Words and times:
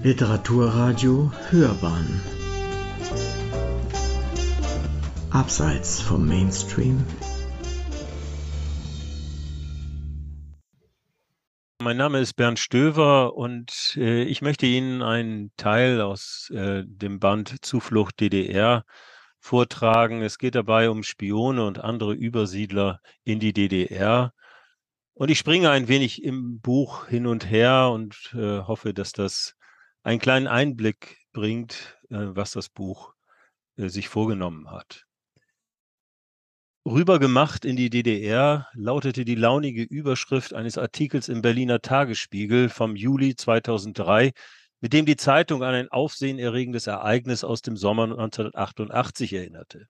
Literaturradio 0.00 1.32
Hörbahn 1.50 2.20
Abseits 5.30 6.00
vom 6.00 6.24
Mainstream 6.24 7.04
Mein 11.82 11.96
Name 11.96 12.20
ist 12.20 12.34
Bernd 12.34 12.60
Stöver 12.60 13.34
und 13.34 13.96
äh, 13.96 14.22
ich 14.22 14.40
möchte 14.40 14.66
Ihnen 14.66 15.02
einen 15.02 15.50
Teil 15.56 16.00
aus 16.00 16.48
äh, 16.54 16.84
dem 16.86 17.18
Band 17.18 17.64
Zuflucht 17.64 18.20
DDR 18.20 18.84
vortragen. 19.40 20.22
Es 20.22 20.38
geht 20.38 20.54
dabei 20.54 20.90
um 20.90 21.02
Spione 21.02 21.64
und 21.64 21.80
andere 21.80 22.14
Übersiedler 22.14 23.00
in 23.24 23.40
die 23.40 23.52
DDR. 23.52 24.32
Und 25.14 25.32
ich 25.32 25.40
springe 25.40 25.70
ein 25.70 25.88
wenig 25.88 26.22
im 26.22 26.60
Buch 26.60 27.08
hin 27.08 27.26
und 27.26 27.50
her 27.50 27.90
und 27.92 28.32
äh, 28.34 28.60
hoffe, 28.60 28.94
dass 28.94 29.10
das 29.10 29.57
einen 30.08 30.20
kleinen 30.20 30.46
Einblick 30.46 31.18
bringt, 31.32 31.98
äh, 32.08 32.16
was 32.30 32.52
das 32.52 32.70
Buch 32.70 33.12
äh, 33.76 33.88
sich 33.88 34.08
vorgenommen 34.08 34.70
hat. 34.70 35.04
Rübergemacht 36.86 37.66
in 37.66 37.76
die 37.76 37.90
DDR 37.90 38.68
lautete 38.72 39.26
die 39.26 39.34
launige 39.34 39.82
Überschrift 39.82 40.54
eines 40.54 40.78
Artikels 40.78 41.28
im 41.28 41.42
Berliner 41.42 41.82
Tagesspiegel 41.82 42.70
vom 42.70 42.96
Juli 42.96 43.36
2003, 43.36 44.32
mit 44.80 44.94
dem 44.94 45.04
die 45.04 45.16
Zeitung 45.16 45.62
an 45.62 45.74
ein 45.74 45.88
aufsehenerregendes 45.90 46.86
Ereignis 46.86 47.44
aus 47.44 47.60
dem 47.60 47.76
Sommer 47.76 48.04
1988 48.04 49.34
erinnerte. 49.34 49.88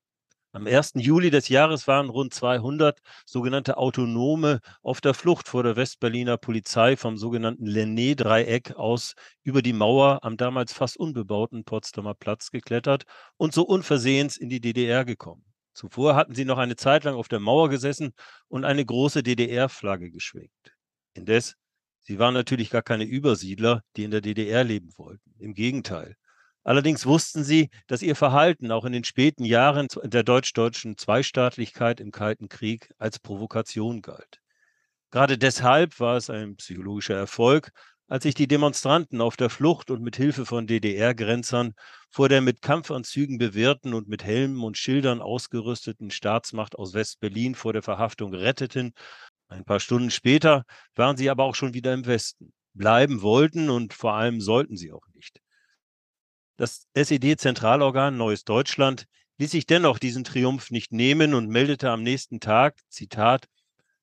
Am 0.53 0.67
1. 0.67 0.93
Juli 0.95 1.31
des 1.31 1.51
Jahres 1.51 1.87
waren 1.87 2.09
rund 2.09 2.33
200 2.33 3.01
sogenannte 3.27 3.77
Autonome 3.77 4.61
auf 4.81 5.03
der 5.03 5.13
Flucht 5.13 5.47
vor 5.47 5.63
der 5.63 5.77
Westberliner 5.77 6.39
Polizei 6.39 6.97
vom 6.97 7.19
sogenannten 7.19 7.67
Lenné-Dreieck 7.67 8.75
aus 8.75 9.15
über 9.43 9.61
die 9.61 9.75
Mauer 9.75 10.25
am 10.25 10.39
damals 10.39 10.73
fast 10.73 10.97
unbebauten 10.97 11.65
Potsdamer 11.65 12.15
Platz 12.15 12.51
geklettert 12.51 13.05
und 13.37 13.53
so 13.53 13.63
unversehens 13.63 14.39
in 14.39 14.49
die 14.49 14.63
DDR 14.63 15.05
gekommen. 15.05 15.45
Zuvor 15.75 16.17
hatten 16.17 16.35
sie 16.35 16.47
noch 16.47 16.59
eine 16.59 16.77
Zeit 16.77 17.05
lang 17.05 17.15
auf 17.15 17.29
der 17.29 17.41
Mauer 17.41 17.69
gesessen 17.69 18.15
und 18.49 18.65
eine 18.65 18.87
große 18.87 19.23
DDR-Flagge 19.23 20.11
geschwenkt. 20.11 20.75
Indes, 21.13 21.57
sie 22.01 22.19
waren 22.19 22.33
natürlich 22.33 22.71
gar 22.71 22.83
keine 22.83 23.05
Übersiedler, 23.05 23.83
die 23.97 24.05
in 24.05 24.11
der 24.11 24.23
DDR 24.23 24.65
leben 24.65 24.97
wollten. 24.97 25.35
Im 25.39 25.53
Gegenteil. 25.53 26.17
Allerdings 26.69 27.07
wussten 27.07 27.45
sie, 27.45 27.71
dass 27.87 28.03
ihr 28.03 28.15
Verhalten 28.15 28.71
auch 28.73 28.85
in 28.85 28.93
den 28.93 29.05
späten 29.05 29.43
Jahren 29.43 29.87
der 30.03 30.23
deutsch-deutschen 30.23 30.99
Zweistaatlichkeit 30.99 31.99
im 31.99 32.11
Kalten 32.11 32.51
Krieg 32.51 32.93
als 32.99 33.19
Provokation 33.19 34.03
galt. 34.03 34.43
Gerade 35.11 35.39
deshalb 35.39 35.99
war 35.99 36.19
es 36.19 36.29
ein 36.29 36.57
psychologischer 36.57 37.15
Erfolg, 37.15 37.71
als 38.07 38.25
sich 38.25 38.35
die 38.35 38.49
Demonstranten 38.49 39.23
auf 39.23 39.39
der 39.39 39.49
Flucht 39.49 39.91
und 39.91 40.03
mit 40.03 40.17
Hilfe 40.17 40.45
von 40.45 40.67
DDR-Grenzern 40.67 41.73
vor 42.11 42.29
der 42.29 42.43
mit 42.43 42.61
Kampfanzügen 42.61 43.39
bewehrten 43.39 43.95
und 43.95 44.07
mit 44.07 44.23
Helmen 44.23 44.63
und 44.63 44.77
Schildern 44.77 45.23
ausgerüsteten 45.23 46.11
Staatsmacht 46.11 46.77
aus 46.77 46.93
West-Berlin 46.93 47.55
vor 47.55 47.73
der 47.73 47.83
Verhaftung 47.83 48.35
retteten. 48.35 48.93
Ein 49.49 49.65
paar 49.65 49.81
Stunden 49.81 50.11
später 50.11 50.65
waren 50.95 51.17
sie 51.17 51.31
aber 51.31 51.45
auch 51.45 51.55
schon 51.55 51.73
wieder 51.73 51.95
im 51.95 52.05
Westen. 52.05 52.53
Bleiben 52.75 53.23
wollten 53.23 53.71
und 53.71 53.95
vor 53.95 54.13
allem 54.13 54.43
sollten 54.43 54.77
sie 54.77 54.93
auch 54.93 55.07
nicht. 55.15 55.41
Das 56.59 56.89
SED-Zentralorgan 56.93 58.17
Neues 58.17 58.43
Deutschland 58.43 59.07
ließ 59.39 59.53
sich 59.53 59.65
dennoch 59.65 60.01
diesen 60.01 60.25
Triumph 60.25 60.73
nicht 60.73 60.93
nehmen 60.93 61.33
und 61.35 61.49
meldete 61.49 61.89
am 61.89 62.03
nächsten 62.03 62.41
Tag, 62.41 62.81
Zitat, 62.89 63.47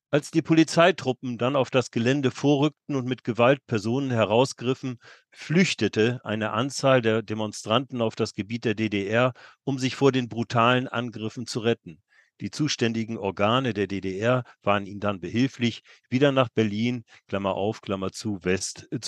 als 0.10 0.32
die 0.32 0.42
Polizeitruppen 0.42 1.38
dann 1.38 1.58
auf 1.58 1.70
das 1.70 1.92
Gelände 1.92 2.32
vorrückten 2.32 2.96
und 2.96 3.08
mit 3.08 3.26
Gewalt 3.26 3.60
Personen 3.68 4.10
herausgriffen, 4.10 5.00
flüchtete 5.32 6.22
eine 6.24 6.52
Anzahl 6.52 7.02
der 7.02 7.24
Demonstranten 7.24 8.02
auf 8.02 8.16
das 8.16 8.34
Gebiet 8.34 8.64
der 8.64 8.76
DDR, 8.76 9.34
um 9.66 9.78
sich 9.78 9.98
vor 9.98 10.14
den 10.14 10.30
brutalen 10.30 10.88
Angriffen 10.88 11.48
zu 11.48 11.60
retten. 11.60 12.02
Die 12.40 12.52
zuständigen 12.52 13.18
Organe 13.18 13.74
der 13.74 13.88
DDR 13.88 14.46
waren 14.64 14.86
ihnen 14.86 15.02
dann 15.02 15.20
behilflich, 15.20 15.82
wieder 16.10 16.32
nach 16.32 16.48
Berlin, 16.48 17.04
Klammer 17.28 17.56
auf, 17.56 17.82
Klammer 17.82 18.14
zu, 18.14 18.46
West, 18.46 18.88
äh, 18.92 19.00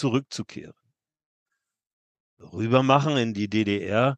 Rübermachen 2.40 3.18
in 3.18 3.34
die 3.34 3.50
DDR 3.50 4.18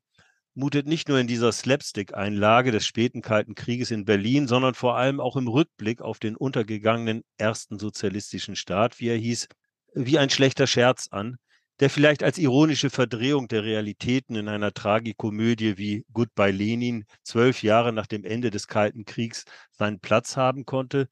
mutet 0.53 0.87
nicht 0.87 1.07
nur 1.07 1.19
in 1.19 1.27
dieser 1.27 1.51
Slapstick-Einlage 1.51 2.71
des 2.71 2.85
späten 2.85 3.21
Kalten 3.21 3.55
Krieges 3.55 3.91
in 3.91 4.05
Berlin, 4.05 4.47
sondern 4.47 4.73
vor 4.73 4.97
allem 4.97 5.19
auch 5.19 5.37
im 5.37 5.47
Rückblick 5.47 6.01
auf 6.01 6.19
den 6.19 6.35
untergegangenen 6.35 7.23
ersten 7.37 7.79
sozialistischen 7.79 8.55
Staat, 8.55 8.99
wie 8.99 9.07
er 9.07 9.17
hieß, 9.17 9.47
wie 9.93 10.19
ein 10.19 10.29
schlechter 10.29 10.67
Scherz 10.67 11.07
an, 11.11 11.37
der 11.79 11.89
vielleicht 11.89 12.23
als 12.23 12.37
ironische 12.37 12.89
Verdrehung 12.89 13.47
der 13.47 13.63
Realitäten 13.63 14.35
in 14.35 14.49
einer 14.49 14.73
Tragikomödie 14.73 15.77
wie 15.77 16.05
Goodbye 16.11 16.51
Lenin 16.51 17.05
zwölf 17.23 17.63
Jahre 17.63 17.93
nach 17.93 18.07
dem 18.07 18.25
Ende 18.25 18.49
des 18.49 18.67
Kalten 18.67 19.05
Kriegs 19.05 19.45
seinen 19.71 20.01
Platz 20.01 20.35
haben 20.35 20.65
konnte. 20.65 21.07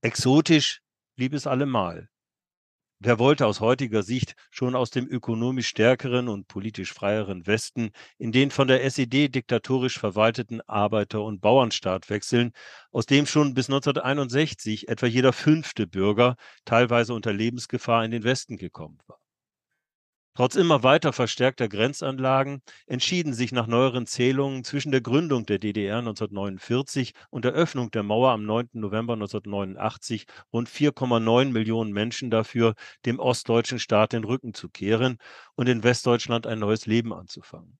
Exotisch 0.00 0.80
blieb 1.16 1.34
es 1.34 1.48
allemal. 1.48 2.08
Wer 3.04 3.18
wollte 3.18 3.46
aus 3.48 3.58
heutiger 3.58 4.04
Sicht 4.04 4.36
schon 4.52 4.76
aus 4.76 4.90
dem 4.90 5.08
ökonomisch 5.08 5.66
stärkeren 5.66 6.28
und 6.28 6.46
politisch 6.46 6.92
freieren 6.92 7.48
Westen 7.48 7.90
in 8.16 8.30
den 8.30 8.52
von 8.52 8.68
der 8.68 8.84
SED 8.84 9.28
diktatorisch 9.28 9.98
verwalteten 9.98 10.60
Arbeiter- 10.68 11.24
und 11.24 11.40
Bauernstaat 11.40 12.10
wechseln, 12.10 12.52
aus 12.92 13.06
dem 13.06 13.26
schon 13.26 13.54
bis 13.54 13.68
1961 13.68 14.88
etwa 14.88 15.06
jeder 15.06 15.32
fünfte 15.32 15.88
Bürger 15.88 16.36
teilweise 16.64 17.12
unter 17.12 17.32
Lebensgefahr 17.32 18.04
in 18.04 18.12
den 18.12 18.22
Westen 18.22 18.56
gekommen 18.56 19.00
war? 19.08 19.21
Trotz 20.34 20.54
immer 20.54 20.82
weiter 20.82 21.12
verstärkter 21.12 21.68
Grenzanlagen 21.68 22.62
entschieden 22.86 23.34
sich 23.34 23.52
nach 23.52 23.66
neueren 23.66 24.06
Zählungen 24.06 24.64
zwischen 24.64 24.90
der 24.90 25.02
Gründung 25.02 25.44
der 25.44 25.58
DDR 25.58 25.98
1949 25.98 27.12
und 27.28 27.44
der 27.44 27.52
Öffnung 27.52 27.90
der 27.90 28.02
Mauer 28.02 28.30
am 28.30 28.46
9. 28.46 28.70
November 28.72 29.12
1989 29.12 30.24
rund 30.50 30.70
4,9 30.70 31.50
Millionen 31.50 31.92
Menschen 31.92 32.30
dafür, 32.30 32.74
dem 33.04 33.18
ostdeutschen 33.18 33.78
Staat 33.78 34.14
den 34.14 34.24
Rücken 34.24 34.54
zu 34.54 34.70
kehren 34.70 35.18
und 35.54 35.68
in 35.68 35.82
Westdeutschland 35.82 36.46
ein 36.46 36.60
neues 36.60 36.86
Leben 36.86 37.12
anzufangen. 37.12 37.78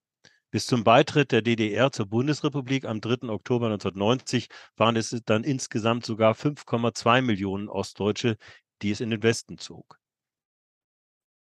Bis 0.51 0.67
zum 0.67 0.85
Beitritt 0.85 1.33
der 1.33 1.41
DDR 1.41 1.91
zur 1.91 2.05
Bundesrepublik 2.05 2.85
am 2.85 3.01
3. 3.01 3.31
Oktober 3.31 3.69
1990 3.69 4.49
waren 4.77 4.97
es 4.97 5.19
dann 5.25 5.43
insgesamt 5.43 6.05
sogar 6.05 6.35
5,2 6.35 7.23
Millionen 7.23 7.71
Ostdeutsche, 7.71 8.37
die 8.83 8.91
es 8.91 9.01
in 9.01 9.09
den 9.09 9.23
Westen 9.23 9.57
zog. 9.57 10.02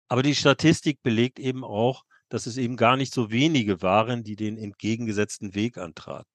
Aber 0.08 0.22
die 0.22 0.34
Statistik 0.34 1.02
belegt 1.02 1.38
eben 1.38 1.64
auch, 1.64 2.04
dass 2.28 2.46
es 2.46 2.56
eben 2.56 2.76
gar 2.76 2.96
nicht 2.96 3.12
so 3.12 3.30
wenige 3.30 3.82
waren, 3.82 4.24
die 4.24 4.36
den 4.36 4.58
entgegengesetzten 4.58 5.54
Weg 5.54 5.78
antraten. 5.78 6.30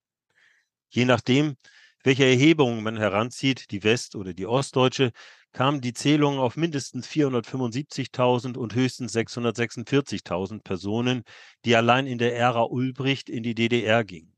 Je 0.89 1.06
nachdem, 1.06 1.56
welche 2.03 2.25
Erhebungen 2.25 2.84
man 2.84 2.97
heranzieht, 2.97 3.72
die 3.72 3.84
West- 3.84 4.16
oder 4.16 4.34
die 4.34 4.45
Ostdeutsche, 4.45 5.11
kamen 5.53 5.81
die 5.81 5.94
Zählungen 5.94 6.39
auf 6.39 6.56
mindestens 6.56 7.07
475.000 7.07 8.57
und 8.57 8.75
höchstens 8.75 9.13
646.000 9.16 10.63
Personen, 10.63 11.23
die 11.63 11.75
allein 11.75 12.07
in 12.07 12.17
der 12.17 12.35
Ära 12.35 12.63
Ulbricht 12.63 13.29
in 13.29 13.44
die 13.44 13.55
DDR 13.55 14.03
gingen. 14.03 14.35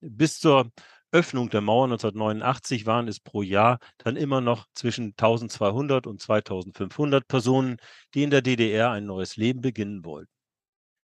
Bis 0.00 0.38
zur 0.38 0.70
Öffnung 1.12 1.50
der 1.50 1.60
Mauer 1.60 1.84
1989 1.84 2.86
waren 2.86 3.06
es 3.06 3.20
pro 3.20 3.42
Jahr 3.42 3.78
dann 3.98 4.16
immer 4.16 4.40
noch 4.40 4.66
zwischen 4.74 5.14
1200 5.16 6.06
und 6.06 6.20
2500 6.20 7.28
Personen, 7.28 7.76
die 8.14 8.22
in 8.22 8.30
der 8.30 8.42
DDR 8.42 8.90
ein 8.90 9.06
neues 9.06 9.36
Leben 9.36 9.60
beginnen 9.60 10.04
wollten. 10.04 10.32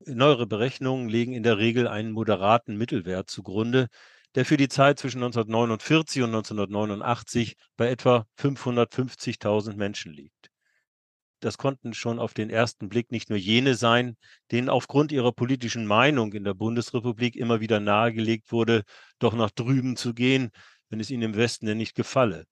Neuere 0.06 0.46
Berechnungen 0.46 1.08
legen 1.08 1.34
in 1.34 1.42
der 1.44 1.58
Regel 1.58 1.88
einen 1.88 2.12
moderaten 2.12 2.76
Mittelwert 2.76 3.30
zugrunde, 3.30 3.88
der 4.34 4.44
für 4.44 4.56
die 4.56 4.68
Zeit 4.68 4.98
zwischen 4.98 5.18
1949 5.22 6.22
und 6.22 6.30
1989 6.30 7.56
bei 7.76 7.88
etwa 7.88 8.26
550.000 8.38 9.76
Menschen 9.76 10.12
liegt 10.12 10.51
das 11.44 11.58
konnten 11.58 11.92
schon 11.92 12.18
auf 12.18 12.34
den 12.34 12.50
ersten 12.50 12.88
Blick 12.88 13.10
nicht 13.10 13.28
nur 13.28 13.38
jene 13.38 13.74
sein, 13.74 14.16
denen 14.50 14.68
aufgrund 14.68 15.12
ihrer 15.12 15.32
politischen 15.32 15.86
Meinung 15.86 16.32
in 16.32 16.44
der 16.44 16.54
Bundesrepublik 16.54 17.36
immer 17.36 17.60
wieder 17.60 17.80
nahegelegt 17.80 18.52
wurde, 18.52 18.84
doch 19.18 19.34
nach 19.34 19.50
drüben 19.50 19.96
zu 19.96 20.14
gehen, 20.14 20.50
wenn 20.88 21.00
es 21.00 21.10
ihnen 21.10 21.22
im 21.22 21.36
Westen 21.36 21.66
denn 21.66 21.78
nicht 21.78 21.94
gefalle. 21.94 22.44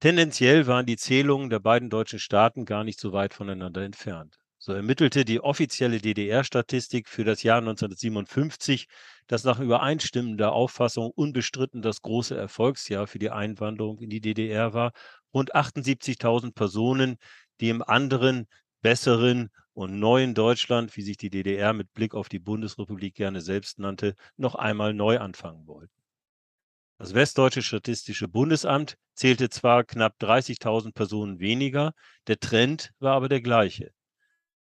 Tendenziell 0.00 0.66
waren 0.66 0.86
die 0.86 0.96
Zählungen 0.96 1.48
der 1.48 1.60
beiden 1.60 1.88
deutschen 1.88 2.18
Staaten 2.18 2.66
gar 2.66 2.84
nicht 2.84 3.00
so 3.00 3.12
weit 3.12 3.32
voneinander 3.32 3.82
entfernt. 3.82 4.36
So 4.58 4.72
ermittelte 4.72 5.26
die 5.26 5.40
offizielle 5.40 5.98
DDR-Statistik 6.00 7.08
für 7.08 7.24
das 7.24 7.42
Jahr 7.42 7.58
1957, 7.58 8.86
das 9.26 9.44
nach 9.44 9.60
übereinstimmender 9.60 10.52
Auffassung 10.52 11.10
unbestritten 11.10 11.82
das 11.82 12.00
große 12.00 12.34
Erfolgsjahr 12.34 13.06
für 13.06 13.18
die 13.18 13.30
Einwanderung 13.30 13.98
in 13.98 14.08
die 14.08 14.22
DDR 14.22 14.72
war, 14.72 14.92
rund 15.34 15.54
78.000 15.54 16.54
Personen, 16.54 17.16
die 17.60 17.68
im 17.68 17.82
anderen, 17.82 18.46
besseren 18.82 19.50
und 19.72 19.98
neuen 19.98 20.34
Deutschland, 20.34 20.96
wie 20.96 21.02
sich 21.02 21.16
die 21.16 21.30
DDR 21.30 21.72
mit 21.72 21.92
Blick 21.94 22.14
auf 22.14 22.28
die 22.28 22.38
Bundesrepublik 22.38 23.14
gerne 23.14 23.40
selbst 23.40 23.78
nannte, 23.78 24.14
noch 24.36 24.54
einmal 24.54 24.94
neu 24.94 25.18
anfangen 25.18 25.66
wollten. 25.66 25.92
Das 26.98 27.12
Westdeutsche 27.12 27.62
Statistische 27.62 28.28
Bundesamt 28.28 28.96
zählte 29.14 29.48
zwar 29.48 29.84
knapp 29.84 30.14
30.000 30.20 30.92
Personen 30.92 31.40
weniger, 31.40 31.92
der 32.28 32.38
Trend 32.38 32.92
war 33.00 33.14
aber 33.14 33.28
der 33.28 33.40
gleiche. 33.40 33.90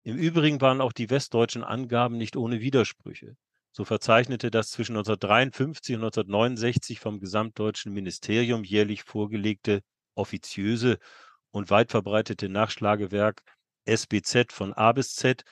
Im 0.03 0.17
Übrigen 0.17 0.59
waren 0.59 0.81
auch 0.81 0.93
die 0.93 1.09
westdeutschen 1.09 1.63
Angaben 1.63 2.17
nicht 2.17 2.35
ohne 2.35 2.59
Widersprüche. 2.59 3.37
So 3.71 3.85
verzeichnete 3.85 4.51
das 4.51 4.71
zwischen 4.71 4.93
1953 4.93 5.95
und 5.95 6.03
1969 6.03 6.99
vom 6.99 7.19
Gesamtdeutschen 7.19 7.93
Ministerium 7.93 8.63
jährlich 8.63 9.03
vorgelegte 9.03 9.81
offiziöse 10.15 10.99
und 11.53 11.69
weit 11.69 11.91
verbreitete 11.91 12.49
Nachschlagewerk 12.49 13.43
SBZ 13.85 14.51
von 14.51 14.73
A 14.73 14.91
bis 14.91 15.15
Z 15.15 15.43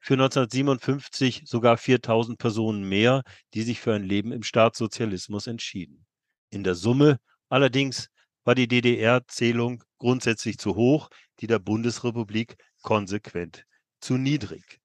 für 0.00 0.14
1957 0.14 1.42
sogar 1.44 1.76
4000 1.76 2.38
Personen 2.38 2.88
mehr, 2.88 3.22
die 3.54 3.62
sich 3.62 3.80
für 3.80 3.92
ein 3.92 4.04
Leben 4.04 4.32
im 4.32 4.44
Staatssozialismus 4.44 5.48
entschieden. 5.48 6.06
In 6.50 6.62
der 6.62 6.76
Summe 6.76 7.18
allerdings 7.48 8.08
war 8.44 8.54
die 8.54 8.68
DDR-Zählung 8.68 9.82
grundsätzlich 9.98 10.58
zu 10.58 10.76
hoch, 10.76 11.10
die 11.40 11.48
der 11.48 11.58
Bundesrepublik 11.58 12.56
konsequent 12.82 13.64
zu 14.00 14.16
niedrig. 14.16 14.80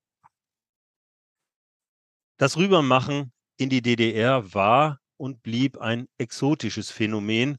Das 2.38 2.58
Rübermachen 2.58 3.32
in 3.58 3.70
die 3.70 3.84
DDR 3.84 4.54
war 4.54 5.00
und 5.18 5.44
blieb 5.44 5.78
ein 5.78 6.08
exotisches 6.18 6.90
Phänomen, 6.90 7.58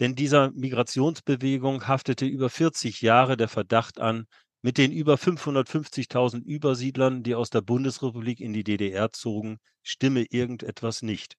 denn 0.00 0.14
dieser 0.14 0.50
Migrationsbewegung 0.52 1.86
haftete 1.88 2.26
über 2.26 2.50
40 2.50 3.02
Jahre 3.02 3.36
der 3.36 3.48
Verdacht 3.48 4.00
an, 4.00 4.26
mit 4.62 4.78
den 4.78 4.92
über 4.92 5.16
550.000 5.16 6.42
Übersiedlern, 6.44 7.22
die 7.22 7.34
aus 7.34 7.50
der 7.50 7.62
Bundesrepublik 7.62 8.40
in 8.40 8.52
die 8.52 8.64
DDR 8.64 9.12
zogen, 9.12 9.58
stimme 9.82 10.24
irgendetwas 10.30 11.02
nicht. 11.02 11.36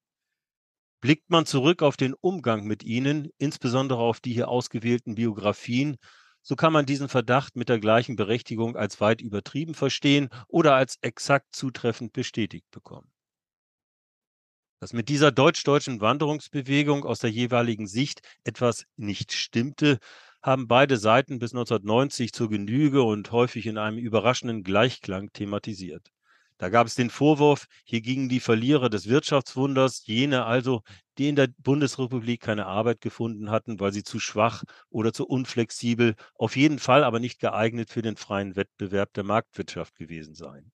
Blickt 1.01 1.29
man 1.29 1.45
zurück 1.45 1.81
auf 1.81 1.97
den 1.97 2.13
Umgang 2.13 2.63
mit 2.65 2.83
ihnen, 2.83 3.29
insbesondere 3.37 3.99
auf 3.99 4.21
die 4.21 4.33
hier 4.33 4.47
ausgewählten 4.47 5.15
Biografien, 5.15 5.97
so 6.41 6.55
kann 6.55 6.71
man 6.71 6.85
diesen 6.85 7.09
Verdacht 7.09 7.57
mit 7.57 7.67
der 7.67 7.79
gleichen 7.79 8.15
Berechtigung 8.15 8.77
als 8.77 9.01
weit 9.01 9.21
übertrieben 9.21 9.73
verstehen 9.75 10.29
oder 10.47 10.75
als 10.75 10.97
exakt 11.01 11.53
zutreffend 11.53 12.13
bestätigt 12.13 12.71
bekommen. 12.71 13.11
Dass 14.79 14.93
mit 14.93 15.09
dieser 15.09 15.31
deutsch-deutschen 15.31 15.99
Wanderungsbewegung 15.99 17.03
aus 17.03 17.19
der 17.19 17.29
jeweiligen 17.29 17.85
Sicht 17.85 18.21
etwas 18.45 18.85
nicht 18.95 19.33
stimmte, 19.33 19.99
haben 20.41 20.69
beide 20.69 20.95
Seiten 20.97 21.37
bis 21.37 21.51
1990 21.51 22.31
zur 22.31 22.49
Genüge 22.49 23.03
und 23.03 23.31
häufig 23.33 23.65
in 23.65 23.77
einem 23.77 23.97
überraschenden 23.97 24.63
Gleichklang 24.63 25.33
thematisiert. 25.33 26.11
Da 26.59 26.69
gab 26.69 26.87
es 26.87 26.95
den 26.95 27.09
Vorwurf, 27.09 27.67
hier 27.83 28.01
gingen 28.01 28.29
die 28.29 28.39
Verlierer 28.39 28.89
des 28.89 29.07
Wirtschaftswunders, 29.07 30.05
jene 30.05 30.45
also, 30.45 30.81
die 31.17 31.29
in 31.29 31.35
der 31.35 31.49
Bundesrepublik 31.57 32.41
keine 32.41 32.65
Arbeit 32.65 33.01
gefunden 33.01 33.49
hatten, 33.49 33.79
weil 33.81 33.91
sie 33.93 34.03
zu 34.03 34.19
schwach 34.19 34.63
oder 34.89 35.11
zu 35.11 35.25
unflexibel, 35.25 36.15
auf 36.35 36.55
jeden 36.55 36.79
Fall 36.79 37.03
aber 37.03 37.19
nicht 37.19 37.39
geeignet 37.39 37.89
für 37.89 38.01
den 38.01 38.15
freien 38.15 38.55
Wettbewerb 38.55 39.13
der 39.13 39.23
Marktwirtschaft 39.23 39.95
gewesen 39.95 40.35
seien. 40.35 40.71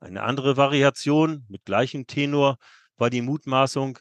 Eine 0.00 0.22
andere 0.22 0.56
Variation 0.56 1.44
mit 1.48 1.64
gleichem 1.64 2.06
Tenor 2.06 2.56
war 2.96 3.10
die 3.10 3.22
Mutmaßung, 3.22 3.98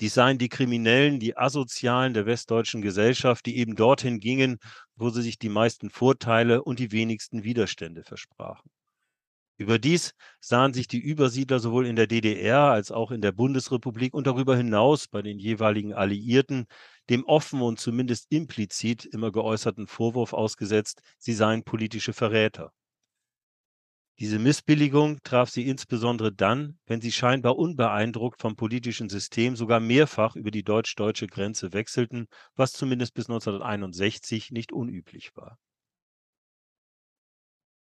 dies 0.00 0.14
seien 0.14 0.38
die 0.38 0.50
Kriminellen, 0.50 1.20
die 1.20 1.36
Asozialen 1.36 2.12
der 2.12 2.26
westdeutschen 2.26 2.82
Gesellschaft, 2.82 3.46
die 3.46 3.56
eben 3.56 3.76
dorthin 3.76 4.20
gingen, 4.20 4.58
wo 4.94 5.10
sie 5.10 5.22
sich 5.22 5.38
die 5.38 5.48
meisten 5.48 5.88
Vorteile 5.90 6.62
und 6.62 6.78
die 6.78 6.92
wenigsten 6.92 7.44
Widerstände 7.44 8.04
versprachen. 8.04 8.70
Überdies 9.58 10.12
sahen 10.38 10.74
sich 10.74 10.86
die 10.86 10.98
Übersiedler 10.98 11.60
sowohl 11.60 11.86
in 11.86 11.96
der 11.96 12.06
DDR 12.06 12.70
als 12.72 12.92
auch 12.92 13.10
in 13.10 13.22
der 13.22 13.32
Bundesrepublik 13.32 14.12
und 14.12 14.26
darüber 14.26 14.54
hinaus 14.54 15.08
bei 15.08 15.22
den 15.22 15.38
jeweiligen 15.38 15.94
Alliierten 15.94 16.66
dem 17.08 17.24
offen 17.24 17.62
und 17.62 17.80
zumindest 17.80 18.26
implizit 18.30 19.06
immer 19.06 19.32
geäußerten 19.32 19.86
Vorwurf 19.86 20.34
ausgesetzt, 20.34 21.00
sie 21.18 21.32
seien 21.32 21.62
politische 21.64 22.12
Verräter. 22.12 22.72
Diese 24.18 24.38
Missbilligung 24.38 25.22
traf 25.24 25.50
sie 25.50 25.68
insbesondere 25.68 26.32
dann, 26.32 26.78
wenn 26.86 27.02
sie 27.02 27.12
scheinbar 27.12 27.56
unbeeindruckt 27.56 28.40
vom 28.40 28.56
politischen 28.56 29.10
System 29.10 29.56
sogar 29.56 29.78
mehrfach 29.78 30.36
über 30.36 30.50
die 30.50 30.62
deutsch-deutsche 30.62 31.26
Grenze 31.26 31.74
wechselten, 31.74 32.26
was 32.54 32.72
zumindest 32.72 33.12
bis 33.12 33.28
1961 33.28 34.52
nicht 34.52 34.72
unüblich 34.72 35.36
war. 35.36 35.58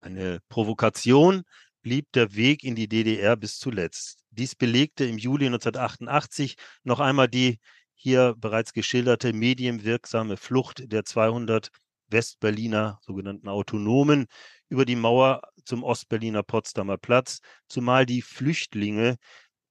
Eine 0.02 0.40
Provokation 0.50 1.42
blieb 1.80 2.12
der 2.12 2.34
Weg 2.34 2.64
in 2.64 2.74
die 2.74 2.88
DDR 2.88 3.36
bis 3.36 3.58
zuletzt. 3.58 4.22
Dies 4.30 4.54
belegte 4.54 5.06
im 5.06 5.16
Juli 5.16 5.46
1988 5.46 6.56
noch 6.82 7.00
einmal 7.00 7.28
die 7.28 7.58
hier 7.94 8.34
bereits 8.36 8.74
geschilderte 8.74 9.32
medienwirksame 9.32 10.36
Flucht 10.36 10.90
der 10.92 11.04
200 11.04 11.70
Westberliner 12.08 12.98
sogenannten 13.02 13.48
Autonomen 13.48 14.26
über 14.68 14.84
die 14.84 14.96
Mauer 14.96 15.42
zum 15.64 15.82
Ostberliner 15.82 16.42
Potsdamer 16.42 16.98
Platz, 16.98 17.40
zumal 17.68 18.06
die 18.06 18.22
Flüchtlinge 18.22 19.16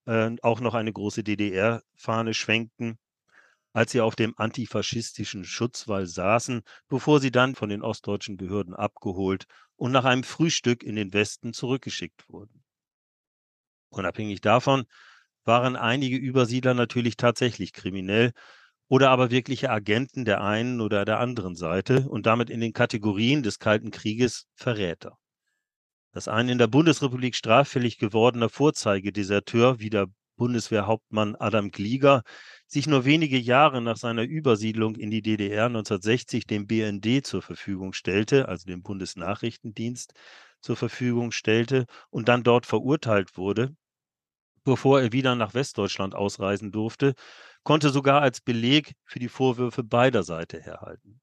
äh, 0.06 0.36
auch 0.41 0.59
noch 0.59 0.74
eine 0.74 0.94
große 0.94 1.24
DDR-Fahne 1.24 2.33
schwenkten 2.33 2.97
als 3.74 3.91
sie 3.91 4.01
auf 4.01 4.15
dem 4.15 4.33
antifaschistischen 4.38 5.45
Schutzwall 5.45 6.07
saßen, 6.07 6.62
bevor 6.88 7.19
sie 7.19 7.31
dann 7.31 7.56
von 7.56 7.69
den 7.69 7.83
ostdeutschen 7.83 8.38
Behörden 8.38 8.74
abgeholt 8.74 9.45
und 9.75 9.91
nach 9.91 10.06
einem 10.06 10.24
Frühstück 10.24 10.83
in 10.83 10.95
den 10.95 11.13
Westen 11.13 11.53
zurückgeschickt 11.53 12.30
wurden. 12.30 12.63
Unabhängig 13.89 14.42
davon 14.42 14.85
waren 15.45 15.75
einige 15.75 16.18
Übersiedler 16.18 16.74
natürlich 16.74 17.15
tatsächlich 17.15 17.74
kriminell 17.74 18.33
oder 18.88 19.12
aber 19.12 19.30
wirkliche 19.30 19.69
Agenten 19.69 20.25
der 20.25 20.42
einen 20.42 20.81
oder 20.81 21.06
der 21.06 21.19
anderen 21.19 21.56
Seite 21.56 22.09
und 22.09 22.25
damit 22.25 22.50
in 22.50 22.59
den 22.59 22.74
Kategorien 22.74 23.44
des 23.44 23.59
Kalten 23.59 23.92
Krieges 23.92 24.47
Verräter. 24.56 25.19
Dass 26.11 26.27
ein 26.27 26.50
in 26.50 26.57
der 26.57 26.67
Bundesrepublik 26.67 27.35
straffällig 27.35 27.97
gewordener 27.97 28.50
Vorzeigedeserteur 28.50 29.79
wie 29.79 29.89
der 29.89 30.07
Bundeswehrhauptmann 30.38 31.35
Adam 31.35 31.69
Glieger 31.69 32.23
sich 32.65 32.88
nur 32.88 33.06
wenige 33.06 33.38
Jahre 33.38 33.81
nach 33.81 33.97
seiner 33.97 34.23
Übersiedlung 34.23 34.95
in 34.95 35.11
die 35.11 35.21
DDR 35.21 35.65
1960 35.65 36.47
dem 36.47 36.65
BND 36.65 37.25
zur 37.25 37.41
Verfügung 37.41 37.94
stellte, 37.94 38.47
also 38.47 38.65
dem 38.65 38.81
Bundesnachrichtendienst 38.81 40.13
zur 40.61 40.77
Verfügung 40.77 41.31
stellte 41.31 41.85
und 42.09 42.27
dann 42.27 42.44
dort 42.44 42.65
verurteilt 42.65 43.38
wurde, 43.38 43.75
bevor 44.63 45.01
er 45.01 45.11
wieder 45.11 45.35
nach 45.35 45.53
Westdeutschland 45.53 46.15
ausreisen 46.15 46.71
durfte, 46.71 47.13
konnte 47.63 47.89
sogar 47.89 48.21
als 48.21 48.41
Beleg 48.41 48.94
für 49.06 49.19
die 49.19 49.29
Vorwürfe 49.29 49.83
beider 49.83 50.23
Seiten 50.23 50.61
herhalten. 50.61 51.21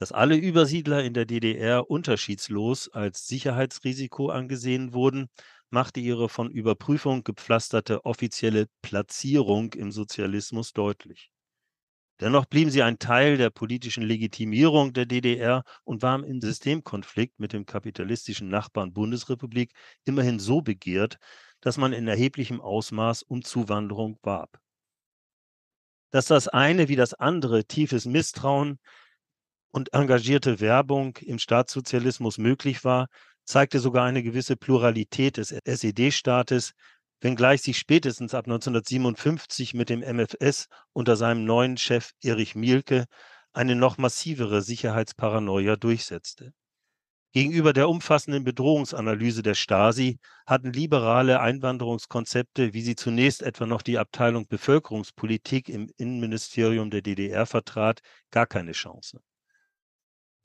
Dass 0.00 0.12
alle 0.12 0.34
Übersiedler 0.34 1.04
in 1.04 1.12
der 1.12 1.26
DDR 1.26 1.90
unterschiedslos 1.90 2.88
als 2.88 3.26
Sicherheitsrisiko 3.28 4.30
angesehen 4.30 4.94
wurden, 4.94 5.28
machte 5.68 6.00
ihre 6.00 6.30
von 6.30 6.50
Überprüfung 6.50 7.22
gepflasterte 7.22 8.06
offizielle 8.06 8.66
Platzierung 8.80 9.74
im 9.74 9.92
Sozialismus 9.92 10.72
deutlich. 10.72 11.30
Dennoch 12.18 12.46
blieben 12.46 12.70
sie 12.70 12.82
ein 12.82 12.98
Teil 12.98 13.36
der 13.36 13.50
politischen 13.50 14.02
Legitimierung 14.02 14.94
der 14.94 15.04
DDR 15.04 15.64
und 15.84 16.00
waren 16.00 16.24
im 16.24 16.40
Systemkonflikt 16.40 17.38
mit 17.38 17.52
dem 17.52 17.66
kapitalistischen 17.66 18.48
Nachbarn 18.48 18.94
Bundesrepublik 18.94 19.72
immerhin 20.04 20.38
so 20.38 20.62
begehrt, 20.62 21.18
dass 21.60 21.76
man 21.76 21.92
in 21.92 22.08
erheblichem 22.08 22.62
Ausmaß 22.62 23.22
um 23.22 23.44
Zuwanderung 23.44 24.18
warb. 24.22 24.60
Dass 26.10 26.24
das 26.26 26.48
eine 26.48 26.88
wie 26.88 26.96
das 26.96 27.12
andere 27.12 27.66
tiefes 27.66 28.06
Misstrauen 28.06 28.78
und 29.70 29.92
engagierte 29.92 30.60
Werbung 30.60 31.16
im 31.18 31.38
Staatssozialismus 31.38 32.38
möglich 32.38 32.84
war, 32.84 33.06
zeigte 33.44 33.80
sogar 33.80 34.04
eine 34.04 34.22
gewisse 34.22 34.56
Pluralität 34.56 35.36
des 35.36 35.50
SED-Staates, 35.50 36.72
wenngleich 37.20 37.62
sich 37.62 37.78
spätestens 37.78 38.34
ab 38.34 38.46
1957 38.46 39.74
mit 39.74 39.90
dem 39.90 40.00
MFS 40.00 40.66
unter 40.92 41.16
seinem 41.16 41.44
neuen 41.44 41.76
Chef 41.76 42.10
Erich 42.22 42.54
Mielke 42.54 43.06
eine 43.52 43.74
noch 43.74 43.98
massivere 43.98 44.62
Sicherheitsparanoia 44.62 45.76
durchsetzte. 45.76 46.52
Gegenüber 47.32 47.72
der 47.72 47.88
umfassenden 47.88 48.42
Bedrohungsanalyse 48.42 49.42
der 49.42 49.54
Stasi 49.54 50.18
hatten 50.46 50.72
liberale 50.72 51.40
Einwanderungskonzepte, 51.40 52.74
wie 52.74 52.82
sie 52.82 52.96
zunächst 52.96 53.42
etwa 53.42 53.66
noch 53.66 53.82
die 53.82 53.98
Abteilung 53.98 54.48
Bevölkerungspolitik 54.48 55.68
im 55.68 55.88
Innenministerium 55.96 56.90
der 56.90 57.02
DDR 57.02 57.46
vertrat, 57.46 58.00
gar 58.32 58.46
keine 58.46 58.72
Chance. 58.72 59.20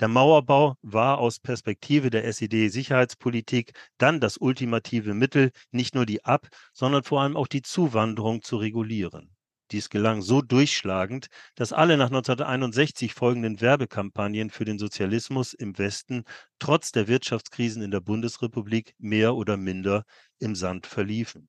Der 0.02 0.10
Mauerbau 0.10 0.75
war 0.82 1.20
aus 1.20 1.40
Perspektive 1.40 2.10
der 2.10 2.25
SED-Sicherheitspolitik 2.25 3.72
dann 3.98 4.20
das 4.20 4.38
ultimative 4.38 5.14
Mittel, 5.14 5.52
nicht 5.72 5.96
nur 5.96 6.06
die 6.06 6.25
Ab-, 6.25 6.50
sondern 6.74 7.04
vor 7.04 7.22
allem 7.22 7.38
auch 7.38 7.48
die 7.48 7.62
Zuwanderung 7.62 8.42
zu 8.42 8.58
regulieren. 8.58 9.36
Dies 9.72 9.90
gelang 9.90 10.22
so 10.22 10.42
durchschlagend, 10.42 11.28
dass 11.56 11.74
alle 11.74 11.98
nach 11.98 12.08
1961 12.08 13.14
folgenden 13.14 13.62
Werbekampagnen 13.62 14.50
für 14.50 14.66
den 14.66 14.78
Sozialismus 14.78 15.54
im 15.54 15.78
Westen 15.78 16.24
trotz 16.60 16.92
der 16.92 17.08
Wirtschaftskrisen 17.08 17.82
in 17.82 17.90
der 17.90 18.02
Bundesrepublik 18.02 18.94
mehr 19.00 19.34
oder 19.34 19.56
minder 19.56 20.04
im 20.40 20.56
Sand 20.56 20.88
verliefen. 20.88 21.48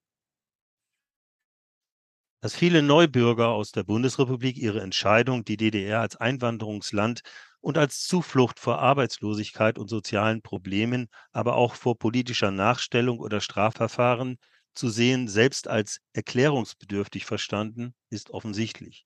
Dass 2.41 2.55
viele 2.55 2.81
Neubürger 2.81 3.49
aus 3.49 3.73
der 3.73 3.83
Bundesrepublik 3.83 4.57
ihre 4.57 4.81
Entscheidung, 4.81 5.45
die 5.45 5.57
DDR 5.57 6.01
als 6.01 6.17
Einwanderungsland 6.17 7.21
und 7.67 7.79
als 7.79 8.05
Zuflucht 8.05 8.61
vor 8.61 8.79
Arbeitslosigkeit 8.79 9.77
und 9.77 9.89
sozialen 9.89 10.41
Problemen, 10.41 11.09
aber 11.33 11.57
auch 11.57 11.75
vor 11.75 11.99
politischer 11.99 12.53
Nachstellung 12.53 13.19
oder 13.19 13.41
Strafverfahren 13.41 14.39
zu 14.73 14.89
sehen, 14.89 15.27
selbst 15.27 15.67
als 15.67 15.99
erklärungsbedürftig 16.13 17.25
verstanden, 17.25 17.93
ist 18.09 18.31
offensichtlich. 18.31 19.05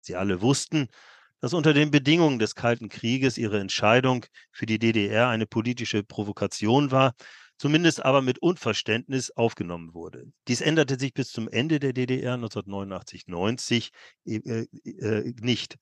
Sie 0.00 0.16
alle 0.16 0.42
wussten, 0.42 0.88
dass 1.38 1.54
unter 1.54 1.72
den 1.72 1.92
Bedingungen 1.92 2.40
des 2.40 2.56
Kalten 2.56 2.88
Krieges 2.88 3.38
ihre 3.38 3.60
Entscheidung 3.60 4.26
für 4.50 4.66
die 4.66 4.80
DDR 4.80 5.28
eine 5.28 5.46
politische 5.46 6.02
Provokation 6.02 6.90
war, 6.90 7.14
zumindest 7.58 8.04
aber 8.04 8.22
mit 8.22 8.40
Unverständnis 8.40 9.30
aufgenommen 9.30 9.94
wurde. 9.94 10.32
Dies 10.48 10.62
änderte 10.62 10.98
sich 10.98 11.14
bis 11.14 11.30
zum 11.30 11.48
Ende 11.48 11.78
der 11.78 11.92
DDR 11.92 12.34
1989-90 12.34 13.90
äh, 14.24 14.66
äh, 14.84 15.32
nicht. 15.40 15.76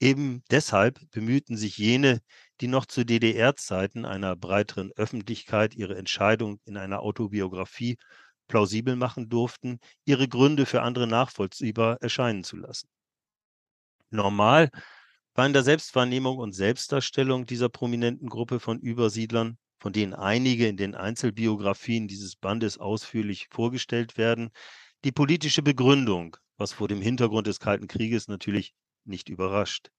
Eben 0.00 0.42
deshalb 0.50 0.98
bemühten 1.10 1.56
sich 1.58 1.76
jene, 1.76 2.22
die 2.60 2.68
noch 2.68 2.86
zu 2.86 3.04
DDR-Zeiten 3.04 4.06
einer 4.06 4.34
breiteren 4.34 4.92
Öffentlichkeit 4.92 5.74
ihre 5.74 5.96
Entscheidung 5.96 6.58
in 6.64 6.78
einer 6.78 7.02
Autobiografie 7.02 7.98
plausibel 8.48 8.96
machen 8.96 9.28
durften, 9.28 9.78
ihre 10.06 10.26
Gründe 10.26 10.64
für 10.64 10.82
andere 10.82 11.06
nachvollziehbar 11.06 11.98
erscheinen 12.00 12.44
zu 12.44 12.56
lassen. 12.56 12.88
Normal 14.10 14.70
war 15.34 15.46
in 15.46 15.52
der 15.52 15.62
Selbstwahrnehmung 15.62 16.38
und 16.38 16.52
Selbstdarstellung 16.52 17.46
dieser 17.46 17.68
prominenten 17.68 18.28
Gruppe 18.28 18.58
von 18.58 18.80
Übersiedlern, 18.80 19.58
von 19.78 19.92
denen 19.92 20.14
einige 20.14 20.66
in 20.66 20.76
den 20.76 20.94
Einzelbiografien 20.94 22.08
dieses 22.08 22.36
Bandes 22.36 22.78
ausführlich 22.78 23.48
vorgestellt 23.50 24.16
werden, 24.16 24.50
die 25.04 25.12
politische 25.12 25.62
Begründung, 25.62 26.36
was 26.56 26.72
vor 26.72 26.88
dem 26.88 27.02
Hintergrund 27.02 27.46
des 27.46 27.60
Kalten 27.60 27.86
Krieges 27.86 28.28
natürlich 28.28 28.74
nicht 29.04 29.28
überrascht. 29.28 29.90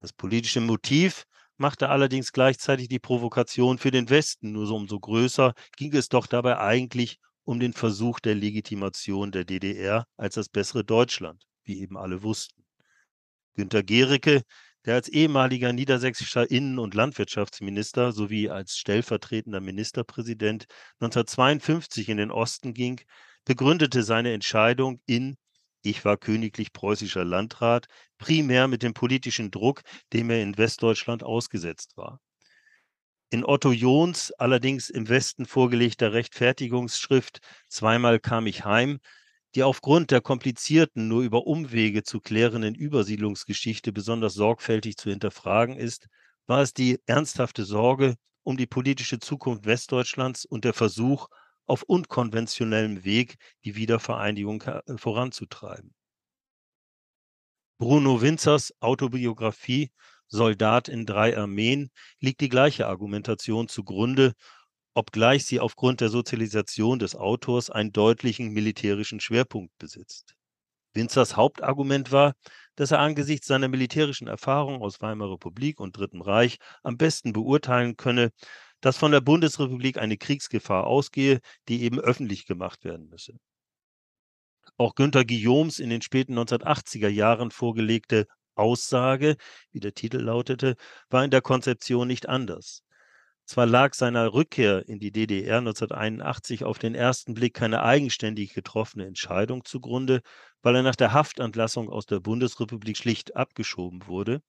Das 0.00 0.12
politische 0.12 0.60
Motiv 0.60 1.24
machte 1.56 1.88
allerdings 1.88 2.32
gleichzeitig 2.32 2.88
die 2.88 2.98
Provokation 2.98 3.78
für 3.78 3.90
den 3.90 4.10
Westen 4.10 4.52
nur 4.52 4.66
so 4.66 4.76
umso 4.76 4.98
größer, 4.98 5.54
ging 5.76 5.94
es 5.94 6.08
doch 6.08 6.26
dabei 6.26 6.58
eigentlich 6.58 7.18
um 7.44 7.60
den 7.60 7.72
Versuch 7.72 8.20
der 8.20 8.34
Legitimation 8.34 9.30
der 9.30 9.44
DDR 9.44 10.06
als 10.16 10.34
das 10.34 10.48
bessere 10.48 10.84
Deutschland, 10.84 11.46
wie 11.64 11.80
eben 11.80 11.96
alle 11.96 12.22
wussten. 12.22 12.64
Günter 13.54 13.82
Gericke, 13.82 14.42
der 14.84 14.94
als 14.94 15.08
ehemaliger 15.08 15.72
niedersächsischer 15.72 16.50
Innen- 16.50 16.78
und 16.78 16.94
Landwirtschaftsminister 16.94 18.12
sowie 18.12 18.50
als 18.50 18.76
stellvertretender 18.76 19.60
Ministerpräsident 19.60 20.66
1952 21.00 22.08
in 22.08 22.16
den 22.16 22.30
Osten 22.30 22.74
ging, 22.74 23.00
begründete 23.44 24.02
seine 24.02 24.32
Entscheidung 24.32 25.00
in 25.06 25.36
ich 25.84 26.04
war 26.04 26.16
königlich 26.16 26.72
preußischer 26.72 27.24
Landrat, 27.24 27.86
primär 28.18 28.68
mit 28.68 28.82
dem 28.82 28.94
politischen 28.94 29.50
Druck, 29.50 29.82
dem 30.12 30.30
er 30.30 30.42
in 30.42 30.56
Westdeutschland 30.56 31.22
ausgesetzt 31.22 31.96
war. 31.96 32.20
In 33.30 33.44
Otto 33.44 33.72
Johns 33.72 34.32
allerdings 34.32 34.90
im 34.90 35.08
Westen 35.08 35.44
vorgelegter 35.46 36.12
Rechtfertigungsschrift 36.12 37.40
Zweimal 37.68 38.20
kam 38.20 38.46
ich 38.46 38.64
heim, 38.64 38.98
die 39.54 39.62
aufgrund 39.62 40.10
der 40.10 40.20
komplizierten, 40.20 41.08
nur 41.08 41.22
über 41.22 41.46
Umwege 41.46 42.02
zu 42.02 42.20
klärenden 42.20 42.74
Übersiedlungsgeschichte 42.74 43.92
besonders 43.92 44.34
sorgfältig 44.34 44.96
zu 44.96 45.10
hinterfragen 45.10 45.76
ist, 45.76 46.06
war 46.46 46.62
es 46.62 46.72
die 46.72 46.98
ernsthafte 47.06 47.64
Sorge 47.64 48.14
um 48.42 48.56
die 48.56 48.66
politische 48.66 49.18
Zukunft 49.18 49.64
Westdeutschlands 49.64 50.44
und 50.44 50.64
der 50.64 50.74
Versuch, 50.74 51.28
auf 51.66 51.82
unkonventionellem 51.82 53.04
Weg 53.04 53.36
die 53.64 53.76
Wiedervereinigung 53.76 54.62
äh, 54.62 54.82
voranzutreiben. 54.96 55.94
Bruno 57.78 58.20
Winzers 58.20 58.72
Autobiografie 58.80 59.90
Soldat 60.28 60.88
in 60.88 61.06
drei 61.06 61.36
Armeen 61.36 61.90
liegt 62.18 62.40
die 62.40 62.48
gleiche 62.48 62.86
Argumentation 62.86 63.68
zugrunde, 63.68 64.32
obgleich 64.94 65.44
sie 65.44 65.60
aufgrund 65.60 66.00
der 66.00 66.08
Sozialisation 66.08 66.98
des 66.98 67.14
Autors 67.14 67.70
einen 67.70 67.92
deutlichen 67.92 68.50
militärischen 68.50 69.20
Schwerpunkt 69.20 69.76
besitzt. 69.78 70.34
Winzers 70.92 71.36
Hauptargument 71.36 72.12
war, 72.12 72.34
dass 72.76 72.92
er 72.92 73.00
angesichts 73.00 73.48
seiner 73.48 73.68
militärischen 73.68 74.28
Erfahrung 74.28 74.80
aus 74.80 75.00
Weimarer 75.00 75.32
Republik 75.32 75.80
und 75.80 75.96
Dritten 75.96 76.22
Reich 76.22 76.58
am 76.82 76.96
besten 76.96 77.32
beurteilen 77.32 77.96
könne, 77.96 78.30
dass 78.84 78.98
von 78.98 79.12
der 79.12 79.22
Bundesrepublik 79.22 79.96
eine 79.96 80.18
Kriegsgefahr 80.18 80.86
ausgehe, 80.86 81.40
die 81.68 81.84
eben 81.84 81.98
öffentlich 81.98 82.44
gemacht 82.44 82.84
werden 82.84 83.08
müsse. 83.08 83.38
Auch 84.76 84.94
Günter 84.94 85.24
Guillaumes 85.24 85.78
in 85.78 85.88
den 85.88 86.02
späten 86.02 86.38
1980er 86.38 87.08
Jahren 87.08 87.50
vorgelegte 87.50 88.26
Aussage, 88.56 89.36
wie 89.72 89.80
der 89.80 89.94
Titel 89.94 90.18
lautete, 90.18 90.74
war 91.08 91.24
in 91.24 91.30
der 91.30 91.40
Konzeption 91.40 92.06
nicht 92.06 92.28
anders. 92.28 92.82
Zwar 93.46 93.64
lag 93.64 93.94
seiner 93.94 94.34
Rückkehr 94.34 94.86
in 94.86 94.98
die 94.98 95.12
DDR 95.12 95.58
1981 95.58 96.64
auf 96.64 96.78
den 96.78 96.94
ersten 96.94 97.32
Blick 97.32 97.54
keine 97.54 97.82
eigenständig 97.82 98.52
getroffene 98.52 99.06
Entscheidung 99.06 99.64
zugrunde, 99.64 100.20
weil 100.60 100.76
er 100.76 100.82
nach 100.82 100.96
der 100.96 101.14
Haftentlassung 101.14 101.88
aus 101.88 102.04
der 102.04 102.20
Bundesrepublik 102.20 102.98
schlicht 102.98 103.34
abgeschoben 103.34 104.06
wurde. 104.06 104.42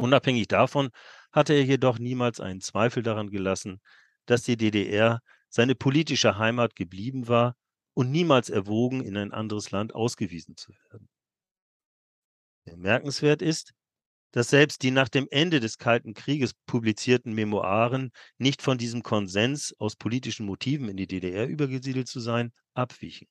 Unabhängig 0.00 0.48
davon 0.48 0.88
hatte 1.30 1.52
er 1.52 1.62
jedoch 1.62 1.98
niemals 1.98 2.40
einen 2.40 2.62
Zweifel 2.62 3.02
daran 3.02 3.28
gelassen, 3.28 3.82
dass 4.24 4.42
die 4.42 4.56
DDR 4.56 5.20
seine 5.50 5.74
politische 5.74 6.38
Heimat 6.38 6.74
geblieben 6.74 7.28
war 7.28 7.54
und 7.92 8.10
niemals 8.10 8.48
erwogen, 8.48 9.02
in 9.02 9.18
ein 9.18 9.30
anderes 9.30 9.72
Land 9.72 9.94
ausgewiesen 9.94 10.56
zu 10.56 10.72
werden. 10.72 11.10
Bemerkenswert 12.64 13.42
ist, 13.42 13.74
dass 14.32 14.48
selbst 14.48 14.82
die 14.82 14.90
nach 14.90 15.10
dem 15.10 15.28
Ende 15.30 15.60
des 15.60 15.76
Kalten 15.76 16.14
Krieges 16.14 16.54
publizierten 16.64 17.34
Memoiren 17.34 18.10
nicht 18.38 18.62
von 18.62 18.78
diesem 18.78 19.02
Konsens 19.02 19.74
aus 19.78 19.96
politischen 19.96 20.46
Motiven 20.46 20.88
in 20.88 20.96
die 20.96 21.08
DDR 21.08 21.46
übergesiedelt 21.46 22.08
zu 22.08 22.20
sein 22.20 22.52
abwichen. 22.72 23.28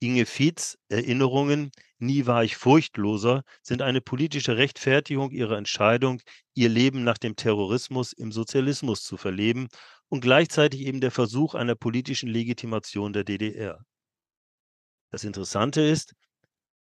Inge 0.00 0.26
Fietz 0.26 0.78
Erinnerungen 0.88 1.70
Nie 2.02 2.24
war 2.24 2.42
ich 2.42 2.56
furchtloser 2.56 3.44
sind 3.62 3.82
eine 3.82 4.00
politische 4.00 4.56
Rechtfertigung 4.56 5.30
ihrer 5.30 5.58
Entscheidung, 5.58 6.22
ihr 6.54 6.70
Leben 6.70 7.04
nach 7.04 7.18
dem 7.18 7.36
Terrorismus 7.36 8.14
im 8.14 8.32
Sozialismus 8.32 9.02
zu 9.02 9.18
verleben 9.18 9.68
und 10.08 10.22
gleichzeitig 10.22 10.80
eben 10.80 11.02
der 11.02 11.10
Versuch 11.10 11.54
einer 11.54 11.74
politischen 11.74 12.30
Legitimation 12.30 13.12
der 13.12 13.24
DDR. 13.24 13.84
Das 15.10 15.24
Interessante 15.24 15.82
ist, 15.82 16.14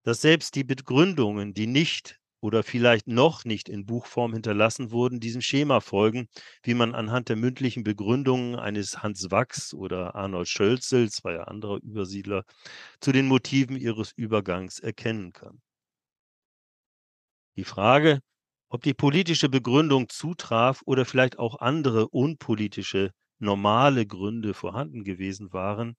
dass 0.02 0.20
selbst 0.20 0.54
die 0.54 0.64
Begründungen, 0.64 1.54
die 1.54 1.66
nicht 1.66 2.20
oder 2.46 2.62
vielleicht 2.62 3.08
noch 3.08 3.44
nicht 3.44 3.68
in 3.68 3.86
Buchform 3.86 4.32
hinterlassen 4.32 4.92
wurden, 4.92 5.18
diesem 5.18 5.40
Schema 5.42 5.80
folgen, 5.80 6.28
wie 6.62 6.74
man 6.74 6.94
anhand 6.94 7.28
der 7.28 7.34
mündlichen 7.34 7.82
Begründungen 7.82 8.54
eines 8.54 9.02
Hans 9.02 9.32
Wachs 9.32 9.74
oder 9.74 10.14
Arnold 10.14 10.46
Schölzel, 10.46 11.10
zweier 11.10 11.48
anderer 11.48 11.78
Übersiedler, 11.82 12.44
zu 13.00 13.10
den 13.10 13.26
Motiven 13.26 13.76
ihres 13.76 14.12
Übergangs 14.12 14.78
erkennen 14.78 15.32
kann. 15.32 15.60
Die 17.56 17.64
Frage, 17.64 18.20
ob 18.68 18.84
die 18.84 18.94
politische 18.94 19.48
Begründung 19.48 20.08
zutraf 20.08 20.82
oder 20.86 21.04
vielleicht 21.04 21.40
auch 21.40 21.58
andere 21.58 22.06
unpolitische, 22.08 23.10
normale 23.40 24.06
Gründe 24.06 24.54
vorhanden 24.54 25.02
gewesen 25.02 25.52
waren, 25.52 25.96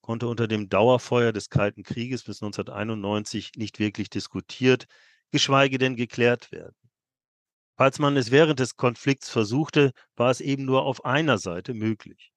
konnte 0.00 0.26
unter 0.26 0.48
dem 0.48 0.70
Dauerfeuer 0.70 1.32
des 1.32 1.50
Kalten 1.50 1.82
Krieges 1.82 2.24
bis 2.24 2.42
1991 2.42 3.52
nicht 3.56 3.78
wirklich 3.78 4.08
diskutiert, 4.08 4.86
geschweige 5.32 5.78
denn 5.78 5.96
geklärt 5.96 6.52
werden. 6.52 6.76
Falls 7.76 7.98
man 7.98 8.16
es 8.16 8.30
während 8.30 8.60
des 8.60 8.76
Konflikts 8.76 9.28
versuchte, 9.28 9.92
war 10.14 10.30
es 10.30 10.40
eben 10.40 10.64
nur 10.64 10.84
auf 10.84 11.04
einer 11.04 11.38
Seite 11.38 11.74
möglich. 11.74 12.32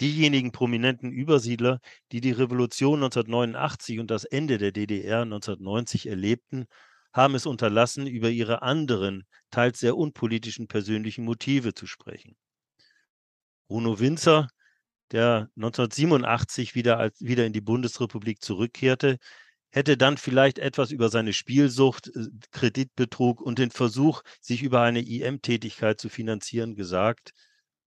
Diejenigen 0.00 0.52
prominenten 0.52 1.10
Übersiedler, 1.10 1.80
die 2.12 2.20
die 2.20 2.32
Revolution 2.32 3.02
1989 3.02 3.98
und 3.98 4.10
das 4.10 4.24
Ende 4.24 4.58
der 4.58 4.72
DDR 4.72 5.22
1990 5.22 6.06
erlebten, 6.06 6.66
haben 7.12 7.34
es 7.34 7.46
unterlassen, 7.46 8.06
über 8.06 8.30
ihre 8.30 8.62
anderen, 8.62 9.24
teils 9.50 9.80
sehr 9.80 9.96
unpolitischen 9.96 10.68
persönlichen 10.68 11.24
Motive 11.24 11.74
zu 11.74 11.86
sprechen. 11.86 12.36
Bruno 13.68 13.98
Winzer, 13.98 14.48
der 15.10 15.50
1987 15.56 16.74
wieder, 16.74 16.98
als, 16.98 17.20
wieder 17.20 17.44
in 17.46 17.52
die 17.52 17.60
Bundesrepublik 17.60 18.42
zurückkehrte, 18.42 19.18
hätte 19.70 19.96
dann 19.96 20.16
vielleicht 20.16 20.58
etwas 20.58 20.90
über 20.90 21.08
seine 21.08 21.32
Spielsucht, 21.32 22.08
äh, 22.08 22.26
Kreditbetrug 22.50 23.40
und 23.40 23.58
den 23.58 23.70
Versuch, 23.70 24.22
sich 24.40 24.62
über 24.62 24.82
eine 24.82 25.00
IM-Tätigkeit 25.00 26.00
zu 26.00 26.08
finanzieren, 26.08 26.74
gesagt. 26.74 27.32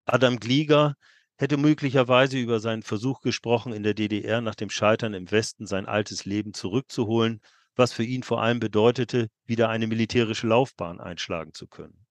Adam 0.05 0.39
Glieger 0.39 0.95
hätte 1.37 1.57
möglicherweise 1.57 2.37
über 2.37 2.59
seinen 2.59 2.83
Versuch 2.83 3.21
gesprochen, 3.21 3.73
in 3.73 3.83
der 3.83 3.93
DDR 3.93 4.41
nach 4.41 4.55
dem 4.55 4.69
Scheitern 4.69 5.13
im 5.13 5.31
Westen 5.31 5.67
sein 5.67 5.85
altes 5.85 6.25
Leben 6.25 6.53
zurückzuholen, 6.53 7.41
was 7.75 7.93
für 7.93 8.03
ihn 8.03 8.23
vor 8.23 8.41
allem 8.41 8.59
bedeutete, 8.59 9.29
wieder 9.45 9.69
eine 9.69 9.87
militärische 9.87 10.47
Laufbahn 10.47 10.99
einschlagen 10.99 11.53
zu 11.53 11.67
können. 11.67 12.02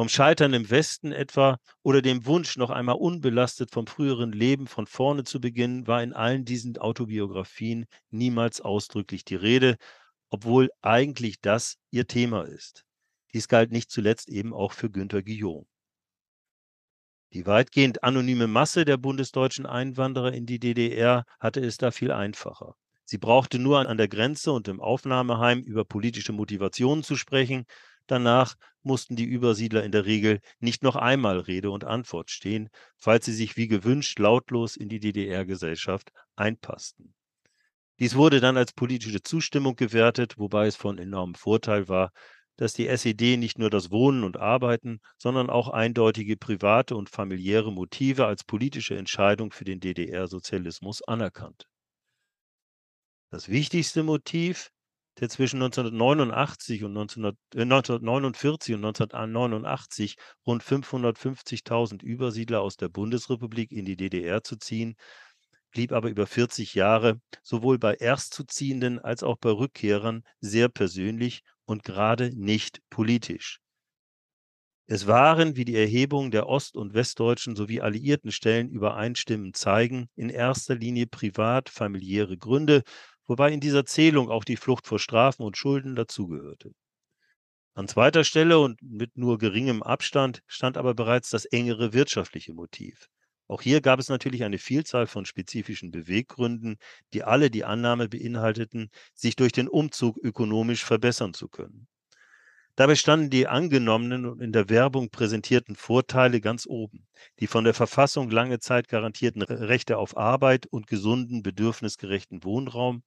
Vom 0.00 0.08
Scheitern 0.08 0.54
im 0.54 0.70
Westen 0.70 1.12
etwa 1.12 1.58
oder 1.82 2.00
dem 2.00 2.24
Wunsch, 2.24 2.56
noch 2.56 2.70
einmal 2.70 2.94
unbelastet 2.94 3.70
vom 3.70 3.86
früheren 3.86 4.32
Leben 4.32 4.66
von 4.66 4.86
vorne 4.86 5.24
zu 5.24 5.42
beginnen, 5.42 5.86
war 5.86 6.02
in 6.02 6.14
allen 6.14 6.46
diesen 6.46 6.78
Autobiografien 6.78 7.84
niemals 8.08 8.62
ausdrücklich 8.62 9.26
die 9.26 9.34
Rede, 9.34 9.76
obwohl 10.30 10.70
eigentlich 10.80 11.42
das 11.42 11.76
ihr 11.90 12.06
Thema 12.06 12.44
ist. 12.44 12.86
Dies 13.34 13.46
galt 13.46 13.72
nicht 13.72 13.90
zuletzt 13.90 14.30
eben 14.30 14.54
auch 14.54 14.72
für 14.72 14.88
Günter 14.88 15.22
Guillaume. 15.22 15.66
Die 17.34 17.44
weitgehend 17.44 18.02
anonyme 18.02 18.46
Masse 18.46 18.86
der 18.86 18.96
bundesdeutschen 18.96 19.66
Einwanderer 19.66 20.32
in 20.32 20.46
die 20.46 20.58
DDR 20.58 21.26
hatte 21.38 21.60
es 21.60 21.76
da 21.76 21.90
viel 21.90 22.10
einfacher. 22.10 22.74
Sie 23.04 23.18
brauchte 23.18 23.58
nur 23.58 23.86
an 23.86 23.98
der 23.98 24.08
Grenze 24.08 24.52
und 24.52 24.66
im 24.66 24.80
Aufnahmeheim 24.80 25.60
über 25.60 25.84
politische 25.84 26.32
Motivationen 26.32 27.02
zu 27.02 27.16
sprechen. 27.16 27.66
Danach 28.10 28.56
mussten 28.82 29.14
die 29.14 29.24
Übersiedler 29.24 29.84
in 29.84 29.92
der 29.92 30.04
Regel 30.04 30.40
nicht 30.58 30.82
noch 30.82 30.96
einmal 30.96 31.38
Rede 31.38 31.70
und 31.70 31.84
Antwort 31.84 32.28
stehen, 32.28 32.68
falls 32.96 33.24
sie 33.24 33.32
sich 33.32 33.56
wie 33.56 33.68
gewünscht 33.68 34.18
lautlos 34.18 34.74
in 34.74 34.88
die 34.88 34.98
DDR-Gesellschaft 34.98 36.10
einpassten. 36.34 37.14
Dies 38.00 38.16
wurde 38.16 38.40
dann 38.40 38.56
als 38.56 38.72
politische 38.72 39.22
Zustimmung 39.22 39.76
gewertet, 39.76 40.38
wobei 40.38 40.66
es 40.66 40.74
von 40.74 40.98
enormem 40.98 41.36
Vorteil 41.36 41.88
war, 41.88 42.10
dass 42.56 42.72
die 42.72 42.88
SED 42.88 43.36
nicht 43.36 43.60
nur 43.60 43.70
das 43.70 43.92
Wohnen 43.92 44.24
und 44.24 44.38
Arbeiten, 44.38 44.98
sondern 45.16 45.48
auch 45.48 45.68
eindeutige 45.68 46.36
private 46.36 46.96
und 46.96 47.10
familiäre 47.10 47.70
Motive 47.70 48.26
als 48.26 48.42
politische 48.42 48.96
Entscheidung 48.96 49.52
für 49.52 49.64
den 49.64 49.78
DDR-Sozialismus 49.78 51.00
anerkannte. 51.02 51.66
Das 53.30 53.48
wichtigste 53.48 54.02
Motiv 54.02 54.72
der 55.18 55.28
zwischen 55.28 55.56
1989 55.56 56.84
und 56.84 56.92
1900, 56.92 57.36
äh, 57.54 57.64
1949 57.64 58.74
und 58.74 58.80
1989 58.84 60.16
rund 60.46 60.62
550.000 60.62 62.02
Übersiedler 62.02 62.60
aus 62.60 62.76
der 62.76 62.88
Bundesrepublik 62.88 63.72
in 63.72 63.84
die 63.84 63.96
DDR 63.96 64.42
zu 64.42 64.56
ziehen, 64.56 64.94
blieb 65.72 65.92
aber 65.92 66.10
über 66.10 66.26
40 66.26 66.74
Jahre 66.74 67.20
sowohl 67.42 67.78
bei 67.78 67.94
Erstzuziehenden 67.94 68.98
als 68.98 69.22
auch 69.22 69.38
bei 69.38 69.50
Rückkehrern 69.50 70.22
sehr 70.40 70.68
persönlich 70.68 71.42
und 71.64 71.84
gerade 71.84 72.30
nicht 72.34 72.80
politisch. 72.90 73.60
Es 74.92 75.06
waren, 75.06 75.54
wie 75.54 75.64
die 75.64 75.76
Erhebungen 75.76 76.32
der 76.32 76.48
Ost- 76.48 76.76
und 76.76 76.94
Westdeutschen 76.94 77.54
sowie 77.54 77.80
alliierten 77.80 78.32
Stellen 78.32 78.68
übereinstimmend 78.68 79.56
zeigen, 79.56 80.08
in 80.16 80.30
erster 80.30 80.74
Linie 80.74 81.06
privat 81.06 81.68
familiäre 81.68 82.36
Gründe, 82.36 82.82
wobei 83.30 83.52
in 83.52 83.60
dieser 83.60 83.86
Zählung 83.86 84.28
auch 84.28 84.44
die 84.44 84.56
Flucht 84.56 84.88
vor 84.88 84.98
Strafen 84.98 85.44
und 85.44 85.56
Schulden 85.56 85.94
dazugehörte. 85.94 86.72
An 87.74 87.86
zweiter 87.86 88.24
Stelle 88.24 88.58
und 88.58 88.82
mit 88.82 89.16
nur 89.16 89.38
geringem 89.38 89.84
Abstand 89.84 90.42
stand 90.48 90.76
aber 90.76 90.94
bereits 90.94 91.30
das 91.30 91.44
engere 91.44 91.92
wirtschaftliche 91.92 92.52
Motiv. 92.52 93.06
Auch 93.46 93.62
hier 93.62 93.80
gab 93.82 94.00
es 94.00 94.08
natürlich 94.08 94.42
eine 94.42 94.58
Vielzahl 94.58 95.06
von 95.06 95.26
spezifischen 95.26 95.92
Beweggründen, 95.92 96.76
die 97.12 97.22
alle 97.22 97.52
die 97.52 97.64
Annahme 97.64 98.08
beinhalteten, 98.08 98.90
sich 99.14 99.36
durch 99.36 99.52
den 99.52 99.68
Umzug 99.68 100.18
ökonomisch 100.18 100.84
verbessern 100.84 101.32
zu 101.32 101.48
können. 101.48 101.86
Dabei 102.80 102.94
standen 102.94 103.28
die 103.28 103.46
angenommenen 103.46 104.24
und 104.24 104.40
in 104.40 104.52
der 104.52 104.70
Werbung 104.70 105.10
präsentierten 105.10 105.76
Vorteile 105.76 106.40
ganz 106.40 106.66
oben. 106.66 107.06
Die 107.38 107.46
von 107.46 107.64
der 107.64 107.74
Verfassung 107.74 108.30
lange 108.30 108.58
Zeit 108.58 108.88
garantierten 108.88 109.42
Rechte 109.42 109.98
auf 109.98 110.16
Arbeit 110.16 110.64
und 110.64 110.86
gesunden, 110.86 111.42
bedürfnisgerechten 111.42 112.42
Wohnraum. 112.42 113.02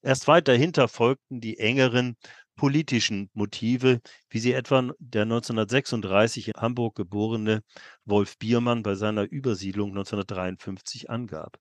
Erst 0.00 0.28
weit 0.28 0.46
dahinter 0.46 0.86
folgten 0.86 1.40
die 1.40 1.58
engeren 1.58 2.14
politischen 2.54 3.30
Motive, 3.32 4.00
wie 4.28 4.38
sie 4.38 4.52
etwa 4.52 4.92
der 5.00 5.22
1936 5.22 6.46
in 6.46 6.54
Hamburg 6.54 6.94
geborene 6.94 7.64
Wolf 8.04 8.38
Biermann 8.38 8.84
bei 8.84 8.94
seiner 8.94 9.24
Übersiedlung 9.28 9.88
1953 9.88 11.10
angab. 11.10 11.58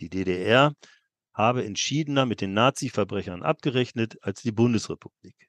Die 0.00 0.10
DDR 0.10 0.74
habe 1.32 1.64
entschiedener 1.64 2.26
mit 2.26 2.42
den 2.42 2.52
Nazi-Verbrechern 2.52 3.42
abgerechnet 3.42 4.18
als 4.20 4.42
die 4.42 4.52
Bundesrepublik. 4.52 5.48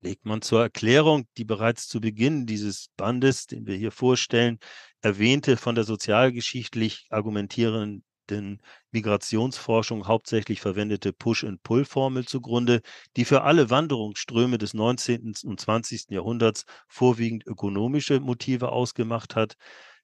Legt 0.00 0.24
man 0.24 0.42
zur 0.42 0.62
Erklärung 0.62 1.26
die 1.36 1.44
bereits 1.44 1.88
zu 1.88 2.00
Beginn 2.00 2.46
dieses 2.46 2.88
Bandes, 2.96 3.46
den 3.46 3.66
wir 3.66 3.76
hier 3.76 3.92
vorstellen, 3.92 4.58
erwähnte 5.00 5.56
von 5.56 5.74
der 5.74 5.84
sozialgeschichtlich 5.84 7.06
argumentierenden 7.10 8.04
den 8.30 8.60
Migrationsforschung 8.90 10.06
hauptsächlich 10.06 10.60
verwendete 10.60 11.12
Push-and-Pull-Formel 11.12 12.26
zugrunde, 12.26 12.80
die 13.16 13.24
für 13.24 13.42
alle 13.42 13.70
Wanderungsströme 13.70 14.58
des 14.58 14.74
19. 14.74 15.34
und 15.44 15.60
20. 15.60 16.10
Jahrhunderts 16.10 16.64
vorwiegend 16.88 17.46
ökonomische 17.46 18.20
Motive 18.20 18.70
ausgemacht 18.70 19.36
hat, 19.36 19.54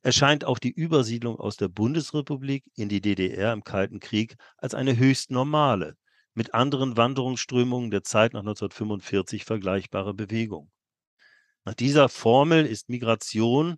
erscheint 0.02 0.44
auch 0.44 0.58
die 0.58 0.72
Übersiedlung 0.72 1.36
aus 1.36 1.56
der 1.56 1.68
Bundesrepublik 1.68 2.64
in 2.74 2.88
die 2.88 3.00
DDR 3.00 3.52
im 3.52 3.64
Kalten 3.64 4.00
Krieg 4.00 4.36
als 4.56 4.74
eine 4.74 4.96
höchst 4.96 5.30
normale, 5.30 5.96
mit 6.34 6.54
anderen 6.54 6.96
Wanderungsströmungen 6.96 7.90
der 7.90 8.02
Zeit 8.04 8.32
nach 8.32 8.40
1945 8.40 9.44
vergleichbare 9.44 10.14
Bewegung. 10.14 10.70
Nach 11.64 11.74
dieser 11.74 12.08
Formel 12.08 12.66
ist 12.66 12.88
Migration 12.88 13.76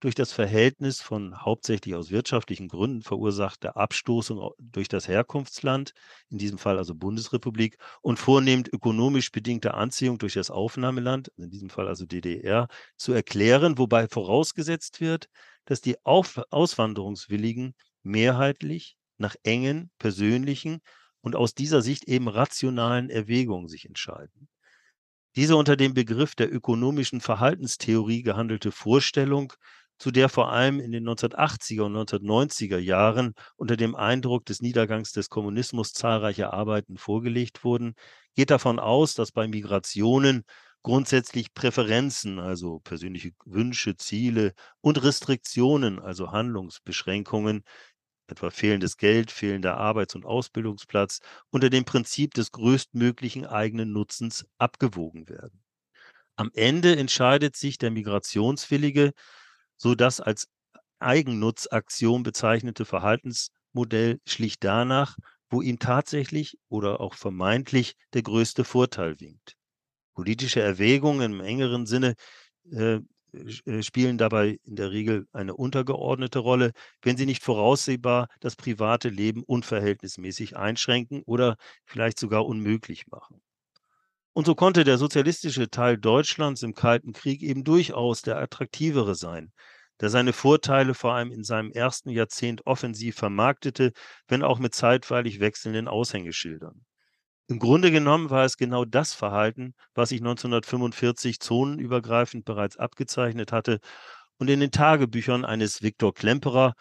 durch 0.00 0.14
das 0.14 0.32
Verhältnis 0.32 1.00
von 1.00 1.40
hauptsächlich 1.40 1.94
aus 1.94 2.10
wirtschaftlichen 2.10 2.68
Gründen 2.68 3.02
verursachter 3.02 3.76
Abstoßung 3.76 4.50
durch 4.58 4.88
das 4.88 5.08
Herkunftsland, 5.08 5.92
in 6.28 6.36
diesem 6.38 6.58
Fall 6.58 6.76
also 6.76 6.94
Bundesrepublik, 6.94 7.78
und 8.02 8.18
vornehmend 8.18 8.68
ökonomisch 8.72 9.30
bedingte 9.32 9.72
Anziehung 9.74 10.18
durch 10.18 10.34
das 10.34 10.50
Aufnahmeland, 10.50 11.28
in 11.36 11.50
diesem 11.50 11.70
Fall 11.70 11.88
also 11.88 12.04
DDR, 12.04 12.68
zu 12.98 13.14
erklären, 13.14 13.78
wobei 13.78 14.06
vorausgesetzt 14.08 15.00
wird, 15.00 15.28
dass 15.64 15.80
die 15.80 15.96
Auf 16.04 16.38
Auswanderungswilligen 16.50 17.74
mehrheitlich 18.02 18.98
nach 19.16 19.36
engen, 19.42 19.90
persönlichen 19.98 20.80
und 21.24 21.36
aus 21.36 21.54
dieser 21.54 21.80
Sicht 21.80 22.04
eben 22.04 22.28
rationalen 22.28 23.08
Erwägungen 23.08 23.66
sich 23.66 23.86
entscheiden. 23.86 24.48
Diese 25.36 25.56
unter 25.56 25.74
dem 25.74 25.94
Begriff 25.94 26.34
der 26.34 26.52
ökonomischen 26.52 27.22
Verhaltenstheorie 27.22 28.22
gehandelte 28.22 28.70
Vorstellung 28.70 29.54
zu 29.96 30.10
der 30.10 30.28
vor 30.28 30.52
allem 30.52 30.80
in 30.80 30.92
den 30.92 31.08
1980er 31.08 31.82
und 31.82 31.96
1990er 31.96 32.76
Jahren 32.78 33.34
unter 33.56 33.76
dem 33.76 33.94
Eindruck 33.94 34.44
des 34.44 34.60
Niedergangs 34.60 35.12
des 35.12 35.30
Kommunismus 35.30 35.94
zahlreiche 35.94 36.52
Arbeiten 36.52 36.98
vorgelegt 36.98 37.64
wurden, 37.64 37.94
geht 38.34 38.50
davon 38.50 38.78
aus, 38.78 39.14
dass 39.14 39.32
bei 39.32 39.48
Migrationen 39.48 40.44
grundsätzlich 40.82 41.54
Präferenzen, 41.54 42.38
also 42.38 42.80
persönliche 42.80 43.30
Wünsche, 43.46 43.96
Ziele 43.96 44.52
und 44.82 45.02
Restriktionen, 45.02 46.00
also 46.00 46.32
Handlungsbeschränkungen, 46.32 47.64
etwa 48.26 48.50
fehlendes 48.50 48.96
Geld, 48.96 49.30
fehlender 49.30 49.76
Arbeits- 49.76 50.14
und 50.14 50.24
Ausbildungsplatz, 50.24 51.20
unter 51.50 51.70
dem 51.70 51.84
Prinzip 51.84 52.34
des 52.34 52.52
größtmöglichen 52.52 53.46
eigenen 53.46 53.92
Nutzens 53.92 54.46
abgewogen 54.58 55.28
werden. 55.28 55.62
Am 56.36 56.50
Ende 56.54 56.96
entscheidet 56.96 57.56
sich 57.56 57.78
der 57.78 57.90
Migrationswillige 57.90 59.12
so 59.76 59.94
das 59.94 60.20
als 60.20 60.48
Eigennutzaktion 60.98 62.22
bezeichnete 62.22 62.84
Verhaltensmodell 62.84 64.20
schlicht 64.26 64.64
danach, 64.64 65.16
wo 65.50 65.62
ihm 65.62 65.78
tatsächlich 65.78 66.58
oder 66.68 67.00
auch 67.00 67.14
vermeintlich 67.14 67.94
der 68.14 68.22
größte 68.22 68.64
Vorteil 68.64 69.20
winkt. 69.20 69.56
Politische 70.14 70.60
Erwägungen 70.60 71.34
im 71.34 71.40
engeren 71.40 71.86
Sinne 71.86 72.14
äh, 72.70 73.00
spielen 73.80 74.18
dabei 74.18 74.58
in 74.64 74.76
der 74.76 74.90
Regel 74.90 75.26
eine 75.32 75.54
untergeordnete 75.54 76.38
Rolle, 76.38 76.72
wenn 77.02 77.16
sie 77.16 77.26
nicht 77.26 77.42
voraussehbar 77.42 78.28
das 78.40 78.56
private 78.56 79.08
Leben 79.08 79.42
unverhältnismäßig 79.44 80.56
einschränken 80.56 81.22
oder 81.24 81.56
vielleicht 81.84 82.18
sogar 82.18 82.46
unmöglich 82.46 83.06
machen. 83.08 83.40
Und 84.32 84.46
so 84.46 84.54
konnte 84.54 84.84
der 84.84 84.98
sozialistische 84.98 85.70
Teil 85.70 85.96
Deutschlands 85.96 86.62
im 86.62 86.74
Kalten 86.74 87.12
Krieg 87.12 87.42
eben 87.42 87.62
durchaus 87.62 88.22
der 88.22 88.36
attraktivere 88.38 89.14
sein, 89.14 89.52
der 90.00 90.10
seine 90.10 90.32
Vorteile 90.32 90.94
vor 90.94 91.14
allem 91.14 91.30
in 91.30 91.44
seinem 91.44 91.70
ersten 91.70 92.10
Jahrzehnt 92.10 92.66
offensiv 92.66 93.16
vermarktete, 93.16 93.92
wenn 94.26 94.42
auch 94.42 94.58
mit 94.58 94.74
zeitweilig 94.74 95.38
wechselnden 95.38 95.86
Aushängeschildern. 95.86 96.84
Im 97.46 97.58
Grunde 97.58 97.90
genommen 97.90 98.30
war 98.30 98.44
es 98.44 98.56
genau 98.56 98.84
das 98.84 99.12
Verhalten, 99.12 99.74
was 99.94 100.08
sich 100.10 100.20
1945 100.20 101.40
zonenübergreifend 101.40 102.44
bereits 102.44 102.78
abgezeichnet 102.78 103.52
hatte 103.52 103.80
und 104.38 104.48
in 104.48 104.60
den 104.60 104.70
Tagebüchern 104.70 105.44
eines 105.44 105.82
Viktor 105.82 106.14
Klemperer 106.14 106.74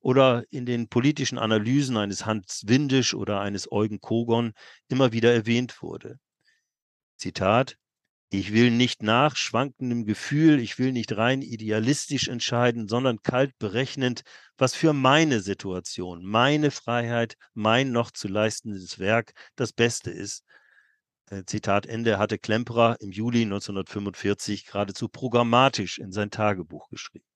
oder 0.00 0.44
in 0.50 0.66
den 0.66 0.88
politischen 0.88 1.38
Analysen 1.38 1.96
eines 1.96 2.26
Hans 2.26 2.64
Windisch 2.66 3.14
oder 3.14 3.40
eines 3.40 3.70
Eugen 3.70 4.00
Kogon 4.00 4.52
immer 4.88 5.12
wieder 5.12 5.32
erwähnt 5.32 5.82
wurde. 5.82 6.18
Zitat, 7.16 7.76
ich 8.30 8.52
will 8.52 8.70
nicht 8.70 9.02
nach 9.02 9.36
schwankendem 9.36 10.04
Gefühl, 10.04 10.60
ich 10.60 10.78
will 10.78 10.92
nicht 10.92 11.16
rein 11.16 11.42
idealistisch 11.42 12.28
entscheiden, 12.28 12.88
sondern 12.88 13.22
kalt 13.22 13.58
berechnend, 13.58 14.22
was 14.58 14.74
für 14.74 14.92
meine 14.92 15.40
Situation, 15.40 16.24
meine 16.24 16.70
Freiheit, 16.70 17.36
mein 17.54 17.92
noch 17.92 18.10
zu 18.10 18.28
leistendes 18.28 18.98
Werk 18.98 19.32
das 19.56 19.72
Beste 19.72 20.10
ist. 20.10 20.44
äh, 21.30 21.44
Zitat 21.46 21.86
Ende, 21.86 22.18
hatte 22.18 22.38
Klemperer 22.38 22.96
im 23.00 23.12
Juli 23.12 23.42
1945 23.42 24.66
geradezu 24.66 25.08
programmatisch 25.08 25.98
in 25.98 26.12
sein 26.12 26.30
Tagebuch 26.30 26.88
geschrieben. 26.90 27.27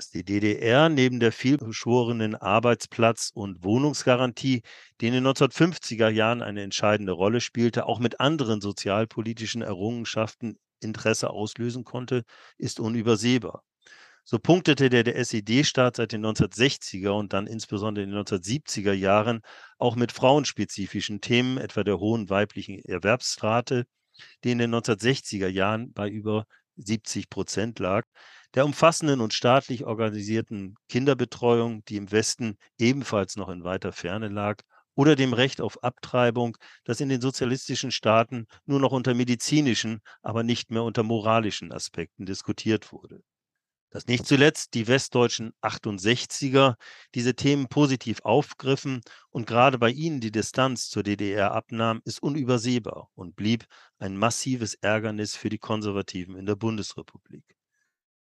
Dass 0.00 0.08
die 0.08 0.24
DDR 0.24 0.88
neben 0.88 1.20
der 1.20 1.30
vielbeschworenen 1.30 2.34
Arbeitsplatz- 2.34 3.32
und 3.34 3.62
Wohnungsgarantie, 3.62 4.62
die 4.98 5.06
in 5.06 5.12
den 5.12 5.26
1950er 5.26 6.08
Jahren 6.08 6.40
eine 6.40 6.62
entscheidende 6.62 7.12
Rolle 7.12 7.42
spielte, 7.42 7.84
auch 7.84 7.98
mit 7.98 8.18
anderen 8.18 8.62
sozialpolitischen 8.62 9.60
Errungenschaften 9.60 10.56
Interesse 10.80 11.28
auslösen 11.28 11.84
konnte, 11.84 12.22
ist 12.56 12.80
unübersehbar. 12.80 13.62
So 14.24 14.38
punktete 14.38 14.88
der, 14.88 15.04
der 15.04 15.16
SED-Staat 15.16 15.96
seit 15.96 16.12
den 16.12 16.24
1960er 16.24 17.10
und 17.10 17.34
dann 17.34 17.46
insbesondere 17.46 18.02
in 18.02 18.10
den 18.10 18.24
1970er 18.24 18.94
Jahren 18.94 19.42
auch 19.76 19.96
mit 19.96 20.12
frauenspezifischen 20.12 21.20
Themen, 21.20 21.58
etwa 21.58 21.84
der 21.84 21.98
hohen 21.98 22.30
weiblichen 22.30 22.82
Erwerbsrate, 22.86 23.84
die 24.44 24.52
in 24.52 24.56
den 24.56 24.74
1960er 24.74 25.48
Jahren 25.48 25.92
bei 25.92 26.08
über 26.08 26.46
70 26.76 27.28
Prozent 27.28 27.78
lag, 27.80 28.06
der 28.54 28.64
umfassenden 28.64 29.20
und 29.20 29.34
staatlich 29.34 29.84
organisierten 29.84 30.76
Kinderbetreuung, 30.88 31.84
die 31.84 31.96
im 31.96 32.10
Westen 32.10 32.56
ebenfalls 32.78 33.36
noch 33.36 33.48
in 33.48 33.64
weiter 33.64 33.92
Ferne 33.92 34.28
lag, 34.28 34.62
oder 34.94 35.16
dem 35.16 35.32
Recht 35.32 35.60
auf 35.60 35.82
Abtreibung, 35.82 36.56
das 36.84 37.00
in 37.00 37.08
den 37.08 37.20
sozialistischen 37.20 37.90
Staaten 37.90 38.46
nur 38.66 38.80
noch 38.80 38.92
unter 38.92 39.14
medizinischen, 39.14 40.00
aber 40.20 40.42
nicht 40.42 40.70
mehr 40.70 40.82
unter 40.82 41.02
moralischen 41.02 41.72
Aspekten 41.72 42.26
diskutiert 42.26 42.92
wurde. 42.92 43.22
Dass 43.92 44.06
nicht 44.06 44.26
zuletzt 44.26 44.74
die 44.74 44.86
westdeutschen 44.86 45.52
68er 45.62 46.74
diese 47.14 47.34
Themen 47.34 47.68
positiv 47.68 48.20
aufgriffen 48.22 49.00
und 49.30 49.46
gerade 49.46 49.78
bei 49.78 49.90
ihnen 49.90 50.20
die 50.20 50.30
Distanz 50.30 50.88
zur 50.88 51.02
DDR 51.02 51.52
abnahm, 51.52 52.00
ist 52.04 52.22
unübersehbar 52.22 53.08
und 53.14 53.34
blieb 53.34 53.64
ein 53.98 54.16
massives 54.16 54.74
Ärgernis 54.74 55.34
für 55.34 55.48
die 55.48 55.58
Konservativen 55.58 56.36
in 56.36 56.46
der 56.46 56.56
Bundesrepublik. 56.56 57.59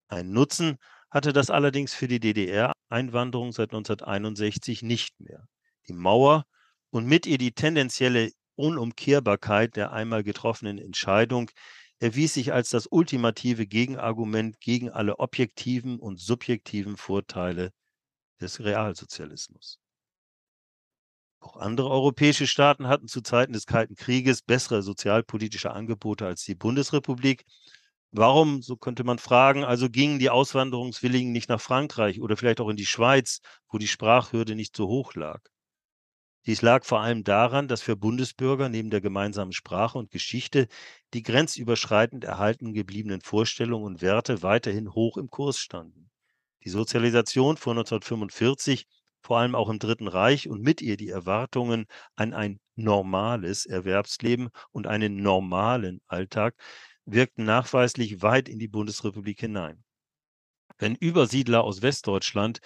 Ein 0.09 0.33
Nutzen 0.33 0.79
hatte 1.11 1.33
das 1.33 1.51
allerdings 1.51 1.94
für 1.94 2.09
die 2.09 2.21
DDR-Einwanderung 2.21 3.53
seit 3.53 3.71
1961 3.71 4.83
nicht 4.83 5.18
mehr. 5.21 5.47
Die 5.88 5.92
Mauer 5.92 6.44
und 6.90 7.07
mit 7.07 7.27
ihr 7.27 7.38
die 7.38 7.53
tendenzielle 7.53 8.31
Unumkehrbarkeit 8.57 9.77
der 9.77 9.92
einmal 9.92 10.25
getroffenen 10.25 10.79
Entscheidung 10.79 11.51
erwies 12.01 12.35
sich 12.35 12.53
als 12.53 12.71
das 12.71 12.87
ultimative 12.87 13.66
Gegenargument 13.66 14.61
gegen 14.61 14.90
alle 14.90 15.18
objektiven 15.18 15.99
und 15.99 16.21
subjektiven 16.21 16.97
Vorteile 16.97 17.73
des 18.40 18.61
Realsozialismus. 18.61 19.79
Auch 21.40 21.57
andere 21.57 21.90
europäische 21.90 22.47
Staaten 22.47 22.88
hatten 22.88 23.07
zu 23.07 23.21
Zeiten 23.21 23.53
des 23.53 23.66
Kalten 23.66 23.94
Krieges 23.94 24.42
bessere 24.42 24.83
sozialpolitische 24.83 25.71
Angebote 25.71 26.27
als 26.27 26.44
die 26.44 26.57
Bundesrepublik. 26.57 27.44
Warum, 28.12 28.61
so 28.61 28.77
könnte 28.77 29.03
man 29.03 29.18
fragen, 29.18 29.64
also 29.64 29.88
gingen 29.88 30.18
die 30.18 30.29
Auswanderungswilligen 30.29 31.33
nicht 31.33 31.49
nach 31.49 31.61
Frankreich 31.61 32.21
oder 32.21 32.37
vielleicht 32.37 32.61
auch 32.61 32.68
in 32.68 32.77
die 32.77 32.85
Schweiz, 32.85 33.40
wo 33.71 33.79
die 33.79 33.88
Sprachhürde 33.88 34.55
nicht 34.55 34.77
so 34.77 34.88
hoch 34.88 35.14
lag? 35.14 35.40
Dies 36.47 36.62
lag 36.62 36.85
vor 36.85 37.01
allem 37.01 37.23
daran, 37.23 37.68
dass 37.68 37.83
für 37.83 37.94
Bundesbürger 37.94 38.68
neben 38.68 38.90
der 38.90 39.01
gemeinsamen 39.01 39.53
Sprache 39.53 39.99
und 39.99 40.11
Geschichte 40.11 40.66
die 41.14 41.23
grenzüberschreitend 41.23 42.25
erhalten 42.25 42.75
gebliebenen 42.75 43.21
Vorstellungen 43.21 43.85
und 43.85 44.03
Werte 44.03 44.42
weiterhin 44.42 44.94
hoch 44.94 45.16
im 45.16 45.31
Kurs 45.31 45.59
standen. 45.59 46.11
Die 46.64 46.71
Sozialisation 46.71 47.57
vor 47.57 47.75
1945, 47.75 48.87
vor 49.21 49.38
allem 49.38 49.55
auch 49.55 49.68
im 49.68 49.79
Dritten 49.79 50.09
Reich 50.09 50.49
und 50.49 50.62
mit 50.62 50.81
ihr 50.83 50.97
die 50.97 51.09
Erwartungen 51.11 51.87
an 52.16 52.33
ein 52.35 52.59
normales 52.75 53.66
Erwerbsleben 53.66 54.49
und 54.73 54.87
einen 54.87 55.23
normalen 55.23 56.01
Alltag 56.09 56.57
wirkten 57.12 57.44
nachweislich 57.44 58.23
weit 58.23 58.49
in 58.49 58.59
die 58.59 58.68
Bundesrepublik 58.68 59.40
hinein. 59.40 59.83
Wenn 60.79 60.94
Übersiedler 60.94 61.64
aus 61.64 61.83
Westdeutschland, 61.83 62.61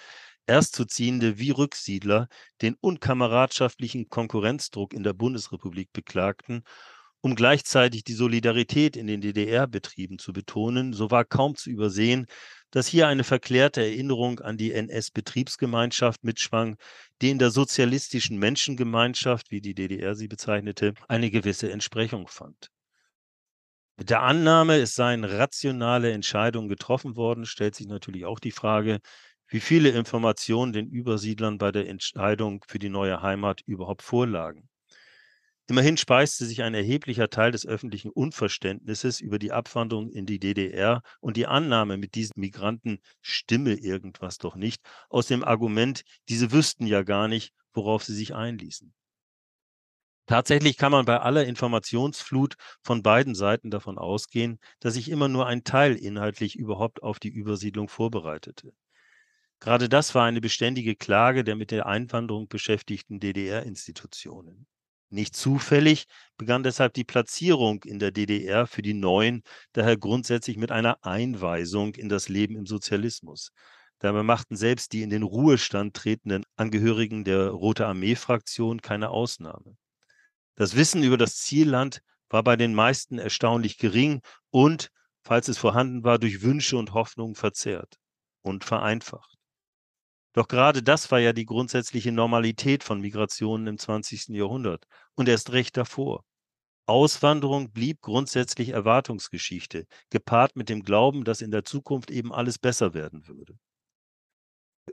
Erstzuziehende 0.45 1.39
wie 1.39 1.51
Rücksiedler 1.51 2.27
den 2.61 2.75
unkameradschaftlichen 2.81 4.09
Konkurrenzdruck 4.09 4.93
in 4.93 5.03
der 5.03 5.13
Bundesrepublik 5.13 5.93
beklagten, 5.93 6.63
um 7.21 7.35
gleichzeitig 7.35 8.03
die 8.03 8.13
Solidarität 8.13 8.97
in 8.97 9.07
den 9.07 9.21
DDR-Betrieben 9.21 10.19
zu 10.19 10.33
betonen, 10.33 10.91
so 10.91 11.09
war 11.09 11.23
kaum 11.23 11.55
zu 11.55 11.69
übersehen, 11.69 12.27
dass 12.71 12.87
hier 12.87 13.07
eine 13.07 13.23
verklärte 13.23 13.81
Erinnerung 13.81 14.41
an 14.41 14.57
die 14.57 14.73
NS-Betriebsgemeinschaft 14.73 16.25
mitschwang, 16.25 16.75
die 17.21 17.29
in 17.29 17.39
der 17.39 17.49
sozialistischen 17.49 18.37
Menschengemeinschaft, 18.37 19.51
wie 19.51 19.61
die 19.61 19.73
DDR 19.73 20.15
sie 20.15 20.27
bezeichnete, 20.27 20.93
eine 21.07 21.31
gewisse 21.31 21.71
Entsprechung 21.71 22.27
fand. 22.27 22.69
Mit 23.97 24.09
der 24.09 24.21
Annahme, 24.23 24.77
es 24.77 24.95
seien 24.95 25.23
rationale 25.23 26.11
Entscheidungen 26.11 26.67
getroffen 26.67 27.15
worden, 27.15 27.45
stellt 27.45 27.75
sich 27.75 27.87
natürlich 27.87 28.25
auch 28.25 28.39
die 28.39 28.51
Frage, 28.51 28.99
wie 29.47 29.59
viele 29.59 29.89
Informationen 29.89 30.73
den 30.73 30.87
Übersiedlern 30.87 31.57
bei 31.59 31.71
der 31.71 31.87
Entscheidung 31.87 32.63
für 32.67 32.79
die 32.79 32.89
neue 32.89 33.21
Heimat 33.21 33.61
überhaupt 33.65 34.01
vorlagen. 34.01 34.67
Immerhin 35.69 35.95
speiste 35.95 36.45
sich 36.45 36.63
ein 36.63 36.73
erheblicher 36.73 37.29
Teil 37.29 37.51
des 37.51 37.65
öffentlichen 37.65 38.09
Unverständnisses 38.09 39.21
über 39.21 39.39
die 39.39 39.51
Abwanderung 39.51 40.09
in 40.09 40.25
die 40.25 40.39
DDR 40.39 41.01
und 41.21 41.37
die 41.37 41.47
Annahme, 41.47 41.97
mit 41.97 42.15
diesen 42.15 42.39
Migranten 42.39 42.99
stimme 43.21 43.75
irgendwas 43.75 44.39
doch 44.39 44.55
nicht, 44.55 44.81
aus 45.09 45.27
dem 45.27 45.43
Argument, 45.43 46.01
diese 46.29 46.51
wüssten 46.51 46.85
ja 46.85 47.03
gar 47.03 47.27
nicht, 47.27 47.53
worauf 47.73 48.03
sie 48.03 48.15
sich 48.15 48.35
einließen. 48.35 48.93
Tatsächlich 50.25 50.77
kann 50.77 50.91
man 50.91 51.05
bei 51.05 51.19
aller 51.19 51.45
Informationsflut 51.45 52.55
von 52.81 53.03
beiden 53.03 53.35
Seiten 53.35 53.71
davon 53.71 53.97
ausgehen, 53.97 54.59
dass 54.79 54.93
sich 54.95 55.09
immer 55.09 55.27
nur 55.27 55.47
ein 55.47 55.63
Teil 55.63 55.95
inhaltlich 55.95 56.55
überhaupt 56.57 57.03
auf 57.03 57.19
die 57.19 57.29
Übersiedlung 57.29 57.89
vorbereitete. 57.89 58.73
Gerade 59.59 59.89
das 59.89 60.15
war 60.15 60.25
eine 60.25 60.41
beständige 60.41 60.95
Klage 60.95 61.43
der 61.43 61.55
mit 61.55 61.71
der 61.71 61.85
Einwanderung 61.87 62.47
beschäftigten 62.47 63.19
DDR-Institutionen. 63.19 64.67
Nicht 65.09 65.35
zufällig 65.35 66.05
begann 66.37 66.63
deshalb 66.63 66.93
die 66.93 67.03
Platzierung 67.03 67.83
in 67.83 67.99
der 67.99 68.11
DDR 68.11 68.67
für 68.67 68.81
die 68.81 68.93
Neuen 68.93 69.43
daher 69.73 69.95
grundsätzlich 69.97 70.57
mit 70.57 70.71
einer 70.71 71.05
Einweisung 71.05 71.95
in 71.95 72.09
das 72.09 72.29
Leben 72.29 72.55
im 72.55 72.65
Sozialismus. 72.65 73.51
Dabei 73.99 74.23
machten 74.23 74.55
selbst 74.55 74.91
die 74.93 75.03
in 75.03 75.09
den 75.09 75.23
Ruhestand 75.23 75.95
tretenden 75.95 76.43
Angehörigen 76.55 77.23
der 77.23 77.49
Rote 77.49 77.85
Armee-Fraktion 77.87 78.81
keine 78.81 79.09
Ausnahme. 79.11 79.77
Das 80.55 80.75
Wissen 80.75 81.03
über 81.03 81.17
das 81.17 81.37
Zielland 81.37 82.01
war 82.29 82.43
bei 82.43 82.55
den 82.55 82.73
meisten 82.73 83.17
erstaunlich 83.17 83.77
gering 83.77 84.21
und, 84.49 84.89
falls 85.23 85.47
es 85.47 85.57
vorhanden 85.57 86.03
war, 86.03 86.19
durch 86.19 86.41
Wünsche 86.41 86.77
und 86.77 86.93
Hoffnungen 86.93 87.35
verzerrt 87.35 87.99
und 88.41 88.63
vereinfacht. 88.63 89.37
Doch 90.33 90.47
gerade 90.47 90.81
das 90.81 91.11
war 91.11 91.19
ja 91.19 91.31
die 91.31 91.45
grundsätzliche 91.45 92.11
Normalität 92.11 92.83
von 92.83 92.99
Migrationen 92.99 93.67
im 93.67 93.77
20. 93.77 94.29
Jahrhundert 94.29 94.85
und 95.15 95.29
erst 95.29 95.51
recht 95.51 95.77
davor. 95.77 96.23
Auswanderung 96.85 97.71
blieb 97.71 98.01
grundsätzlich 98.01 98.69
Erwartungsgeschichte, 98.69 99.85
gepaart 100.09 100.55
mit 100.55 100.69
dem 100.69 100.83
Glauben, 100.83 101.23
dass 101.23 101.41
in 101.41 101.51
der 101.51 101.63
Zukunft 101.63 102.11
eben 102.11 102.33
alles 102.33 102.57
besser 102.57 102.93
werden 102.93 103.27
würde. 103.27 103.57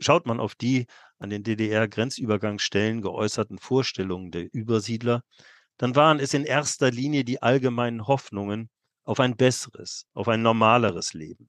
Schaut 0.01 0.27
man 0.27 0.41
auf 0.41 0.55
die 0.55 0.87
an 1.19 1.31
den 1.31 1.43
DDR-Grenzübergangsstellen 1.43 3.03
geäußerten 3.03 3.59
Vorstellungen 3.59 4.31
der 4.31 4.53
Übersiedler, 4.53 5.23
dann 5.77 5.95
waren 5.95 6.21
es 6.21 6.35
in 6.35 6.45
erster 6.45 6.91
Linie 6.91 7.25
die 7.25 7.43
allgemeinen 7.43 8.07
Hoffnungen 8.07 8.71
auf 9.05 9.21
ein 9.21 9.37
besseres, 9.37 10.07
auf 10.15 10.29
ein 10.29 10.43
normaleres 10.43 11.15
Leben. 11.15 11.49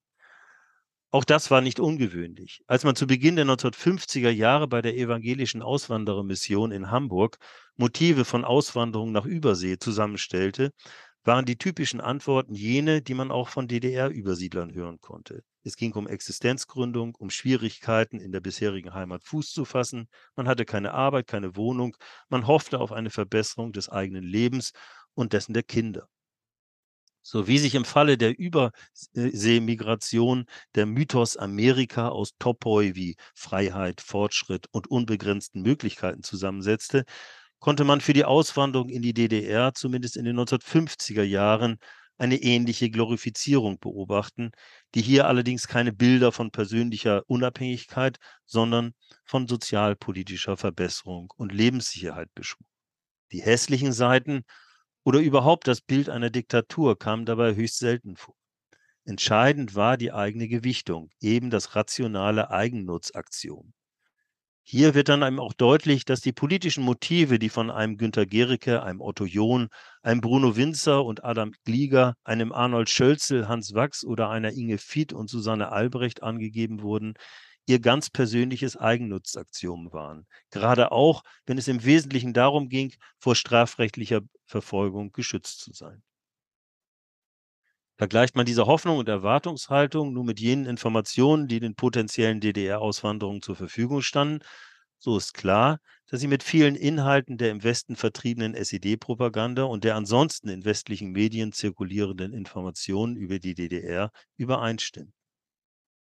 Auch 1.14 1.26
das 1.26 1.52
war 1.52 1.60
nicht 1.60 1.80
ungewöhnlich. 1.82 2.62
Als 2.68 2.86
man 2.86 2.96
zu 2.96 3.06
Beginn 3.06 3.36
der 3.36 3.46
1950er 3.46 4.30
Jahre 4.30 4.68
bei 4.68 4.82
der 4.82 4.96
evangelischen 4.96 5.62
Auswanderermission 5.62 6.72
in 6.72 6.90
Hamburg 6.90 7.38
Motive 7.76 8.24
von 8.24 8.46
Auswanderung 8.46 9.12
nach 9.12 9.26
Übersee 9.26 9.78
zusammenstellte, 9.78 10.72
waren 11.24 11.46
die 11.46 11.58
typischen 11.58 12.00
Antworten 12.00 12.54
jene, 12.54 13.02
die 13.02 13.14
man 13.14 13.32
auch 13.32 13.50
von 13.50 13.68
DDR-Übersiedlern 13.68 14.74
hören 14.74 15.02
konnte. 15.02 15.44
Es 15.63 15.76
ging 15.76 15.93
um 15.93 16.08
Existenzgründung, 16.08 17.15
um 17.15 17.30
Schwierigkeiten 17.30 18.19
in 18.19 18.32
der 18.32 18.39
bisherigen 18.39 18.93
Heimat 18.93 19.24
Fuß 19.24 19.52
zu 19.52 19.65
fassen. 19.65 20.08
Man 20.36 20.47
hatte 20.47 20.65
keine 20.65 20.93
Arbeit, 20.93 21.28
keine 21.28 21.56
Wohnung. 21.56 21.95
Man 22.30 22.47
hoffte 22.47 22.80
auf 22.80 22.91
eine 22.91 23.12
Verbesserung 23.12 23.71
des 23.71 23.89
eigenen 23.89 24.24
Lebens 24.24 24.71
und 25.13 25.34
dessen 25.34 25.54
der 25.54 25.63
Kinder. 25.63 26.08
So 27.24 27.47
wie 27.47 27.60
sich 27.60 27.76
im 27.76 27.86
Falle 27.86 28.17
der 28.17 28.39
Überseemigration 28.39 30.45
der 30.74 30.88
Mythos 30.88 31.38
Amerika 31.38 32.10
aus 32.10 32.32
Topoi 32.39 32.95
wie 32.95 33.15
Freiheit, 33.36 34.02
Fortschritt 34.02 34.65
und 34.71 34.88
unbegrenzten 34.88 35.62
Möglichkeiten 35.62 36.24
zusammensetzte, 36.24 37.06
konnte 37.60 37.84
man 37.84 38.02
für 38.02 38.13
die 38.13 38.26
Auswanderung 38.26 38.89
in 38.89 39.04
die 39.04 39.13
DDR 39.13 39.76
zumindest 39.76 40.17
in 40.17 40.26
den 40.26 40.39
1950er 40.39 41.21
Jahren 41.21 41.78
eine 42.17 42.38
ähnliche 42.38 42.89
Glorifizierung 42.89 43.80
beobachten, 43.80 44.52
die 44.95 45.01
hier 45.01 45.27
allerdings 45.27 45.67
keine 45.67 45.93
Bilder 45.93 46.32
von 46.32 46.51
persönlicher 46.51 47.23
Unabhängigkeit, 47.27 48.17
sondern 48.45 48.93
von 49.23 49.47
sozialpolitischer 49.47 50.58
Verbesserung 50.58 51.32
und 51.38 51.54
Lebenssicherheit 51.54 52.30
beschwor. 52.36 52.67
Die 53.32 53.41
hässlichen 53.41 53.93
Seiten 53.93 54.43
oder 55.04 55.19
überhaupt 55.19 55.67
das 55.67 55.82
Bild 55.82 56.10
einer 56.10 56.30
Diktatur 56.30 56.99
kamen 56.99 57.25
dabei 57.25 57.56
höchst 57.56 57.80
selten 57.80 58.17
vor. 58.17 58.36
Entscheidend 59.06 59.73
war 59.73 59.97
die 59.97 60.12
eigene 60.12 60.47
Gewichtung, 60.47 61.10
eben 61.19 61.49
das 61.49 61.75
rationale 61.75 62.51
Eigennutzaktion. 62.51 63.73
Hier 64.63 64.93
wird 64.93 65.10
dann 65.10 65.24
einem 65.24 65.39
auch 65.39 65.54
deutlich, 65.54 66.06
dass 66.06 66.21
die 66.21 66.32
politischen 66.34 66.84
Motive, 66.84 67.38
die 67.39 67.50
von 67.50 67.69
einem 67.69 67.97
Günter 67.97 68.26
Gericke, 68.26 68.82
einem 68.84 69.02
Otto 69.02 69.26
John, 69.26 69.67
einem 70.02 70.21
Bruno 70.21 70.56
Winzer 70.56 71.04
und 71.04 71.24
Adam 71.24 71.52
Glieger, 71.65 72.15
einem 72.24 72.52
Arnold 72.52 72.89
Schölzel, 72.89 73.47
Hans 73.47 73.74
Wachs 73.74 74.04
oder 74.04 74.30
einer 74.30 74.52
Inge 74.54 74.78
Fied 74.78 75.13
und 75.13 75.30
Susanne 75.30 75.71
Albrecht 75.71 76.24
angegeben 76.24 76.82
wurden, 76.82 77.15
ihr 77.67 77.80
ganz 77.80 78.10
persönliches 78.10 78.78
Eigennutzaktion 78.78 79.91
waren. 79.93 80.26
Gerade 80.52 80.91
auch, 80.91 81.24
wenn 81.45 81.58
es 81.58 81.67
im 81.67 81.84
Wesentlichen 81.84 82.34
darum 82.34 82.69
ging, 82.69 82.93
vor 83.19 83.36
strafrechtlicher 83.36 84.21
Verfolgung 84.45 85.12
geschützt 85.12 85.60
zu 85.62 85.74
sein. 85.74 86.04
Vergleicht 88.02 88.36
man 88.36 88.48
diese 88.48 88.66
Hoffnung 88.66 88.98
und 88.98 89.08
Erwartungshaltung 89.08 90.12
nun 90.12 90.26
mit 90.26 90.40
jenen 90.40 90.66
Informationen, 90.66 91.48
die 91.48 91.60
den 91.60 91.76
potenziellen 91.76 92.40
DDR-Auswanderungen 92.40 93.44
zur 93.44 93.56
Verfügung 93.56 94.02
standen, 94.02 94.40
so 94.98 95.18
ist 95.18 95.36
klar, 95.36 95.78
dass 96.08 96.20
sie 96.20 96.28
mit 96.28 96.42
vielen 96.42 96.76
Inhalten 96.76 97.38
der 97.38 97.52
im 97.52 97.64
Westen 97.64 97.96
vertriebenen 97.96 98.56
SED-Propaganda 98.56 99.66
und 99.66 99.84
der 99.84 99.96
ansonsten 99.96 100.50
in 100.50 100.66
westlichen 100.66 101.12
Medien 101.12 101.52
zirkulierenden 101.52 102.34
Informationen 102.34 103.18
über 103.18 103.38
die 103.38 103.54
DDR 103.54 104.10
übereinstimmen. 104.36 105.14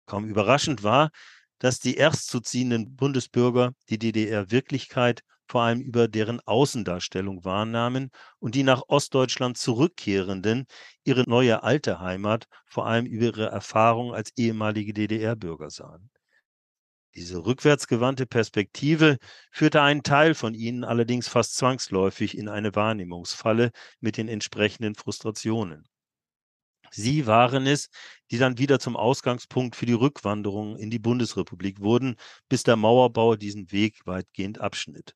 Kaum 0.08 0.26
überraschend 0.26 0.84
war, 0.84 1.10
dass 1.58 1.80
die 1.80 1.96
erstzuziehenden 1.96 2.98
Bundesbürger 2.98 3.72
die 3.88 3.98
DDR-Wirklichkeit 3.98 5.22
vor 5.48 5.62
allem 5.62 5.82
über 5.82 6.08
deren 6.08 6.40
Außendarstellung 6.42 7.44
wahrnahmen 7.46 8.12
und 8.40 8.56
die 8.56 8.64
nach 8.64 8.84
Ostdeutschland 8.88 9.58
zurückkehrenden 9.58 10.66
ihre 11.04 11.24
neue 11.28 11.64
alte 11.64 12.00
Heimat 12.00 12.48
vor 12.66 12.86
allem 12.88 13.06
über 13.06 13.26
ihre 13.26 13.46
Erfahrung 13.48 14.14
als 14.14 14.32
ehemalige 14.36 14.94
DDR-Bürger 14.94 15.70
sahen. 15.70 16.10
Diese 17.16 17.44
rückwärtsgewandte 17.46 18.28
Perspektive 18.28 19.18
führte 19.52 19.82
einen 19.82 20.04
Teil 20.04 20.36
von 20.36 20.54
ihnen 20.54 20.84
allerdings 20.84 21.28
fast 21.28 21.56
zwangsläufig 21.56 22.38
in 22.38 22.48
eine 22.48 22.76
Wahrnehmungsfalle 22.76 23.72
mit 24.00 24.18
den 24.18 24.28
entsprechenden 24.28 24.94
Frustrationen. 24.94 25.88
Sie 26.92 27.26
waren 27.28 27.66
es, 27.68 27.90
die 28.32 28.38
dann 28.38 28.58
wieder 28.58 28.80
zum 28.80 28.96
Ausgangspunkt 28.96 29.76
für 29.76 29.86
die 29.86 29.94
Rückwanderung 29.94 30.78
in 30.78 30.90
die 30.90 31.00
Bundesrepublik 31.00 31.80
wurden, 31.80 32.16
bis 32.50 32.64
der 32.64 32.76
Mauerbau 32.76 33.36
diesen 33.36 33.72
Weg 33.72 34.06
weitgehend 34.06 34.60
abschnitt. 34.60 35.16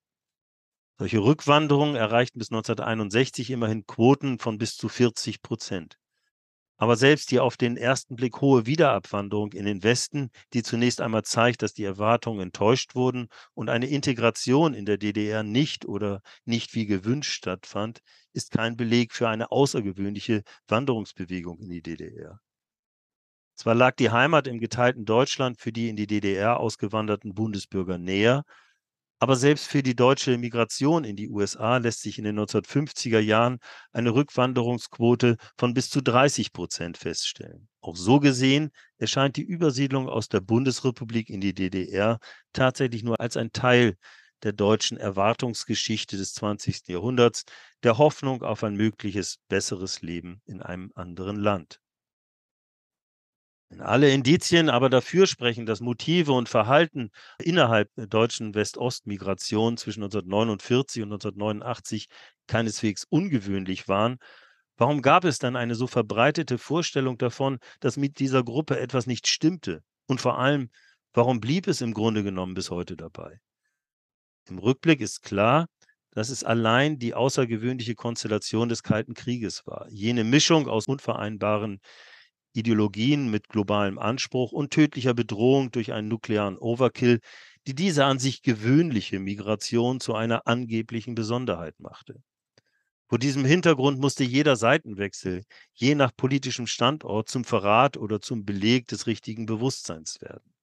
Solche 1.02 1.18
Rückwanderungen 1.18 1.96
erreichten 1.96 2.38
bis 2.38 2.52
1961 2.52 3.50
immerhin 3.50 3.88
Quoten 3.88 4.38
von 4.38 4.60
bis 4.60 4.76
zu 4.76 4.88
40 4.88 5.42
Prozent. 5.42 5.98
Aber 6.78 6.96
selbst 6.96 7.32
die 7.32 7.40
auf 7.40 7.58
den 7.58 7.76
ersten 7.76 8.16
Blick 8.16 8.40
hohe 8.40 8.68
Wiederabwanderung 8.68 9.52
in 9.54 9.66
den 9.66 9.82
Westen, 9.82 10.30
die 10.54 10.62
zunächst 10.62 11.02
einmal 11.02 11.24
zeigt, 11.24 11.64
dass 11.64 11.74
die 11.74 11.86
Erwartungen 11.86 12.42
enttäuscht 12.42 12.94
wurden 12.94 13.30
und 13.56 13.70
eine 13.70 13.88
Integration 13.88 14.76
in 14.76 14.86
der 14.86 15.00
DDR 15.00 15.42
nicht 15.42 15.88
oder 15.88 16.22
nicht 16.46 16.76
wie 16.76 16.86
gewünscht 16.86 17.34
stattfand, 17.34 18.02
ist 18.34 18.52
kein 18.52 18.78
Beleg 18.78 19.12
für 19.12 19.28
eine 19.28 19.50
außergewöhnliche 19.50 20.44
Wanderungsbewegung 20.68 21.58
in 21.62 21.72
die 21.72 21.82
DDR. 21.82 22.40
Zwar 23.56 23.74
lag 23.74 23.96
die 23.96 24.12
Heimat 24.12 24.46
im 24.46 24.60
geteilten 24.60 25.06
Deutschland 25.06 25.60
für 25.60 25.72
die 25.72 25.90
in 25.90 25.96
die 25.96 26.06
DDR 26.06 26.60
ausgewanderten 26.60 27.34
Bundesbürger 27.34 27.98
näher, 27.98 28.44
aber 29.22 29.36
selbst 29.36 29.68
für 29.68 29.84
die 29.84 29.96
deutsche 29.96 30.36
Migration 30.40 31.04
in 31.04 31.16
die 31.16 31.30
USA 31.30 31.78
lässt 31.78 32.02
sich 32.02 32.18
in 32.18 32.24
den 32.24 32.40
1950er 32.40 33.20
Jahren 33.20 33.60
eine 33.92 34.16
Rückwanderungsquote 34.16 35.38
von 35.60 35.76
bis 35.76 35.92
zu 35.92 36.02
30 36.02 36.52
Prozent 36.54 36.98
feststellen. 36.98 37.70
Auch 37.82 37.96
so 37.96 38.20
gesehen 38.20 38.72
erscheint 38.98 39.38
die 39.38 39.44
Übersiedlung 39.44 40.10
aus 40.10 40.28
der 40.28 40.42
Bundesrepublik 40.42 41.30
in 41.30 41.40
die 41.40 41.54
DDR 41.54 42.18
tatsächlich 42.52 43.04
nur 43.04 43.20
als 43.20 43.38
ein 43.38 43.52
Teil 43.52 43.94
der 44.42 44.54
deutschen 44.54 44.98
Erwartungsgeschichte 44.98 46.18
des 46.18 46.34
20. 46.34 46.88
Jahrhunderts, 46.88 47.44
der 47.84 48.00
Hoffnung 48.00 48.42
auf 48.42 48.64
ein 48.64 48.74
mögliches 48.74 49.38
besseres 49.50 50.02
Leben 50.02 50.42
in 50.48 50.64
einem 50.64 50.92
anderen 50.96 51.36
Land. 51.36 51.80
Wenn 53.72 53.80
alle 53.80 54.12
Indizien 54.12 54.70
aber 54.70 54.90
dafür 54.90 55.28
sprechen, 55.28 55.66
dass 55.66 55.80
Motive 55.80 56.34
und 56.34 56.50
Verhalten 56.50 57.10
innerhalb 57.40 57.90
der 57.96 58.06
deutschen 58.06 58.54
West-Ost-Migration 58.54 59.78
zwischen 59.78 60.04
1949 60.04 61.04
und 61.04 61.14
1989 61.14 62.08
keineswegs 62.48 63.06
ungewöhnlich 63.10 63.88
waren, 63.88 64.18
warum 64.76 65.02
gab 65.02 65.24
es 65.24 65.40
dann 65.40 65.56
eine 65.56 65.76
so 65.76 65.88
verbreitete 65.88 66.58
Vorstellung 66.58 67.18
davon, 67.18 67.60
dass 67.80 67.96
mit 67.96 68.20
dieser 68.20 68.44
Gruppe 68.44 68.78
etwas 68.78 69.08
nicht 69.08 69.28
stimmte? 69.28 69.84
Und 70.06 70.20
vor 70.20 70.38
allem, 70.38 70.70
warum 71.14 71.40
blieb 71.40 71.66
es 71.68 71.80
im 71.80 71.94
Grunde 71.94 72.24
genommen 72.24 72.56
bis 72.56 72.72
heute 72.72 72.98
dabei? 72.98 73.40
Im 74.50 74.60
Rückblick 74.60 75.00
ist 75.00 75.24
klar, 75.24 75.68
dass 76.12 76.28
es 76.28 76.44
allein 76.44 77.00
die 77.00 77.14
außergewöhnliche 77.14 77.96
Konstellation 77.96 78.68
des 78.68 78.84
Kalten 78.84 79.14
Krieges 79.14 79.66
war. 79.66 79.88
Jene 79.90 80.26
Mischung 80.26 80.68
aus 80.68 80.88
unvereinbaren 80.88 81.80
Ideologien 82.54 83.30
mit 83.32 83.50
globalem 83.50 83.98
Anspruch 83.98 84.52
und 84.52 84.72
tödlicher 84.72 85.14
Bedrohung 85.14 85.72
durch 85.72 85.94
einen 85.94 86.08
nuklearen 86.08 86.58
Overkill, 86.58 87.20
die 87.68 87.76
diese 87.76 88.06
an 88.06 88.20
sich 88.20 88.42
gewöhnliche 88.42 89.20
Migration 89.20 90.00
zu 90.00 90.16
einer 90.16 90.48
angeblichen 90.48 91.16
Besonderheit 91.16 91.80
machte. 91.80 92.22
Vor 93.08 93.20
diesem 93.20 93.44
Hintergrund 93.44 94.00
musste 94.00 94.24
jeder 94.24 94.56
Seitenwechsel, 94.56 95.44
je 95.74 95.96
nach 95.96 96.16
politischem 96.16 96.66
Standort, 96.66 97.28
zum 97.28 97.44
Verrat 97.44 97.98
oder 97.98 98.22
zum 98.22 98.46
Beleg 98.46 98.88
des 98.88 99.06
richtigen 99.06 99.46
Bewusstseins 99.46 100.22
werden. 100.22 100.54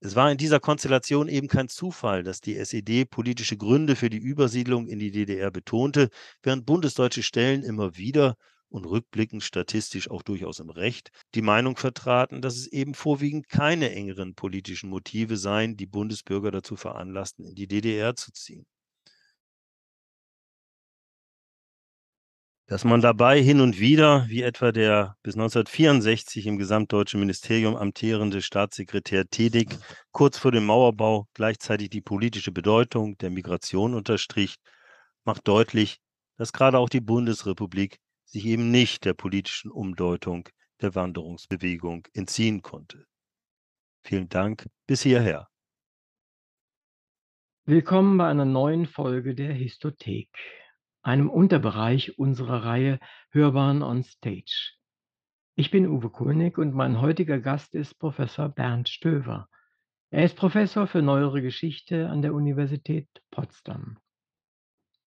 Es 0.00 0.14
war 0.14 0.30
in 0.30 0.36
dieser 0.36 0.60
Konstellation 0.60 1.28
eben 1.28 1.48
kein 1.48 1.68
Zufall, 1.68 2.22
dass 2.22 2.40
die 2.40 2.56
SED 2.56 3.06
politische 3.06 3.56
Gründe 3.56 3.96
für 3.96 4.10
die 4.10 4.18
Übersiedlung 4.18 4.86
in 4.86 4.98
die 4.98 5.10
DDR 5.10 5.50
betonte, 5.50 6.10
während 6.42 6.66
bundesdeutsche 6.66 7.22
Stellen 7.22 7.62
immer 7.62 7.96
wieder 7.96 8.36
und 8.68 8.86
rückblickend 8.86 9.42
statistisch 9.42 10.10
auch 10.10 10.22
durchaus 10.22 10.58
im 10.60 10.70
Recht, 10.70 11.10
die 11.34 11.42
Meinung 11.42 11.76
vertraten, 11.76 12.42
dass 12.42 12.56
es 12.56 12.66
eben 12.66 12.94
vorwiegend 12.94 13.48
keine 13.48 13.92
engeren 13.92 14.34
politischen 14.34 14.90
Motive 14.90 15.36
seien, 15.36 15.76
die 15.76 15.86
Bundesbürger 15.86 16.50
dazu 16.50 16.76
veranlassten, 16.76 17.46
in 17.46 17.54
die 17.54 17.68
DDR 17.68 18.16
zu 18.16 18.32
ziehen. 18.32 18.66
Dass 22.68 22.82
man 22.82 23.00
dabei 23.00 23.40
hin 23.40 23.60
und 23.60 23.78
wieder, 23.78 24.26
wie 24.28 24.42
etwa 24.42 24.72
der 24.72 25.16
bis 25.22 25.36
1964 25.36 26.48
im 26.48 26.58
gesamtdeutschen 26.58 27.20
Ministerium 27.20 27.76
amtierende 27.76 28.42
Staatssekretär 28.42 29.28
Tedig, 29.28 29.78
kurz 30.10 30.36
vor 30.36 30.50
dem 30.50 30.66
Mauerbau 30.66 31.28
gleichzeitig 31.32 31.90
die 31.90 32.00
politische 32.00 32.50
Bedeutung 32.50 33.16
der 33.18 33.30
Migration 33.30 33.94
unterstrich, 33.94 34.56
macht 35.24 35.46
deutlich, 35.46 35.98
dass 36.38 36.52
gerade 36.52 36.78
auch 36.78 36.88
die 36.88 37.00
Bundesrepublik 37.00 37.98
sich 38.26 38.44
eben 38.44 38.70
nicht 38.70 39.04
der 39.04 39.14
politischen 39.14 39.70
Umdeutung 39.70 40.48
der 40.82 40.94
Wanderungsbewegung 40.94 42.06
entziehen 42.12 42.60
konnte. 42.60 43.06
Vielen 44.02 44.28
Dank 44.28 44.68
bis 44.86 45.02
hierher. 45.02 45.48
Willkommen 47.64 48.18
bei 48.18 48.28
einer 48.28 48.44
neuen 48.44 48.86
Folge 48.86 49.34
der 49.34 49.52
Histothek, 49.52 50.28
einem 51.02 51.30
Unterbereich 51.30 52.18
unserer 52.18 52.64
Reihe 52.64 53.00
Hörbaren 53.30 53.82
on 53.82 54.04
Stage. 54.04 54.74
Ich 55.56 55.70
bin 55.70 55.86
Uwe 55.86 56.10
Kulnig 56.10 56.58
und 56.58 56.74
mein 56.74 57.00
heutiger 57.00 57.40
Gast 57.40 57.74
ist 57.74 57.98
Professor 57.98 58.48
Bernd 58.48 58.88
Stöver. 58.88 59.48
Er 60.10 60.24
ist 60.24 60.36
Professor 60.36 60.86
für 60.86 61.02
Neuere 61.02 61.42
Geschichte 61.42 62.08
an 62.08 62.22
der 62.22 62.34
Universität 62.34 63.08
Potsdam. 63.30 63.98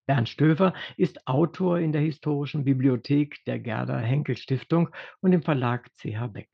Bernd 0.10 0.28
Stöver 0.28 0.74
ist 0.98 1.28
Autor 1.28 1.78
in 1.78 1.92
der 1.92 2.02
Historischen 2.02 2.66
Bibliothek 2.66 3.46
der 3.46 3.60
Gerda 3.60 4.00
Henkel 4.00 4.38
Stiftung 4.38 4.90
und 5.22 5.34
im 5.34 5.44
Verlag 5.44 5.88
CH 5.98 6.34
Beck, 6.34 6.50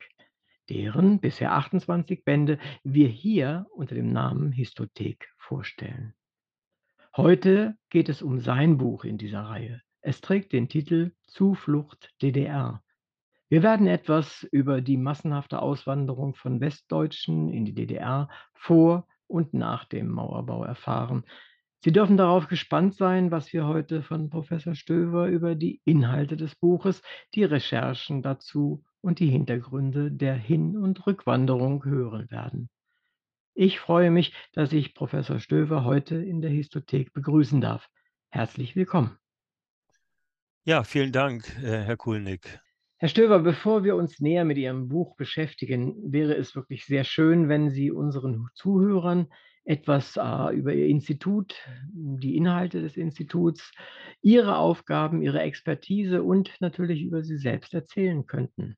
deren 0.68 1.20
bisher 1.20 1.52
28 1.52 2.22
Bände 2.22 2.58
wir 2.84 3.08
hier 3.08 3.64
unter 3.70 3.94
dem 3.94 4.12
Namen 4.12 4.52
Histothek 4.52 5.32
vorstellen. 5.38 6.12
Heute 7.16 7.78
geht 7.88 8.10
es 8.10 8.20
um 8.20 8.40
sein 8.40 8.76
Buch 8.76 9.04
in 9.04 9.16
dieser 9.16 9.40
Reihe. 9.40 9.80
Es 10.02 10.20
trägt 10.20 10.52
den 10.52 10.68
Titel 10.68 11.14
Zuflucht 11.26 12.12
DDR. 12.20 12.82
Wir 13.48 13.62
werden 13.62 13.86
etwas 13.86 14.46
über 14.52 14.82
die 14.82 14.98
massenhafte 14.98 15.62
Auswanderung 15.62 16.34
von 16.34 16.60
Westdeutschen 16.60 17.48
in 17.48 17.64
die 17.64 17.74
DDR 17.74 18.28
vor 18.52 19.08
und 19.28 19.54
nach 19.54 19.86
dem 19.86 20.10
Mauerbau 20.10 20.62
erfahren, 20.62 21.24
Sie 21.80 21.92
dürfen 21.92 22.16
darauf 22.16 22.48
gespannt 22.48 22.94
sein, 22.94 23.30
was 23.30 23.52
wir 23.52 23.66
heute 23.66 24.02
von 24.02 24.30
Professor 24.30 24.74
Stöver 24.74 25.28
über 25.28 25.54
die 25.54 25.80
Inhalte 25.84 26.36
des 26.36 26.54
Buches, 26.56 27.02
die 27.34 27.44
Recherchen 27.44 28.22
dazu 28.22 28.84
und 29.00 29.20
die 29.20 29.28
Hintergründe 29.28 30.10
der 30.10 30.34
Hin- 30.34 30.76
und 30.76 31.06
Rückwanderung 31.06 31.84
hören 31.84 32.30
werden. 32.30 32.70
Ich 33.54 33.78
freue 33.78 34.10
mich, 34.10 34.34
dass 34.52 34.72
ich 34.72 34.94
Professor 34.94 35.38
Stöver 35.38 35.84
heute 35.84 36.16
in 36.16 36.42
der 36.42 36.50
Histothek 36.50 37.12
begrüßen 37.12 37.60
darf. 37.60 37.88
Herzlich 38.30 38.76
willkommen. 38.76 39.16
Ja, 40.64 40.82
vielen 40.82 41.12
Dank, 41.12 41.46
äh, 41.62 41.84
Herr 41.84 41.96
Kulnig. 41.96 42.60
Herr 42.98 43.08
Stöver, 43.08 43.38
bevor 43.38 43.84
wir 43.84 43.94
uns 43.94 44.20
näher 44.20 44.44
mit 44.44 44.58
Ihrem 44.58 44.88
Buch 44.88 45.16
beschäftigen, 45.16 45.94
wäre 46.12 46.34
es 46.34 46.56
wirklich 46.56 46.84
sehr 46.86 47.04
schön, 47.04 47.48
wenn 47.48 47.70
Sie 47.70 47.90
unseren 47.90 48.48
Zuhörern 48.54 49.28
etwas 49.66 50.16
äh, 50.16 50.56
über 50.56 50.72
Ihr 50.72 50.86
Institut, 50.86 51.54
die 51.92 52.36
Inhalte 52.36 52.80
des 52.80 52.96
Instituts, 52.96 53.72
Ihre 54.22 54.56
Aufgaben, 54.56 55.22
Ihre 55.22 55.40
Expertise 55.40 56.22
und 56.22 56.54
natürlich 56.60 57.02
über 57.02 57.22
Sie 57.22 57.36
selbst 57.36 57.74
erzählen 57.74 58.26
könnten. 58.26 58.76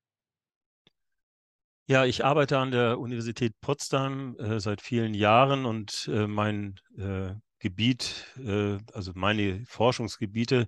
Ja, 1.86 2.04
ich 2.04 2.24
arbeite 2.24 2.58
an 2.58 2.70
der 2.70 2.98
Universität 2.98 3.54
Potsdam 3.60 4.36
äh, 4.38 4.60
seit 4.60 4.82
vielen 4.82 5.14
Jahren 5.14 5.64
und 5.64 6.10
äh, 6.12 6.26
mein 6.26 6.80
äh, 6.98 7.34
Gebiet, 7.60 8.26
äh, 8.38 8.78
also 8.92 9.12
meine 9.14 9.64
Forschungsgebiete 9.66 10.66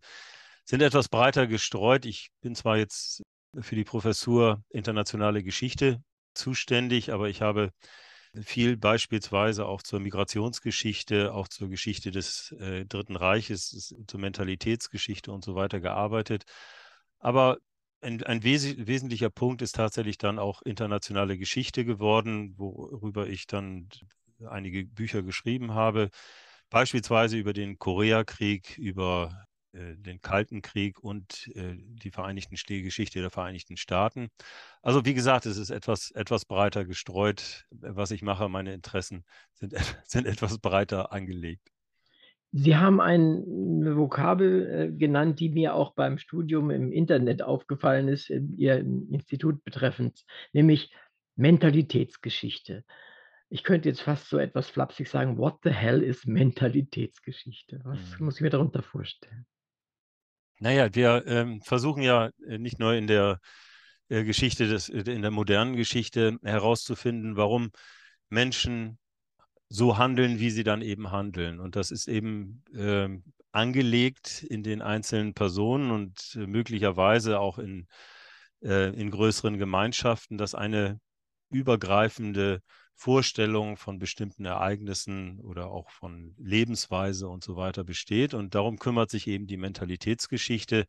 sind 0.64 0.82
etwas 0.82 1.08
breiter 1.08 1.46
gestreut. 1.46 2.06
Ich 2.06 2.30
bin 2.40 2.54
zwar 2.54 2.78
jetzt 2.78 3.22
für 3.58 3.74
die 3.74 3.84
Professur 3.84 4.62
internationale 4.70 5.42
Geschichte 5.42 6.02
zuständig, 6.34 7.12
aber 7.12 7.28
ich 7.28 7.42
habe 7.42 7.70
viel 8.42 8.76
beispielsweise 8.76 9.66
auch 9.66 9.82
zur 9.82 10.00
Migrationsgeschichte, 10.00 11.34
auch 11.34 11.48
zur 11.48 11.68
Geschichte 11.68 12.10
des 12.10 12.52
äh, 12.52 12.84
Dritten 12.86 13.16
Reiches, 13.16 13.94
zur 14.06 14.20
Mentalitätsgeschichte 14.20 15.32
und 15.32 15.44
so 15.44 15.54
weiter 15.54 15.80
gearbeitet. 15.80 16.44
Aber 17.18 17.58
ein, 18.00 18.22
ein 18.22 18.42
wes 18.42 18.76
wesentlicher 18.86 19.30
Punkt 19.30 19.62
ist 19.62 19.74
tatsächlich 19.74 20.18
dann 20.18 20.38
auch 20.38 20.62
internationale 20.62 21.38
Geschichte 21.38 21.84
geworden, 21.84 22.54
worüber 22.56 23.26
ich 23.28 23.46
dann 23.46 23.88
einige 24.48 24.86
Bücher 24.86 25.22
geschrieben 25.22 25.74
habe, 25.74 26.10
beispielsweise 26.70 27.36
über 27.36 27.52
den 27.52 27.78
Koreakrieg, 27.78 28.78
über 28.78 29.46
den 29.72 30.20
Kalten 30.20 30.62
Krieg 30.62 30.98
und 30.98 31.50
äh, 31.54 31.74
die 31.76 32.10
Vereinigten 32.10 32.56
Geschichte 32.56 33.20
der 33.20 33.30
Vereinigten 33.30 33.76
Staaten. 33.76 34.28
Also 34.82 35.04
wie 35.04 35.14
gesagt, 35.14 35.46
es 35.46 35.56
ist 35.56 35.70
etwas, 35.70 36.10
etwas 36.10 36.44
breiter 36.44 36.84
gestreut, 36.84 37.66
was 37.70 38.10
ich 38.10 38.22
mache. 38.22 38.48
Meine 38.48 38.72
Interessen 38.72 39.24
sind, 39.54 39.74
sind 40.04 40.26
etwas 40.26 40.58
breiter 40.58 41.12
angelegt. 41.12 41.70
Sie 42.52 42.76
haben 42.76 43.00
eine 43.00 43.96
Vokabel 43.96 44.66
äh, 44.66 44.96
genannt, 44.96 45.38
die 45.38 45.50
mir 45.50 45.74
auch 45.74 45.94
beim 45.94 46.18
Studium 46.18 46.70
im 46.70 46.90
Internet 46.90 47.42
aufgefallen 47.42 48.08
ist, 48.08 48.28
in 48.28 48.58
Ihrem 48.58 49.08
Institut 49.12 49.62
betreffend, 49.62 50.24
nämlich 50.52 50.92
Mentalitätsgeschichte. 51.36 52.84
Ich 53.50 53.62
könnte 53.62 53.88
jetzt 53.88 54.02
fast 54.02 54.28
so 54.28 54.38
etwas 54.38 54.68
flapsig 54.68 55.08
sagen, 55.08 55.38
what 55.38 55.58
the 55.62 55.70
hell 55.70 56.02
ist 56.02 56.26
Mentalitätsgeschichte? 56.26 57.80
Was 57.84 58.18
mhm. 58.18 58.26
muss 58.26 58.36
ich 58.36 58.40
mir 58.40 58.50
darunter 58.50 58.82
vorstellen? 58.82 59.46
Naja, 60.60 60.94
wir 60.94 61.24
ähm, 61.26 61.62
versuchen 61.62 62.02
ja 62.02 62.30
äh, 62.46 62.58
nicht 62.58 62.78
nur 62.78 62.92
in 62.94 63.06
der 63.06 63.40
äh, 64.10 64.24
Geschichte, 64.24 64.68
des, 64.68 64.90
äh, 64.90 65.10
in 65.10 65.22
der 65.22 65.30
modernen 65.30 65.74
Geschichte 65.74 66.38
herauszufinden, 66.42 67.36
warum 67.36 67.70
Menschen 68.28 68.98
so 69.70 69.96
handeln, 69.96 70.38
wie 70.38 70.50
sie 70.50 70.62
dann 70.62 70.82
eben 70.82 71.10
handeln. 71.12 71.60
Und 71.60 71.76
das 71.76 71.90
ist 71.90 72.08
eben 72.08 72.62
äh, 72.74 73.08
angelegt 73.52 74.42
in 74.42 74.62
den 74.62 74.82
einzelnen 74.82 75.32
Personen 75.32 75.90
und 75.90 76.36
möglicherweise 76.36 77.40
auch 77.40 77.58
in, 77.58 77.88
in 78.60 79.10
größeren 79.10 79.58
Gemeinschaften, 79.58 80.38
dass 80.38 80.54
eine 80.54 81.00
übergreifende 81.50 82.60
Vorstellung 83.00 83.78
von 83.78 83.98
bestimmten 83.98 84.44
Ereignissen 84.44 85.40
oder 85.40 85.70
auch 85.70 85.88
von 85.88 86.34
Lebensweise 86.36 87.28
und 87.28 87.42
so 87.42 87.56
weiter 87.56 87.82
besteht. 87.82 88.34
Und 88.34 88.54
darum 88.54 88.78
kümmert 88.78 89.08
sich 89.10 89.26
eben 89.26 89.46
die 89.46 89.56
Mentalitätsgeschichte. 89.56 90.84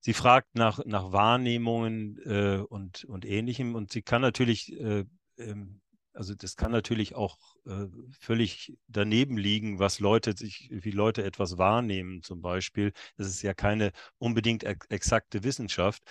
Sie 0.00 0.12
fragt 0.12 0.54
nach, 0.54 0.84
nach 0.84 1.10
Wahrnehmungen 1.10 2.18
äh, 2.26 2.58
und, 2.68 3.04
und 3.04 3.24
Ähnlichem 3.24 3.74
und 3.74 3.90
sie 3.90 4.02
kann 4.02 4.20
natürlich 4.20 4.78
äh, 4.78 5.04
ähm, 5.38 5.80
also 6.12 6.34
das 6.34 6.56
kann 6.56 6.72
natürlich 6.72 7.14
auch 7.14 7.38
äh, 7.64 7.86
völlig 8.18 8.76
daneben 8.88 9.38
liegen, 9.38 9.78
was 9.78 10.00
Leute 10.00 10.36
sich, 10.36 10.68
wie 10.72 10.90
Leute 10.90 11.22
etwas 11.22 11.58
wahrnehmen 11.58 12.22
zum 12.22 12.42
Beispiel. 12.42 12.92
Das 13.16 13.28
ist 13.28 13.40
ja 13.42 13.54
keine 13.54 13.92
unbedingt 14.18 14.64
ex 14.64 14.84
exakte 14.88 15.44
Wissenschaft, 15.44 16.02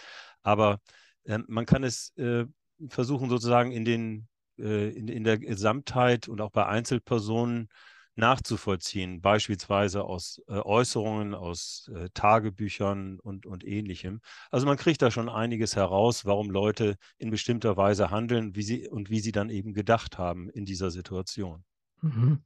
aber 0.44 0.80
äh, 1.26 1.40
man 1.48 1.66
kann 1.66 1.84
es 1.84 2.16
äh, 2.18 2.46
versuchen 2.88 3.30
sozusagen 3.30 3.72
in 3.74 3.84
den 3.84 4.30
in, 4.64 5.08
in 5.08 5.24
der 5.24 5.38
Gesamtheit 5.38 6.28
und 6.28 6.42
auch 6.42 6.52
bei 6.52 6.66
Einzelpersonen 6.66 7.70
nachzuvollziehen, 8.18 9.22
beispielsweise 9.22 10.04
aus 10.04 10.42
äh, 10.48 10.54
Äußerungen, 10.54 11.36
aus 11.36 11.90
äh, 11.96 12.10
Tagebüchern 12.14 13.20
und, 13.20 13.46
und 13.46 13.66
ähnlichem. 13.66 14.22
Also 14.50 14.66
man 14.66 14.78
kriegt 14.78 15.02
da 15.02 15.12
schon 15.12 15.30
einiges 15.30 15.76
heraus, 15.76 16.26
warum 16.26 16.50
Leute 16.50 16.96
in 17.20 17.30
bestimmter 17.30 17.78
Weise 17.78 18.10
handeln 18.10 18.56
wie 18.56 18.64
sie, 18.64 18.88
und 18.88 19.10
wie 19.10 19.20
sie 19.20 19.32
dann 19.32 19.50
eben 19.50 19.74
gedacht 19.74 20.18
haben 20.18 20.50
in 20.50 20.66
dieser 20.66 20.90
Situation. 20.90 21.64
Mhm. 22.02 22.40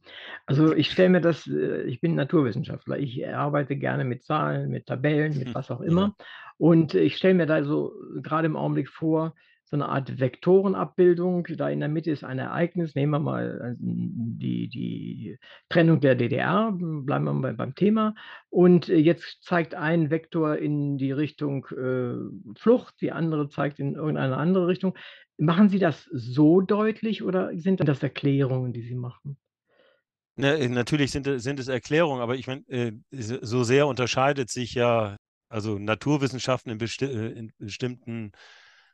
Also 0.46 0.74
ich 0.74 0.92
stelle 0.92 1.10
mir 1.10 1.22
das, 1.22 1.48
äh, 1.48 1.84
ich 1.84 2.02
bin 2.02 2.16
Naturwissenschaftler, 2.16 3.00
ich 3.00 3.26
arbeite 3.28 3.78
gerne 3.78 4.04
mit 4.04 4.24
Zahlen, 4.24 4.70
mit 4.70 4.88
Tabellen, 4.88 5.38
mit 5.38 5.56
was 5.56 5.72
auch 5.72 5.82
immer. 5.82 6.16
Und 6.58 6.94
ich 6.94 7.16
stelle 7.16 7.34
mir 7.34 7.46
da 7.46 7.64
so 7.64 7.94
gerade 8.22 8.46
im 8.46 8.56
Augenblick 8.56 8.90
vor, 8.90 9.34
so 9.72 9.78
eine 9.78 9.88
Art 9.88 10.20
Vektorenabbildung. 10.20 11.48
Da 11.56 11.70
in 11.70 11.80
der 11.80 11.88
Mitte 11.88 12.12
ist 12.12 12.26
ein 12.26 12.40
Ereignis. 12.40 12.94
Nehmen 12.94 13.14
wir 13.14 13.20
mal 13.20 13.74
äh, 13.74 13.76
die, 13.80 14.68
die 14.68 15.38
Trennung 15.70 16.02
der 16.02 16.16
DDR, 16.16 16.74
bleiben 16.74 17.24
wir 17.24 17.34
mal 17.34 17.54
beim 17.54 17.74
Thema. 17.74 18.14
Und 18.50 18.90
äh, 18.90 18.98
jetzt 18.98 19.44
zeigt 19.44 19.74
ein 19.74 20.10
Vektor 20.10 20.58
in 20.58 20.98
die 20.98 21.14
Richtung 21.14 21.66
äh, 21.68 22.60
Flucht, 22.60 22.96
die 23.00 23.14
andere 23.14 23.48
zeigt 23.48 23.80
in 23.80 23.96
irgendeine 23.96 24.36
andere 24.36 24.68
Richtung. 24.68 24.98
Machen 25.38 25.70
Sie 25.70 25.80
das 25.80 26.04
so 26.12 26.60
deutlich 26.60 27.24
oder 27.24 27.58
sind 27.58 27.80
das 27.88 28.04
Erklärungen, 28.04 28.74
die 28.74 28.82
Sie 28.82 28.96
machen? 28.96 29.38
Na, 30.36 30.54
äh, 30.54 30.68
natürlich 30.68 31.12
sind, 31.12 31.28
sind 31.42 31.62
es 31.62 31.70
Erklärungen, 31.70 32.22
aber 32.22 32.36
ich 32.36 32.48
meine, 32.48 32.68
äh, 32.68 32.92
so 33.12 33.64
sehr 33.64 33.88
unterscheidet 33.88 34.50
sich 34.50 34.74
ja 34.74 35.16
also 35.48 35.80
Naturwissenschaften 35.80 36.72
in, 36.72 36.78
besti 36.78 37.06
in 37.06 37.52
bestimmten 37.58 38.32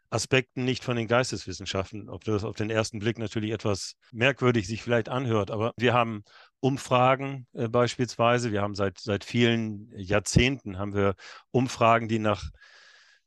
Aspekten 0.09 0.63
nicht 0.63 0.83
von 0.83 0.95
den 0.95 1.07
Geisteswissenschaften, 1.07 2.09
ob 2.09 2.23
das 2.23 2.43
auf 2.43 2.55
den 2.55 2.69
ersten 2.69 2.99
Blick 2.99 3.19
natürlich 3.19 3.51
etwas 3.51 3.95
merkwürdig 4.11 4.67
sich 4.67 4.81
vielleicht 4.81 5.09
anhört. 5.09 5.51
Aber 5.51 5.73
wir 5.77 5.93
haben 5.93 6.23
Umfragen 6.59 7.45
äh, 7.53 7.67
beispielsweise, 7.67 8.51
wir 8.51 8.61
haben 8.61 8.75
seit, 8.75 8.99
seit 8.99 9.25
vielen 9.25 9.91
Jahrzehnten 9.97 10.77
haben 10.77 10.93
wir 10.93 11.15
Umfragen, 11.51 12.07
die 12.07 12.19
nach 12.19 12.49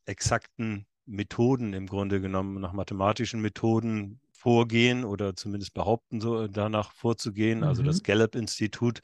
exakten 0.07 0.87
Methoden 1.05 1.75
im 1.75 1.87
Grunde 1.87 2.21
genommen, 2.21 2.61
nach 2.61 2.73
mathematischen 2.73 3.41
Methoden 3.41 4.21
vorgehen 4.33 5.05
oder 5.05 5.37
zumindest 5.37 5.75
behaupten, 5.75 6.21
so 6.21 6.49
danach 6.49 6.93
vorzugehen. 6.95 7.59
Mhm. 7.59 7.65
Also 7.65 7.83
das 7.83 7.99
mhm. 7.99 8.03
Gallup-Institut 8.05 9.01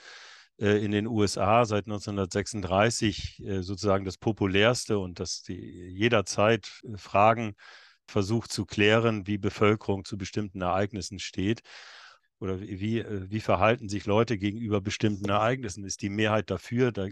in 0.58 0.90
den 0.92 1.06
USA 1.06 1.64
seit 1.64 1.86
1936 1.86 3.42
äh, 3.44 3.62
sozusagen 3.62 4.04
das 4.04 4.18
populärste 4.18 4.98
und 4.98 5.20
das 5.20 5.42
die 5.42 5.54
jederzeit 5.54 6.80
äh, 6.84 6.96
Fragen 6.96 7.54
versucht 8.06 8.52
zu 8.52 8.64
klären, 8.64 9.26
wie 9.26 9.38
Bevölkerung 9.38 10.04
zu 10.04 10.16
bestimmten 10.16 10.62
Ereignissen 10.62 11.18
steht 11.18 11.62
oder 12.38 12.60
wie, 12.60 13.04
wie 13.08 13.40
verhalten 13.40 13.88
sich 13.88 14.06
Leute 14.06 14.38
gegenüber 14.38 14.80
bestimmten 14.80 15.28
Ereignissen? 15.28 15.84
Ist 15.84 16.02
die 16.02 16.10
Mehrheit 16.10 16.50
dafür, 16.50 16.92
da, 16.92 17.08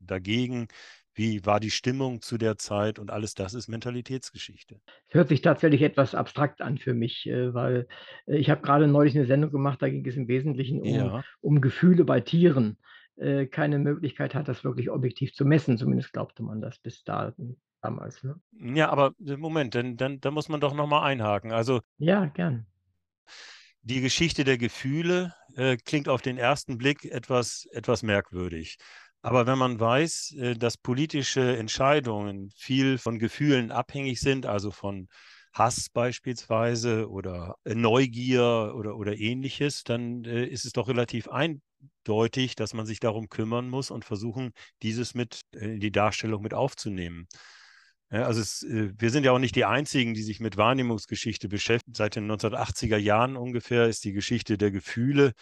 dagegen? 0.00 0.66
Wie 1.14 1.46
war 1.46 1.60
die 1.60 1.70
Stimmung 1.70 2.20
zu 2.20 2.38
der 2.38 2.58
Zeit? 2.58 2.98
Und 2.98 3.10
alles 3.10 3.34
das 3.34 3.54
ist 3.54 3.68
Mentalitätsgeschichte. 3.68 4.80
Es 5.08 5.14
hört 5.14 5.28
sich 5.28 5.42
tatsächlich 5.42 5.82
etwas 5.82 6.14
abstrakt 6.14 6.60
an 6.60 6.78
für 6.78 6.94
mich, 6.94 7.26
weil 7.26 7.86
ich 8.26 8.50
habe 8.50 8.62
gerade 8.62 8.88
neulich 8.88 9.16
eine 9.16 9.26
Sendung 9.26 9.50
gemacht, 9.50 9.80
da 9.80 9.88
ging 9.88 10.04
es 10.06 10.16
im 10.16 10.28
Wesentlichen 10.28 10.80
um, 10.80 10.88
ja. 10.88 11.24
um 11.40 11.60
Gefühle 11.60 12.04
bei 12.04 12.20
Tieren. 12.20 12.78
Äh, 13.16 13.46
keine 13.46 13.78
Möglichkeit 13.78 14.34
hat, 14.34 14.48
das 14.48 14.64
wirklich 14.64 14.90
objektiv 14.90 15.34
zu 15.34 15.44
messen. 15.44 15.78
Zumindest 15.78 16.12
glaubte 16.12 16.42
man 16.42 16.60
das 16.60 16.78
bis 16.78 17.04
dahin 17.04 17.56
damals. 17.80 18.24
Ne? 18.24 18.40
Ja, 18.74 18.90
aber 18.90 19.14
äh, 19.24 19.36
Moment, 19.36 19.76
dann, 19.76 19.96
dann, 19.96 20.20
dann 20.20 20.34
muss 20.34 20.48
man 20.48 20.60
doch 20.60 20.74
nochmal 20.74 21.04
einhaken. 21.04 21.52
Also 21.52 21.80
ja, 21.98 22.26
gern. 22.26 22.66
Die 23.82 24.00
Geschichte 24.00 24.42
der 24.42 24.58
Gefühle 24.58 25.32
äh, 25.54 25.76
klingt 25.76 26.08
auf 26.08 26.22
den 26.22 26.38
ersten 26.38 26.76
Blick 26.76 27.04
etwas, 27.04 27.68
etwas 27.70 28.02
merkwürdig. 28.02 28.78
Aber 29.24 29.46
wenn 29.46 29.56
man 29.56 29.80
weiß, 29.80 30.34
äh, 30.38 30.54
dass 30.54 30.76
politische 30.76 31.56
Entscheidungen 31.56 32.50
viel 32.56 32.98
von 32.98 33.18
Gefühlen 33.18 33.72
abhängig 33.72 34.20
sind, 34.20 34.44
also 34.44 34.70
von 34.70 35.08
Hass 35.54 35.88
beispielsweise 35.88 37.08
oder 37.08 37.56
Neugier 37.64 38.74
oder, 38.76 38.98
oder 38.98 39.16
ähnliches, 39.16 39.82
dann 39.82 40.24
äh, 40.26 40.44
ist 40.44 40.66
es 40.66 40.72
doch 40.72 40.88
relativ 40.88 41.28
ein, 41.28 41.62
deutlich, 42.04 42.54
dass 42.54 42.74
man 42.74 42.84
sich 42.84 43.00
darum 43.00 43.30
kümmern 43.30 43.70
muss 43.70 43.90
und 43.90 44.04
versuchen, 44.04 44.52
dieses 44.82 45.14
mit 45.14 45.40
äh, 45.54 45.72
in 45.72 45.80
die 45.80 45.92
Darstellung 45.92 46.42
mit 46.42 46.52
aufzunehmen. 46.52 47.26
Also 48.10 48.42
es, 48.42 48.62
äh, 48.62 48.92
wir 48.98 49.08
sind 49.08 49.24
ja 49.24 49.32
auch 49.32 49.38
nicht 49.38 49.56
die 49.56 49.64
Einzigen, 49.64 50.12
die 50.12 50.22
sich 50.22 50.38
mit 50.38 50.58
Wahrnehmungsgeschichte 50.58 51.48
beschäftigen. 51.48 51.94
Seit 51.94 52.16
den 52.16 52.30
1980er 52.30 52.98
Jahren 52.98 53.38
ungefähr 53.38 53.88
ist 53.88 54.04
die 54.04 54.12
Geschichte 54.12 54.58
der 54.58 54.70
Gefühle 54.70 55.32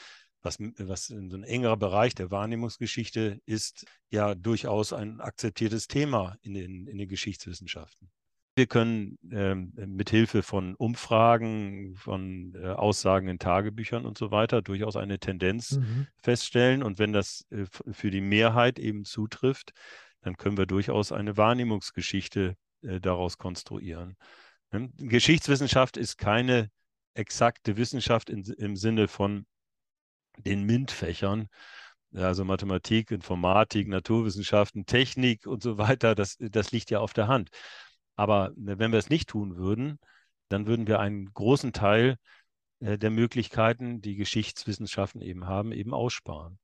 was, 0.43 0.59
was 0.61 1.07
so 1.07 1.15
ein 1.15 1.45
engerer 1.45 1.77
Bereich 1.77 2.15
der 2.15 2.31
Wahrnehmungsgeschichte 2.31 3.41
ist, 3.47 3.87
ja 4.11 4.35
durchaus 4.35 4.93
ein 4.93 5.21
akzeptiertes 5.21 5.89
Thema 5.89 6.37
in 6.43 6.55
den, 6.55 6.87
in 6.87 6.99
den 6.99 7.09
Geschichtswissenschaften. 7.09 8.11
Wir 8.55 8.67
können 8.67 9.19
ähm, 9.31 9.73
mit 9.75 10.11
Hilfe 10.11 10.43
von 10.43 10.75
Umfragen, 10.75 11.95
von 11.97 12.55
äh, 12.55 12.67
Aussagen 12.67 13.29
in 13.29 13.39
Tagebüchern 13.39 14.05
und 14.05 14.19
so 14.19 14.31
weiter 14.31 14.61
durchaus 14.61 14.97
eine 14.97 15.19
Tendenz 15.19 15.73
mhm. 15.73 16.07
feststellen. 16.23 16.83
Und 16.83 16.99
wenn 16.99 17.15
das 17.15 17.47
äh, 17.51 17.65
für 17.93 18.11
die 18.11 18.21
Mehrheit 18.21 18.79
eben 18.79 19.07
zutrifft, 19.07 19.73
dann 20.21 20.37
können 20.37 20.59
wir 20.59 20.67
durchaus 20.67 21.13
eine 21.13 21.39
Wahrnehmungsgeschichte 21.39 22.57
äh, 22.83 23.01
daraus 23.01 23.39
konstruieren. 23.39 24.17
Ne? 24.71 24.91
Geschichtswissenschaft 24.99 25.97
ist 25.97 26.19
keine 26.19 26.71
exakte 27.15 27.79
Wissenschaft 27.79 28.29
in, 28.29 28.43
im 28.59 28.77
Sinne 28.77 29.09
von 29.09 29.47
den 30.39 30.65
MINT-Fächern, 30.65 31.49
also 32.15 32.45
Mathematik, 32.45 33.11
Informatik, 33.11 33.89
Naturwissenschaften, 33.89 34.87
Technik 34.87 35.47
und 35.47 35.63
so 35.63 35.79
weiter, 35.79 36.15
das, 36.15 36.37
das 36.39 36.73
liegt 36.73 36.91
ja 36.91 37.01
auf 37.01 37.13
der 37.13 37.29
Hand. 37.29 37.51
Aber 38.17 38.51
äh, 38.51 38.79
wenn 38.79 38.93
wir 38.93 38.99
es 38.99 39.11
nicht 39.11 39.29
tun 39.29 39.57
würden, 39.57 39.99
dann 40.49 40.67
würden 40.67 40.87
wir 40.87 41.01
einen 41.01 41.33
großen 41.33 41.73
Teil 41.73 42.17
äh, 42.81 42.99
der 42.99 43.11
Möglichkeiten, 43.11 44.01
die 44.01 44.17
Geschichtswissenschaften 44.17 45.23
eben 45.23 45.47
haben, 45.47 45.73
eben 45.73 45.95
aussparen. 45.95 46.59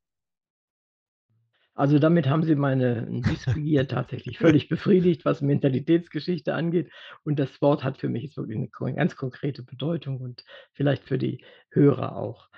Also 1.79 2.01
damit 2.01 2.29
haben 2.29 2.43
Sie 2.43 2.57
meine 2.57 3.07
Wissbegier 3.09 3.87
tatsächlich 3.89 4.39
völlig 4.39 4.69
befriedigt, 4.69 5.25
was 5.25 5.43
Mentalitätsgeschichte 5.43 6.53
angeht. 6.53 6.91
Und 7.23 7.39
das 7.39 7.63
Wort 7.63 7.85
hat 7.85 7.99
für 7.99 8.09
mich 8.09 8.25
jetzt 8.25 8.37
wirklich 8.37 8.59
eine 8.81 8.95
ganz 8.95 9.15
konkrete 9.15 9.63
Bedeutung 9.63 10.21
und 10.21 10.45
vielleicht 10.73 11.05
für 11.05 11.19
die 11.19 11.45
Hörer 11.71 12.17
auch. 12.17 12.49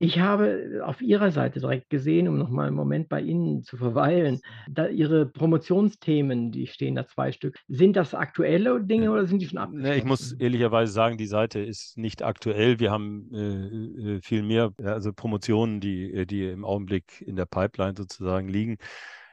Ich 0.00 0.20
habe 0.20 0.82
auf 0.84 1.00
Ihrer 1.02 1.32
Seite 1.32 1.58
direkt 1.58 1.90
gesehen, 1.90 2.28
um 2.28 2.38
noch 2.38 2.50
mal 2.50 2.68
'n 2.68 2.74
Moment 2.74 3.08
bei 3.08 3.20
Ihnen 3.20 3.64
zu 3.64 3.76
verweilen, 3.76 4.40
da 4.70 4.86
Ihre 4.86 5.26
Promotionsthemen, 5.26 6.52
die 6.52 6.68
stehen 6.68 6.94
da 6.94 7.06
2 7.08 7.32
Stück. 7.32 7.56
Sind 7.66 7.96
das 7.96 8.14
aktuelle 8.14 8.80
Dinge 8.84 9.10
oder 9.10 9.26
sind 9.26 9.40
die 9.42 9.48
schon 9.48 9.58
abgeschlossen? 9.58 9.82
Ne, 9.82 9.96
ich 9.98 10.04
muss 10.04 10.32
ehrlicherweise 10.32 10.92
sagen, 10.92 11.18
die 11.18 11.26
Seite 11.26 11.60
ist 11.60 11.98
nicht 11.98 12.22
aktuell. 12.22 12.80
Wir 12.80 12.90
haben 12.90 13.28
äh, 13.34 14.16
äh, 14.16 14.20
viel 14.22 14.42
mehr, 14.42 14.72
also 14.82 15.12
Promotionen, 15.12 15.80
die, 15.80 16.10
äh, 16.12 16.26
die 16.26 16.46
im 16.48 16.64
Augenblick 16.64 17.20
in 17.20 17.36
der 17.36 17.44
Pipeline 17.46 17.94
sozusagen 17.96 18.48
liegen. 18.48 18.78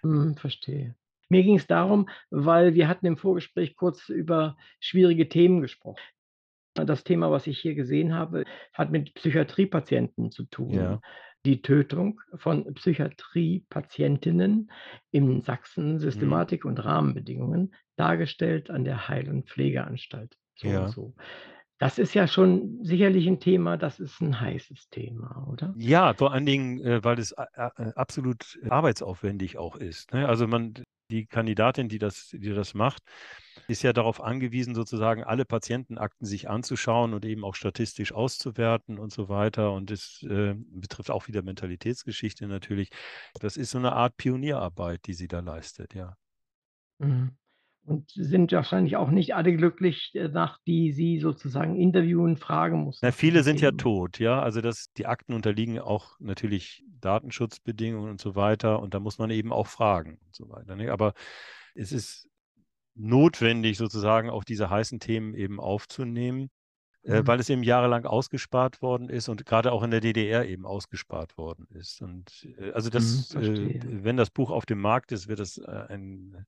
Mhm, 0.03 0.36
verstehe. 0.38 0.95
Mir 1.30 1.43
ging 1.43 1.55
es 1.55 1.68
darum, 1.68 2.07
weil 2.30 2.76
wir 2.76 2.88
hatten 2.88 3.05
im 3.07 3.18
Vorgespräch 3.18 3.76
kurz 3.76 4.09
über 4.09 4.57
schwierige 4.80 5.28
Themen 5.28 5.61
gesprochen. 5.61 5.99
Das 6.76 7.03
Thema, 7.03 7.32
was 7.32 7.47
ich 7.47 7.59
hier 7.59 7.73
gesehen 7.73 8.13
habe, 8.13 8.43
hat 8.73 8.91
mit 8.91 9.13
Psychiatriepatienten 9.13 10.30
zu 10.32 10.43
tun. 10.43 10.73
Ja. 10.73 10.99
Die 11.45 11.61
Tötung 11.61 12.21
von 12.34 12.73
Psychiatriepatientinnen 12.73 14.71
in 15.11 15.41
Sachsen, 15.41 15.93
mhm. 15.93 15.99
Systematik 15.99 16.65
mhm. 16.65 16.71
und 16.71 16.80
Rahmenbedingungen, 16.84 17.73
dargestellt 17.95 18.69
an 18.69 18.84
der 18.84 19.07
Heil- 19.07 19.30
und 19.30 19.47
Pflegeanstalt. 19.47 20.38
So 20.55 20.67
ja. 20.67 20.86
und 20.86 20.89
so. 20.89 21.13
Das 21.78 21.99
ist 21.99 22.13
ja 22.13 22.26
schon 22.28 22.80
sicherlich 22.84 23.28
ein 23.28 23.41
Thema, 23.41 23.78
das 23.78 23.99
ist 23.99 24.21
ein 24.21 24.39
heißes 24.39 24.89
Thema, 24.89 25.45
oder? 25.51 25.73
Ja, 25.78 26.13
vor 26.13 26.32
allen 26.32 26.45
Dingen, 26.45 26.80
äh, 26.80 27.03
weil 27.03 27.19
es 27.19 27.34
äh, 27.34 27.45
absolut 27.95 28.57
arbeitsaufwendig 28.69 29.57
auch 29.57 29.76
ist. 29.76 30.13
Ne? 30.13 30.26
Also 30.28 30.47
man, 30.47 30.73
die 31.10 31.26
Kandidatin, 31.26 31.89
die 31.89 31.99
das, 31.99 32.30
die 32.32 32.53
das 32.53 32.74
macht, 32.74 33.03
ist 33.68 33.84
ja 33.84 33.93
darauf 33.93 34.22
angewiesen, 34.22 34.76
sozusagen 34.76 35.24
alle 35.24 35.45
Patientenakten 35.45 36.26
sich 36.26 36.49
anzuschauen 36.49 37.14
und 37.14 37.26
eben 37.26 37.43
auch 37.43 37.56
statistisch 37.56 38.12
auszuwerten 38.12 38.99
und 38.99 39.12
so 39.12 39.30
weiter. 39.30 39.72
Und 39.72 39.91
das 39.91 40.24
äh, 40.24 40.56
betrifft 40.56 41.12
auch 41.12 41.28
wieder 41.28 41.41
Mentalitätsgeschichte 41.41 42.47
natürlich. 42.47 42.89
Das 43.39 43.58
ist 43.58 43.72
so 43.72 43.78
eine 43.78 43.93
Art 43.93 44.18
Pionierarbeit, 44.18 45.06
die 45.06 45.14
sie 45.14 45.28
da 45.28 45.39
leistet, 45.39 45.93
ja. 45.93 46.16
Mhm. 46.99 47.36
Und 47.86 48.10
sind 48.10 48.52
wahrscheinlich 48.52 48.98
auch 48.98 49.12
nicht 49.12 49.36
alle 49.36 49.56
glücklich, 49.56 50.12
äh, 50.16 50.28
nach 50.28 50.60
die 50.66 50.92
Sie 50.92 51.20
sozusagen 51.20 51.76
interviewen, 51.76 52.36
fragen 52.36 52.84
mussten. 52.84 53.06
Na, 53.06 53.12
viele 53.12 53.44
sind 53.44 53.62
ja 53.62 53.72
tot, 53.72 54.18
ja. 54.20 54.42
Also 54.42 54.62
das, 54.62 54.92
die 54.94 55.06
Akten 55.06 55.34
unterliegen 55.34 55.80
auch 55.80 56.20
natürlich 56.20 56.84
Datenschutzbedingungen 57.00 58.10
und 58.10 58.20
so 58.20 58.36
weiter. 58.36 58.82
Und 58.82 58.94
da 58.96 59.00
muss 59.00 59.20
man 59.20 59.30
eben 59.30 59.54
auch 59.54 59.68
fragen 59.68 60.18
und 60.26 60.36
so 60.36 60.50
weiter. 60.50 60.76
Ne? 60.76 60.92
Aber 60.92 61.14
es 61.76 61.92
ist 61.92 62.28
notwendig, 62.96 63.78
sozusagen 63.78 64.30
auch 64.30 64.44
diese 64.44 64.70
heißen 64.70 65.00
Themen 65.00 65.36
eben 65.36 65.60
aufzunehmen, 65.60 66.50
äh, 67.04 67.22
mhm. 67.22 67.28
weil 67.28 67.40
es 67.40 67.50
eben 67.50 67.62
jahrelang 67.62 68.06
ausgespart 68.06 68.82
worden 68.82 69.10
ist 69.10 69.30
und 69.30 69.46
gerade 69.46 69.72
auch 69.72 69.84
in 69.84 69.92
der 69.92 70.02
DDR 70.02 70.48
eben 70.48 70.66
ausgespart 70.66 71.38
worden 71.38 71.68
ist. 71.70 72.02
Und 72.02 72.48
äh, 72.58 72.72
also 72.72 72.90
das, 72.90 73.34
mhm, 73.36 73.42
äh, 73.42 73.80
wenn 74.04 74.18
das 74.18 74.30
Buch 74.30 74.50
auf 74.50 74.66
dem 74.66 74.80
Markt 74.80 75.12
ist, 75.12 75.28
wird 75.28 75.40
es 75.40 75.58
äh, 75.58 75.86
ein, 75.90 76.46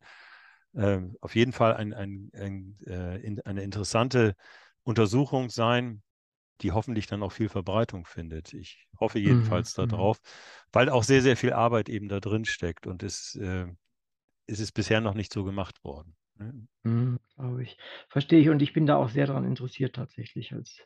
äh, 0.78 1.01
auf 1.21 1.36
jeden 1.36 1.51
Fall 1.51 1.75
ein, 1.75 1.93
ein, 1.93 2.32
ein, 2.34 2.78
äh, 2.86 3.17
in, 3.21 3.41
eine 3.41 3.63
interessante 3.63 4.36
Untersuchung 4.84 5.49
sein, 5.49 6.01
die 6.61 6.71
hoffentlich 6.71 7.07
dann 7.07 7.23
auch 7.23 7.32
viel 7.32 7.49
Verbreitung 7.49 8.05
findet. 8.05 8.53
Ich 8.53 8.88
hoffe 8.99 9.19
jedenfalls 9.19 9.78
mhm. 9.78 9.89
darauf, 9.89 10.19
weil 10.71 10.89
auch 10.89 11.03
sehr, 11.03 11.21
sehr 11.21 11.38
viel 11.38 11.53
Arbeit 11.53 11.89
eben 11.89 12.07
da 12.07 12.19
drin 12.19 12.45
steckt 12.45 12.88
und 12.88 13.03
es, 13.03 13.38
es 14.47 14.59
ist 14.59 14.71
bisher 14.71 15.01
noch 15.01 15.13
nicht 15.13 15.32
so 15.32 15.43
gemacht 15.43 15.84
worden. 15.84 16.15
Ne? 16.40 16.68
Mhm, 16.84 17.20
glaube 17.36 17.64
ich. 17.64 17.78
Verstehe 18.10 18.40
ich 18.40 18.50
und 18.50 18.62
ich 18.62 18.74
bin 18.74 18.86
da 18.86 18.96
auch 18.98 19.10
sehr 19.10 19.28
daran 19.28 19.46
interessiert 19.46 19.96
tatsächlich. 19.96 20.54
Als, 20.54 20.80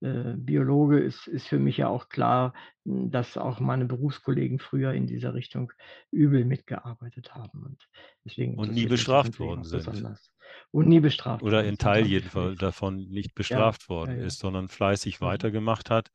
äh, 0.00 0.34
Biologe 0.36 0.98
ist 1.00 1.26
ist 1.26 1.48
für 1.48 1.58
mich 1.58 1.76
ja 1.78 1.88
auch 1.88 2.08
klar, 2.08 2.54
hm, 2.84 3.10
dass 3.10 3.36
auch 3.36 3.60
meine 3.60 3.86
Berufskollegen 3.86 4.58
früher 4.58 4.92
in 4.92 5.06
dieser 5.06 5.34
Richtung 5.34 5.72
übel 6.10 6.44
mitgearbeitet 6.44 7.34
haben 7.34 7.62
und 7.64 7.88
deswegen 8.24 8.58
Und 8.58 8.72
nie 8.72 8.86
bestraft 8.86 9.38
worden 9.38 9.64
sind. 9.64 10.02
besonders. 10.02 10.32
Und 10.72 10.88
nie 10.88 11.00
bestraft 11.00 11.42
Oder 11.42 11.64
in 11.64 11.76
Teil 11.78 12.06
jedenfalls 12.06 12.58
davon 12.58 13.08
nicht 13.08 13.34
Ja, 13.48 13.66
bestraft 13.66 13.88
ja, 14.04 14.12
worden 14.12 14.16
ja. 14.16 14.26
ist, 14.26 14.38
sondern 14.38 14.68
fleißig 14.68 15.20
Mhm. 15.20 15.20
weitergemacht 15.20 15.90
hat. 15.90 16.10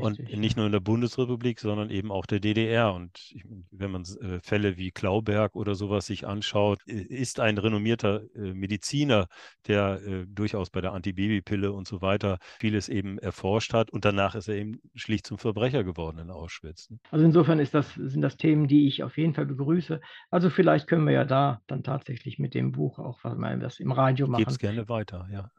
Und 0.00 0.18
nicht 0.38 0.56
nur 0.56 0.66
in 0.66 0.72
der 0.72 0.80
Bundesrepublik, 0.80 1.60
sondern 1.60 1.90
eben 1.90 2.10
auch 2.10 2.24
der 2.24 2.40
DDR. 2.40 2.94
Und 2.94 3.10
ich, 3.32 3.44
wenn 3.70 3.90
man 3.90 4.02
äh, 4.02 4.40
Fälle 4.40 4.76
wie 4.78 4.90
Klauberg 4.90 5.54
oder 5.54 5.74
sowas 5.74 6.06
sich 6.06 6.26
anschaut, 6.26 6.82
ist 6.84 7.40
ein 7.40 7.58
renommierter 7.58 8.22
äh, 8.34 8.54
Mediziner, 8.54 9.28
der 9.66 10.00
äh, 10.02 10.26
durchaus 10.26 10.70
bei 10.70 10.80
der 10.80 10.92
Antibabypille 10.92 11.72
und 11.72 11.86
so 11.86 12.00
weiter 12.00 12.38
vieles 12.58 12.88
eben 12.88 13.18
erforscht 13.18 13.74
hat. 13.74 13.90
Und 13.90 14.04
danach 14.04 14.34
ist 14.34 14.48
er 14.48 14.56
eben 14.56 14.80
schlicht 14.94 15.26
zum 15.26 15.38
Verbrecher 15.38 15.84
geworden 15.84 16.18
in 16.18 16.30
Auschwitz. 16.30 16.88
Ne? 16.88 16.98
Also 17.10 17.24
insofern 17.24 17.58
das, 17.58 17.94
sind 17.94 18.22
das 18.22 18.36
Themen, 18.36 18.68
die 18.68 18.86
ich 18.86 19.02
auf 19.02 19.18
jeden 19.18 19.34
Fall 19.34 19.46
begrüße. 19.46 20.00
Also 20.30 20.48
vielleicht 20.48 20.86
können 20.86 21.04
wir 21.04 21.12
ja 21.12 21.24
da 21.24 21.60
dann 21.66 21.82
tatsächlich 21.82 22.38
mit 22.38 22.54
dem 22.54 22.72
Buch 22.72 22.98
auch 22.98 23.18
was 23.22 23.78
im 23.78 23.92
Radio 23.92 24.26
machen. 24.26 24.40
Gebe 24.40 24.50
es 24.50 24.58
gerne 24.58 24.88
weiter, 24.88 25.28
ja. 25.30 25.50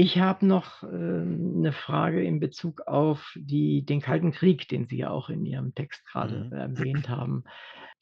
Ich 0.00 0.16
habe 0.20 0.46
noch, 0.46 0.84
ähm, 0.84 1.60
'ne 1.60 1.72
Frage 1.72 2.22
in 2.22 2.38
Bezug 2.38 2.82
auf 2.86 3.32
die 3.36 3.84
den 3.84 4.00
Kalten 4.00 4.30
Krieg, 4.30 4.68
den 4.68 4.86
Sie 4.86 4.98
ja 4.98 5.10
auch 5.10 5.28
in 5.28 5.44
Ihrem 5.44 5.74
Text 5.74 6.06
gerade 6.06 6.46
Mhm. 6.46 6.52
erwähnt 6.52 7.08
haben. 7.08 7.42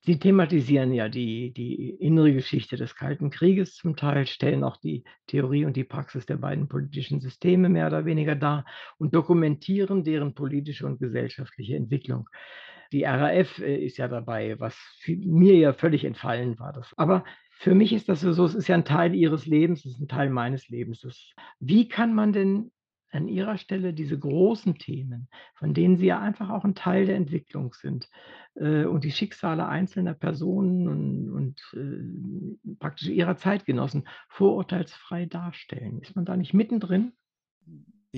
Sie 0.01 0.19
thematisieren 0.19 0.93
ja 0.93 1.09
die 1.09 1.55
die 1.55 1.89
innere 1.99 2.35
Geschichte 2.35 2.77
des 2.77 2.97
Kalten 2.97 3.31
Krieges 3.31 3.77
zum 3.77 3.97
Teil, 3.97 4.27
stellen 4.27 4.63
auch 4.63 4.77
die 4.77 5.05
Theorie 5.27 5.65
und 5.65 5.75
die 5.75 5.85
Praxis 5.85 6.27
der 6.27 6.37
beiden 6.37 6.69
politischen 6.69 7.23
Systeme 7.23 7.71
mehr 7.71 7.87
oder 7.87 8.05
weniger 8.05 8.35
dar 8.37 8.67
und 8.99 9.15
dokumentieren 9.15 10.05
deren 10.05 10.35
politische 10.35 10.85
und 10.85 10.99
gesellschaftliche 10.99 11.77
Entwicklung. 11.77 12.29
Die 12.93 13.05
RAF, 13.05 13.59
äh, 13.59 13.77
ist 13.85 13.97
ja 13.97 14.07
dabei, 14.09 14.61
was 14.61 14.77
mir 15.09 15.55
ja 15.57 15.73
völlig 15.73 16.05
entfallen 16.05 16.59
war 16.59 16.73
das. 16.75 16.93
Aber 16.99 17.25
für 17.59 17.75
mich 17.75 17.93
ist 17.93 18.09
das 18.09 18.21
so, 18.21 18.45
es 18.45 18.55
ist 18.55 18.69
ja 18.69 18.75
ein 18.75 18.85
Teil 18.85 19.15
ihres 19.15 19.47
Lebens, 19.47 19.85
es 19.85 19.93
ist 19.93 20.01
ein 20.01 20.09
Teil 20.09 20.31
meines 20.31 20.69
Lebens. 20.69 21.07
Wie 21.59 21.89
kann 21.89 22.15
man 22.15 22.33
denn 22.33 22.71
an 23.13 23.29
Ihrer 23.29 23.57
Stelle 23.57 23.95
diese 23.95 24.19
großen 24.19 24.77
Themen, 24.77 25.29
von 25.55 25.73
denen 25.73 25.97
Sie 25.97 26.07
ja 26.07 26.21
einfach 26.21 26.51
auch 26.51 26.65
ein 26.65 26.75
Teil 26.75 27.07
der 27.07 27.17
Entwicklung 27.17 27.73
sind, 27.73 28.11
äh, 28.57 28.85
und 28.85 29.05
die 29.05 29.11
Schicksale 29.13 29.67
einzelner 29.67 30.13
Personen 30.13 30.87
und 30.87 31.31
und, 31.31 31.61
äh, 31.75 32.75
praktisch 32.79 33.09
ihrer 33.09 33.37
Zeitgenossen 33.37 34.07
vorurteilsfrei 34.29 35.25
darstellen? 35.27 36.01
Ist 36.01 36.15
man 36.15 36.27
da 36.27 36.37
nicht 36.37 36.53
mittendrin? 36.53 37.13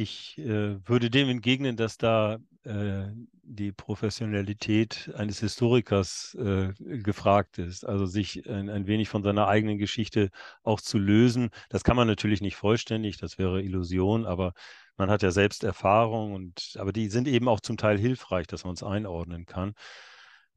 Ich, 0.00 0.38
äh, 0.38 0.78
würde 0.88 1.10
dem 1.10 1.28
entgegnen, 1.28 1.76
dass 1.76 1.98
da 1.98 2.38
äh, 2.62 3.08
die 3.42 3.72
Professionalität 3.72 5.10
eines 5.16 5.40
Historikers 5.40 6.36
äh, 6.38 6.72
gefragt 6.78 7.58
ist. 7.58 7.84
Also 7.84 8.06
sich 8.06 8.48
ein, 8.48 8.70
ein, 8.70 8.86
wenig 8.86 9.08
von 9.08 9.24
seiner 9.24 9.48
eigenen 9.48 9.76
Geschichte 9.76 10.30
auch 10.62 10.80
zu 10.80 10.98
lösen. 10.98 11.50
Das 11.68 11.82
kann 11.82 11.96
man 11.96 12.06
natürlich 12.06 12.40
nicht 12.40 12.54
vollständig, 12.54 13.16
das 13.16 13.38
wäre 13.38 13.60
Illusion, 13.60 14.24
aber 14.24 14.52
man 14.96 15.10
hat 15.10 15.22
ja 15.22 15.32
selbst 15.32 15.64
Erfahrung 15.64 16.32
und 16.32 16.76
aber 16.78 16.92
die 16.92 17.08
sind 17.08 17.26
eben 17.26 17.48
auch 17.48 17.58
zum 17.58 17.76
Teil 17.76 17.98
hilfreich, 17.98 18.46
dass 18.46 18.62
man 18.62 18.74
es 18.74 18.84
einordnen 18.84 19.46
kann. 19.46 19.74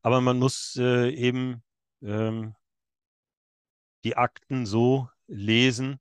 Aber 0.04 0.22
man 0.22 0.38
muss 0.38 0.76
äh, 0.78 1.10
eben 1.10 1.64
ähm, 2.04 2.54
die 4.04 4.18
Akten 4.18 4.68
so 4.68 5.10
lesen, 5.26 6.00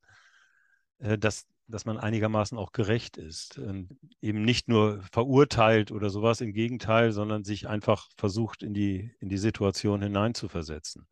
äh, 0.99 1.17
dass 1.17 1.47
dass 1.71 1.85
man 1.85 1.99
einigermaßen 1.99 2.59
auch 2.59 2.73
gerecht 2.73 3.17
ist. 3.17 3.59
Und 3.59 3.97
eben 4.21 4.43
nicht 4.43 4.69
nur 4.69 5.03
verurteilt 5.13 5.93
oder 5.93 6.11
sowas, 6.11 6.41
im 6.41 6.53
Gegenteil, 6.53 7.13
sondern 7.13 7.45
sich 7.45 7.69
einfach 7.69 8.09
versucht, 8.17 8.63
in 8.63 8.75
die, 8.75 9.13
in 9.21 9.29
die 9.29 9.39
Situation 9.39 10.03
hineinzuversetzen. 10.03 11.07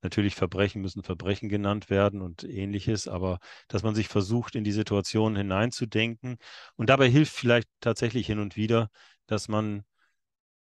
Natürlich 0.00 0.36
Verbrechen 0.36 0.80
müssen 0.80 1.02
Verbrechen 1.02 1.48
genannt 1.48 1.90
werden 1.90 2.22
und 2.22 2.44
ähnliches, 2.44 3.08
aber 3.08 3.40
dass 3.66 3.82
man 3.82 3.94
sich 3.94 4.08
versucht, 4.08 4.54
in 4.54 4.64
die 4.64 4.72
Situation 4.72 5.36
hineinzudenken. 5.36 6.38
Und 6.76 6.88
dabei 6.88 7.08
hilft 7.10 7.34
vielleicht 7.34 7.68
tatsächlich 7.80 8.26
hin 8.26 8.38
und 8.38 8.56
wieder, 8.56 8.90
dass 9.26 9.48
man 9.48 9.84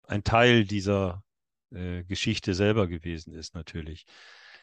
ein 0.07 0.23
Teil 0.23 0.65
dieser 0.65 1.23
äh, 1.71 2.03
Geschichte 2.03 2.53
selber 2.53 2.87
gewesen 2.87 3.33
ist, 3.33 3.53
natürlich. 3.53 4.05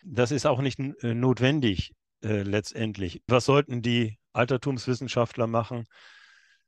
Das 0.02 0.32
ist 0.32 0.46
auch 0.46 0.60
nicht 0.60 0.78
äh, 0.78 1.14
notwendig 1.14 1.92
äh, 2.24 2.42
letztendlich. 2.42 3.22
Was 3.26 3.44
sollten 3.44 3.82
die 3.82 4.18
Altertumswissenschaftler 4.32 5.46
machen, 5.46 5.86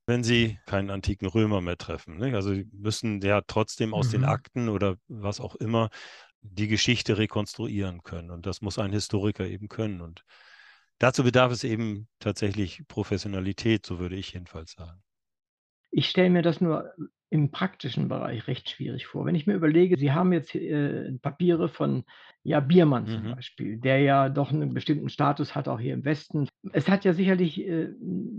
wenn 0.07 0.23
sie 0.23 0.59
keinen 0.67 0.91
antiken 0.91 1.27
Römer 1.27 1.61
mehr 1.61 1.79
treffen? 1.79 2.19
Nicht? 2.19 2.35
Also 2.35 2.55
sie 2.55 2.69
müssen 2.73 3.21
ja 3.23 3.41
trotzdem 3.47 3.95
aus 3.95 4.09
mhm. 4.09 4.13
den 4.13 4.25
Akten 4.25 4.69
oder 4.69 4.97
was 5.09 5.41
auch 5.41 5.55
immer 5.57 5.91
die 6.43 6.69
Geschichte 6.69 7.19
rekonstruieren 7.19 8.03
können. 8.03 8.31
Und 8.31 8.47
das 8.47 8.61
muss 8.61 8.79
ein 8.79 8.93
Historiker 8.93 9.47
eben 9.47 9.69
können. 9.69 10.01
Und 10.01 10.25
dazu 10.99 11.25
bedarf 11.25 11.51
es 11.51 11.65
eben 11.65 12.09
tatsächlich 12.21 12.83
Professionalität, 12.87 13.85
so 13.85 13.99
würde 13.99 14.17
ich 14.17 14.35
jedenfalls 14.35 14.73
sagen. 14.73 15.03
Ich 15.91 16.09
stelle 16.09 16.31
mir 16.31 16.43
das 16.43 16.61
nur 16.61 16.93
im 17.31 17.51
praktischen 17.51 18.09
Bereich 18.09 18.47
recht 18.47 18.71
schwierig 18.71 19.07
vor. 19.07 19.27
Wenn 19.27 19.35
ich 19.35 19.47
mir 19.47 19.55
überlege, 19.55 19.99
Sie 19.99 20.13
haben 20.13 20.33
jetzt 20.33 20.55
äh, 20.55 21.13
Papiere 21.21 21.69
von 21.69 22.05
ja, 22.43 22.61
Biermann 22.61 23.07
zum 23.07 23.25
mhm. 23.25 23.35
Beispiel, 23.35 23.79
der 23.79 24.01
ja 24.01 24.29
doch 24.29 24.53
einen 24.53 24.73
bestimmten 24.73 25.09
Status 25.09 25.55
hat, 25.55 25.67
auch 25.67 25.81
hier 25.81 25.95
im 25.95 26.05
Westen. 26.05 26.49
Es 26.73 26.89
hat 26.89 27.05
ja 27.05 27.13
sicherlich 27.13 27.61
äh, 27.67 27.89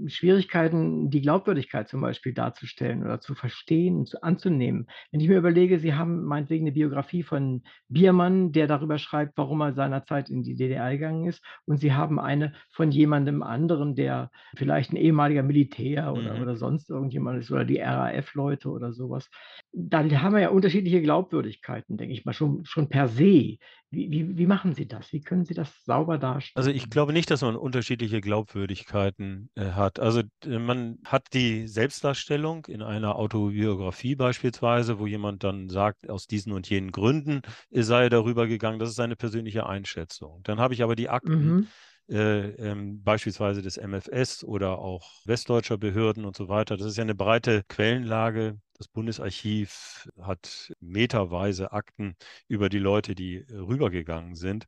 Schwierigkeiten, 0.08 1.10
die 1.10 1.22
Glaubwürdigkeit 1.22 1.88
zum 1.88 2.02
Beispiel 2.02 2.34
darzustellen 2.34 3.04
oder 3.04 3.20
zu 3.20 3.36
verstehen, 3.36 4.06
zu, 4.06 4.22
anzunehmen. 4.24 4.88
Wenn 5.12 5.20
ich 5.20 5.28
mir 5.28 5.38
überlege, 5.38 5.80
Sie 5.80 5.94
haben 5.94 6.24
meinetwegen 6.24 6.66
eine 6.66 6.74
Biografie 6.74 7.24
von 7.24 7.64
Biermann, 7.90 8.52
der 8.52 8.68
darüber 8.68 8.98
schreibt, 8.98 9.38
warum 9.38 9.62
er 9.62 9.74
seinerzeit 9.74 10.30
in 10.30 10.44
die 10.44 10.56
DDR 10.56 10.92
gegangen 10.92 11.26
ist, 11.26 11.44
und 11.66 11.78
Sie 11.78 11.94
haben 11.94 12.20
eine 12.20 12.54
von 12.72 12.92
jemandem 12.92 13.44
anderen, 13.44 13.96
der 13.96 14.32
vielleicht 14.56 14.92
ein 14.92 14.98
ehemaliger 14.98 15.44
Militär 15.44 16.14
oder, 16.14 16.36
mhm. 16.36 16.42
oder 16.42 16.56
sonst 16.56 16.90
irgendjemand 16.90 17.40
ist 17.40 17.52
oder 17.52 17.66
die 17.66 17.80
RAF-Leute 17.80 18.70
oder 18.70 18.94
sowas. 18.94 19.30
Dann 19.74 20.22
haben 20.22 20.34
wir 20.34 20.42
ja 20.42 20.50
unterschiedliche 20.50 21.02
Glaubwürdigkeiten, 21.02 21.98
denke 21.98 22.14
ich 22.14 22.26
mal, 22.26 22.34
schon, 22.34 22.66
schon 22.66 22.90
per 22.90 23.08
se. 23.08 23.58
Wie, 23.90 24.12
wie, 24.12 24.38
wie 24.38 24.48
machen 24.48 24.74
Sie 24.74 24.88
das? 24.88 25.14
Wie 25.14 25.22
können 25.22 25.46
Sie 25.46 25.54
das 25.54 25.86
sauber 25.86 26.18
darstellen? 26.18 26.58
Also 26.58 26.72
ich 26.72 26.90
glaube 26.90 27.14
nicht, 27.14 27.30
dass 27.32 27.42
man 27.42 27.56
unterschiedliche 27.56 28.20
Glaubwürdigkeiten 28.20 29.50
äh, 29.56 29.72
hat. 29.72 30.00
Also 30.00 30.24
man 30.46 30.98
hat 31.06 31.28
die 31.34 31.68
Selbstdarstellung 31.68 32.66
in 32.66 32.82
einer 32.82 33.16
Autobiografie 33.16 34.16
beispielsweise, 34.16 35.00
wo 35.00 35.08
jemand 35.08 35.44
dann 35.44 35.70
sagt, 35.70 36.10
aus 36.10 36.28
diesen 36.28 36.54
und 36.54 36.70
jenen 36.70 36.92
Gründen 36.92 37.42
sei 37.72 38.04
er 38.04 38.10
darüber 38.10 38.48
gegangen. 38.48 38.80
Das 38.80 38.90
ist 38.90 38.96
seine 38.96 39.16
persönliche 39.16 39.68
Einschätzung. 39.68 40.42
Dann 40.44 40.60
habe 40.60 40.74
ich 40.74 40.84
aber 40.84 40.96
die 40.96 41.10
Akten. 41.10 41.46
Mhm 41.46 41.68
äh, 42.10 42.50
ähm, 42.52 43.04
beispielsweise 43.04 43.62
des 43.62 43.78
MFS 43.78 44.44
oder 44.44 44.80
auch 44.80 45.12
westdeutscher 45.26 45.78
Behörden 45.78 46.26
und 46.26 46.36
so 46.36 46.48
weiter. 46.50 46.78
Das 46.78 46.88
ist 46.88 46.98
ja 46.98 47.04
eine 47.04 47.16
breite 47.16 47.64
Quellenlage. 47.68 48.60
Das 48.78 48.88
Bundesarchiv 48.88 50.08
hat 50.22 50.72
meterweise 50.80 51.72
Akten 51.72 52.16
über 52.48 52.70
die 52.70 52.80
Leute, 52.80 53.16
die 53.16 53.38
äh, 53.38 53.56
rübergegangen 53.56 54.36
sind. 54.36 54.66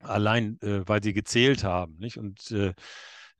Allein, 0.00 0.58
äh, 0.62 0.86
weil 0.86 1.02
sie 1.02 1.12
gezählt 1.12 1.64
haben. 1.64 1.96
Nicht? 1.98 2.18
Und 2.18 2.50
äh, 2.50 2.72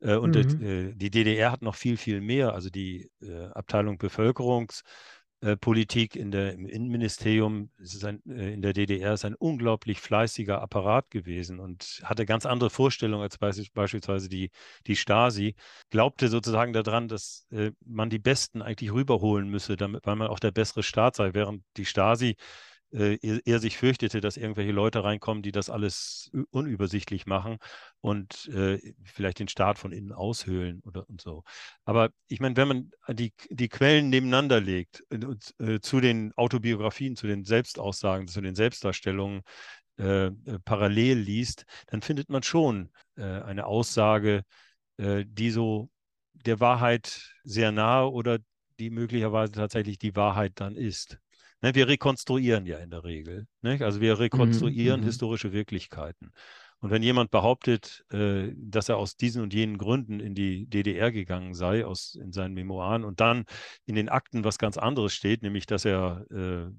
äh, 0.00 0.16
und 0.16 0.36
mhm. 0.36 0.62
Äh, 0.62 0.94
die 0.94 1.10
DDR 1.10 1.52
hat 1.52 1.62
noch 1.62 1.74
viel, 1.74 1.96
viel 1.96 2.20
mehr. 2.20 2.52
Also 2.54 2.70
die 2.70 3.10
Abteilung 3.54 3.96
Bevölkerungs- 3.96 4.82
äh, 4.82 4.84
Politik 5.56 6.16
in 6.16 6.30
der, 6.32 6.52
im 6.52 6.66
Innenministerium 6.66 7.70
ist 7.78 8.04
ein, 8.04 8.20
äh, 8.28 8.52
in 8.52 8.60
der 8.60 8.72
DDR 8.72 9.14
ist 9.14 9.24
ein 9.24 9.34
unglaublich 9.36 10.00
fleißiger 10.00 10.60
Apparat 10.60 11.10
gewesen 11.10 11.60
und 11.60 12.00
hatte 12.02 12.26
ganz 12.26 12.44
andere 12.44 12.70
Vorstellungen 12.70 13.22
als 13.22 13.38
beispielsweise 13.38 14.28
die, 14.28 14.50
die 14.86 14.96
Stasi. 14.96 15.54
Glaubte 15.90 16.28
sozusagen 16.28 16.72
daran, 16.72 17.06
dass 17.06 17.46
äh, 17.50 17.70
man 17.84 18.10
die 18.10 18.18
Besten 18.18 18.62
eigentlich 18.62 18.92
rüberholen 18.92 19.48
müsse, 19.48 19.76
damit, 19.76 20.06
weil 20.06 20.16
man 20.16 20.28
auch 20.28 20.40
der 20.40 20.50
bessere 20.50 20.82
Staat 20.82 21.14
sei, 21.16 21.34
während 21.34 21.62
die 21.76 21.84
Stasi 21.84 22.36
äh, 22.92 23.18
er, 23.44 23.60
sich 23.60 23.76
fürchtete, 23.76 24.20
dass 24.20 24.36
irgendwelche 24.36 24.72
Leute 24.72 25.04
reinkommen, 25.04 25.42
die 25.42 25.52
das 25.52 25.70
alles 25.70 26.30
unübersichtlich 26.50 27.26
machen 27.26 27.58
und 28.00 28.48
äh, 28.48 28.78
vielleicht 29.04 29.38
den 29.40 29.48
Staat 29.48 29.78
von 29.78 29.92
innen 29.92 30.12
aushöhlen 30.12 30.80
oder 30.84 31.08
und 31.08 31.20
so. 31.20 31.44
Aber 31.84 32.10
ich 32.28 32.40
meine, 32.40 32.56
wenn 32.56 32.68
man 32.68 32.90
die, 33.16 33.32
die 33.50 33.68
Quellen 33.68 34.08
nebeneinander 34.08 34.60
legt, 34.60 35.04
äh, 35.58 35.80
zu 35.80 36.00
den 36.00 36.32
Autobiografien, 36.36 37.16
zu 37.16 37.26
den 37.26 37.44
Selbstaussagen, 37.44 38.28
zu 38.28 38.40
den 38.40 38.54
Selbstdarstellungen 38.54 39.42
äh, 39.98 40.26
äh, 40.26 40.32
parallel 40.64 41.18
liest, 41.18 41.64
dann 41.88 42.02
findet 42.02 42.28
man 42.28 42.42
schon 42.42 42.90
äh, 43.16 43.22
eine 43.24 43.66
Aussage, 43.66 44.44
die 45.00 45.50
so 45.52 45.90
der 46.32 46.58
Wahrheit 46.58 47.32
sehr 47.44 47.70
nahe 47.70 48.10
oder 48.10 48.38
die 48.80 48.90
möglicherweise 48.90 49.52
tatsächlich 49.52 49.96
die 49.98 50.16
Wahrheit 50.16 50.54
dann 50.56 50.74
ist. 50.74 51.20
Ne, 51.60 51.74
wir 51.74 51.88
rekonstruieren 51.88 52.66
ja 52.66 52.78
in 52.78 52.90
der 52.90 53.04
Regel. 53.04 53.46
Ne? 53.62 53.78
Also 53.80 54.00
wir 54.00 54.18
rekonstruieren 54.18 55.00
mhm. 55.00 55.04
mhm. 55.04 55.08
historische 55.08 55.52
Wirklichkeiten. 55.52 56.32
Und 56.80 56.90
wenn 56.90 57.02
jemand 57.02 57.32
behauptet, 57.32 58.04
äh, 58.12 58.52
dass 58.54 58.88
er 58.88 58.98
aus 58.98 59.16
diesen 59.16 59.42
und 59.42 59.52
jenen 59.52 59.78
Gründen 59.78 60.20
in 60.20 60.34
die 60.34 60.66
DDR 60.66 61.10
gegangen 61.10 61.54
sei, 61.54 61.84
aus, 61.84 62.14
in 62.14 62.32
seinen 62.32 62.54
Memoiren, 62.54 63.04
und 63.04 63.20
dann 63.20 63.44
in 63.84 63.96
den 63.96 64.08
Akten 64.08 64.44
was 64.44 64.58
ganz 64.58 64.78
anderes 64.78 65.12
steht, 65.12 65.42
nämlich 65.42 65.66
dass 65.66 65.84
er 65.84 66.24
äh, 66.30 66.70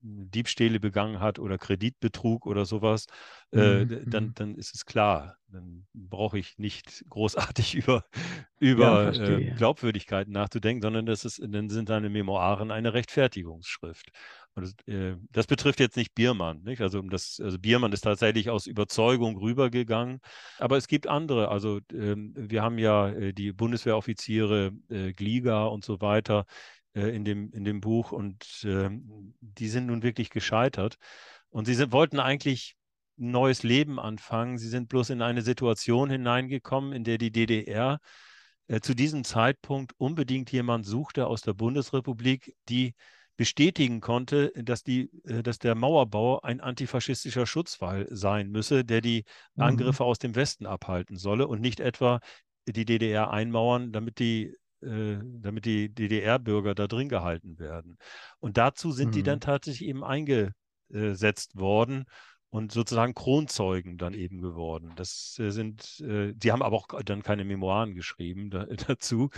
Diebstähle 0.00 0.80
begangen 0.80 1.20
hat 1.20 1.38
oder 1.38 1.58
Kreditbetrug 1.58 2.46
oder 2.46 2.64
sowas, 2.64 3.06
äh, 3.52 3.84
mhm. 3.84 4.10
dann, 4.10 4.24
mhm. 4.24 4.34
dann 4.34 4.54
ist 4.54 4.74
es 4.74 4.84
klar. 4.84 5.36
Dann 5.50 5.86
brauche 5.94 6.38
ich 6.38 6.58
nicht 6.58 7.04
großartig 7.08 7.74
über, 7.74 8.04
über 8.60 9.12
ja, 9.12 9.38
äh, 9.38 9.50
Glaubwürdigkeiten 9.56 10.32
nachzudenken, 10.32 10.82
sondern 10.82 11.06
das 11.06 11.24
ist, 11.24 11.40
dann 11.42 11.70
sind 11.70 11.88
deine 11.88 12.10
Memoiren 12.10 12.70
eine 12.70 12.92
Rechtfertigungsschrift. 12.92 14.10
Das, 14.60 14.74
äh, 14.86 15.16
das 15.30 15.46
betrifft 15.46 15.80
jetzt 15.80 15.96
nicht 15.96 16.14
Biermann. 16.14 16.62
Nicht? 16.62 16.80
Also, 16.80 17.00
das, 17.02 17.40
also 17.42 17.58
Biermann 17.58 17.92
ist 17.92 18.02
tatsächlich 18.02 18.50
aus 18.50 18.66
Überzeugung 18.66 19.36
rübergegangen. 19.38 20.20
Aber 20.58 20.76
es 20.76 20.88
gibt 20.88 21.06
andere. 21.06 21.48
Also 21.48 21.80
ähm, 21.92 22.34
wir 22.36 22.62
haben 22.62 22.78
ja 22.78 23.08
äh, 23.08 23.32
die 23.32 23.52
Bundeswehroffiziere, 23.52 24.72
äh, 24.90 25.12
Gliga 25.12 25.66
und 25.66 25.84
so 25.84 26.00
weiter, 26.00 26.44
äh, 26.94 27.14
in, 27.14 27.24
dem, 27.24 27.52
in 27.52 27.64
dem 27.64 27.80
Buch 27.80 28.12
und 28.12 28.64
äh, 28.64 28.90
die 29.40 29.68
sind 29.68 29.86
nun 29.86 30.02
wirklich 30.02 30.30
gescheitert. 30.30 30.96
Und 31.50 31.66
sie 31.66 31.74
sind, 31.74 31.92
wollten 31.92 32.20
eigentlich 32.20 32.76
ein 33.18 33.30
neues 33.30 33.62
Leben 33.62 33.98
anfangen. 33.98 34.58
Sie 34.58 34.68
sind 34.68 34.88
bloß 34.88 35.10
in 35.10 35.22
eine 35.22 35.42
Situation 35.42 36.10
hineingekommen, 36.10 36.92
in 36.92 37.04
der 37.04 37.18
die 37.18 37.32
DDR 37.32 37.98
äh, 38.68 38.80
zu 38.80 38.94
diesem 38.94 39.24
Zeitpunkt 39.24 39.92
unbedingt 39.98 40.52
jemand 40.52 40.86
suchte 40.86 41.26
aus 41.26 41.40
der 41.40 41.54
Bundesrepublik, 41.54 42.54
die 42.68 42.94
bestätigen 43.36 44.00
konnte, 44.00 44.52
dass, 44.56 44.82
die, 44.82 45.10
äh, 45.24 45.42
dass 45.42 45.58
der 45.58 45.74
Mauerbau 45.74 46.40
ein 46.40 46.60
antifaschistischer 46.60 47.46
Schutzwall 47.46 48.06
sein 48.10 48.50
müsse, 48.50 48.84
der 48.84 49.00
die 49.00 49.24
mhm. 49.54 49.62
Angriffe 49.62 50.02
mhm. 50.02 50.08
aus 50.08 50.18
dem 50.18 50.34
Westen 50.34 50.66
abhalten 50.66 51.16
solle 51.16 51.48
und 51.48 51.60
nicht 51.60 51.80
etwa 51.80 52.20
die 52.66 52.84
DDR 52.84 53.30
einmauern, 53.30 53.92
damit 53.92 54.18
die 54.18 54.54
äh, 54.82 55.18
damit 55.22 55.64
die 55.64 55.88
DDR-Bürger 55.88 56.74
da 56.74 56.86
drin 56.86 57.08
gehalten 57.08 57.58
werden. 57.58 57.98
Und 58.38 58.56
dazu 58.56 58.92
sind 58.92 59.08
mhm. 59.08 59.12
die 59.12 59.22
dann 59.22 59.36
mhm. 59.36 59.42
tatsächlich 59.42 59.88
eben 59.88 60.04
eingesetzt 60.04 61.56
worden 61.58 62.04
und 62.50 62.72
sozusagen 62.72 63.14
Kronzeugen 63.14 63.98
dann 63.98 64.14
eben 64.14 64.40
geworden. 64.40 64.92
Das 64.96 65.38
äh, 65.38 65.50
sind, 65.50 66.00
äh, 66.00 66.32
die 66.34 66.52
haben 66.52 66.62
aber 66.62 66.76
auch 66.76 66.86
dann 67.04 67.22
keine 67.22 67.44
Memoiren 67.44 67.94
geschrieben 67.94 68.50
da, 68.50 68.64
dazu. 68.86 69.30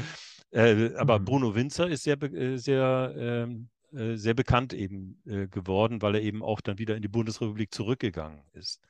Äh, 0.50 0.94
aber 0.96 1.18
mhm. 1.18 1.24
Bruno 1.24 1.54
Winzer 1.54 1.88
ist 1.88 2.04
sehr, 2.04 2.22
äh, 2.22 2.56
sehr, 2.56 3.14
ähm, 3.16 3.68
äh, 3.92 4.14
sehr 4.16 4.34
bekannt 4.34 4.72
eben 4.72 5.20
geworden, 5.24 6.00
weil 6.02 6.14
er 6.16 6.22
eben 6.22 6.42
auch 6.42 6.60
dann 6.60 6.78
wieder 6.78 6.94
in 6.94 7.02
die 7.02 7.08
Bundesrepublik 7.08 7.74
zurückgegangen 7.74 8.42
ist. 8.52 8.80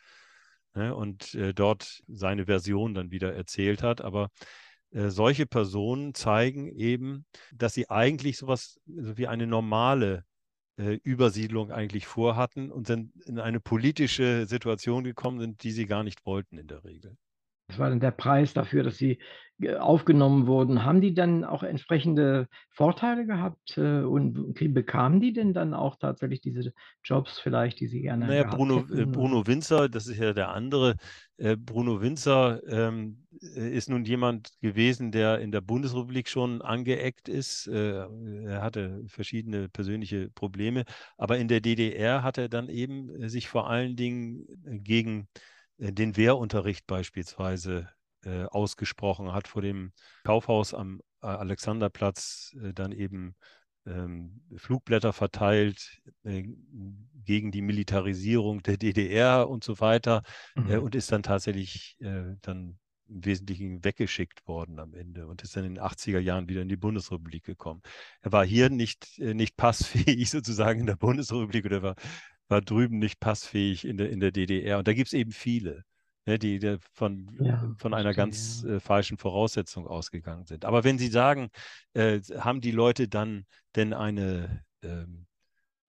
Ne? 0.74 0.94
Und 0.94 1.36
dort 1.55 2.03
seine 2.07 2.44
Version 2.46 2.94
dann 2.94 3.11
wieder 3.11 3.34
erzählt 3.34 3.82
hat. 3.82 4.03
Aber 4.03 4.28
äh, 4.93 5.11
solche 5.11 5.47
Personen 5.47 6.14
zeigen 6.14 6.68
eben, 6.68 7.24
dass 7.53 7.74
sie 7.74 7.88
eigentlich 7.91 8.38
sowas 8.38 8.80
wie 8.86 9.26
eine 9.26 9.47
normale 9.47 10.24
äh, 10.76 10.99
Übersiedlung 11.03 11.70
eigentlich 11.70 12.07
vorhatten 12.07 12.70
und 12.70 12.86
sind 12.86 13.12
in 13.26 13.38
eine 13.38 13.61
politische 13.61 14.47
Situation 14.47 15.05
gekommen 15.05 15.38
sind, 15.38 15.62
die 15.62 15.72
sie 15.72 15.86
gar 15.86 16.03
nicht 16.03 16.24
wollten 16.26 16.59
in 16.59 16.66
der 16.66 16.84
Regel. 16.84 17.16
Das 17.71 17.79
war 17.79 17.89
dann 17.89 18.01
der 18.01 18.11
Preis 18.11 18.53
dafür, 18.53 18.83
dass 18.83 18.99
sie 18.99 19.18
äh, 19.61 19.77
aufgenommen 19.77 20.47
wurden. 20.47 20.85
Haben 20.85 21.01
die 21.01 21.14
dann 21.14 21.45
auch 21.45 21.62
entsprechende 21.62 22.49
Vorteile 22.71 23.27
gehabt 23.27 23.79
äh, 23.79 24.03
und 24.03 24.55
bekamen 24.55 25.21
die 25.21 25.33
denn 25.33 25.55
dann 25.55 25.75
auch 25.75 25.97
tatsächlich 25.97 26.41
diese 26.41 26.73
Jobs 27.05 27.39
vielleicht, 27.39 27.81
die 27.81 27.87
sie 27.87 28.03
gerne 28.03 28.27
naja, 28.27 28.45
Bruno, 28.45 28.81
hätten? 28.81 29.12
Bruno 29.12 29.47
Winzer, 29.47 29.89
das 29.89 30.07
ist 30.07 30.18
ja 30.18 30.33
der 30.33 30.51
andere. 30.51 30.97
Bruno 31.57 32.03
Winzer 32.03 32.61
ähm, 32.68 33.25
äh, 33.43 33.71
ist 33.71 33.89
nun 33.89 34.05
jemand 34.05 34.51
gewesen, 34.61 35.12
der 35.12 35.41
in 35.41 35.53
der 35.53 35.61
Bundesrepublik 35.61 36.29
schon 36.29 36.62
angeeckt 36.62 37.29
ist. 37.29 37.66
Äh, 37.66 38.05
er 38.45 38.62
hatte 38.62 39.03
verschiedene 39.07 39.68
persönliche 39.68 40.31
Probleme, 40.31 40.85
aber 41.16 41.39
in 41.39 41.49
der 41.49 41.61
DDR 41.61 42.23
hat 42.23 42.39
er 42.39 42.49
dann 42.49 42.68
eben 42.68 43.29
sich 43.29 43.49
vor 43.49 43.71
allen 43.71 43.97
Dingen 43.97 44.47
gegen 44.83 45.29
den 45.81 46.16
Wehrunterricht 46.16 46.87
beispielsweise 46.87 47.89
ausgesprochen, 48.22 49.33
hat 49.33 49.49
vor 49.49 49.62
dem 49.62 49.93
Kaufhaus 50.24 50.74
am 50.74 51.01
Alexanderplatz 51.20 52.55
dann 52.74 52.93
eben 52.93 53.35
ähm, 53.87 54.43
Flugblätter 54.57 55.12
verteilt 55.12 56.01
äh, 56.24 56.45
gegen 57.24 57.51
die 57.51 57.62
Militarisierung 57.62 58.62
der 58.62 58.76
DDR 58.76 59.49
und 59.49 59.64
so 59.64 59.81
weiter 59.81 60.22
äh, 60.57 60.61
mhm. 60.61 60.70
äh, 60.70 60.76
und 60.76 60.95
ist 60.95 61.12
dann 61.12 61.22
tatsächlich 61.22 61.97
äh, 62.01 62.37
dann 62.43 62.78
im 63.09 63.24
Wesentlichen 63.24 63.85
weggeschickt 63.85 64.47
worden 64.47 64.78
am 64.78 64.95
Ende 64.95 65.26
und 65.26 65.43
ist 65.43 65.57
dann 65.57 65.64
in 65.64 65.74
den 65.74 65.83
80er 65.83 66.20
Jahren 66.20 66.49
wieder 66.49 66.62
in 66.62 66.68
die 66.68 66.76
Bundesrepublik 66.76 67.45
gekommen. 67.45 67.83
Er 68.20 68.33
war 68.33 68.45
hier 68.45 68.70
nicht, 68.70 69.18
äh, 69.18 69.35
nicht 69.35 69.57
passfähig 69.57 70.31
sozusagen 70.31 70.81
in 70.81 70.87
der 70.87 70.97
Bundesrepublik 70.97 71.64
oder 71.64 71.83
war, 71.83 71.95
war 72.51 72.61
drüben 72.61 72.98
nicht 72.98 73.20
passfähig 73.20 73.86
in 73.86 73.96
der, 73.96 74.11
in 74.11 74.20
der 74.20 74.32
DDR. 74.32 74.78
Und 74.78 74.88
da 74.88 74.92
gibt 74.92 75.09
es 75.09 75.12
eben 75.12 75.32
viele 75.32 75.84
ne, 76.26 76.38
die, 76.38 76.59
die 76.59 76.78
von, 76.92 77.28
ja, 77.40 77.74
von 77.78 77.94
einer 77.94 78.14
ganz 78.14 78.62
ja. 78.62 78.76
äh, 78.76 78.80
falschen 78.80 79.18
Voraussetzung 79.18 79.86
ausgegangen 79.86 80.46
sind. 80.46 80.64
Aber 80.64 80.84
wenn 80.84 80.98
Sie 80.98 81.09
sagen, 81.09 81.51
äh, 81.94 82.20
haben 82.38 82.61
die 82.61 82.70
Leute 82.70 83.09
dann 83.09 83.44
denn 83.76 83.92
eine 83.92 84.64
ähm, 84.82 85.26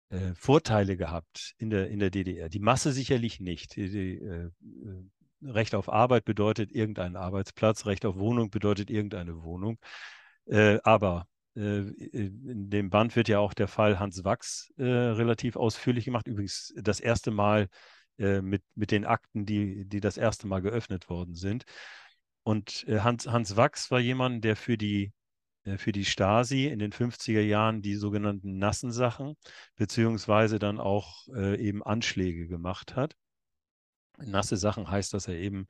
äh, 0.10 0.34
Vorteile 0.34 0.98
gehabt 0.98 1.54
in 1.58 1.70
der, 1.70 1.90
in 1.90 2.00
der 2.00 2.10
DDR? 2.10 2.50
Die 2.50 2.60
Masse 2.60 2.92
sicherlich 2.92 3.40
nicht. 3.40 3.76
Die, 3.76 3.90
die, 3.90 4.16
äh, 4.16 4.46
äh, 4.46 4.52
Recht 5.44 5.74
auf 5.74 5.90
Arbeit 5.90 6.24
bedeutet 6.26 6.72
irgendeinen 6.72 7.16
Arbeitsplatz, 7.16 7.88
Recht 7.88 8.06
auf 8.06 8.16
Wohnung 8.16 8.52
bedeutet 8.52 8.92
irgendeine 8.92 9.42
Wohnung. 9.42 9.80
Äh, 10.46 10.78
aber 10.84 11.26
in 11.54 12.70
dem 12.70 12.90
Band 12.90 13.16
wird 13.16 13.28
ja 13.28 13.40
auch 13.40 13.54
der 13.54 13.68
Fall 13.68 14.00
Hans 14.00 14.24
Wachs 14.24 14.72
relativ 14.78 15.56
ausführlich 15.58 16.06
gemacht. 16.06 16.28
Übrigens 16.28 16.74
das 16.78 17.00
erste 17.00 17.32
Mal 17.32 17.68
äh, 18.22 18.42
mit, 18.42 18.64
mit 18.76 18.92
den 18.92 19.06
Akten, 19.06 19.48
die, 19.48 19.86
die 19.86 20.00
das 20.00 20.16
erste 20.16 20.46
Mal 20.46 20.62
geöffnet 20.62 21.10
worden 21.10 21.34
sind. 21.34 21.64
Und 22.44 22.88
äh, 22.88 23.00
Hans, 23.00 23.28
Hans 23.28 23.56
Wachs 23.56 23.90
war 23.90 24.00
jemand, 24.00 24.44
der 24.44 24.56
für 24.56 24.78
die, 24.78 25.12
äh, 25.64 25.78
für 25.78 25.92
die 25.92 26.06
Stasi 26.06 26.68
in 26.68 26.78
den 26.78 26.92
50er 26.92 27.42
Jahren 27.42 27.82
die 27.82 27.96
sogenannten 27.96 28.60
nassen 28.60 28.92
Sachen, 28.92 29.38
beziehungsweise 29.76 30.60
dann 30.60 30.80
auch 30.80 31.28
äh, 31.30 31.60
eben 31.60 31.82
Anschläge 31.82 32.48
gemacht 32.48 32.96
hat. 32.96 33.16
Nasse 34.18 34.56
Sachen 34.58 34.92
heißt, 34.92 35.16
dass 35.16 35.28
er 35.28 35.36
eben 35.36 35.66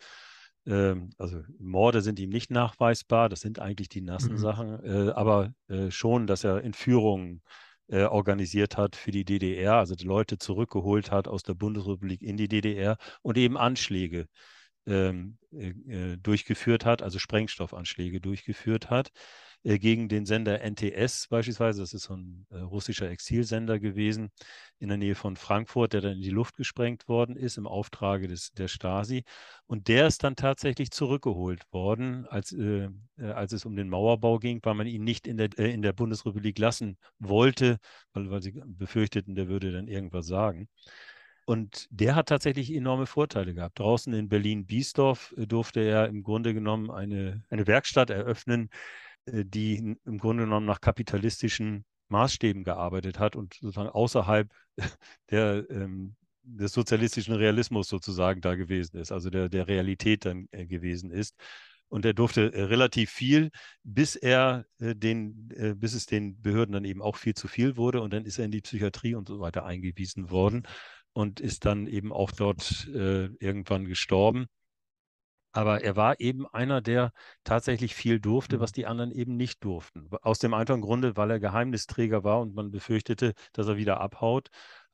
also 0.65 1.41
Morde 1.59 2.01
sind 2.01 2.19
ihm 2.19 2.29
nicht 2.29 2.51
nachweisbar, 2.51 3.29
das 3.29 3.41
sind 3.41 3.59
eigentlich 3.59 3.89
die 3.89 4.01
nassen 4.01 4.33
mhm. 4.33 4.37
Sachen, 4.37 4.83
äh, 4.83 5.11
aber 5.11 5.53
äh, 5.67 5.89
schon, 5.89 6.27
dass 6.27 6.43
er 6.43 6.63
Entführungen 6.63 7.41
äh, 7.87 8.03
organisiert 8.03 8.77
hat 8.77 8.95
für 8.95 9.11
die 9.11 9.25
DDR, 9.25 9.75
also 9.75 9.95
die 9.95 10.05
Leute 10.05 10.37
zurückgeholt 10.37 11.11
hat 11.11 11.27
aus 11.27 11.43
der 11.43 11.55
Bundesrepublik 11.55 12.21
in 12.21 12.37
die 12.37 12.47
DDR 12.47 12.97
und 13.21 13.37
eben 13.37 13.57
Anschläge 13.57 14.27
ähm, 14.87 15.37
äh, 15.51 15.69
äh 15.69 16.17
durchgeführt 16.17 16.85
hat, 16.85 17.01
also 17.01 17.19
Sprengstoffanschläge 17.19 18.21
durchgeführt 18.21 18.89
hat. 18.89 19.11
Äh, 19.63 19.77
gegen 19.77 20.09
den 20.09 20.25
Sender 20.25 20.61
NTS 20.61 21.27
beispielsweise. 21.27 21.81
Das 21.81 21.93
ist 21.93 22.03
so 22.03 22.15
ein 22.15 22.47
äh, 22.49 22.57
russischer 22.57 23.09
Exilsender 23.09 23.79
gewesen 23.79 24.31
in 24.79 24.87
der 24.89 24.97
Nähe 24.97 25.13
von 25.13 25.35
Frankfurt, 25.35 25.93
der 25.93 26.01
dann 26.01 26.13
in 26.13 26.21
die 26.21 26.31
Luft 26.31 26.55
gesprengt 26.55 27.07
worden 27.07 27.35
ist 27.35 27.57
im 27.57 27.67
Auftrage 27.67 28.27
des, 28.27 28.51
der 28.53 28.67
Stasi. 28.67 29.23
Und 29.67 29.87
der 29.87 30.07
ist 30.07 30.23
dann 30.23 30.35
tatsächlich 30.35 30.89
zurückgeholt 30.89 31.61
worden, 31.71 32.25
als, 32.27 32.51
äh, 32.53 32.89
äh 33.17 33.31
als 33.31 33.53
es 33.53 33.65
um 33.65 33.75
den 33.75 33.89
Mauerbau 33.89 34.39
ging, 34.39 34.59
weil 34.63 34.73
man 34.73 34.87
ihn 34.87 35.03
nicht 35.03 35.27
in 35.27 35.37
der, 35.37 35.49
äh, 35.59 35.71
in 35.71 35.83
der 35.83 35.93
Bundesrepublik 35.93 36.57
lassen 36.57 36.97
wollte, 37.19 37.77
weil, 38.13 38.31
weil 38.31 38.41
sie 38.41 38.59
befürchteten, 38.65 39.35
der 39.35 39.47
würde 39.47 39.71
dann 39.71 39.87
irgendwas 39.87 40.25
sagen. 40.25 40.69
Und 41.45 41.87
der 41.91 42.15
hat 42.15 42.29
tatsächlich 42.29 42.73
enorme 42.73 43.05
Vorteile 43.05 43.53
gehabt. 43.53 43.79
Draußen 43.79 44.13
in 44.13 44.29
Berlin-Biesdorf 44.29 45.33
durfte 45.37 45.81
er 45.81 46.07
im 46.07 46.23
Grunde 46.23 46.53
genommen 46.53 46.89
eine, 46.91 47.43
eine 47.49 47.67
Werkstatt 47.67 48.09
eröffnen, 48.09 48.69
die 49.25 49.97
im 50.05 50.17
Grunde 50.17 50.43
genommen 50.43 50.65
nach 50.65 50.81
kapitalistischen 50.81 51.85
Maßstäben 52.09 52.63
gearbeitet 52.63 53.19
hat 53.19 53.35
und 53.35 53.55
sozusagen 53.55 53.89
außerhalb 53.89 54.51
der, 55.31 55.65
ähm, 55.69 56.15
des 56.43 56.73
sozialistischen 56.73 57.35
Realismus 57.35 57.87
sozusagen 57.87 58.41
da 58.41 58.55
gewesen 58.55 58.97
ist, 58.97 59.11
also 59.11 59.29
der, 59.29 59.49
der 59.49 59.67
Realität 59.67 60.25
dann 60.25 60.47
äh, 60.51 60.65
gewesen 60.65 61.11
ist. 61.11 61.35
Und 61.87 62.05
er 62.05 62.13
durfte 62.13 62.53
äh, 62.53 62.63
relativ 62.63 63.11
viel, 63.11 63.51
bis 63.83 64.15
er 64.15 64.65
äh, 64.79 64.95
den, 64.95 65.49
äh, 65.55 65.73
bis 65.75 65.93
es 65.93 66.05
den 66.05 66.41
Behörden 66.41 66.73
dann 66.73 66.85
eben 66.85 67.01
auch 67.01 67.17
viel 67.17 67.33
zu 67.33 67.47
viel 67.47 67.75
wurde. 67.75 68.01
Und 68.01 68.13
dann 68.13 68.25
ist 68.25 68.39
er 68.39 68.45
in 68.45 68.51
die 68.51 68.61
Psychiatrie 68.61 69.15
und 69.15 69.27
so 69.27 69.39
weiter 69.39 69.65
eingewiesen 69.65 70.31
worden 70.31 70.63
und 71.13 71.41
ist 71.41 71.65
dann 71.65 71.87
eben 71.87 72.13
auch 72.13 72.31
dort 72.31 72.87
äh, 72.93 73.25
irgendwann 73.39 73.85
gestorben. 73.85 74.47
Aber 75.53 75.83
er 75.83 75.95
war 75.95 76.19
eben 76.19 76.47
einer, 76.47 76.81
der 76.81 77.11
tatsächlich 77.43 77.95
viel 77.95 78.19
durfte, 78.19 78.59
was 78.59 78.71
mhm. 78.71 78.75
die 78.75 78.85
anderen 78.87 79.11
eben 79.11 79.35
nicht 79.35 79.63
durften. 79.63 80.09
Aus 80.21 80.39
dem 80.39 80.53
einfachen 80.53 80.81
Grunde, 80.81 81.17
weil 81.17 81.31
er 81.31 81.39
Geheimnisträger 81.39 82.23
war 82.23 82.39
und 82.39 82.55
man 82.55 82.71
befürchtete, 82.71 83.33
dass 83.53 83.67
er 83.67 83.77
wieder 83.77 83.99
abhaut 83.99 84.49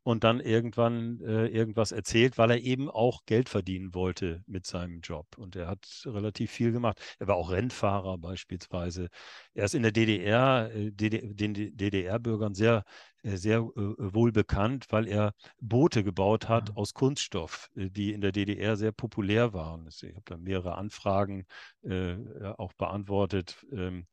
und 0.08 0.24
dann 0.24 0.40
irgendwann 0.40 1.20
äh, 1.20 1.48
irgendwas 1.48 1.92
erzählt, 1.92 2.38
weil 2.38 2.52
er 2.52 2.62
eben 2.62 2.90
auch 2.90 3.26
Geld 3.26 3.50
verdienen 3.50 3.94
wollte 3.94 4.42
mit 4.48 4.66
seinem 4.66 5.02
Job. 5.02 5.38
Und 5.38 5.58
er 5.58 5.68
hat 5.68 5.86
relativ 6.06 6.50
viel 6.50 6.72
gemacht. 6.72 6.98
Er 7.20 7.28
war 7.28 7.36
auch 7.36 7.52
Rennfahrer 7.52 8.18
beispielsweise. 8.18 9.10
Er 9.54 9.66
ist 9.66 9.76
in 9.76 9.84
der 9.84 9.92
DDR, 9.92 10.72
äh, 10.74 10.92
DD, 10.92 11.34
den 11.34 11.54
DDR-Bürgern 11.76 12.54
sehr, 12.54 12.86
äh, 13.24 13.36
sehr 13.36 13.58
äh, 13.58 13.64
wohl 13.98 14.32
bekannt, 14.32 14.86
weil 14.92 15.10
er 15.10 15.34
Boote 15.60 16.06
gebaut 16.06 16.48
hat 16.48 16.70
ja. 16.70 16.76
aus 16.76 16.94
Kunststoff, 16.94 17.70
äh, 17.76 17.90
die 17.90 18.14
in 18.14 18.22
der 18.22 18.32
DDR 18.32 18.78
sehr 18.78 18.94
populär 18.94 19.52
waren. 19.52 19.90
Ich 19.90 20.04
habe 20.04 20.22
da 20.24 20.38
mehrere 20.38 20.76
Anfragen 20.76 21.46
äh, 21.84 22.16
auch 22.56 22.72
beantwortet. 22.72 23.58
Ähm, 23.74 24.08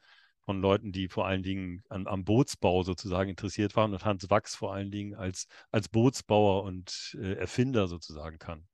von 0.44 0.60
Leuten, 0.60 0.92
die 0.92 1.08
vor 1.08 1.26
allen 1.26 1.42
Dingen 1.42 1.82
an, 1.88 2.06
am 2.06 2.24
Bootsbau 2.24 2.82
sozusagen 2.82 3.30
interessiert 3.30 3.76
waren 3.76 3.92
und 3.92 4.04
Hans 4.04 4.28
Wachs 4.30 4.54
vor 4.54 4.74
allen 4.74 4.90
Dingen 4.90 5.14
als, 5.14 5.46
als 5.70 5.88
Bootsbauer 5.88 6.64
und 6.64 7.16
äh, 7.20 7.34
Erfinder 7.34 7.88
sozusagen 7.88 8.38
kann. 8.38 8.64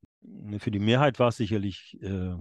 Für 0.59 0.71
die 0.71 0.81
Mehrheit 0.81 1.18
war 1.18 1.29
es 1.29 1.37
sicherlich 1.37 1.97
äh, 2.03 2.35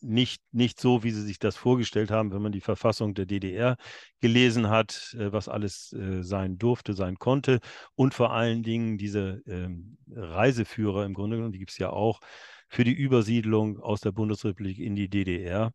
nicht, 0.00 0.40
nicht 0.52 0.78
so, 0.78 1.02
wie 1.02 1.10
sie 1.10 1.22
sich 1.22 1.40
das 1.40 1.56
vorgestellt 1.56 2.12
haben, 2.12 2.32
wenn 2.32 2.42
man 2.42 2.52
die 2.52 2.60
Verfassung 2.60 3.14
der 3.14 3.26
DDR 3.26 3.76
gelesen 4.20 4.68
hat, 4.68 5.16
äh, 5.18 5.32
was 5.32 5.48
alles 5.48 5.92
äh, 5.92 6.22
sein 6.22 6.58
durfte, 6.58 6.94
sein 6.94 7.16
konnte. 7.16 7.58
Und 7.96 8.14
vor 8.14 8.32
allen 8.32 8.62
Dingen 8.62 8.98
diese 8.98 9.42
ähm, 9.46 9.98
Reiseführer 10.10 11.04
im 11.04 11.14
Grunde 11.14 11.36
genommen, 11.36 11.52
die 11.52 11.58
gibt 11.58 11.72
es 11.72 11.78
ja 11.78 11.90
auch, 11.90 12.20
für 12.68 12.84
die 12.84 12.94
Übersiedlung 12.94 13.80
aus 13.80 14.00
der 14.00 14.12
Bundesrepublik 14.12 14.78
in 14.78 14.94
die 14.94 15.08
DDR 15.08 15.72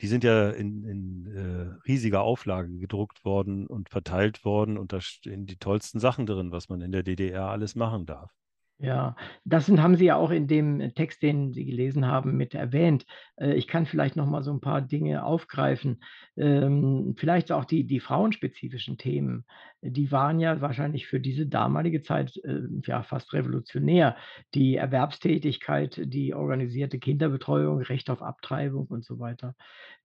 die 0.00 0.08
sind 0.08 0.24
ja 0.24 0.50
in, 0.50 0.84
in 0.84 1.26
äh, 1.34 1.43
riesiger 1.86 2.22
Auflage 2.22 2.76
gedruckt 2.78 3.24
worden 3.24 3.66
und 3.66 3.90
verteilt 3.90 4.44
worden 4.44 4.78
und 4.78 4.92
da 4.92 5.00
stehen 5.00 5.46
die 5.46 5.56
tollsten 5.56 6.00
Sachen 6.00 6.26
drin, 6.26 6.52
was 6.52 6.68
man 6.68 6.80
in 6.80 6.92
der 6.92 7.02
DDR 7.02 7.48
alles 7.48 7.74
machen 7.74 8.06
darf. 8.06 8.30
Ja, 8.78 9.14
das 9.44 9.66
sind 9.66 9.80
haben 9.80 9.94
Sie 9.94 10.06
ja 10.06 10.16
auch 10.16 10.30
in 10.30 10.48
dem 10.48 10.94
Text, 10.94 11.22
den 11.22 11.52
Sie 11.52 11.64
gelesen 11.64 12.06
haben, 12.06 12.36
mit 12.36 12.54
erwähnt. 12.54 13.06
Äh, 13.36 13.54
ich 13.54 13.68
kann 13.68 13.86
vielleicht 13.86 14.16
noch 14.16 14.26
mal 14.26 14.42
so 14.42 14.52
ein 14.52 14.60
paar 14.60 14.82
Dinge 14.82 15.24
aufgreifen. 15.24 16.02
Ähm, 16.36 17.14
vielleicht 17.16 17.52
auch 17.52 17.64
die 17.64 17.86
die 17.86 18.00
frauenspezifischen 18.00 18.98
Themen. 18.98 19.46
Die 19.80 20.10
waren 20.10 20.40
ja 20.40 20.60
wahrscheinlich 20.60 21.06
für 21.06 21.20
diese 21.20 21.46
damalige 21.46 22.02
Zeit, 22.02 22.36
äh, 22.44 22.62
ja, 22.84 23.04
fast 23.04 23.32
revolutionär. 23.32 24.16
Die 24.54 24.74
Erwerbstätigkeit, 24.74 26.00
die 26.04 26.34
organisierte 26.34 26.98
Kinderbetreuung, 26.98 27.80
Recht 27.80 28.10
auf 28.10 28.22
Abtreibung 28.22 28.86
und 28.86 29.04
so 29.04 29.20
weiter. 29.20 29.54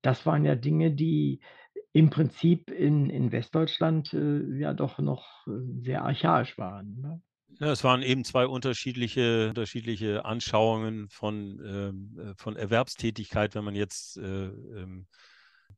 Das 0.03 0.25
waren 0.27 0.45
ja 0.45 0.55
Dinge, 0.55 0.91
die 0.91 1.39
im 1.91 2.09
Prinzip 2.09 2.71
in 2.71 3.09
in 3.09 3.31
Westdeutschland, 3.31 4.13
äh, 4.13 4.59
ja 4.59 4.73
doch 4.73 4.99
noch, 4.99 5.45
sehr 5.81 6.03
archaisch 6.03 6.57
waren, 6.57 6.99
ne? 7.01 7.21
Ja, 7.59 7.71
es 7.71 7.83
waren 7.83 8.03
eben 8.03 8.23
zwei 8.23 8.45
unterschiedliche, 8.45 9.49
unterschiedliche 9.49 10.23
Anschauungen 10.23 11.09
von, 11.09 11.59
ähm, 11.65 12.17
äh, 12.17 12.33
von 12.37 12.55
Erwerbstätigkeit, 12.55 13.53
wenn 13.53 13.65
man 13.65 13.75
jetzt 13.75 14.17
äh, 14.17 14.45
ähm, 14.45 15.07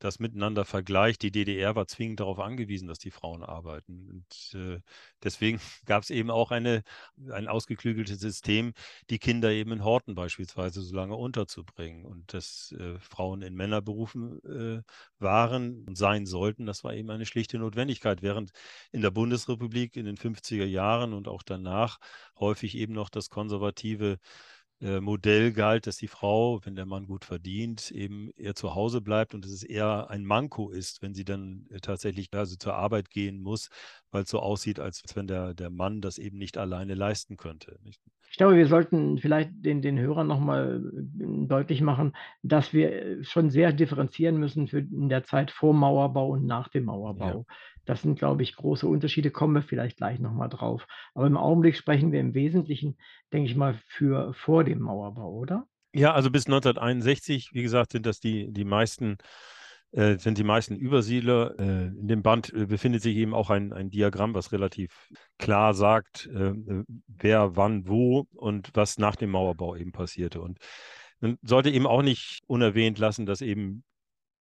das 0.04 0.20
miteinander 0.20 0.66
vergleicht. 0.66 1.22
Die 1.22 1.32
DDR 1.32 1.76
war 1.76 1.88
zwingend 1.88 2.20
darauf 2.20 2.40
angewiesen, 2.40 2.88
dass 2.88 3.00
die 3.00 3.12
Frauen 3.12 3.44
arbeiten. 3.44 4.10
Und 4.10 4.60
äh, 4.60 4.82
deswegen 5.24 5.60
gab 5.86 6.04
es 6.04 6.10
eben 6.10 6.32
auch 6.32 6.52
eine, 6.52 6.84
ein 7.32 7.48
ausgeklügeltes 7.48 8.20
System, 8.20 8.74
die 9.10 9.20
Kinder 9.20 9.52
eben 9.52 9.72
in 9.72 9.84
Horten 9.84 10.16
beispielsweise 10.16 10.82
so 10.82 10.96
lange 10.96 11.16
unterzubringen. 11.16 12.06
Und 12.06 12.34
dass 12.34 12.74
äh, 12.74 13.00
Frauen 13.00 13.44
in 13.44 13.56
Männerberufen 13.56 14.42
äh, 14.44 14.82
waren 15.20 15.86
und 15.86 15.98
sein 15.98 16.26
sollten, 16.26 16.66
das 16.66 16.84
war 16.84 16.94
eben 16.94 17.12
eine 17.12 17.26
schlichte 17.26 17.60
Notwendigkeit. 17.60 18.22
Während 18.22 18.52
in 18.92 19.02
der 19.02 19.12
Bundesrepublik 19.12 19.96
in 19.96 20.06
den 20.06 20.18
50er 20.18 20.66
Jahren 20.66 21.14
und 21.14 21.28
auch 21.28 21.44
danach 21.44 22.00
häufig 22.40 22.76
eben 22.76 22.94
noch 22.94 23.10
das 23.10 23.30
konservative 23.30 24.18
Modell 25.00 25.54
galt, 25.54 25.86
dass 25.86 25.98
die 25.98 26.08
Frau, 26.08 26.60
wenn 26.66 26.76
der 26.76 26.88
Mann 26.88 27.06
gut 27.06 27.24
verdient, 27.24 27.92
eben 27.92 28.32
eher 28.36 28.56
zu 28.56 28.74
Hause 28.74 29.00
bleibt 29.00 29.36
und 29.36 29.46
dass 29.46 29.52
es 29.52 29.64
eher 29.64 30.10
ein 30.10 30.26
Manko 30.26 30.72
ist, 30.72 31.04
wenn 31.04 31.14
sie 31.14 31.24
dann 31.24 31.68
äh, 31.70 31.80
tatsächlich 31.80 32.30
also 32.34 32.56
zur 32.56 32.74
Arbeit 32.74 33.12
gehen 33.12 33.42
muss, 33.42 33.70
weil 34.12 34.24
es 34.24 34.30
so 34.30 34.40
aussieht, 34.40 34.80
als 34.80 35.04
wenn 35.14 35.28
der, 35.28 35.54
der 35.54 35.70
Mann 35.70 36.02
das 36.02 36.18
eben 36.18 36.40
nicht 36.40 36.58
alleine 36.58 36.96
leisten 36.96 37.38
könnte. 37.38 37.78
Ich 38.32 38.38
glaube, 38.38 38.56
wir 38.56 38.66
sollten 38.66 39.18
vielleicht 39.18 39.52
den, 39.54 39.82
den 39.82 40.00
Hörern 40.00 40.26
nochmal 40.26 40.82
äh, 40.96 41.48
deutlich 41.48 41.82
machen, 41.82 42.14
dass 42.42 42.74
wir 42.74 43.24
schon 43.24 43.52
sehr 43.52 43.74
differenzieren 43.74 44.38
müssen 44.38 44.68
für 44.68 44.80
in 44.80 45.10
der 45.10 45.24
Zeit 45.24 45.52
vor 45.52 45.74
Mauerbau 45.74 46.30
und 46.30 46.46
nach 46.46 46.70
dem 46.70 46.86
Mauerbau. 46.86 47.46
Ja. 47.48 47.56
Das 47.86 48.02
sind, 48.02 48.18
glaube 48.18 48.44
ich, 48.44 48.56
große 48.56 48.88
Unterschiede, 48.88 49.32
kommen 49.32 49.56
wir 49.56 49.64
vielleicht 49.64 49.98
gleich 49.98 50.20
nochmal 50.20 50.50
drauf. 50.50 50.88
Aber 51.14 51.28
im 51.28 51.38
Augenblick 51.38 51.76
sprechen 51.76 52.12
wir 52.12 52.20
im 52.20 52.34
Wesentlichen, 52.34 52.98
denke 53.34 53.50
ich 53.50 53.56
mal, 53.56 53.76
für 53.88 54.34
vor 54.34 54.64
dem 54.64 54.80
Mauerbau, 54.80 55.32
oder? 55.32 55.68
Ja, 55.94 56.14
also 56.14 56.32
bis 56.32 56.46
1961, 56.46 57.50
wie 57.54 57.64
gesagt, 57.64 57.92
sind 57.92 58.06
das 58.06 58.20
die, 58.20 58.52
die 58.52 58.66
meisten 58.66 59.18
äh, 59.92 60.18
sind 60.18 60.38
die 60.38 60.46
meisten 60.46 60.76
Übersiedler. 60.76 61.60
Äh, 61.60 61.88
in 61.88 62.08
dem 62.08 62.22
Band 62.22 62.54
äh, 62.54 62.66
befindet 62.66 63.02
sich 63.02 63.18
eben 63.18 63.34
auch 63.34 63.50
ein, 63.50 63.74
ein 63.74 63.90
Diagramm, 63.90 64.34
was 64.34 64.54
relativ 64.54 65.10
klar 65.38 65.74
sagt, 65.74 66.30
wer 66.32 67.56
wann 67.56 67.88
wo 67.88 68.28
und 68.36 68.70
was 68.74 69.00
nach 69.00 69.16
dem 69.16 69.32
Mauerbau 69.32 69.76
eben 69.76 69.92
passierte. 69.92 70.40
Und 70.40 70.60
man 71.20 71.38
sollte 71.42 71.72
eben 71.72 71.88
auch 71.88 72.04
nicht 72.04 72.42
unerwähnt 72.48 73.00
lassen, 73.00 73.26
dass 73.26 73.42
eben 73.42 73.84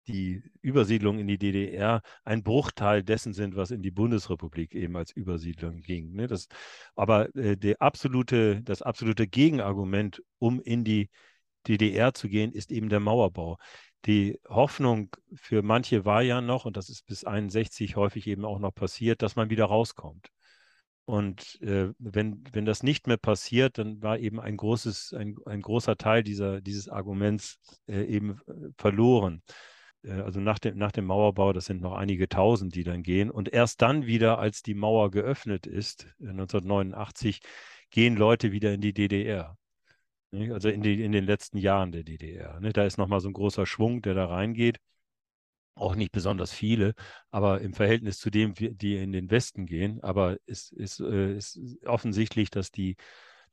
die 0.07 0.43
Übersiedlung 0.61 1.19
in 1.19 1.27
die 1.27 1.37
DDR 1.37 2.01
ein 2.23 2.43
Bruchteil 2.43 3.03
dessen 3.03 3.33
sind, 3.33 3.55
was 3.55 3.71
in 3.71 3.81
die 3.81 3.91
Bundesrepublik 3.91 4.73
eben 4.75 4.95
als 4.95 5.11
Übersiedlung 5.11 5.81
ging. 5.81 6.13
Ne? 6.13 6.27
Das, 6.27 6.47
aber 6.95 7.33
äh, 7.35 7.75
absolute, 7.79 8.61
das 8.63 8.81
absolute 8.81 9.27
Gegenargument, 9.27 10.23
um 10.39 10.61
in 10.61 10.83
die 10.83 11.09
DDR 11.67 12.13
zu 12.13 12.29
gehen, 12.29 12.51
ist 12.51 12.71
eben 12.71 12.89
der 12.89 12.99
Mauerbau. 12.99 13.57
Die 14.05 14.39
Hoffnung 14.47 15.15
für 15.33 15.61
manche 15.63 16.05
war 16.05 16.21
ja 16.21 16.41
noch, 16.41 16.65
und 16.65 16.77
das 16.77 16.89
ist 16.89 17.05
bis 17.05 17.25
61 17.25 17.95
häufig 17.95 18.27
eben 18.27 18.45
auch 18.45 18.59
noch 18.59 18.73
passiert, 18.73 19.21
dass 19.21 19.35
man 19.35 19.49
wieder 19.49 19.65
rauskommt. 19.65 20.29
Und 21.05 21.61
äh, 21.61 21.93
wenn, 21.99 22.43
wenn 22.51 22.65
das 22.65 22.83
nicht 22.83 23.07
mehr 23.07 23.17
passiert, 23.17 23.77
dann 23.77 24.01
war 24.01 24.19
eben 24.19 24.41
ein 24.41 24.57
großes, 24.57 25.13
ein, 25.13 25.37
ein 25.45 25.61
großer 25.61 25.95
Teil 25.97 26.21
dieser, 26.21 26.59
dieses 26.59 26.89
Arguments 26.89 27.59
äh, 27.87 28.03
eben 28.03 28.41
äh, 28.47 28.71
verloren. 28.77 29.41
Äh, 30.07 30.21
also 30.21 30.39
nach 30.39 30.59
dem, 30.59 30.77
nach 30.77 30.91
dem 30.91 31.05
Mauerbau, 31.05 31.53
das 31.53 31.65
sind 31.65 31.81
noch 31.81 31.93
einige 31.93 32.29
tausend, 32.29 32.75
die 32.75 32.83
dann 32.83 33.03
gehen. 33.03 33.29
Und 33.29 33.53
erst 33.53 33.81
dann 33.81 34.05
wieder, 34.05 34.39
als 34.39 34.63
die 34.63 34.73
Mauer 34.73 35.11
geöffnet 35.11 35.67
ist, 35.67 36.07
1989, 36.19 37.41
äh, 37.43 37.47
gehen 37.89 38.15
Leute 38.15 38.51
wieder 38.51 38.73
in 38.73 38.81
die 38.81 38.93
DDR. 38.93 39.57
Also 40.33 40.69
in, 40.69 40.81
die, 40.81 41.03
in 41.03 41.13
den 41.13 41.23
letzten 41.23 41.57
Jahren 41.57 41.91
der 41.91 42.03
DDR. 42.03 42.59
Da 42.59 42.85
ist 42.85 42.97
nochmal 42.97 43.21
so 43.21 43.29
ein 43.29 43.33
großer 43.33 43.65
Schwung, 43.65 44.01
der 44.01 44.13
da 44.13 44.25
reingeht. 44.25 44.77
Auch 45.75 45.95
nicht 45.95 46.11
besonders 46.11 46.51
viele, 46.51 46.95
aber 47.29 47.61
im 47.61 47.73
Verhältnis 47.73 48.17
zu 48.17 48.31
dem, 48.31 48.55
die 48.55 48.97
in 48.97 49.11
den 49.11 49.29
Westen 49.29 49.65
gehen. 49.67 50.01
Aber 50.03 50.37
es 50.45 50.71
ist, 50.71 50.99
äh, 50.99 51.37
ist 51.37 51.59
offensichtlich, 51.85 52.49
dass, 52.49 52.71
die, 52.71 52.97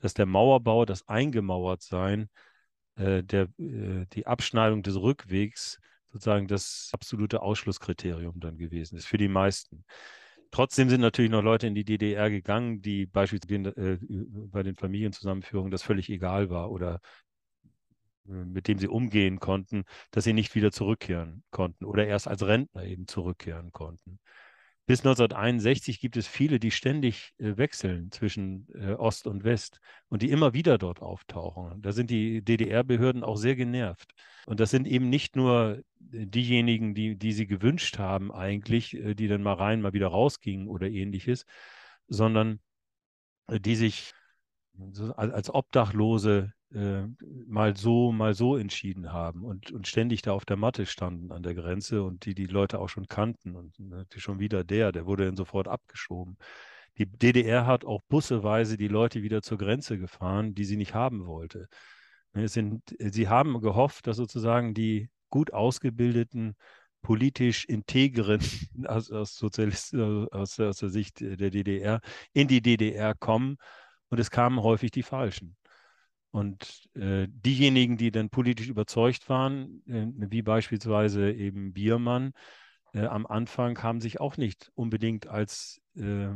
dass 0.00 0.14
der 0.14 0.26
Mauerbau, 0.26 0.84
das 0.84 1.06
Eingemauertsein, 1.08 2.28
der, 2.96 3.48
die 3.58 4.24
Abschneidung 4.24 4.84
des 4.84 4.94
Rückwegs 4.94 5.80
sozusagen 6.14 6.46
das 6.46 6.90
absolute 6.92 7.42
Ausschlusskriterium 7.42 8.38
dann 8.38 8.56
gewesen 8.56 8.96
ist 8.96 9.06
für 9.06 9.18
die 9.18 9.28
meisten. 9.28 9.84
Trotzdem 10.52 10.88
sind 10.88 11.00
natürlich 11.00 11.32
noch 11.32 11.42
Leute 11.42 11.66
in 11.66 11.74
die 11.74 11.84
DDR 11.84 12.30
gegangen, 12.30 12.80
die 12.80 13.06
beispielsweise 13.06 13.70
äh, 13.70 13.98
bei 14.46 14.62
den 14.62 14.76
Familienzusammenführungen 14.76 15.72
das 15.72 15.82
völlig 15.82 16.08
egal 16.08 16.50
war 16.50 16.70
oder 16.70 17.00
äh, 18.28 18.32
mit 18.32 18.68
dem 18.68 18.78
sie 18.78 18.86
umgehen 18.86 19.40
konnten, 19.40 19.84
dass 20.12 20.22
sie 20.22 20.32
nicht 20.32 20.54
wieder 20.54 20.70
zurückkehren 20.70 21.42
konnten 21.50 21.84
oder 21.84 22.06
erst 22.06 22.28
als 22.28 22.46
Rentner 22.46 22.84
eben 22.84 23.08
zurückkehren 23.08 23.72
konnten. 23.72 24.20
Bis 24.86 25.00
1961 25.00 25.98
gibt 25.98 26.18
es 26.18 26.26
viele, 26.26 26.58
die 26.58 26.70
ständig 26.70 27.32
äh, 27.38 27.56
wechseln 27.56 28.10
zwischen 28.10 28.68
äh, 28.74 28.92
Ost 28.92 29.26
und 29.26 29.42
West 29.42 29.80
und 30.08 30.20
die 30.20 30.30
immer 30.30 30.52
wieder 30.52 30.76
dort 30.76 31.00
auftauchen. 31.00 31.80
Da 31.80 31.92
sind 31.92 32.10
die 32.10 32.42
DDR-Behörden 32.42 33.24
auch 33.24 33.36
sehr 33.36 33.56
genervt. 33.56 34.12
Und 34.46 34.60
das 34.60 34.70
sind 34.70 34.86
eben 34.86 35.08
nicht 35.08 35.36
nur 35.36 35.82
äh, 36.12 36.26
diejenigen, 36.26 36.94
die, 36.94 37.16
die 37.16 37.32
sie 37.32 37.46
gewünscht 37.46 37.98
haben 37.98 38.30
eigentlich, 38.30 38.90
die 38.90 39.28
dann 39.28 39.42
mal 39.42 39.54
rein, 39.54 39.80
mal 39.80 39.94
wieder 39.94 40.08
rausgingen 40.08 40.68
oder 40.68 40.88
ähnliches, 40.90 41.46
sondern 42.08 42.60
die 43.48 43.76
sich 43.76 44.12
als 45.16 45.52
Obdachlose 45.52 46.52
äh, 46.74 47.06
mal 47.46 47.76
so, 47.76 48.12
mal 48.12 48.34
so 48.34 48.56
entschieden 48.56 49.12
haben 49.12 49.44
und, 49.44 49.70
und 49.70 49.86
ständig 49.86 50.22
da 50.22 50.32
auf 50.32 50.44
der 50.44 50.56
Matte 50.56 50.86
standen 50.86 51.30
an 51.32 51.42
der 51.42 51.54
Grenze 51.54 52.02
und 52.02 52.24
die 52.26 52.34
die 52.34 52.46
Leute 52.46 52.78
auch 52.80 52.88
schon 52.88 53.06
kannten 53.06 53.54
und 53.54 53.78
ne, 53.78 54.06
schon 54.16 54.40
wieder 54.40 54.64
der, 54.64 54.92
der 54.92 55.06
wurde 55.06 55.26
dann 55.26 55.36
sofort 55.36 55.68
abgeschoben. 55.68 56.36
Die 56.98 57.06
DDR 57.06 57.66
hat 57.66 57.84
auch 57.84 58.02
busseweise 58.08 58.76
die 58.76 58.88
Leute 58.88 59.22
wieder 59.22 59.42
zur 59.42 59.58
Grenze 59.58 59.98
gefahren, 59.98 60.54
die 60.54 60.64
sie 60.64 60.76
nicht 60.76 60.94
haben 60.94 61.26
wollte. 61.26 61.68
Ne, 62.32 62.48
sind, 62.48 62.82
sie 62.98 63.28
haben 63.28 63.60
gehofft, 63.60 64.06
dass 64.06 64.16
sozusagen 64.16 64.74
die 64.74 65.08
gut 65.30 65.52
ausgebildeten, 65.52 66.56
politisch 67.02 67.64
integren 67.66 68.40
aus, 68.86 69.10
aus, 69.10 69.36
Sozialist, 69.36 69.94
aus, 69.94 70.58
aus 70.58 70.78
der 70.78 70.88
Sicht 70.88 71.20
der 71.20 71.50
DDR 71.50 72.00
in 72.32 72.48
die 72.48 72.62
DDR 72.62 73.14
kommen 73.14 73.58
und 74.08 74.18
es 74.18 74.30
kamen 74.30 74.62
häufig 74.62 74.90
die 74.90 75.02
Falschen. 75.02 75.56
Und 76.34 76.88
äh, 76.96 77.28
diejenigen, 77.30 77.96
die 77.96 78.10
dann 78.10 78.28
politisch 78.28 78.66
überzeugt 78.66 79.28
waren, 79.28 79.84
äh, 79.86 80.08
wie 80.32 80.42
beispielsweise 80.42 81.30
eben 81.30 81.72
Biermann, 81.72 82.32
äh, 82.92 83.06
am 83.06 83.24
Anfang 83.24 83.80
haben 83.84 84.00
sich 84.00 84.20
auch 84.20 84.36
nicht 84.36 84.72
unbedingt 84.74 85.28
als 85.28 85.80
äh, 85.94 86.30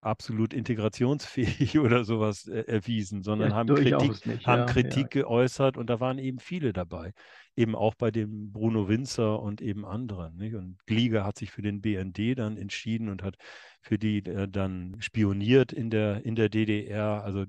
absolut 0.00 0.54
integrationsfähig 0.54 1.78
oder 1.78 2.04
sowas 2.04 2.48
äh, 2.48 2.60
erwiesen, 2.60 3.22
sondern 3.22 3.50
ja, 3.50 3.56
haben 3.56 3.74
Kritik, 3.74 4.26
nicht, 4.26 4.46
haben 4.46 4.60
ja, 4.60 4.64
Kritik 4.64 5.14
ja. 5.14 5.20
geäußert 5.20 5.76
und 5.76 5.90
da 5.90 6.00
waren 6.00 6.18
eben 6.18 6.38
viele 6.38 6.72
dabei. 6.72 7.12
Eben 7.56 7.74
auch 7.74 7.94
bei 7.94 8.10
dem 8.10 8.52
Bruno 8.52 8.88
Winzer 8.88 9.42
und 9.42 9.60
eben 9.60 9.84
anderen. 9.84 10.38
Nicht? 10.38 10.54
Und 10.54 10.78
Glieger 10.86 11.24
hat 11.24 11.36
sich 11.36 11.50
für 11.50 11.60
den 11.60 11.82
BND 11.82 12.38
dann 12.38 12.56
entschieden 12.56 13.10
und 13.10 13.22
hat 13.22 13.36
für 13.82 13.98
die 13.98 14.20
äh, 14.20 14.48
dann 14.48 14.96
spioniert 15.00 15.74
in 15.74 15.90
der, 15.90 16.24
in 16.24 16.36
der 16.36 16.48
DDR. 16.48 17.22
Also 17.22 17.44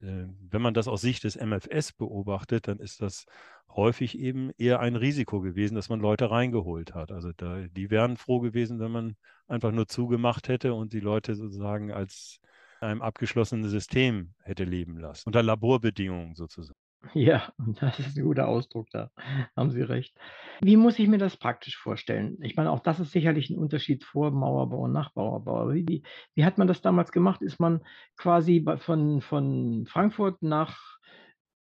wenn 0.00 0.62
man 0.62 0.74
das 0.74 0.88
aus 0.88 1.02
Sicht 1.02 1.24
des 1.24 1.36
MFS 1.36 1.92
beobachtet, 1.92 2.68
dann 2.68 2.78
ist 2.78 3.02
das 3.02 3.26
häufig 3.68 4.18
eben 4.18 4.50
eher 4.56 4.80
ein 4.80 4.96
Risiko 4.96 5.40
gewesen, 5.40 5.74
dass 5.74 5.88
man 5.88 6.00
Leute 6.00 6.30
reingeholt 6.30 6.94
hat. 6.94 7.12
Also 7.12 7.32
da, 7.36 7.60
die 7.68 7.90
wären 7.90 8.16
froh 8.16 8.40
gewesen, 8.40 8.80
wenn 8.80 8.90
man 8.90 9.16
einfach 9.46 9.72
nur 9.72 9.86
zugemacht 9.86 10.48
hätte 10.48 10.74
und 10.74 10.92
die 10.92 11.00
Leute 11.00 11.34
sozusagen 11.34 11.92
als 11.92 12.40
einem 12.80 13.02
abgeschlossenen 13.02 13.68
System 13.68 14.34
hätte 14.42 14.64
leben 14.64 14.96
lassen, 14.96 15.28
unter 15.28 15.42
Laborbedingungen 15.42 16.34
sozusagen. 16.34 16.78
Ja, 17.14 17.52
das 17.80 17.98
ist 17.98 18.16
ein 18.16 18.24
guter 18.24 18.48
Ausdruck, 18.48 18.88
da 18.90 19.10
haben 19.56 19.70
Sie 19.70 19.82
recht. 19.82 20.14
Wie 20.60 20.76
muss 20.76 20.98
ich 20.98 21.08
mir 21.08 21.18
das 21.18 21.36
praktisch 21.36 21.76
vorstellen? 21.76 22.38
Ich 22.42 22.56
meine, 22.56 22.70
auch 22.70 22.80
das 22.80 23.00
ist 23.00 23.12
sicherlich 23.12 23.50
ein 23.50 23.58
Unterschied 23.58 24.04
vor 24.04 24.30
Mauerbau 24.30 24.82
und 24.82 24.92
nach 24.92 25.14
Mauerbau. 25.14 25.72
Wie, 25.72 26.02
wie 26.34 26.44
hat 26.44 26.58
man 26.58 26.68
das 26.68 26.82
damals 26.82 27.12
gemacht? 27.12 27.42
Ist 27.42 27.58
man 27.58 27.82
quasi 28.16 28.64
von, 28.78 29.20
von 29.22 29.86
Frankfurt 29.86 30.42
nach. 30.42 30.78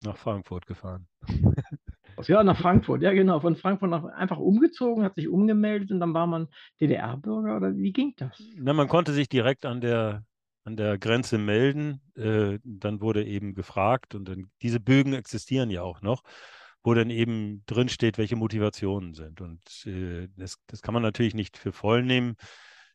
Nach 0.03 0.17
Frankfurt 0.17 0.67
gefahren. 0.67 1.07
Ja, 2.27 2.43
nach 2.45 2.59
Frankfurt, 2.59 3.03
ja 3.03 3.13
genau. 3.13 3.41
Von 3.41 3.57
Frankfurt 3.57 3.91
nach 3.91 4.05
einfach 4.05 4.39
umgezogen, 4.39 5.05
hat 5.05 5.15
sich 5.15 5.29
umgemeldet 5.29 5.91
und 5.91 6.01
dann 6.01 6.13
war 6.13 6.27
man 6.27 6.49
DDR-Bürger 6.81 7.57
oder 7.57 7.77
wie 7.77 7.93
ging 7.93 8.15
das? 8.17 8.43
Na, 8.57 8.73
man 8.73 8.89
konnte 8.89 9.13
sich 9.13 9.29
direkt 9.29 9.65
an 9.65 9.81
der 9.81 10.25
an 10.71 10.77
der 10.77 10.99
Grenze 10.99 11.37
melden. 11.37 12.01
Äh, 12.17 12.59
dann 12.65 13.01
wurde 13.01 13.25
eben 13.25 13.55
gefragt 13.55 14.15
und 14.15 14.27
dann, 14.29 14.51
diese 14.63 14.79
Bögen 14.79 15.15
existieren 15.15 15.71
ja 15.71 15.83
auch 15.83 16.01
noch, 16.01 16.23
wo 16.85 16.95
dann 16.95 17.11
eben 17.11 17.65
drinsteht, 17.67 18.19
welche 18.19 18.37
Motivationen 18.37 19.15
sind. 19.15 19.41
Und 19.41 19.61
äh, 19.87 20.29
das, 20.37 20.57
das 20.69 20.81
kann 20.81 20.95
man 20.95 21.03
natürlich 21.03 21.35
nicht 21.35 21.59
für 21.59 21.73
voll 21.73 22.05
nehmen, 22.05 22.37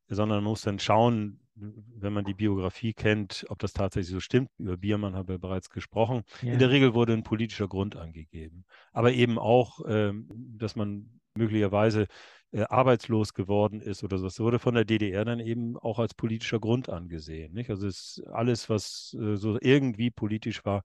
sondern 0.08 0.38
man 0.38 0.52
muss 0.52 0.62
dann 0.62 0.80
schauen, 0.80 1.42
wenn 1.56 2.14
man 2.14 2.26
die 2.26 2.34
Biografie 2.34 2.94
kennt, 2.94 3.46
ob 3.50 3.60
das 3.60 3.74
tatsächlich 3.74 4.12
so 4.12 4.20
stimmt. 4.20 4.50
Über 4.58 4.78
Biermann 4.78 5.16
haben 5.16 5.28
wir 5.28 5.38
bereits 5.40 5.70
gesprochen. 5.70 6.24
Ja. 6.42 6.54
In 6.54 6.60
der 6.60 6.70
Regel 6.70 6.94
wurde 6.94 7.14
ein 7.14 7.24
politischer 7.24 7.68
Grund 7.68 7.96
angegeben. 7.96 8.66
Aber 8.94 9.12
eben 9.12 9.38
auch, 9.38 9.80
ähm, 9.88 10.30
dass 10.58 10.76
man 10.76 11.20
möglicherweise 11.36 12.08
äh, 12.56 12.64
arbeitslos 12.70 13.34
geworden 13.34 13.82
ist 13.82 14.04
oder 14.04 14.18
so. 14.18 14.26
Das 14.26 14.40
wurde 14.40 14.60
von 14.60 14.76
der 14.76 14.86
DDR 14.86 15.26
dann 15.26 15.42
eben 15.42 15.78
auch 15.78 16.00
als 16.00 16.14
politischer 16.14 16.60
Grund 16.60 16.88
angesehen. 16.88 17.54
Nicht? 17.54 17.70
Also 17.70 17.86
es 17.86 18.24
alles, 18.32 18.70
was 18.70 19.14
äh, 19.20 19.36
so 19.36 19.58
irgendwie 19.60 20.10
politisch 20.10 20.64
war 20.64 20.84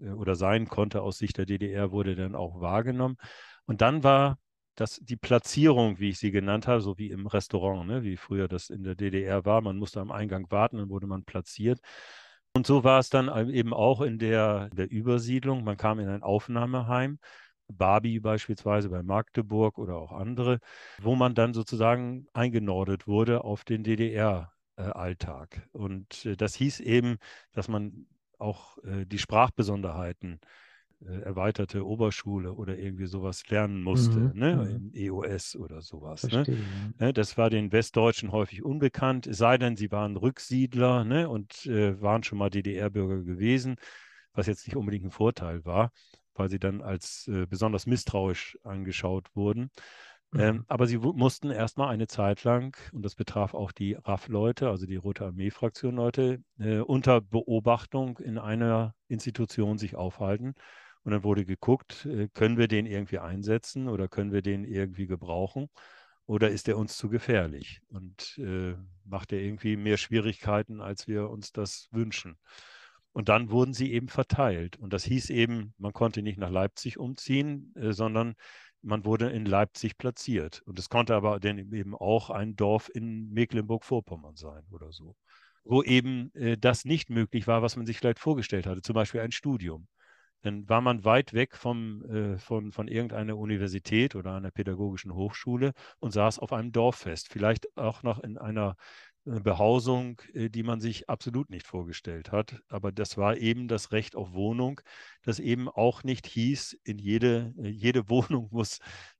äh, 0.00 0.10
oder 0.10 0.34
sein 0.34 0.66
konnte 0.66 1.02
aus 1.02 1.18
Sicht 1.18 1.38
der 1.38 1.46
DDR, 1.46 1.92
wurde 1.92 2.16
dann 2.16 2.34
auch 2.34 2.60
wahrgenommen. 2.60 3.18
Und 3.66 3.82
dann 3.82 4.02
war 4.02 4.38
das 4.74 4.98
die 5.00 5.16
Platzierung, 5.16 6.00
wie 6.00 6.10
ich 6.10 6.18
sie 6.18 6.32
genannt 6.32 6.66
habe, 6.66 6.80
so 6.80 6.98
wie 6.98 7.10
im 7.10 7.28
Restaurant, 7.28 7.86
ne? 7.86 8.02
wie 8.02 8.16
früher 8.16 8.48
das 8.48 8.68
in 8.68 8.82
der 8.82 8.96
DDR 8.96 9.44
war. 9.44 9.60
Man 9.60 9.76
musste 9.76 10.00
am 10.00 10.10
Eingang 10.10 10.50
warten, 10.50 10.78
dann 10.78 10.90
wurde 10.90 11.06
man 11.06 11.24
platziert. 11.24 11.78
Und 12.52 12.66
so 12.66 12.82
war 12.82 12.98
es 12.98 13.10
dann 13.10 13.28
eben 13.50 13.72
auch 13.72 14.00
in 14.00 14.18
der, 14.18 14.70
der 14.70 14.90
Übersiedlung. 14.90 15.62
Man 15.62 15.76
kam 15.76 16.00
in 16.00 16.08
ein 16.08 16.22
Aufnahmeheim, 16.24 17.18
Barbie 17.68 18.20
beispielsweise 18.20 18.88
bei 18.88 19.02
Magdeburg 19.02 19.78
oder 19.78 19.96
auch 19.96 20.12
andere, 20.12 20.58
wo 21.00 21.14
man 21.16 21.34
dann 21.34 21.54
sozusagen 21.54 22.26
eingenordet 22.32 23.06
wurde 23.06 23.44
auf 23.44 23.64
den 23.64 23.82
DDR-Alltag. 23.84 25.68
Und 25.72 26.24
äh, 26.26 26.36
das 26.36 26.54
hieß 26.54 26.80
eben, 26.80 27.16
dass 27.52 27.68
man 27.68 28.06
auch 28.38 28.78
äh, 28.84 29.06
die 29.06 29.18
Sprachbesonderheiten 29.18 30.40
äh, 31.00 31.20
erweiterte 31.20 31.86
Oberschule 31.86 32.54
oder 32.54 32.78
irgendwie 32.78 33.06
sowas 33.06 33.46
lernen 33.48 33.82
musste, 33.82 34.20
Mhm, 34.20 34.32
ne? 34.34 34.52
mhm. 34.52 34.76
im 34.76 34.94
EOS 34.94 35.56
oder 35.56 35.82
sowas. 35.82 36.30
Ne? 36.30 36.46
Verstehe. 36.46 36.56
Ne, 36.98 37.12
Das 37.12 37.36
war 37.36 37.50
den 37.50 37.72
Westdeutschen 37.72 38.32
häufig 38.32 38.64
unbekannt, 38.64 39.26
es 39.26 39.38
sei 39.38 39.58
denn, 39.58 39.76
sie 39.76 39.90
waren 39.90 40.16
Rücksiedler 40.16 41.04
ne? 41.04 41.28
und 41.28 41.66
äh, 41.66 42.00
waren 42.00 42.22
schon 42.22 42.38
mal 42.38 42.50
DDR-Bürger 42.50 43.22
gewesen, 43.24 43.76
was 44.32 44.46
jetzt 44.46 44.66
nicht 44.66 44.76
unbedingt 44.76 45.04
ein 45.04 45.10
Vorteil 45.10 45.64
war, 45.64 45.92
weil 46.38 46.48
sie 46.48 46.58
dann 46.58 46.82
als 46.82 47.28
äh, 47.28 47.46
besonders 47.46 47.86
misstrauisch 47.86 48.58
angeschaut 48.64 49.28
wurden. 49.34 49.70
Ähm, 50.34 50.56
Mhm. 50.56 50.64
aber 50.68 50.86
sie 50.86 50.98
mussten 50.98 51.50
erstmal 51.50 51.88
eine 51.88 52.06
Zeit 52.08 52.44
lang, 52.44 52.76
und 52.92 53.02
das 53.02 53.14
betraf 53.14 53.54
auch 53.54 53.72
die 53.72 53.94
RAF-Leute, 53.94 54.68
also 54.68 54.86
die 54.86 54.96
Rote 54.96 55.24
Armee-Fraktion-Leute, 55.24 56.42
äh, 56.58 56.78
unter 56.80 57.20
Beobachtung 57.20 58.18
in 58.18 58.38
einer 58.38 58.94
Institution 59.08 59.78
sich 59.78 59.94
aufhalten. 59.94 60.54
Und 61.04 61.12
dann 61.12 61.22
wurde 61.22 61.44
geguckt, 61.44 62.06
äh, 62.06 62.28
können 62.34 62.58
wir 62.58 62.68
den 62.68 62.86
irgendwie 62.86 63.18
einsetzen 63.20 63.88
oder 63.88 64.08
können 64.08 64.32
wir 64.32 64.42
den 64.42 64.64
irgendwie 64.64 65.06
gebrauchen 65.06 65.68
oder 66.26 66.50
ist 66.50 66.68
er 66.68 66.76
uns 66.76 66.96
zu 66.96 67.08
gefährlich 67.08 67.80
und 67.88 68.36
äh, 68.38 68.74
macht 69.04 69.32
er 69.32 69.40
irgendwie 69.40 69.76
mehr 69.76 69.96
Schwierigkeiten, 69.96 70.80
als 70.80 71.06
wir 71.06 71.30
uns 71.30 71.52
das 71.52 71.88
wünschen. 71.92 72.36
Und 73.16 73.30
dann 73.30 73.50
wurden 73.50 73.72
sie 73.72 73.94
eben 73.94 74.08
verteilt. 74.08 74.76
Und 74.76 74.92
das 74.92 75.02
hieß 75.04 75.30
eben, 75.30 75.72
man 75.78 75.94
konnte 75.94 76.20
nicht 76.20 76.36
nach 76.36 76.50
Leipzig 76.50 76.98
umziehen, 76.98 77.72
äh, 77.74 77.94
sondern 77.94 78.34
man 78.82 79.06
wurde 79.06 79.30
in 79.30 79.46
Leipzig 79.46 79.96
platziert. 79.96 80.60
Und 80.66 80.78
es 80.78 80.90
konnte 80.90 81.14
aber 81.14 81.40
dann 81.40 81.56
eben 81.72 81.94
auch 81.94 82.28
ein 82.28 82.56
Dorf 82.56 82.90
in 82.92 83.32
Mecklenburg-Vorpommern 83.32 84.36
sein 84.36 84.64
oder 84.70 84.92
so, 84.92 85.16
wo 85.64 85.82
eben 85.82 86.30
äh, 86.34 86.58
das 86.58 86.84
nicht 86.84 87.08
möglich 87.08 87.46
war, 87.46 87.62
was 87.62 87.76
man 87.76 87.86
sich 87.86 87.96
vielleicht 87.96 88.18
vorgestellt 88.18 88.66
hatte, 88.66 88.82
zum 88.82 88.92
Beispiel 88.92 89.22
ein 89.22 89.32
Studium. 89.32 89.88
Dann 90.42 90.68
war 90.68 90.82
man 90.82 91.06
weit 91.06 91.32
weg 91.32 91.56
vom, 91.56 92.04
äh, 92.10 92.36
von, 92.36 92.70
von 92.70 92.86
irgendeiner 92.86 93.38
Universität 93.38 94.14
oder 94.14 94.34
einer 94.34 94.50
pädagogischen 94.50 95.14
Hochschule 95.14 95.72
und 96.00 96.10
saß 96.10 96.38
auf 96.38 96.52
einem 96.52 96.70
Dorffest, 96.70 97.28
vielleicht 97.32 97.74
auch 97.78 98.02
noch 98.02 98.22
in 98.22 98.36
einer 98.36 98.76
äh, 99.26 99.40
Behausung, 99.40 100.20
äh, 100.34 100.48
die 100.50 100.62
man 100.62 100.80
sich 100.80 101.08
absolut 101.10 101.50
nicht 101.50 101.66
vorgestellt 101.66 102.32
hat. 102.32 102.60
Aber 102.68 102.92
das 102.92 103.16
war 103.16 103.36
eben 103.36 103.68
das 103.68 103.92
Recht 103.92 104.16
auf 104.16 104.32
Wohnung, 104.32 104.80
das 105.22 105.38
eben 105.40 105.68
auch 105.68 106.02
nicht 106.04 106.26
hieß, 106.26 106.78
in 106.84 106.98
jede, 106.98 107.54
äh, 107.58 107.68
jede 107.68 108.08
Wohnung 108.10 108.48
muss 108.52 108.78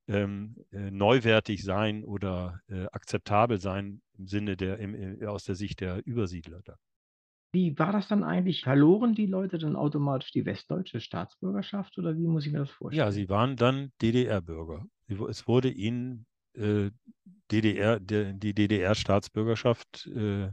ähm, 0.08 0.56
äh, 0.72 0.90
neuwertig 0.90 1.62
sein 1.64 2.04
oder 2.04 2.60
äh, 2.68 2.86
akzeptabel 2.92 3.58
sein 3.60 4.02
im 4.18 4.26
Sinne 4.28 4.56
der, 4.56 4.78
im, 4.78 5.26
aus 5.26 5.44
der 5.44 5.54
Sicht 5.56 5.80
der 5.80 6.06
Übersiedler. 6.06 6.60
Da. 6.64 6.76
Wie 7.50 7.76
war 7.76 7.90
das 7.90 8.06
dann 8.06 8.22
eigentlich? 8.22 8.62
Verloren 8.62 9.16
die 9.16 9.26
Leute 9.26 9.58
dann 9.58 9.74
automatisch 9.74 10.30
die 10.30 10.46
westdeutsche 10.46 11.00
Staatsbürgerschaft 11.00 11.98
oder 11.98 12.16
wie 12.16 12.28
muss 12.28 12.46
ich 12.46 12.52
mir 12.52 12.60
das 12.60 12.70
Ja, 12.88 13.10
vorstellen? 13.10 13.12
sie 13.12 13.28
waren 13.28 13.56
dann 13.56 13.92
DDR-Bürger. 14.02 14.86
Es 15.28 15.46
wurde 15.48 15.70
ihnen 15.70 16.26
äh, 16.56 16.90
DDR, 17.52 18.00
die 18.00 18.54
DDR-Staatsbürgerschaft 18.54 20.06
äh, 20.08 20.50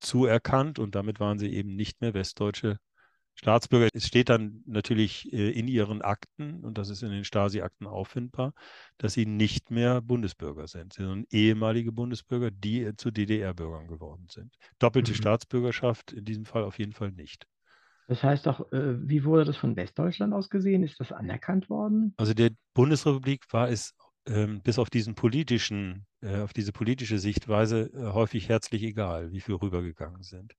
zuerkannt 0.00 0.78
und 0.78 0.94
damit 0.94 1.20
waren 1.20 1.38
sie 1.38 1.52
eben 1.52 1.76
nicht 1.76 2.00
mehr 2.00 2.14
westdeutsche 2.14 2.78
Staatsbürger. 3.34 3.88
Es 3.94 4.06
steht 4.06 4.28
dann 4.28 4.62
natürlich 4.66 5.32
äh, 5.32 5.50
in 5.50 5.68
ihren 5.68 6.02
Akten, 6.02 6.64
und 6.64 6.78
das 6.78 6.90
ist 6.90 7.02
in 7.02 7.10
den 7.10 7.24
Stasi-Akten 7.24 7.86
auffindbar, 7.86 8.52
dass 8.98 9.14
sie 9.14 9.26
nicht 9.26 9.70
mehr 9.70 10.02
Bundesbürger 10.02 10.68
sind, 10.68 10.94
sondern 10.94 11.26
ehemalige 11.30 11.92
Bundesbürger, 11.92 12.50
die 12.50 12.94
zu 12.96 13.10
DDR-Bürgern 13.10 13.88
geworden 13.88 14.26
sind. 14.30 14.56
Doppelte 14.78 15.12
Mhm. 15.12 15.16
Staatsbürgerschaft 15.16 16.12
in 16.12 16.24
diesem 16.24 16.44
Fall 16.46 16.64
auf 16.64 16.78
jeden 16.78 16.92
Fall 16.92 17.12
nicht. 17.12 17.46
Das 18.08 18.22
heißt 18.22 18.46
äh, 18.46 19.08
wie 19.08 19.24
wurde 19.24 19.44
das 19.46 19.56
von 19.56 19.76
Westdeutschland 19.76 20.34
aus 20.34 20.50
gesehen? 20.50 20.82
Ist 20.82 21.00
das 21.00 21.12
anerkannt 21.12 21.70
worden? 21.70 22.14
Also 22.16 22.34
der 22.34 22.50
Bundesrepublik 22.74 23.52
war 23.52 23.68
es 23.68 23.94
ähm, 24.26 24.62
bis 24.62 24.78
auf 24.78 24.90
diesen 24.90 25.14
politischen, 25.14 26.06
äh, 26.20 26.40
auf 26.40 26.52
diese 26.52 26.72
politische 26.72 27.18
Sichtweise 27.18 27.90
äh, 27.94 28.12
häufig 28.12 28.48
herzlich 28.48 28.82
egal, 28.82 29.32
wie 29.32 29.40
viel 29.40 29.56
rübergegangen 29.56 30.22
sind. 30.22 30.54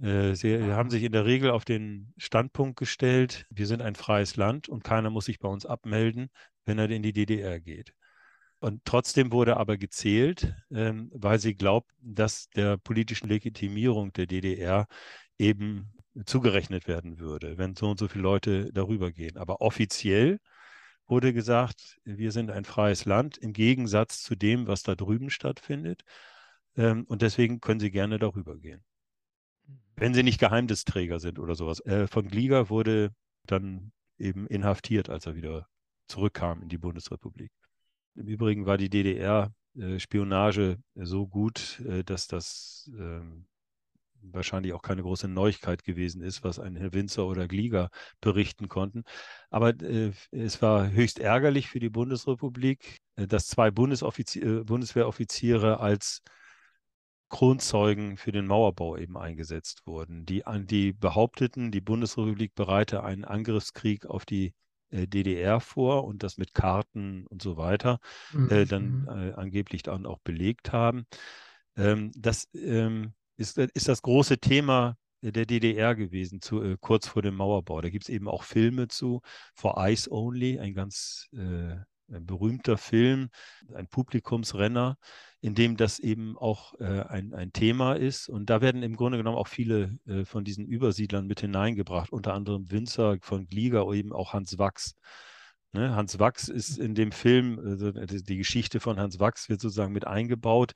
Äh, 0.00 0.34
sie 0.34 0.62
haben 0.72 0.90
sich 0.90 1.02
in 1.02 1.12
der 1.12 1.26
Regel 1.26 1.50
auf 1.50 1.64
den 1.64 2.12
Standpunkt 2.16 2.78
gestellt, 2.78 3.46
wir 3.50 3.66
sind 3.66 3.82
ein 3.82 3.94
freies 3.94 4.36
Land 4.36 4.68
und 4.68 4.84
keiner 4.84 5.10
muss 5.10 5.26
sich 5.26 5.38
bei 5.38 5.48
uns 5.48 5.66
abmelden, 5.66 6.30
wenn 6.64 6.78
er 6.78 6.90
in 6.90 7.02
die 7.02 7.12
DDR 7.12 7.60
geht. 7.60 7.92
Und 8.60 8.84
trotzdem 8.84 9.32
wurde 9.32 9.56
aber 9.56 9.78
gezählt, 9.78 10.54
ähm, 10.70 11.10
weil 11.14 11.38
sie 11.38 11.54
glaubten, 11.54 12.14
dass 12.14 12.48
der 12.50 12.76
politischen 12.76 13.28
Legitimierung 13.28 14.12
der 14.12 14.26
DDR 14.26 14.86
eben 15.38 15.90
zugerechnet 16.26 16.86
werden 16.86 17.18
würde, 17.18 17.56
wenn 17.56 17.74
so 17.74 17.90
und 17.90 17.98
so 17.98 18.08
viele 18.08 18.22
Leute 18.22 18.70
darüber 18.72 19.12
gehen. 19.12 19.38
Aber 19.38 19.60
offiziell 19.62 20.40
wurde 21.10 21.32
gesagt, 21.32 22.00
wir 22.04 22.32
sind 22.32 22.50
ein 22.50 22.64
freies 22.64 23.04
Land 23.04 23.36
im 23.36 23.52
Gegensatz 23.52 24.22
zu 24.22 24.36
dem, 24.36 24.66
was 24.66 24.82
da 24.82 24.94
drüben 24.94 25.30
stattfindet. 25.30 26.04
Ähm, 26.76 27.04
und 27.04 27.22
deswegen 27.22 27.60
können 27.60 27.80
Sie 27.80 27.90
gerne 27.90 28.18
darüber 28.18 28.56
gehen. 28.56 28.84
Wenn 29.96 30.14
Sie 30.14 30.22
nicht 30.22 30.40
Geheimnisträger 30.40 31.18
sind 31.18 31.38
oder 31.38 31.54
sowas. 31.54 31.84
Äh, 31.84 32.06
von 32.06 32.28
Glieger 32.28 32.70
wurde 32.70 33.12
dann 33.46 33.92
eben 34.18 34.46
inhaftiert, 34.46 35.10
als 35.10 35.26
er 35.26 35.34
wieder 35.34 35.68
zurückkam 36.06 36.62
in 36.62 36.68
die 36.68 36.78
Bundesrepublik. 36.78 37.50
Im 38.14 38.26
Übrigen 38.26 38.66
war 38.66 38.78
die 38.78 38.90
DDR-Spionage 38.90 40.78
so 40.94 41.26
gut, 41.26 41.80
äh, 41.80 42.04
dass 42.04 42.28
das 42.28 42.90
ähm, 42.96 43.46
wahrscheinlich 44.22 44.72
auch 44.72 44.82
keine 44.82 45.02
große 45.02 45.28
Neuigkeit 45.28 45.84
gewesen 45.84 46.22
ist, 46.22 46.44
was 46.44 46.58
ein 46.58 46.76
Herr 46.76 46.92
Winzer 46.92 47.26
oder 47.26 47.48
Glieger 47.48 47.90
berichten 48.20 48.68
konnten. 48.68 49.04
Aber 49.50 49.70
äh, 49.82 50.12
es 50.30 50.62
war 50.62 50.90
höchst 50.90 51.18
ärgerlich 51.18 51.68
für 51.68 51.80
die 51.80 51.90
Bundesrepublik, 51.90 53.00
äh, 53.16 53.26
dass 53.26 53.46
zwei 53.48 53.70
Bundesoffizier, 53.70 54.60
äh, 54.60 54.64
Bundeswehroffiziere 54.64 55.80
als 55.80 56.22
Kronzeugen 57.28 58.16
für 58.16 58.32
den 58.32 58.46
Mauerbau 58.46 58.96
eben 58.96 59.16
eingesetzt 59.16 59.86
wurden, 59.86 60.26
die, 60.26 60.42
die 60.64 60.92
behaupteten, 60.92 61.70
die 61.70 61.80
Bundesrepublik 61.80 62.54
bereite 62.56 63.04
einen 63.04 63.24
Angriffskrieg 63.24 64.04
auf 64.06 64.24
die 64.26 64.52
äh, 64.90 65.06
DDR 65.06 65.60
vor 65.60 66.04
und 66.04 66.24
das 66.24 66.38
mit 66.38 66.54
Karten 66.54 67.26
und 67.28 67.40
so 67.40 67.56
weiter 67.56 68.00
äh, 68.48 68.64
Mhm. 68.64 68.66
dann 68.66 69.06
Mhm. 69.08 69.08
äh, 69.08 69.32
angeblich 69.34 69.84
dann 69.84 70.06
auch 70.06 70.18
belegt 70.24 70.72
haben. 70.72 71.06
Ähm, 71.76 72.10
das 72.16 72.48
ähm, 72.54 73.14
ist, 73.40 73.58
ist 73.58 73.88
das 73.88 74.02
große 74.02 74.38
Thema 74.38 74.96
der 75.22 75.46
DDR 75.46 75.94
gewesen, 75.94 76.40
zu, 76.40 76.62
äh, 76.62 76.76
kurz 76.80 77.08
vor 77.08 77.22
dem 77.22 77.34
Mauerbau. 77.36 77.80
Da 77.80 77.90
gibt 77.90 78.04
es 78.04 78.08
eben 78.08 78.28
auch 78.28 78.44
Filme 78.44 78.88
zu, 78.88 79.20
For 79.54 79.76
Eyes 79.76 80.10
Only, 80.10 80.58
ein 80.58 80.74
ganz 80.74 81.28
äh, 81.32 81.76
ein 82.12 82.26
berühmter 82.26 82.76
Film, 82.76 83.30
ein 83.74 83.86
Publikumsrenner, 83.88 84.96
in 85.40 85.54
dem 85.54 85.76
das 85.76 85.98
eben 85.98 86.36
auch 86.36 86.74
äh, 86.80 87.02
ein, 87.02 87.34
ein 87.34 87.52
Thema 87.52 87.94
ist. 87.94 88.28
Und 88.28 88.50
da 88.50 88.60
werden 88.60 88.82
im 88.82 88.96
Grunde 88.96 89.18
genommen 89.18 89.38
auch 89.38 89.48
viele 89.48 89.98
äh, 90.06 90.24
von 90.24 90.44
diesen 90.44 90.66
Übersiedlern 90.66 91.26
mit 91.26 91.40
hineingebracht, 91.40 92.12
unter 92.12 92.34
anderem 92.34 92.70
Winzer 92.70 93.18
von 93.22 93.46
Glieger 93.46 93.86
oder 93.86 93.96
eben 93.96 94.12
auch 94.12 94.32
Hans 94.32 94.58
Wachs. 94.58 94.94
Ne? 95.72 95.94
Hans 95.94 96.18
Wachs 96.18 96.48
ist 96.48 96.78
in 96.78 96.94
dem 96.94 97.12
Film, 97.12 97.58
also 97.60 97.92
die 97.92 98.36
Geschichte 98.36 98.80
von 98.80 98.98
Hans 98.98 99.20
Wachs 99.20 99.48
wird 99.48 99.60
sozusagen 99.60 99.92
mit 99.92 100.06
eingebaut. 100.06 100.72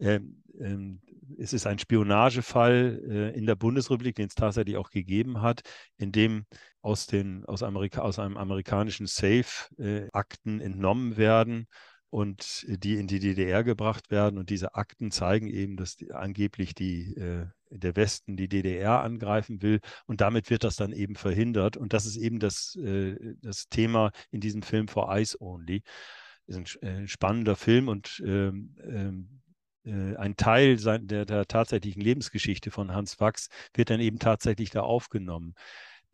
Ähm, 0.00 0.42
ähm, 0.60 1.00
es 1.38 1.52
ist 1.52 1.66
ein 1.66 1.78
Spionagefall 1.78 3.02
äh, 3.08 3.38
in 3.38 3.46
der 3.46 3.56
Bundesrepublik, 3.56 4.16
den 4.16 4.28
es 4.28 4.34
tatsächlich 4.34 4.76
auch 4.76 4.90
gegeben 4.90 5.42
hat, 5.42 5.60
in 5.98 6.12
dem 6.12 6.46
aus, 6.80 7.06
den, 7.06 7.44
aus, 7.44 7.62
Amerika, 7.62 8.00
aus 8.00 8.18
einem 8.18 8.36
amerikanischen 8.36 9.06
Safe 9.06 9.44
äh, 9.78 10.08
Akten 10.12 10.60
entnommen 10.60 11.16
werden 11.16 11.66
und 12.10 12.64
die 12.68 12.94
in 12.94 13.06
die 13.06 13.18
DDR 13.18 13.62
gebracht 13.64 14.10
werden. 14.10 14.38
Und 14.38 14.50
diese 14.50 14.74
Akten 14.74 15.10
zeigen 15.10 15.48
eben, 15.48 15.76
dass 15.76 15.96
die, 15.96 16.12
angeblich 16.12 16.74
die, 16.74 17.14
äh, 17.14 17.46
der 17.70 17.96
Westen 17.96 18.36
die 18.36 18.48
DDR 18.48 19.02
angreifen 19.02 19.60
will. 19.60 19.80
Und 20.06 20.20
damit 20.22 20.48
wird 20.48 20.64
das 20.64 20.76
dann 20.76 20.92
eben 20.92 21.16
verhindert. 21.16 21.76
Und 21.76 21.92
das 21.92 22.06
ist 22.06 22.16
eben 22.16 22.38
das, 22.38 22.76
äh, 22.76 23.16
das 23.42 23.68
Thema 23.68 24.12
in 24.30 24.40
diesem 24.40 24.62
Film 24.62 24.88
For 24.88 25.14
Eyes 25.14 25.38
Only. 25.40 25.82
Das 26.46 26.56
ist 26.56 26.82
ein 26.82 27.02
äh, 27.04 27.08
spannender 27.08 27.56
Film 27.56 27.88
und 27.88 28.22
ähm, 28.24 28.74
ähm, 28.82 29.37
ein 30.16 30.36
Teil 30.36 30.76
der, 30.76 31.24
der, 31.24 31.46
tatsächlichen 31.46 32.02
Lebensgeschichte 32.02 32.70
von 32.70 32.92
Hans 32.92 33.20
Wachs 33.20 33.48
wird 33.74 33.90
dann 33.90 34.00
eben 34.00 34.18
tatsächlich 34.18 34.70
da 34.70 34.80
aufgenommen. 34.80 35.54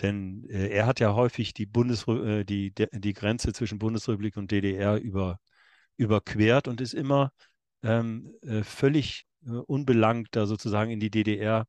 Denn 0.03 0.45
äh, 0.51 0.69
er 0.69 0.87
hat 0.87 1.01
ja 1.01 1.15
häufig 1.15 1.55
die, 1.55 1.67
Bundes, 1.67 2.07
äh, 2.09 2.45
die, 2.45 2.73
die 2.75 3.13
Grenze 3.13 3.53
zwischen 3.53 3.79
Bundesrepublik 3.79 4.37
und 4.37 4.51
DDR 4.51 4.97
über, 5.01 5.39
überquert 5.97 6.69
und 6.69 6.81
ist 6.81 6.95
immer 6.95 7.33
ähm, 7.83 8.35
äh, 8.43 8.63
völlig 8.63 9.27
unbelangt 9.67 10.29
da 10.33 10.47
sozusagen 10.47 10.91
in 10.91 11.01
die 11.01 11.11
DDR 11.11 11.67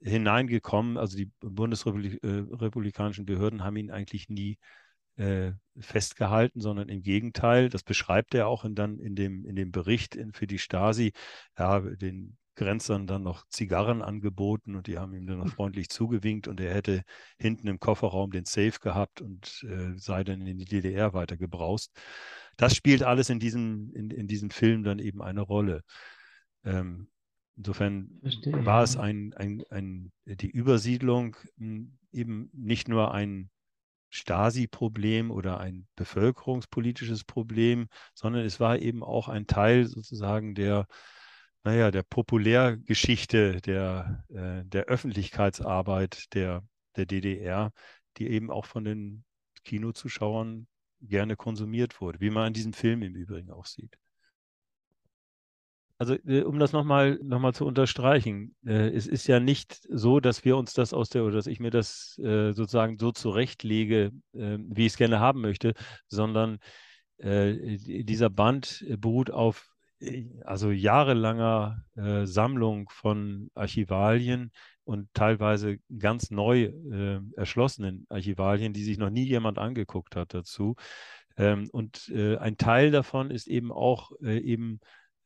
hineingekommen. 0.00 0.96
Also 0.96 1.16
die 1.16 1.30
bundesrepublikanischen 1.40 3.26
Behörden 3.26 3.64
haben 3.64 3.76
ihn 3.76 3.90
eigentlich 3.90 4.28
nie 4.28 4.58
äh, 5.20 5.52
festgehalten, 5.78 6.60
sondern 6.60 6.88
im 6.88 7.02
Gegenteil, 7.02 7.68
das 7.68 7.82
beschreibt 7.82 8.34
er 8.34 8.48
auch 8.48 8.64
in, 8.64 8.74
dann 8.74 8.98
in 8.98 9.14
dem, 9.14 9.44
in 9.44 9.54
dem 9.54 9.70
Bericht 9.70 10.16
in, 10.16 10.32
für 10.32 10.46
die 10.46 10.58
Stasi, 10.58 11.12
ja, 11.58 11.80
den 11.80 12.38
Grenzern 12.54 13.06
dann 13.06 13.22
noch 13.22 13.46
Zigarren 13.48 14.02
angeboten 14.02 14.76
und 14.76 14.86
die 14.86 14.98
haben 14.98 15.14
ihm 15.14 15.26
dann 15.26 15.38
noch 15.38 15.46
hm. 15.46 15.52
freundlich 15.52 15.88
zugewinkt 15.88 16.48
und 16.48 16.58
er 16.60 16.74
hätte 16.74 17.02
hinten 17.38 17.68
im 17.68 17.78
Kofferraum 17.78 18.30
den 18.30 18.46
Safe 18.46 18.78
gehabt 18.80 19.20
und 19.20 19.62
äh, 19.68 19.96
sei 19.96 20.24
dann 20.24 20.46
in 20.46 20.58
die 20.58 20.64
DDR 20.64 21.12
weiter 21.12 21.36
gebraust. 21.36 21.92
Das 22.56 22.74
spielt 22.74 23.02
alles 23.02 23.28
in 23.30 23.40
diesem, 23.40 23.92
in, 23.94 24.10
in 24.10 24.26
diesem 24.26 24.50
Film 24.50 24.82
dann 24.82 24.98
eben 24.98 25.22
eine 25.22 25.42
Rolle. 25.42 25.82
Ähm, 26.64 27.08
insofern 27.56 28.18
Verstehe, 28.22 28.64
war 28.64 28.78
ja. 28.78 28.84
es 28.84 28.96
ein, 28.96 29.34
ein, 29.34 29.62
ein, 29.70 30.12
die 30.24 30.50
Übersiedlung 30.50 31.36
hm, 31.58 31.98
eben 32.10 32.50
nicht 32.52 32.88
nur 32.88 33.12
ein 33.12 33.50
Stasi-Problem 34.10 35.30
oder 35.30 35.60
ein 35.60 35.86
bevölkerungspolitisches 35.96 37.24
Problem, 37.24 37.88
sondern 38.14 38.44
es 38.44 38.60
war 38.60 38.78
eben 38.78 39.02
auch 39.02 39.28
ein 39.28 39.46
Teil 39.46 39.86
sozusagen 39.86 40.54
der 40.54 40.86
naja, 41.62 41.90
der 41.90 42.02
Populärgeschichte, 42.02 43.60
der, 43.60 44.24
äh, 44.30 44.64
der 44.64 44.84
Öffentlichkeitsarbeit 44.84 46.34
der, 46.34 46.62
der 46.96 47.06
DDR, 47.06 47.72
die 48.16 48.28
eben 48.28 48.50
auch 48.50 48.64
von 48.64 48.84
den 48.84 49.24
Kinozuschauern 49.64 50.66
gerne 51.02 51.36
konsumiert 51.36 52.00
wurde, 52.00 52.20
wie 52.20 52.30
man 52.30 52.46
an 52.46 52.52
diesem 52.52 52.72
Film 52.72 53.02
im 53.02 53.14
Übrigen 53.14 53.50
auch 53.50 53.66
sieht. 53.66 53.98
Also 56.00 56.14
äh, 56.26 56.44
um 56.44 56.58
das 56.58 56.72
nochmal 56.72 57.20
noch 57.22 57.40
mal 57.40 57.52
zu 57.52 57.66
unterstreichen, 57.66 58.56
äh, 58.64 58.88
es 58.88 59.06
ist 59.06 59.26
ja 59.26 59.38
nicht 59.38 59.86
so, 59.90 60.18
dass 60.18 60.46
wir 60.46 60.56
uns 60.56 60.72
das 60.72 60.94
aus 60.94 61.10
der, 61.10 61.24
oder 61.24 61.34
dass 61.34 61.46
ich 61.46 61.60
mir 61.60 61.70
das 61.70 62.18
äh, 62.18 62.52
sozusagen 62.52 62.96
so 62.98 63.12
zurechtlege, 63.12 64.10
äh, 64.32 64.56
wie 64.60 64.86
ich 64.86 64.92
es 64.92 64.96
gerne 64.96 65.20
haben 65.20 65.42
möchte, 65.42 65.74
sondern 66.08 66.58
äh, 67.18 67.76
dieser 67.76 68.30
Band 68.30 68.82
beruht 68.96 69.30
auf 69.30 69.68
also 70.46 70.70
jahrelanger 70.70 71.84
äh, 71.96 72.24
Sammlung 72.24 72.88
von 72.88 73.50
Archivalien 73.54 74.52
und 74.84 75.12
teilweise 75.12 75.80
ganz 75.98 76.30
neu 76.30 76.62
äh, 76.62 77.20
erschlossenen 77.36 78.06
Archivalien, 78.08 78.72
die 78.72 78.84
sich 78.84 78.96
noch 78.96 79.10
nie 79.10 79.24
jemand 79.24 79.58
angeguckt 79.58 80.16
hat 80.16 80.32
dazu. 80.32 80.76
Ähm, 81.36 81.68
und 81.72 82.08
äh, 82.08 82.38
ein 82.38 82.56
Teil 82.56 82.90
davon 82.90 83.30
ist 83.30 83.46
eben 83.48 83.70
auch 83.70 84.12
äh, 84.22 84.38
eben 84.38 84.80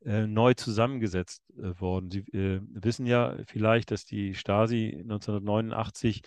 äh, 0.05 0.27
neu 0.27 0.55
zusammengesetzt 0.55 1.43
äh, 1.57 1.81
worden. 1.81 2.11
Sie 2.11 2.25
wissen 2.33 3.07
ja 3.07 3.37
vielleicht, 3.47 3.91
dass 3.91 4.05
die 4.05 4.35
Stasi 4.35 4.97
1989 5.01 6.23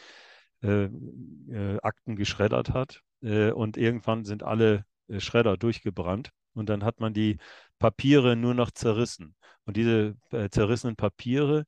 Akten 0.60 2.16
geschreddert 2.16 2.72
hat 2.72 3.02
und 3.22 3.78
irgendwann 3.78 4.26
sind 4.26 4.42
alle 4.42 4.86
Schredder 5.20 5.56
durchgebrannt. 5.56 6.32
Und 6.54 6.68
dann 6.70 6.84
hat 6.84 7.00
man 7.00 7.14
die 7.14 7.38
Papiere 7.78 8.36
nur 8.36 8.56
noch 8.56 8.72
zerrissen. 8.72 9.36
Und 9.66 9.78
diese 9.78 10.16
äh, 10.32 10.50
zerrissenen 10.50 10.96
Papiere 10.96 11.66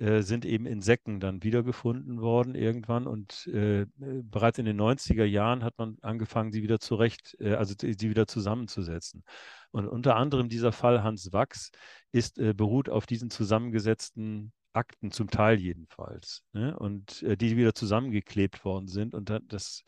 äh, 0.00 0.22
sind 0.22 0.46
eben 0.46 0.64
in 0.64 0.80
Säcken 0.80 1.20
dann 1.20 1.42
wiedergefunden 1.42 2.22
worden 2.22 2.54
irgendwann. 2.54 3.06
Und 3.06 3.46
äh, 3.48 3.84
bereits 3.98 4.58
in 4.58 4.64
den 4.64 4.80
90er 4.80 5.24
Jahren 5.24 5.62
hat 5.62 5.76
man 5.76 5.98
angefangen, 6.00 6.52
sie 6.52 6.62
wieder 6.62 6.80
zurecht, 6.80 7.36
äh, 7.38 7.54
also 7.54 7.74
sie 7.78 8.08
wieder 8.08 8.26
zusammenzusetzen. 8.26 9.24
Und 9.70 9.86
unter 9.86 10.16
anderem 10.16 10.48
dieser 10.48 10.72
Fall 10.72 11.02
Hans 11.02 11.32
Wachs 11.34 11.70
ist, 12.12 12.38
äh, 12.38 12.54
beruht 12.54 12.88
auf 12.88 13.04
diesen 13.04 13.28
zusammengesetzten 13.28 14.52
Akten, 14.72 15.10
zum 15.10 15.28
Teil 15.28 15.60
jedenfalls. 15.60 16.44
Ne? 16.54 16.78
Und 16.78 17.22
äh, 17.22 17.36
die 17.36 17.58
wieder 17.58 17.74
zusammengeklebt 17.74 18.64
worden 18.64 18.88
sind. 18.88 19.14
Und 19.14 19.30
das 19.48 19.84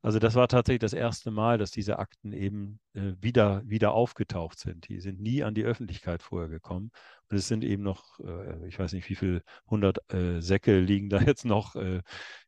also 0.00 0.20
das 0.20 0.36
war 0.36 0.46
tatsächlich 0.46 0.80
das 0.80 0.92
erste 0.92 1.32
Mal, 1.32 1.58
dass 1.58 1.72
diese 1.72 1.98
Akten 1.98 2.32
eben 2.32 2.78
äh, 2.94 3.14
wieder, 3.20 3.62
wieder 3.66 3.92
aufgetaucht 3.92 4.58
sind. 4.58 4.88
Die 4.88 5.00
sind 5.00 5.20
nie 5.20 5.42
an 5.42 5.54
die 5.54 5.64
Öffentlichkeit 5.64 6.22
vorher 6.22 6.48
gekommen. 6.48 6.92
Und 7.28 7.36
es 7.36 7.48
sind 7.48 7.64
eben 7.64 7.82
noch, 7.82 8.20
äh, 8.20 8.66
ich 8.68 8.78
weiß 8.78 8.92
nicht, 8.92 9.08
wie 9.08 9.16
viele 9.16 9.42
hundert 9.68 9.98
äh, 10.12 10.40
Säcke 10.40 10.78
liegen 10.78 11.08
da 11.08 11.20
jetzt 11.26 11.44
noch, 11.44 11.74
äh, 11.74 12.02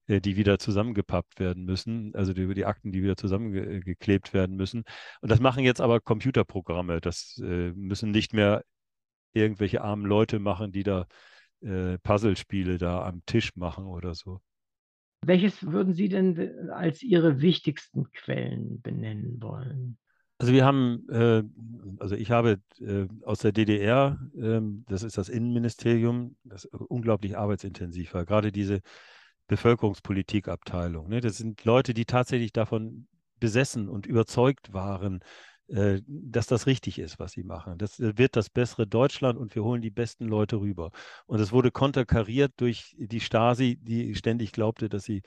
äh, 0.07 0.21
die 0.21 0.37
wieder 0.37 0.61
zusammengepappt 0.61 1.41
werden 1.41 1.65
müssen. 1.65 2.15
Also 2.15 2.33
die, 2.33 2.55
die 2.55 2.67
Akten, 2.67 2.93
die 2.93 3.03
wieder 3.03 3.17
zusammengeklebt 3.17 4.33
werden 4.33 4.55
müssen. 4.57 4.85
Und 5.21 5.31
das 5.31 5.41
machen 5.41 5.65
jetzt 5.65 5.81
aber 5.81 6.01
Computerprogramme. 6.01 7.01
Das 7.01 7.37
äh, 7.43 7.73
müssen 7.73 8.13
nicht 8.13 8.33
mehr 8.33 8.63
irgendwelche 9.33 9.83
armen 9.83 10.07
Leute 10.07 10.39
machen, 10.39 10.73
die 10.73 10.83
da 10.83 11.07
Puzzlespiele 11.63 12.79
da 12.79 13.05
am 13.05 13.23
Tisch 13.27 13.55
machen 13.55 13.85
oder 13.85 14.15
so. 14.15 14.41
Welches 15.23 15.67
würden 15.67 15.95
Sie 15.95 16.09
denn 16.09 16.71
als 16.71 17.03
Ihre 17.03 17.41
wichtigsten 17.41 18.11
Quellen 18.13 18.81
benennen 18.81 19.43
wollen? 19.43 19.99
Also 20.39 20.55
wir 20.55 20.65
haben, 20.65 21.07
äh, 21.11 21.43
also 21.99 22.15
ich 22.15 22.31
habe 22.31 22.61
äh, 22.81 23.07
aus 23.27 23.41
der 23.41 23.53
DDR, 23.53 24.19
äh, 24.35 24.61
das 24.89 25.03
ist 25.03 25.19
das 25.19 25.29
Innenministerium, 25.29 26.37
das 26.45 26.65
unglaublich 26.65 27.37
arbeitsintensiv 27.37 28.15
war, 28.15 28.25
gerade 28.25 28.51
diese 28.51 28.81
Bevölkerungspolitikabteilung. 29.49 31.09
Ne? 31.09 31.21
Das 31.21 31.37
sind 31.37 31.63
Leute, 31.67 31.93
die 31.93 32.07
tatsächlich 32.07 32.53
davon 32.53 33.07
besessen 33.39 33.91
und 33.91 34.07
überzeugt 34.07 34.73
waren, 34.73 35.21
dass 36.07 36.47
das 36.47 36.67
richtig 36.67 36.99
ist, 36.99 37.19
was 37.19 37.33
sie 37.33 37.45
machen. 37.45 37.79
Das 37.79 38.01
äh, 38.01 38.19
wird 38.19 38.37
das 38.37 38.51
bessere 38.51 38.87
Deutschland 38.87 39.39
und 39.39 39.55
wir 39.55 39.63
holen 39.63 39.83
die 39.83 39.91
besten 39.91 40.27
Leute 40.27 40.57
rüber. 40.57 40.91
Und 41.27 41.41
es 41.41 41.53
wurde 41.53 41.71
konterkariert 41.71 42.53
durch 42.57 42.97
die 42.99 43.21
Stasi, 43.21 43.79
die 43.81 44.15
ständig 44.15 44.53
glaubte, 44.53 44.89
dass 44.89 45.05
sie 45.05 45.23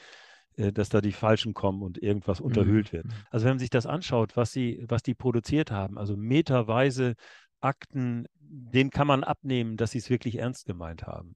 äh, 0.57 0.71
dass 0.71 0.89
da 0.89 1.01
die 1.01 1.13
Falschen 1.13 1.53
kommen 1.53 1.81
und 1.81 1.97
irgendwas 1.97 2.39
mhm. 2.39 2.47
unterhöhlt 2.47 2.91
wird. 2.93 3.05
Mhm. 3.05 3.13
Also 3.31 3.45
wenn 3.45 3.53
man 3.53 3.59
sich 3.59 3.69
das 3.69 3.85
anschaut, 3.85 4.35
was 4.35 4.51
sie, 4.51 4.83
was 4.87 5.01
die 5.01 5.15
produziert 5.15 5.71
haben, 5.71 5.97
also 5.97 6.17
meterweise 6.17 7.15
Akten, 7.61 8.27
denen 8.39 8.89
kann 8.89 9.07
man 9.07 9.23
abnehmen, 9.23 9.77
dass 9.77 9.91
sie 9.91 9.99
es 9.99 10.09
wirklich 10.09 10.39
ernst 10.39 10.65
gemeint 10.65 11.03
haben 11.03 11.35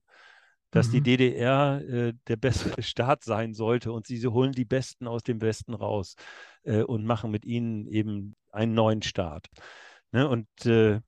dass 0.70 0.88
mhm. 0.88 0.92
die 0.92 1.00
DDR 1.02 1.80
äh, 1.88 2.14
der 2.26 2.36
bessere 2.36 2.82
Staat 2.82 3.24
sein 3.24 3.54
sollte 3.54 3.92
und 3.92 4.06
sie, 4.06 4.16
sie 4.16 4.28
holen 4.28 4.52
die 4.52 4.64
Besten 4.64 5.06
aus 5.06 5.22
dem 5.22 5.40
Westen 5.40 5.74
raus 5.74 6.16
äh, 6.64 6.82
und 6.82 7.04
machen 7.04 7.30
mit 7.30 7.44
ihnen 7.44 7.86
eben 7.86 8.36
einen 8.52 8.74
neuen 8.74 9.02
Staat. 9.02 9.46
Ne? 10.12 10.28
Und 10.28 10.48
äh, 10.66 11.00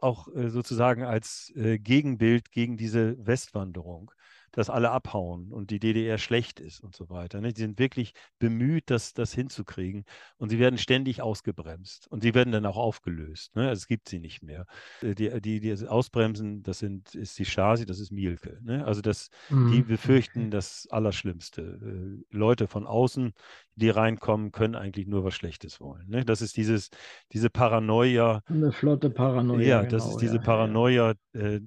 auch 0.00 0.28
äh, 0.28 0.50
sozusagen 0.50 1.02
als 1.02 1.52
äh, 1.56 1.78
Gegenbild 1.78 2.52
gegen 2.52 2.76
diese 2.76 3.16
Westwanderung 3.24 4.12
dass 4.52 4.70
alle 4.70 4.90
abhauen 4.90 5.52
und 5.52 5.70
die 5.70 5.78
DDR 5.78 6.18
schlecht 6.18 6.60
ist 6.60 6.80
und 6.80 6.94
so 6.94 7.10
weiter. 7.10 7.40
Ne? 7.40 7.52
Die 7.52 7.60
sind 7.60 7.78
wirklich 7.78 8.12
bemüht, 8.38 8.84
das, 8.90 9.14
das 9.14 9.32
hinzukriegen 9.32 10.04
und 10.38 10.48
sie 10.48 10.58
werden 10.58 10.78
ständig 10.78 11.22
ausgebremst 11.22 12.08
und 12.08 12.22
sie 12.22 12.34
werden 12.34 12.52
dann 12.52 12.66
auch 12.66 12.76
aufgelöst. 12.76 13.54
Ne? 13.54 13.68
Also 13.68 13.80
es 13.80 13.86
gibt 13.86 14.08
sie 14.08 14.18
nicht 14.18 14.42
mehr. 14.42 14.66
Äh, 15.02 15.14
die, 15.14 15.40
die, 15.40 15.60
die 15.60 15.86
ausbremsen, 15.86 16.62
das 16.62 16.80
sind, 16.80 17.14
ist 17.14 17.38
die 17.38 17.44
Stasi, 17.44 17.86
das 17.86 18.00
ist 18.00 18.10
Mielke. 18.10 18.58
Ne? 18.62 18.84
Also 18.84 19.00
das, 19.00 19.30
mhm. 19.48 19.72
die 19.72 19.82
befürchten 19.82 20.50
das 20.50 20.88
Allerschlimmste. 20.90 21.62
Äh, 21.62 22.36
Leute 22.36 22.66
von 22.66 22.86
außen, 22.86 23.32
die 23.76 23.90
reinkommen, 23.90 24.52
können 24.52 24.74
eigentlich 24.74 25.06
nur 25.06 25.24
was 25.24 25.34
Schlechtes 25.34 25.80
wollen. 25.80 26.08
Ne? 26.08 26.24
Das 26.24 26.42
ist 26.42 26.56
dieses, 26.56 26.90
diese 27.32 27.50
Paranoia. 27.50 28.42
Eine 28.46 28.72
flotte 28.72 29.10
Paranoia. 29.10 29.66
Ja, 29.66 29.82
das 29.82 30.04
genau, 30.04 30.14
ist 30.14 30.22
diese 30.22 30.36
ja, 30.36 30.42
Paranoia. 30.42 31.14
Äh, 31.32 31.60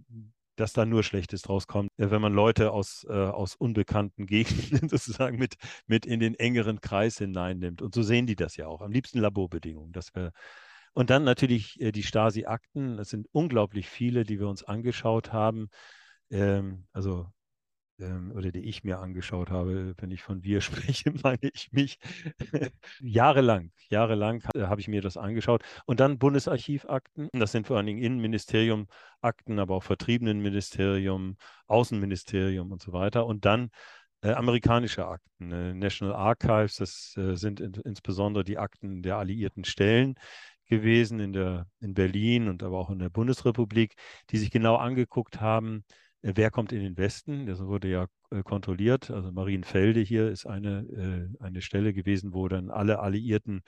dass 0.56 0.74
da 0.74 0.86
nur 0.86 1.04
Schlechtes 1.04 1.42
draus 1.42 1.68
kommt, 1.68 1.90
äh, 1.98 2.12
wenn 2.12 2.22
man 2.22 2.34
Leute 2.34 2.72
aus, 2.72 3.06
äh, 3.10 3.14
aus 3.14 3.56
unbekannten 3.56 4.26
Gegenden 4.28 4.90
sozusagen 4.90 5.38
mit, 5.38 5.56
mit 5.88 6.06
in 6.06 6.20
den 6.20 6.36
engeren 6.36 6.82
Kreis 6.82 7.18
hineinnimmt. 7.18 7.82
Und 7.82 7.96
so 7.96 8.04
sehen 8.04 8.28
die 8.28 8.36
das 8.36 8.58
ja 8.58 8.68
auch. 8.68 8.82
Am 8.82 8.92
liebsten 8.92 9.20
Laborbedingungen. 9.20 9.92
Dass 9.92 10.14
wir 10.16 10.32
und 10.94 11.10
dann 11.10 11.24
natürlich 11.24 11.80
äh, 11.82 11.92
die 11.92 12.04
Stasi-Akten. 12.04 13.00
Es 13.00 13.10
sind 13.10 13.28
unglaublich 13.32 13.90
viele, 13.90 14.24
die 14.24 14.40
wir 14.40 14.48
uns 14.48 14.64
angeschaut 14.64 15.34
haben. 15.34 15.70
Ähm, 16.30 16.86
also 16.94 17.28
ähm, 18.00 18.32
oder 18.36 18.52
die 18.52 18.62
ich 18.62 18.84
mir 18.84 19.00
angeschaut 19.00 19.50
habe, 19.50 19.94
wenn 19.98 20.12
ich 20.12 20.22
von 20.22 20.44
wir 20.44 20.62
spreche, 20.62 21.14
meine 21.24 21.50
ich 21.54 21.72
mich. 21.72 22.00
jahrelang, 23.02 23.72
jahrelang 23.90 24.44
habe 24.56 24.82
ich 24.82 24.88
mir 24.88 25.02
das 25.02 25.18
angeschaut. 25.18 25.64
Und 25.86 26.00
dann 26.00 26.18
Bundesarchivakten, 26.18 27.30
das 27.34 27.52
sind 27.52 27.68
vor 27.68 27.78
allen 27.78 27.88
Dingen 27.88 28.02
Innenministerium 28.02 28.88
Akten, 29.22 29.60
aber 29.60 29.76
auch 29.76 29.84
Vertriebenenministerium, 29.84 31.38
Außenministerium 31.68 32.72
und 32.72 32.82
so 32.82 32.94
weiter. 32.94 33.26
Und 33.26 33.46
dann 33.46 33.70
äh, 34.22 34.32
amerikanische 34.32 35.06
Akten, 35.06 35.52
äh, 35.52 35.74
National 35.74 36.16
Archives, 36.16 36.78
das 36.78 37.16
äh, 37.18 37.36
sind 37.36 37.60
in, 37.60 37.74
insbesondere 37.86 38.44
die 38.44 38.58
Akten 38.58 39.04
der 39.04 39.18
alliierten 39.18 39.66
Stellen 39.66 40.16
gewesen 40.68 41.20
in, 41.20 41.34
der, 41.34 41.68
in 41.82 41.94
Berlin 41.94 42.48
und 42.48 42.64
aber 42.64 42.78
auch 42.80 42.90
in 42.90 43.00
der 43.00 43.10
Bundesrepublik, 43.10 43.96
die 44.30 44.38
sich 44.38 44.50
genau 44.50 44.78
angeguckt 44.78 45.42
haben, 45.42 45.84
wer 46.24 46.50
kommt 46.50 46.72
in 46.72 46.80
den 46.82 46.98
Westen? 46.98 47.46
Das 47.46 47.60
wurde 47.60 47.90
ja 47.90 48.08
äh, 48.32 48.42
kontrolliert. 48.44 49.12
Also 49.12 49.32
Marienfelde 49.32 50.00
hier 50.00 50.30
ist 50.30 50.48
eine, 50.48 50.80
äh, 51.40 51.44
eine 51.44 51.62
Stelle 51.62 51.94
gewesen, 51.94 52.34
wo 52.34 52.48
dann 52.48 52.72
alle 52.72 53.00
alliierten 53.00 53.62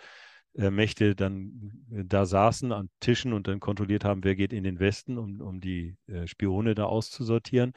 Mächte 0.57 1.15
dann 1.15 1.51
da 1.89 2.25
saßen 2.25 2.71
an 2.71 2.89
Tischen 3.01 3.33
und 3.33 3.45
dann 3.47 3.59
kontrolliert 3.59 4.05
haben, 4.05 4.23
wer 4.23 4.37
geht 4.37 4.53
in 4.53 4.63
den 4.63 4.79
Westen, 4.79 5.17
um, 5.17 5.41
um 5.41 5.59
die 5.59 5.97
Spione 6.27 6.75
da 6.75 6.85
auszusortieren. 6.85 7.73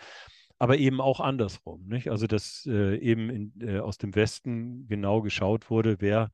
aber 0.59 0.79
eben 0.79 1.01
auch 1.01 1.21
andersrum. 1.21 1.87
Nicht? 1.87 2.09
Also 2.11 2.27
dass 2.27 2.67
äh, 2.67 2.97
eben 2.99 3.31
in, 3.31 3.53
äh, 3.61 3.79
aus 3.81 3.99
dem 3.99 4.15
Westen 4.15 4.87
genau 4.89 5.23
geschaut 5.23 5.71
wurde, 5.71 5.97
wer 6.01 6.31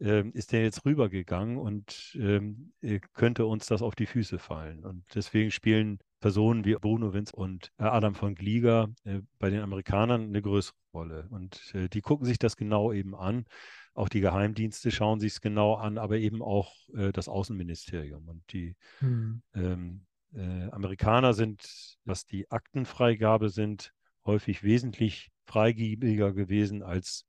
äh, 0.00 0.28
ist 0.30 0.52
denn 0.52 0.62
jetzt 0.62 0.84
rübergegangen 0.84 1.56
und 1.56 2.16
ähm, 2.20 2.72
äh, 2.82 3.00
könnte 3.14 3.46
uns 3.46 3.66
das 3.66 3.82
auf 3.82 3.94
die 3.94 4.06
Füße 4.06 4.38
fallen. 4.38 4.84
Und 4.84 5.04
deswegen 5.14 5.50
spielen 5.50 5.98
Personen 6.20 6.64
wie 6.64 6.74
Bruno 6.74 7.12
Winz 7.12 7.30
und 7.30 7.72
äh, 7.78 7.84
Adam 7.84 8.14
von 8.14 8.34
Glieger 8.34 8.88
äh, 9.04 9.20
bei 9.38 9.50
den 9.50 9.60
Amerikanern 9.60 10.22
eine 10.22 10.42
größere 10.42 10.76
Rolle. 10.94 11.26
Und 11.30 11.74
die 11.92 12.00
gucken 12.00 12.24
sich 12.24 12.38
das 12.38 12.56
genau 12.56 12.90
eben 12.90 13.14
an. 13.14 13.44
Auch 13.92 14.08
die 14.08 14.20
Geheimdienste 14.20 14.90
schauen 14.90 15.20
sich 15.20 15.32
es 15.32 15.40
genau 15.42 15.74
an, 15.74 15.98
aber 15.98 16.16
eben 16.16 16.40
auch 16.40 16.72
das 17.12 17.28
Außenministerium. 17.28 18.26
Und 18.28 18.50
die 18.50 18.76
hm. 19.00 19.42
ähm, 19.54 20.06
äh, 20.36 20.70
Amerikaner 20.70 21.32
sind, 21.32 21.98
was 22.04 22.26
die 22.26 22.50
Aktenfreigabe 22.50 23.48
sind, 23.48 23.92
häufig 24.24 24.62
wesentlich 24.62 25.30
freigebiger 25.46 26.32
gewesen 26.32 26.82
als, 26.82 27.26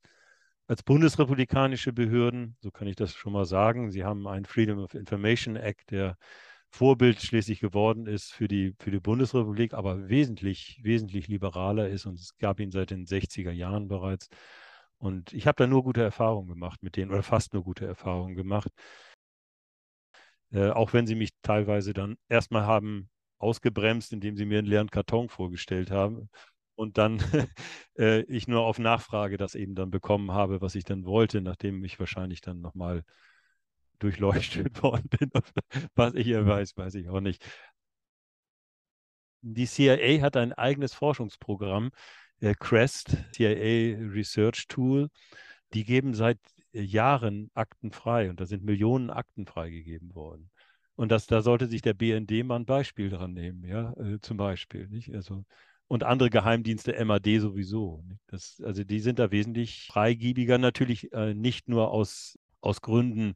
als 0.67 0.83
bundesrepublikanische 0.83 1.93
Behörden. 1.93 2.57
So 2.61 2.71
kann 2.71 2.87
ich 2.87 2.95
das 2.95 3.13
schon 3.13 3.33
mal 3.33 3.45
sagen. 3.45 3.91
Sie 3.91 4.03
haben 4.03 4.27
einen 4.27 4.45
Freedom 4.45 4.79
of 4.79 4.93
Information 4.93 5.55
Act, 5.55 5.91
der 5.91 6.17
Vorbild 6.69 7.21
schließlich 7.21 7.61
geworden 7.61 8.05
ist 8.07 8.33
für 8.33 8.49
die, 8.49 8.75
für 8.79 8.91
die 8.91 8.99
Bundesrepublik, 8.99 9.73
aber 9.73 10.09
wesentlich, 10.09 10.79
wesentlich 10.83 11.29
liberaler 11.29 11.87
ist 11.87 12.05
und 12.05 12.19
es 12.19 12.37
gab 12.37 12.59
ihn 12.59 12.71
seit 12.71 12.91
den 12.91 13.05
60er 13.05 13.51
Jahren 13.51 13.87
bereits. 13.87 14.27
Und 14.97 15.31
ich 15.33 15.47
habe 15.47 15.55
da 15.55 15.67
nur 15.67 15.83
gute 15.83 16.01
Erfahrungen 16.03 16.49
gemacht 16.49 16.83
mit 16.83 16.97
denen 16.97 17.11
oder 17.11 17.23
fast 17.23 17.53
nur 17.53 17.63
gute 17.63 17.85
Erfahrungen 17.85 18.35
gemacht. 18.35 18.71
Äh, 20.51 20.69
auch 20.71 20.93
wenn 20.93 21.07
sie 21.07 21.15
mich 21.15 21.31
teilweise 21.41 21.93
dann 21.93 22.17
erstmal 22.27 22.65
haben 22.65 23.09
ausgebremst, 23.37 24.11
indem 24.11 24.35
sie 24.35 24.45
mir 24.45 24.59
einen 24.59 24.67
leeren 24.67 24.89
Karton 24.89 25.29
vorgestellt 25.29 25.91
haben 25.91 26.29
und 26.77 26.97
dann 26.97 27.17
äh, 27.97 28.21
ich 28.23 28.47
nur 28.47 28.61
auf 28.61 28.79
Nachfrage 28.79 29.37
das 29.37 29.55
eben 29.55 29.75
dann 29.75 29.91
bekommen 29.91 30.31
habe, 30.31 30.61
was 30.61 30.75
ich 30.75 30.83
dann 30.83 31.05
wollte, 31.05 31.41
nachdem 31.41 31.83
ich 31.83 31.99
wahrscheinlich 31.99 32.41
dann 32.41 32.61
nochmal 32.61 33.03
durchleuchtet 33.99 34.81
worden 34.83 35.09
bin. 35.09 35.31
was 35.95 36.13
ich 36.13 36.25
hier 36.25 36.45
weiß, 36.45 36.77
weiß 36.77 36.95
ich 36.95 37.09
auch 37.09 37.19
nicht. 37.19 37.43
Die 39.41 39.65
CIA 39.65 40.21
hat 40.21 40.37
ein 40.37 40.53
eigenes 40.53 40.93
Forschungsprogramm, 40.93 41.91
äh, 42.41 42.53
CREST, 42.53 43.17
CIA 43.31 43.97
Research 44.11 44.67
Tool. 44.67 45.09
Die 45.73 45.83
geben 45.83 46.13
seit 46.13 46.39
Jahren 46.73 47.49
Akten 47.55 47.91
frei 47.91 48.29
und 48.29 48.39
da 48.39 48.45
sind 48.45 48.63
Millionen 48.63 49.09
Akten 49.09 49.45
freigegeben 49.47 50.13
worden. 50.15 50.51
Und 50.95 51.11
das, 51.11 51.27
da 51.27 51.41
sollte 51.41 51.67
sich 51.67 51.81
der 51.81 51.93
BND 51.93 52.43
mal 52.43 52.57
ein 52.57 52.65
Beispiel 52.65 53.09
dran 53.09 53.33
nehmen, 53.33 53.63
ja, 53.63 53.93
äh, 53.93 54.19
zum 54.21 54.37
Beispiel. 54.37 54.87
Nicht? 54.87 55.13
Also, 55.13 55.43
und 55.87 56.03
andere 56.03 56.29
Geheimdienste, 56.29 56.93
MAD 57.03 57.39
sowieso. 57.39 58.03
Das, 58.27 58.61
also 58.63 58.83
die 58.83 58.99
sind 58.99 59.19
da 59.19 59.31
wesentlich 59.31 59.87
freigiebiger, 59.87 60.57
natürlich 60.57 61.11
äh, 61.13 61.33
nicht 61.33 61.69
nur 61.69 61.91
aus, 61.91 62.37
aus 62.61 62.81
Gründen, 62.81 63.35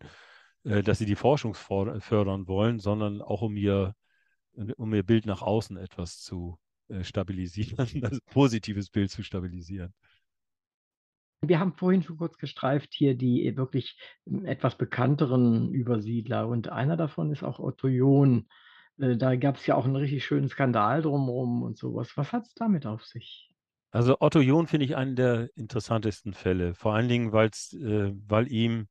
äh, 0.63 0.83
dass 0.83 0.99
sie 0.99 1.05
die 1.05 1.15
Forschung 1.15 1.53
fördern 1.53 2.47
wollen, 2.47 2.79
sondern 2.79 3.21
auch 3.21 3.41
um 3.41 3.55
ihr, 3.55 3.95
um 4.53 4.93
ihr 4.93 5.03
Bild 5.03 5.25
nach 5.25 5.41
außen 5.41 5.77
etwas 5.77 6.19
zu 6.19 6.59
äh, 6.89 7.03
stabilisieren, 7.03 7.77
also 8.03 8.19
positives 8.31 8.89
Bild 8.89 9.11
zu 9.11 9.23
stabilisieren. 9.23 9.93
Wir 11.43 11.59
haben 11.59 11.73
vorhin 11.73 12.03
schon 12.03 12.17
kurz 12.17 12.37
gestreift 12.37 12.93
hier 12.93 13.15
die 13.15 13.47
äh, 13.47 13.55
wirklich 13.55 13.97
hm, 14.27 14.45
etwas 14.45 14.77
bekannteren 14.77 15.71
Übersiedler 15.71 16.47
und 16.47 16.69
einer 16.69 16.97
davon 16.97 17.31
ist 17.31 17.43
auch 17.43 17.59
Otto 17.59 17.87
John. 17.87 18.47
Äh, 19.01 19.17
da 19.17 19.35
gab 19.35 19.57
es 19.57 19.65
ja 19.65 19.75
auch 19.75 19.85
einen 19.85 19.95
richtig 19.95 20.23
schönen 20.23 20.47
Skandal 20.47 21.01
drumherum 21.01 21.63
und 21.63 21.77
sowas. 21.77 22.15
Was. 22.15 22.31
hat 22.31 22.45
es 22.45 22.53
damit 22.53 22.85
auf 22.85 23.03
sich? 23.05 23.49
Also 23.91 24.17
Otto 24.19 24.39
John 24.39 24.67
finde 24.67 24.85
ich 24.85 24.95
einen 24.95 25.15
der 25.15 25.49
interessantesten 25.55 26.33
Fälle, 26.33 26.75
vor 26.75 26.93
allen 26.93 27.09
Dingen, 27.09 27.33
äh, 27.33 28.13
weil 28.27 28.51
ihm, 28.51 28.87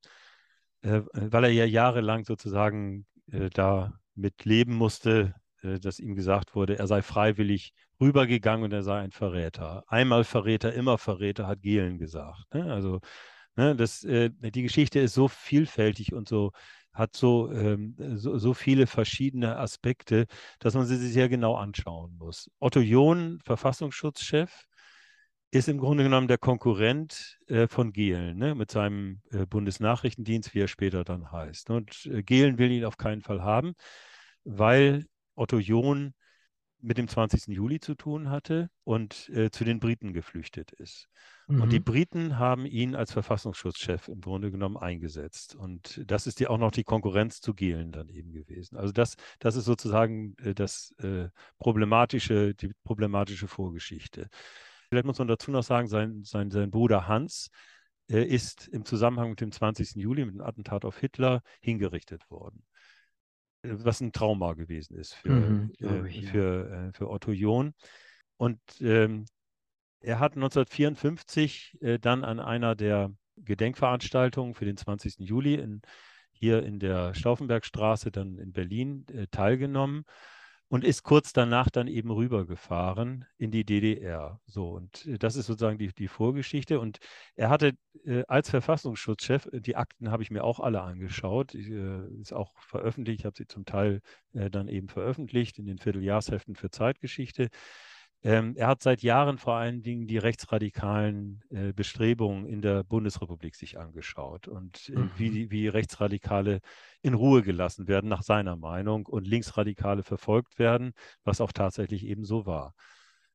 äh, 0.83 1.01
weil 1.13 1.45
er 1.45 1.51
ja 1.51 1.65
jahrelang 1.65 2.25
sozusagen 2.25 3.07
äh, 3.33 3.49
da 3.49 3.95
mit 4.15 4.45
leben 4.45 4.75
musste, 4.75 5.35
äh, 5.63 5.79
dass 5.79 6.01
ihm 6.01 6.17
gesagt 6.17 6.55
wurde, 6.55 6.79
er 6.79 6.87
sei 6.87 7.01
freiwillig 7.01 7.73
rübergegangen 7.99 8.65
und 8.65 8.73
er 8.73 8.83
sei 8.83 8.99
ein 9.01 9.13
Verräter. 9.13 9.85
Einmal 9.87 10.25
Verräter, 10.25 10.75
immer 10.75 10.99
Verräter, 10.99 11.47
hat 11.47 11.63
Gehlen 11.63 11.99
gesagt. 11.99 12.53
Ne? 12.53 12.71
Also 12.71 13.01
ne, 13.57 13.75
das, 13.77 14.05
äh, 14.05 14.31
die 14.31 14.63
Geschichte 14.63 15.01
ist 15.01 15.15
so 15.15 15.29
vielfältig 15.29 16.13
und 16.13 16.29
so 16.29 16.53
hat 16.93 17.17
so, 17.17 17.51
ähm, 17.53 17.95
so, 18.17 18.39
so, 18.39 18.55
viele 18.55 18.87
verschiedene 18.87 19.57
Aspekte, 19.57 20.27
dass 20.59 20.75
man 20.75 20.87
sie 20.87 20.97
sich 20.97 21.13
sehr 21.13 21.29
genau 21.29 21.55
anschauen 21.57 22.17
muss. 22.19 22.51
Otto 22.59 22.81
John, 22.81 23.41
Verfassungsschutzchef, 23.45 24.67
ist 25.53 25.69
im 25.69 25.79
Grunde 25.79 26.05
genommen 26.05 26.29
der 26.29 26.39
Konkurrent 26.39 27.39
äh, 27.49 27.67
von 27.67 27.93
Gehlen 27.93 28.39
ne, 28.39 28.55
mit 28.55 28.71
seinem 28.71 29.21
äh, 29.33 29.47
Bundesnachrichtendienst, 29.47 30.55
wie 30.55 30.61
er 30.61 30.69
später 30.69 31.03
dann 31.03 31.33
heißt. 31.33 31.71
Und 31.71 32.07
äh, 32.07 32.23
Gehlen 32.23 32.59
will 32.59 32.71
ihn 32.71 32.85
auf 32.85 32.97
keinen 32.97 33.21
Fall 33.21 33.43
haben, 33.43 33.75
weil 34.45 35.07
Otto 35.35 35.59
John 35.59 36.15
mit 36.83 36.99
dem 36.99 37.09
20. 37.09 37.49
Juli 37.49 37.81
zu 37.81 37.95
tun 37.95 38.31
hatte 38.31 38.71
und 38.85 39.29
äh, 39.31 39.51
zu 39.51 39.65
den 39.65 39.81
Briten 39.81 40.13
geflüchtet 40.13 40.73
ist. 40.73 41.09
Mhm. 41.47 41.63
Und 41.63 41.73
die 41.73 41.81
mhm. 41.81 41.85
Briten 41.85 42.39
haben 42.39 42.67
ihn 42.67 42.95
als 42.95 43.13
Verfassungsschutzchef 43.13 44.09
im 44.09 44.21
Grunde 44.21 44.51
genommen 44.51 44.77
eingesetzt. 44.77 45.55
Und 45.55 46.03
das 46.07 46.27
ist 46.27 46.41
ja 46.41 46.51
auch 46.51 46.59
noch 46.59 46.71
die 46.71 46.85
Konkurrenz 46.85 47.41
zu 47.41 47.55
Gehlen 47.55 47.93
dann 47.93 48.09
eben 48.09 48.33
gewesen. 48.33 48.77
Also 48.77 48.93
das, 48.93 49.17
das 49.39 49.57
ist 49.57 49.65
sozusagen 49.65 50.35
äh, 50.39 50.55
das 50.55 50.93
äh, 50.99 51.29
problematische, 51.59 52.55
die 52.55 52.73
problematische 52.85 53.49
Vorgeschichte. 53.49 54.29
Vielleicht 54.89 55.07
muss 55.07 55.19
man 55.19 55.29
dazu 55.29 55.51
noch 55.51 55.63
sagen, 55.63 55.89
sein, 55.89 56.25
sein, 56.25 56.51
sein 56.51 56.71
Bruder 56.71 57.07
Hans 57.07 57.51
äh, 58.11 58.25
ist 58.25 58.69
im 58.69 58.85
Zusammenhang 58.85 59.31
mit 59.31 59.41
dem 59.41 59.53
20. 59.53 59.97
Juli, 59.97 60.25
mit 60.25 60.35
dem 60.35 60.41
Attentat 60.41 60.85
auf 60.85 60.99
Hitler, 60.99 61.43
hingerichtet 61.61 62.31
worden 62.31 62.65
was 63.63 64.01
ein 64.01 64.13
Trauma 64.13 64.55
gewesen 64.55 64.97
ist 64.97 65.15
für, 65.15 65.31
mhm, 65.31 65.73
äh, 65.81 66.09
ich, 66.09 66.27
für, 66.27 66.71
äh, 66.71 66.93
für 66.93 67.11
Otto 67.11 67.33
John. 67.33 67.75
Und 68.37 68.61
ähm, 68.81 69.27
er 70.01 70.19
hat 70.19 70.35
1954 70.35 71.79
äh, 71.81 71.99
dann 71.99 72.25
an 72.25 72.41
einer 72.41 72.75
der 72.75 73.13
Gedenkveranstaltungen 73.37 74.55
für 74.55 74.65
den 74.65 74.77
20. 74.77 75.17
Juli 75.19 75.55
in, 75.55 75.83
hier 76.33 76.63
in 76.63 76.79
der 76.79 77.15
Stauffenbergstraße 77.15 78.11
dann 78.11 78.39
in 78.39 78.53
Berlin 78.53 79.07
äh, 79.13 79.27
teilgenommen 79.31 80.05
und 80.71 80.85
ist 80.85 81.03
kurz 81.03 81.33
danach 81.33 81.69
dann 81.69 81.89
eben 81.89 82.13
rübergefahren 82.13 83.27
in 83.39 83.51
die 83.51 83.65
DDR. 83.65 84.41
So, 84.47 84.71
und 84.71 85.05
äh, 85.05 85.19
das 85.19 85.35
ist 85.35 85.47
sozusagen 85.47 85.79
die, 85.79 85.89
die 85.93 86.07
Vorgeschichte. 86.07 86.79
Und 86.79 87.01
er 87.35 87.51
hatte 87.51 87.73
äh, 88.05 88.23
als 88.29 88.51
Verfassungsschutzchef, 88.51 89.47
äh, 89.47 89.61
die 89.61 89.75
Akten 89.75 90.13
habe 90.13 90.23
ich 90.23 90.31
mir 90.31 90.45
auch 90.45 90.61
alle 90.61 90.81
angeschaut, 90.83 91.57
äh, 91.57 92.07
ist 92.21 92.33
auch 92.33 92.57
veröffentlicht, 92.61 93.21
ich 93.21 93.27
habe 93.27 93.37
sie 93.37 93.49
zum 93.49 93.65
Teil 93.65 94.01
äh, 94.33 94.49
dann 94.49 94.69
eben 94.69 94.89
veröffentlicht 94.89 95.59
in 95.59 95.67
den 95.67 95.79
Vierteljahrsheften 95.79 96.55
für 96.55 96.71
Zeitgeschichte. 96.71 97.49
Ähm, 98.23 98.55
er 98.57 98.69
hat 98.69 98.83
seit 98.83 99.03
Jahren 99.03 99.39
vor 99.39 99.55
allen 99.55 99.83
Dingen 99.83 100.07
die 100.07 100.19
rechtsradikalen 100.19 101.43
äh, 101.49 101.73
Bestrebungen 101.73 102.45
in 102.45 102.61
der 102.61 102.85
Bundesrepublik 102.85 103.57
sich 103.57 103.79
angeschaut 103.79 104.47
und 104.47 104.91
äh, 104.91 104.99
mhm. 104.99 105.11
wie, 105.17 105.51
wie 105.51 105.69
Rechtsradikale 105.69 106.61
in 107.01 107.15
Ruhe 107.15 107.41
gelassen 107.43 107.89
werden, 107.89 108.11
nach 108.11 108.23
seiner 108.23 108.57
Meinung, 108.57 109.07
und 109.07 109.27
Linksradikale 109.27 110.03
verfolgt 110.03 110.59
werden, 110.59 110.93
was 111.25 111.41
auch 111.41 111.53
tatsächlich 111.53 112.05
eben 112.05 112.25
so 112.25 112.45
war. 112.45 112.75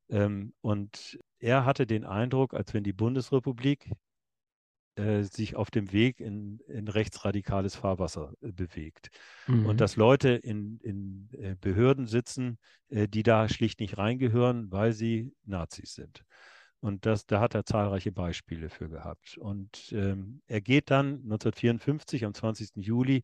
Ähm, 0.10 0.54
und 0.62 1.20
er 1.40 1.66
hatte 1.66 1.88
den 1.88 2.06
Eindruck, 2.06 2.54
als 2.54 2.76
wenn 2.76 2.84
die 2.84 2.94
Bundesrepublik 2.94 3.92
äh, 4.98 5.24
sich 5.24 5.58
auf 5.58 5.72
dem 5.72 5.92
Weg 5.92 6.22
in, 6.22 6.60
in 6.70 6.88
rechtsradikales 6.88 7.76
Fahrwasser 7.76 8.32
äh, 8.42 8.54
bewegt. 8.54 9.10
Mhm. 9.46 9.66
Und 9.66 9.82
dass 9.82 9.98
Leute 9.98 10.30
in, 10.30 10.80
in 10.80 11.28
äh, 11.34 11.56
Behörden 11.60 12.08
sitzen, 12.08 12.58
die 12.90 13.24
da 13.24 13.50
schlicht 13.50 13.80
nicht 13.80 13.98
reingehören, 13.98 14.72
weil 14.72 14.94
sie 14.94 15.34
Nazis 15.44 15.96
sind. 15.96 16.24
Und 16.80 17.08
das, 17.08 17.26
da 17.26 17.42
hat 17.42 17.56
er 17.56 17.66
zahlreiche 17.66 18.12
Beispiele 18.12 18.70
für 18.70 18.90
gehabt. 18.90 19.38
Und 19.40 19.92
ähm, 19.92 20.44
er 20.46 20.62
geht 20.62 20.92
dann 20.92 21.16
1954 21.24 22.26
am 22.26 22.34
20. 22.36 22.76
Juli 22.76 23.24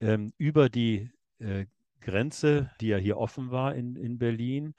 ähm, 0.00 0.32
über 0.38 0.68
die 0.68 1.08
Grenze, 2.00 2.70
die 2.82 2.88
ja 2.88 2.98
hier 2.98 3.16
offen 3.16 3.50
war 3.50 3.74
in, 3.74 3.96
in 3.96 4.18
Berlin, 4.18 4.74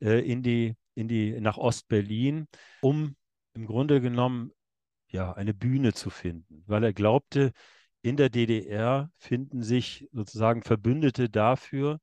in 0.00 0.42
die, 0.42 0.74
in 0.94 1.08
die, 1.08 1.40
nach 1.40 1.56
Ostberlin, 1.56 2.48
um 2.82 3.16
im 3.54 3.64
Grunde 3.64 4.02
genommen 4.02 4.52
ja, 5.12 5.32
eine 5.32 5.54
Bühne 5.54 5.92
zu 5.92 6.10
finden, 6.10 6.64
weil 6.66 6.82
er 6.82 6.92
glaubte, 6.92 7.52
in 8.00 8.16
der 8.16 8.30
DDR 8.30 9.10
finden 9.16 9.62
sich 9.62 10.08
sozusagen 10.12 10.62
Verbündete 10.62 11.28
dafür, 11.28 12.00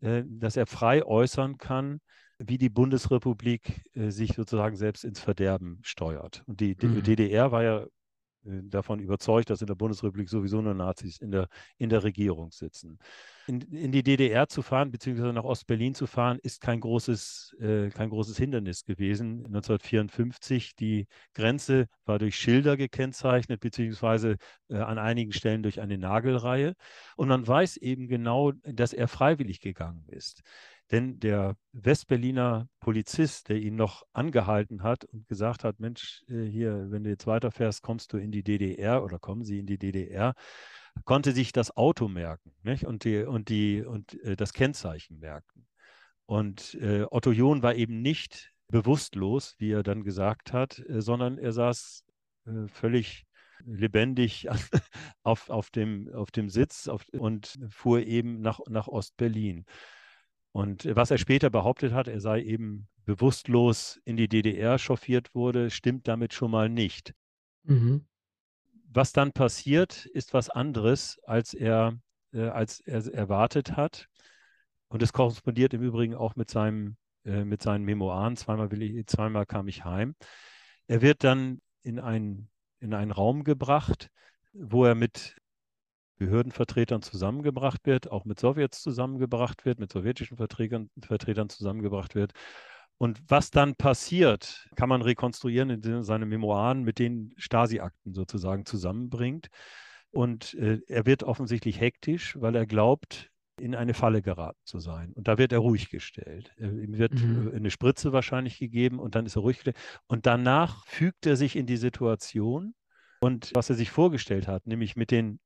äh, 0.00 0.22
dass 0.26 0.56
er 0.56 0.66
frei 0.66 1.04
äußern 1.04 1.58
kann, 1.58 2.00
wie 2.38 2.58
die 2.58 2.70
Bundesrepublik 2.70 3.82
äh, 3.94 4.10
sich 4.10 4.34
sozusagen 4.34 4.76
selbst 4.76 5.04
ins 5.04 5.20
Verderben 5.20 5.80
steuert. 5.82 6.42
Und 6.46 6.60
die 6.60 6.76
mhm. 6.80 7.02
DDR 7.02 7.50
war 7.50 7.62
ja 7.62 7.86
davon 8.44 8.98
überzeugt, 8.98 9.50
dass 9.50 9.60
in 9.60 9.66
der 9.66 9.74
Bundesrepublik 9.74 10.28
sowieso 10.28 10.60
nur 10.60 10.74
Nazis 10.74 11.18
in 11.18 11.30
der, 11.30 11.48
in 11.78 11.88
der 11.88 12.02
Regierung 12.02 12.50
sitzen. 12.50 12.98
In, 13.46 13.60
in 13.60 13.92
die 13.92 14.02
DDR 14.02 14.48
zu 14.48 14.62
fahren, 14.62 14.90
beziehungsweise 14.90 15.32
nach 15.32 15.44
Ostberlin 15.44 15.94
zu 15.94 16.06
fahren, 16.06 16.38
ist 16.42 16.60
kein 16.60 16.80
großes, 16.80 17.56
äh, 17.60 17.90
kein 17.90 18.10
großes 18.10 18.36
Hindernis 18.36 18.84
gewesen. 18.84 19.44
1954, 19.46 20.74
die 20.76 21.06
Grenze 21.34 21.86
war 22.04 22.18
durch 22.18 22.36
Schilder 22.36 22.76
gekennzeichnet, 22.76 23.60
beziehungsweise 23.60 24.36
äh, 24.68 24.76
an 24.76 24.98
einigen 24.98 25.32
Stellen 25.32 25.62
durch 25.62 25.80
eine 25.80 25.98
Nagelreihe. 25.98 26.74
Und 27.16 27.28
man 27.28 27.46
weiß 27.46 27.76
eben 27.78 28.08
genau, 28.08 28.52
dass 28.64 28.92
er 28.92 29.08
freiwillig 29.08 29.60
gegangen 29.60 30.04
ist. 30.08 30.42
Denn 30.92 31.18
der 31.18 31.56
Westberliner 31.72 32.68
Polizist, 32.80 33.48
der 33.48 33.56
ihn 33.56 33.76
noch 33.76 34.02
angehalten 34.12 34.82
hat 34.82 35.06
und 35.06 35.26
gesagt 35.26 35.64
hat, 35.64 35.80
Mensch, 35.80 36.22
äh, 36.28 36.44
hier, 36.44 36.90
wenn 36.90 37.02
du 37.02 37.10
jetzt 37.10 37.26
weiterfährst, 37.26 37.82
kommst 37.82 38.12
du 38.12 38.18
in 38.18 38.30
die 38.30 38.42
DDR 38.42 39.02
oder 39.02 39.18
kommen 39.18 39.42
Sie 39.42 39.58
in 39.58 39.66
die 39.66 39.78
DDR, 39.78 40.34
konnte 41.04 41.32
sich 41.32 41.52
das 41.52 41.74
Auto 41.76 42.08
merken 42.08 42.52
nicht? 42.62 42.84
und, 42.84 43.04
die, 43.04 43.22
und, 43.22 43.48
die, 43.48 43.82
und 43.82 44.22
äh, 44.22 44.36
das 44.36 44.52
Kennzeichen 44.52 45.18
merken. 45.18 45.66
Und 46.26 46.74
äh, 46.74 47.06
Otto 47.10 47.32
John 47.32 47.62
war 47.62 47.74
eben 47.74 48.02
nicht 48.02 48.52
bewusstlos, 48.68 49.54
wie 49.58 49.72
er 49.72 49.82
dann 49.82 50.04
gesagt 50.04 50.52
hat, 50.52 50.78
äh, 50.78 51.00
sondern 51.00 51.38
er 51.38 51.52
saß 51.52 52.04
äh, 52.44 52.68
völlig 52.68 53.24
lebendig 53.64 54.48
auf, 55.22 55.48
auf, 55.48 55.70
dem, 55.70 56.12
auf 56.12 56.30
dem 56.30 56.50
Sitz 56.50 56.88
auf, 56.88 57.06
und 57.12 57.58
fuhr 57.70 58.00
eben 58.00 58.42
nach, 58.42 58.60
nach 58.68 58.88
Ostberlin. 58.88 59.64
Und 60.52 60.84
was 60.94 61.10
er 61.10 61.18
später 61.18 61.48
behauptet 61.48 61.92
hat, 61.92 62.08
er 62.08 62.20
sei 62.20 62.42
eben 62.42 62.88
bewusstlos 63.04 64.00
in 64.04 64.16
die 64.16 64.28
DDR 64.28 64.78
chauffiert 64.78 65.34
wurde, 65.34 65.70
stimmt 65.70 66.06
damit 66.06 66.34
schon 66.34 66.50
mal 66.50 66.68
nicht. 66.68 67.14
Mhm. 67.64 68.06
Was 68.88 69.12
dann 69.12 69.32
passiert, 69.32 70.04
ist 70.06 70.34
was 70.34 70.50
anderes, 70.50 71.18
als 71.24 71.54
er, 71.54 71.98
äh, 72.32 72.48
als 72.48 72.80
er 72.80 73.06
erwartet 73.14 73.76
hat. 73.76 74.08
Und 74.88 75.02
es 75.02 75.14
korrespondiert 75.14 75.72
im 75.72 75.82
Übrigen 75.82 76.14
auch 76.14 76.36
mit, 76.36 76.50
seinem, 76.50 76.96
äh, 77.24 77.44
mit 77.44 77.62
seinen 77.62 77.84
Memoiren. 77.84 78.36
Zweimal, 78.36 78.70
will 78.70 78.82
ich, 78.82 79.06
zweimal 79.06 79.46
kam 79.46 79.68
ich 79.68 79.86
heim. 79.86 80.14
Er 80.86 81.00
wird 81.00 81.24
dann 81.24 81.62
in, 81.80 81.98
ein, 81.98 82.50
in 82.78 82.92
einen 82.92 83.10
Raum 83.10 83.44
gebracht, 83.44 84.10
wo 84.52 84.84
er 84.84 84.94
mit 84.94 85.36
Behördenvertretern 86.18 87.02
zusammengebracht 87.02 87.80
wird, 87.84 88.10
auch 88.10 88.24
mit 88.24 88.38
Sowjets 88.38 88.82
zusammengebracht 88.82 89.64
wird, 89.64 89.78
mit 89.78 89.92
sowjetischen 89.92 90.36
Vertretern, 90.36 90.90
Vertretern 91.00 91.48
zusammengebracht 91.48 92.14
wird. 92.14 92.32
Und 92.98 93.20
was 93.28 93.50
dann 93.50 93.74
passiert, 93.74 94.68
kann 94.76 94.88
man 94.88 95.02
rekonstruieren, 95.02 95.70
indem 95.70 95.94
er 95.94 96.02
seine 96.04 96.26
Memoiren 96.26 96.84
mit 96.84 96.98
den 96.98 97.32
Stasi-Akten 97.36 98.14
sozusagen 98.14 98.64
zusammenbringt. 98.64 99.48
Und 100.10 100.54
äh, 100.54 100.78
er 100.86 101.06
wird 101.06 101.24
offensichtlich 101.24 101.80
hektisch, 101.80 102.36
weil 102.40 102.54
er 102.54 102.66
glaubt, 102.66 103.32
in 103.60 103.74
eine 103.74 103.94
Falle 103.94 104.22
geraten 104.22 104.58
zu 104.64 104.78
sein. 104.78 105.12
Und 105.14 105.28
da 105.28 105.38
wird 105.38 105.52
er 105.52 105.58
ruhig 105.58 105.90
gestellt. 105.90 106.52
Äh, 106.58 106.66
ihm 106.66 106.98
wird 106.98 107.14
mhm. 107.14 107.50
Äh, 107.52 107.56
eine 107.56 107.70
Spritze 107.70 108.12
wahrscheinlich 108.12 108.58
gegeben 108.58 108.98
und 108.98 109.14
dann 109.14 109.26
ist 109.26 109.36
er 109.36 109.42
ruhig 109.42 109.56
gestellt. 109.58 109.78
Und 110.06 110.26
danach 110.26 110.86
fügt 110.86 111.26
er 111.26 111.36
sich 111.36 111.56
in 111.56 111.66
die 111.66 111.76
Situation 111.76 112.74
und 113.20 113.50
was 113.54 113.70
er 113.70 113.76
sich 113.76 113.90
vorgestellt 113.90 114.48
hat, 114.48 114.66
nämlich 114.66 114.96
mit 114.96 115.10
den 115.10 115.38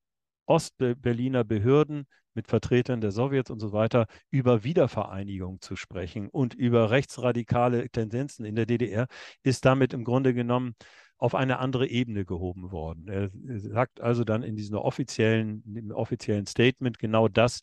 Ostberliner 0.46 1.44
Behörden 1.44 2.06
mit 2.34 2.48
Vertretern 2.48 3.00
der 3.00 3.10
Sowjets 3.10 3.50
und 3.50 3.60
so 3.60 3.72
weiter 3.72 4.06
über 4.30 4.62
Wiedervereinigung 4.62 5.60
zu 5.60 5.74
sprechen 5.74 6.28
und 6.28 6.54
über 6.54 6.90
rechtsradikale 6.90 7.88
Tendenzen 7.88 8.44
in 8.44 8.54
der 8.54 8.66
DDR, 8.66 9.06
ist 9.42 9.64
damit 9.64 9.92
im 9.94 10.04
Grunde 10.04 10.34
genommen 10.34 10.74
auf 11.18 11.34
eine 11.34 11.58
andere 11.58 11.88
Ebene 11.88 12.26
gehoben 12.26 12.70
worden. 12.70 13.08
Er 13.08 13.30
sagt 13.58 14.00
also 14.00 14.22
dann 14.22 14.42
in 14.42 14.54
diesem 14.54 14.76
offiziellen, 14.76 15.90
offiziellen 15.92 16.46
Statement 16.46 16.98
genau 16.98 17.26
das, 17.28 17.60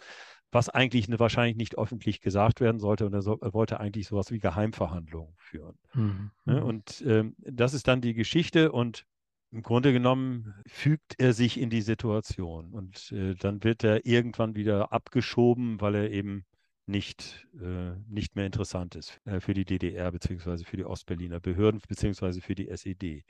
was 0.51 0.69
eigentlich 0.69 1.07
wahrscheinlich 1.19 1.55
nicht 1.55 1.77
öffentlich 1.77 2.21
gesagt 2.21 2.61
werden 2.61 2.79
sollte. 2.79 3.05
Und 3.05 3.13
er, 3.13 3.21
so, 3.21 3.37
er 3.39 3.53
wollte 3.53 3.79
eigentlich 3.79 4.07
sowas 4.07 4.31
wie 4.31 4.39
Geheimverhandlungen 4.39 5.33
führen. 5.37 5.77
Mhm. 5.93 6.31
Ne? 6.45 6.61
Mhm. 6.61 6.63
Und 6.63 7.03
ähm, 7.05 7.35
das 7.37 7.73
ist 7.73 7.87
dann 7.87 8.01
die 8.01 8.13
Geschichte. 8.13 8.71
Und 8.71 9.05
im 9.53 9.61
Grunde 9.61 9.93
genommen 9.93 10.53
fügt 10.67 11.15
er 11.19 11.33
sich 11.33 11.59
in 11.59 11.69
die 11.69 11.81
Situation 11.81 12.73
und 12.73 13.11
äh, 13.11 13.35
dann 13.35 13.63
wird 13.63 13.83
er 13.83 14.05
irgendwann 14.05 14.55
wieder 14.55 14.91
abgeschoben, 14.91 15.79
weil 15.79 15.95
er 15.95 16.11
eben 16.11 16.45
nicht, 16.87 17.47
äh, 17.61 17.95
nicht 18.09 18.35
mehr 18.35 18.47
interessant 18.47 18.95
ist 18.95 19.19
äh, 19.25 19.39
für 19.39 19.53
die 19.53 19.63
DDR 19.63 20.11
bzw. 20.11 20.65
für 20.65 20.77
die 20.77 20.85
Ostberliner 20.85 21.39
Behörden 21.39 21.81
bzw. 21.87 22.41
für 22.41 22.55
die 22.55 22.67
SED. 22.67 23.23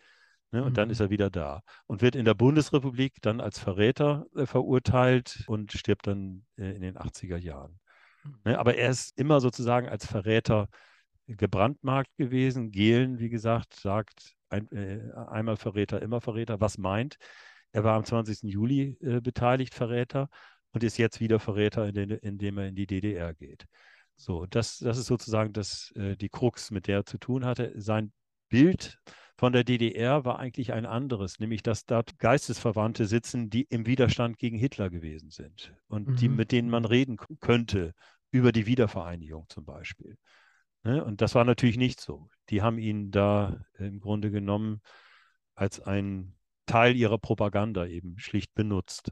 Ne? 0.51 0.63
Und 0.63 0.71
mhm. 0.71 0.75
dann 0.75 0.89
ist 0.89 1.01
er 1.01 1.09
wieder 1.09 1.29
da 1.29 1.61
und 1.87 2.01
wird 2.01 2.15
in 2.15 2.25
der 2.25 2.35
Bundesrepublik 2.35 3.15
dann 3.21 3.41
als 3.41 3.59
Verräter 3.59 4.25
äh, 4.35 4.45
verurteilt 4.45 5.43
und 5.47 5.73
stirbt 5.73 6.07
dann 6.07 6.45
äh, 6.57 6.71
in 6.71 6.81
den 6.81 6.97
80er 6.97 7.37
Jahren. 7.37 7.79
Ne? 8.45 8.57
Aber 8.57 8.75
er 8.75 8.89
ist 8.89 9.19
immer 9.19 9.41
sozusagen 9.41 9.89
als 9.89 10.05
Verräter 10.05 10.69
gebrandmarkt 11.27 12.15
gewesen. 12.17 12.71
Gehlen, 12.71 13.19
wie 13.19 13.29
gesagt, 13.29 13.75
sagt, 13.75 14.33
ein, 14.49 14.71
äh, 14.71 15.11
einmal 15.27 15.57
Verräter, 15.57 16.01
immer 16.01 16.21
Verräter. 16.21 16.61
Was 16.61 16.77
meint? 16.77 17.17
Er 17.71 17.83
war 17.83 17.95
am 17.95 18.05
20. 18.05 18.43
Juli 18.43 18.97
äh, 19.01 19.19
beteiligt, 19.21 19.73
Verräter, 19.73 20.29
und 20.71 20.83
ist 20.83 20.97
jetzt 20.97 21.19
wieder 21.19 21.39
Verräter, 21.39 21.87
indem, 21.87 22.11
indem 22.21 22.57
er 22.57 22.67
in 22.67 22.75
die 22.75 22.87
DDR 22.87 23.33
geht. 23.33 23.65
So, 24.15 24.45
das, 24.45 24.77
das 24.77 24.97
ist 24.97 25.07
sozusagen 25.07 25.53
das, 25.53 25.91
äh, 25.95 26.15
die 26.15 26.29
Krux, 26.29 26.71
mit 26.71 26.87
der 26.87 26.99
er 26.99 27.05
zu 27.05 27.17
tun 27.17 27.45
hatte. 27.45 27.73
Sein 27.75 28.11
Bild 28.49 28.99
von 29.37 29.51
der 29.51 29.63
DDR 29.63 30.25
war 30.25 30.39
eigentlich 30.39 30.73
ein 30.73 30.85
anderes, 30.85 31.39
nämlich 31.39 31.63
dass 31.63 31.85
dort 31.85 32.19
Geistesverwandte 32.19 33.07
sitzen, 33.07 33.49
die 33.49 33.63
im 33.63 33.85
Widerstand 33.85 34.37
gegen 34.37 34.57
Hitler 34.57 34.89
gewesen 34.89 35.31
sind 35.31 35.73
und 35.87 36.07
mhm. 36.07 36.15
die, 36.17 36.29
mit 36.29 36.51
denen 36.51 36.69
man 36.69 36.85
reden 36.85 37.17
könnte 37.39 37.93
über 38.31 38.51
die 38.51 38.67
Wiedervereinigung 38.67 39.45
zum 39.49 39.65
Beispiel. 39.65 40.17
Ne? 40.83 41.03
Und 41.03 41.21
das 41.21 41.35
war 41.35 41.45
natürlich 41.45 41.77
nicht 41.77 41.99
so. 41.99 42.29
Die 42.49 42.61
haben 42.61 42.77
ihn 42.77 43.11
da 43.11 43.65
im 43.77 43.99
Grunde 43.99 44.31
genommen 44.31 44.81
als 45.55 45.79
ein 45.79 46.35
Teil 46.65 46.95
ihrer 46.95 47.17
Propaganda 47.17 47.85
eben 47.85 48.17
schlicht 48.19 48.53
benutzt. 48.53 49.11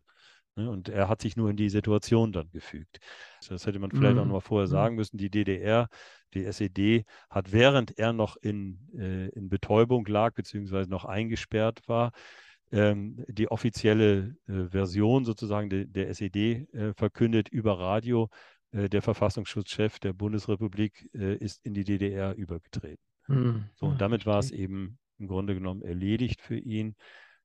Ne? 0.55 0.69
Und 0.69 0.89
er 0.89 1.07
hat 1.07 1.21
sich 1.21 1.35
nur 1.37 1.49
in 1.49 1.57
die 1.57 1.69
Situation 1.69 2.31
dann 2.31 2.49
gefügt. 2.51 2.99
Das 3.47 3.65
hätte 3.65 3.79
man 3.79 3.91
vielleicht 3.91 4.15
mhm. 4.15 4.19
auch 4.19 4.25
noch 4.25 4.33
mal 4.33 4.41
vorher 4.41 4.67
mhm. 4.67 4.71
sagen 4.71 4.95
müssen. 4.95 5.17
Die 5.17 5.29
DDR, 5.29 5.87
die 6.33 6.45
SED, 6.45 7.05
hat 7.29 7.51
während 7.51 7.97
er 7.97 8.13
noch 8.13 8.35
in, 8.37 8.89
äh, 8.97 9.29
in 9.29 9.49
Betäubung 9.49 10.05
lag, 10.05 10.33
beziehungsweise 10.33 10.89
noch 10.89 11.05
eingesperrt 11.05 11.87
war, 11.87 12.11
ähm, 12.71 13.23
die 13.27 13.49
offizielle 13.49 14.35
äh, 14.47 14.65
Version 14.69 15.25
sozusagen 15.25 15.69
de, 15.69 15.85
der 15.85 16.09
SED 16.09 16.67
äh, 16.73 16.93
verkündet 16.93 17.49
über 17.49 17.79
Radio, 17.79 18.25
äh, 18.25 18.60
der 18.73 19.01
Verfassungsschutzchef 19.01 19.99
der 19.99 20.13
Bundesrepublik 20.13 21.09
äh, 21.13 21.35
ist 21.35 21.65
in 21.65 21.73
die 21.73 21.83
DDR 21.83 22.35
übergetreten. 22.35 23.03
Mhm. 23.27 23.65
So, 23.75 23.87
und 23.87 24.01
damit 24.01 24.25
war 24.25 24.39
es 24.39 24.51
eben 24.51 24.97
im 25.17 25.27
Grunde 25.27 25.53
genommen 25.53 25.81
erledigt 25.81 26.41
für 26.41 26.57
ihn. 26.57 26.95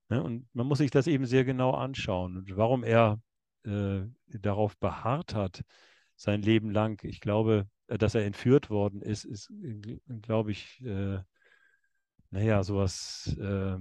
Ne? 0.08 0.22
Und 0.22 0.48
man 0.54 0.66
muss 0.66 0.78
sich 0.78 0.90
das 0.90 1.06
eben 1.06 1.26
sehr 1.26 1.44
genau 1.44 1.72
anschauen. 1.72 2.36
Und 2.36 2.56
warum 2.56 2.84
er 2.84 3.20
äh, 3.64 4.02
darauf 4.28 4.76
beharrt 4.78 5.34
hat, 5.34 5.62
sein 6.16 6.42
Leben 6.42 6.70
lang, 6.70 7.00
ich 7.04 7.20
glaube, 7.20 7.68
äh, 7.88 7.98
dass 7.98 8.14
er 8.14 8.24
entführt 8.24 8.70
worden 8.70 9.02
ist, 9.02 9.24
ist, 9.24 9.52
glaube 10.22 10.52
ich, 10.52 10.80
äh, 10.82 11.18
naja, 12.30 12.62
sowas 12.62 13.36
äh, 13.38 13.76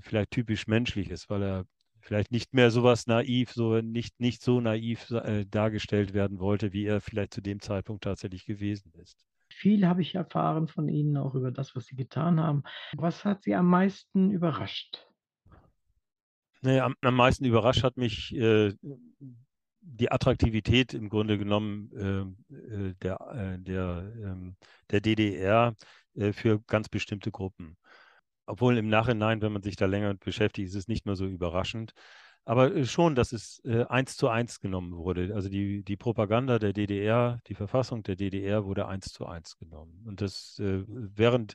vielleicht 0.00 0.30
typisch 0.30 0.66
menschliches, 0.66 1.30
weil 1.30 1.42
er 1.42 1.64
vielleicht 2.00 2.32
nicht 2.32 2.54
mehr 2.54 2.70
sowas 2.70 3.06
naiv, 3.06 3.52
so 3.52 3.80
nicht, 3.80 4.20
nicht 4.20 4.42
so 4.42 4.60
naiv 4.60 5.10
äh, 5.10 5.44
dargestellt 5.46 6.14
werden 6.14 6.38
wollte, 6.38 6.72
wie 6.72 6.84
er 6.84 7.00
vielleicht 7.00 7.34
zu 7.34 7.40
dem 7.40 7.60
Zeitpunkt 7.60 8.04
tatsächlich 8.04 8.44
gewesen 8.46 8.92
ist. 8.94 9.26
Viel 9.50 9.86
habe 9.86 10.02
ich 10.02 10.14
erfahren 10.14 10.68
von 10.68 10.88
Ihnen, 10.88 11.16
auch 11.16 11.34
über 11.34 11.50
das, 11.50 11.74
was 11.74 11.86
Sie 11.86 11.96
getan 11.96 12.40
haben. 12.40 12.62
Was 12.96 13.24
hat 13.24 13.42
Sie 13.42 13.54
am 13.54 13.66
meisten 13.66 14.30
überrascht? 14.30 15.06
Naja, 16.60 16.84
am, 16.84 16.94
am 17.00 17.14
meisten 17.14 17.44
überrascht 17.44 17.82
hat 17.82 17.96
mich 17.96 18.34
äh, 18.34 18.72
die 19.80 20.12
Attraktivität 20.12 20.92
im 20.94 21.08
Grunde 21.08 21.38
genommen 21.38 21.90
äh, 22.50 22.54
äh 22.54 22.94
der, 23.02 23.20
äh, 23.32 23.58
der, 23.58 24.12
ähm, 24.22 24.56
der 24.90 25.00
DDR 25.00 25.74
äh, 26.14 26.32
für 26.32 26.60
ganz 26.66 26.88
bestimmte 26.88 27.30
Gruppen. 27.30 27.76
Obwohl 28.48 28.78
im 28.78 28.88
Nachhinein, 28.88 29.42
wenn 29.42 29.52
man 29.52 29.62
sich 29.62 29.76
da 29.76 29.86
länger 29.86 30.14
beschäftigt, 30.14 30.68
ist 30.68 30.74
es 30.74 30.88
nicht 30.88 31.06
mehr 31.06 31.16
so 31.16 31.26
überraschend. 31.26 31.92
Aber 32.44 32.74
äh, 32.74 32.86
schon, 32.86 33.14
dass 33.14 33.32
es 33.32 33.60
äh, 33.64 33.84
eins 33.84 34.16
zu 34.16 34.28
eins 34.28 34.60
genommen 34.60 34.96
wurde. 34.96 35.34
Also 35.34 35.50
die, 35.50 35.84
die 35.84 35.96
Propaganda 35.96 36.58
der 36.58 36.72
DDR, 36.72 37.40
die 37.46 37.54
Verfassung 37.54 38.02
der 38.02 38.16
DDR 38.16 38.64
wurde 38.64 38.88
eins 38.88 39.12
zu 39.12 39.26
eins 39.26 39.58
genommen. 39.58 40.02
Und 40.06 40.22
das, 40.22 40.58
äh, 40.58 40.82
während 40.86 41.54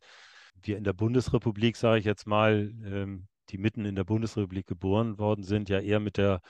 wir 0.61 0.78
in 0.78 0.84
der 0.84 0.94
Bundesrepublik, 0.94 1.78
sage 1.78 1.98
ich 1.98 2.06
jetzt 2.06 2.28
mal, 2.28 2.72
ähm, 2.86 3.28
die 3.49 3.57
mitten 3.57 3.86
in 3.86 3.95
der 3.95 4.03
Bundesrepublik 4.03 4.68
geboren 4.68 5.18
worden 5.18 5.44
sind, 5.44 5.68
ja 5.68 5.80
eher 5.80 5.99
mit 5.99 6.18
der 6.18 6.41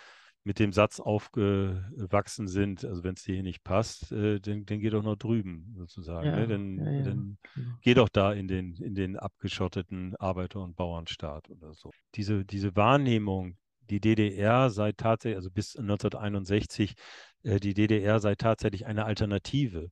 mit 0.43 0.59
dem 0.59 0.73
Satz 0.73 0.99
aufgewachsen 0.99 2.47
sind, 2.47 2.83
also 2.83 3.03
wenn 3.03 3.13
es 3.13 3.23
dir 3.23 3.35
hier 3.35 3.43
nicht 3.43 3.63
passt, 3.63 4.11
äh, 4.11 4.39
dann, 4.39 4.65
dann 4.65 4.79
geh 4.79 4.89
doch 4.89 5.03
noch 5.03 5.15
drüben 5.15 5.73
sozusagen. 5.77 6.31
Ne? 6.31 6.41
Ja, 6.41 6.45
Dann, 6.47 6.77
ja, 6.77 6.91
ja, 6.91 7.03
dann 7.03 7.37
genau. 7.55 7.77
geh 7.81 7.93
doch 7.93 8.09
da 8.09 8.33
in 8.33 8.47
den, 8.47 8.75
in 8.75 8.95
den 8.95 9.17
abgeschotteten 9.17 10.15
Arbeiter- 10.17 10.61
und 10.61 10.75
Bauernstaat 10.75 11.49
oder 11.49 11.73
so. 11.73 11.91
Diese, 12.15 12.43
diese 12.43 12.75
Wahrnehmung, 12.75 13.57
die 13.89 13.99
DDR 13.99 14.69
sei 14.69 14.91
tatsächlich, 14.91 15.37
also 15.37 15.49
bis 15.49 15.75
1961, 15.75 16.95
äh, 17.43 17.59
die 17.59 17.73
DDR 17.73 18.19
sei 18.19 18.35
tatsächlich 18.35 18.85
eine 18.85 19.05
Alternative, 19.05 19.89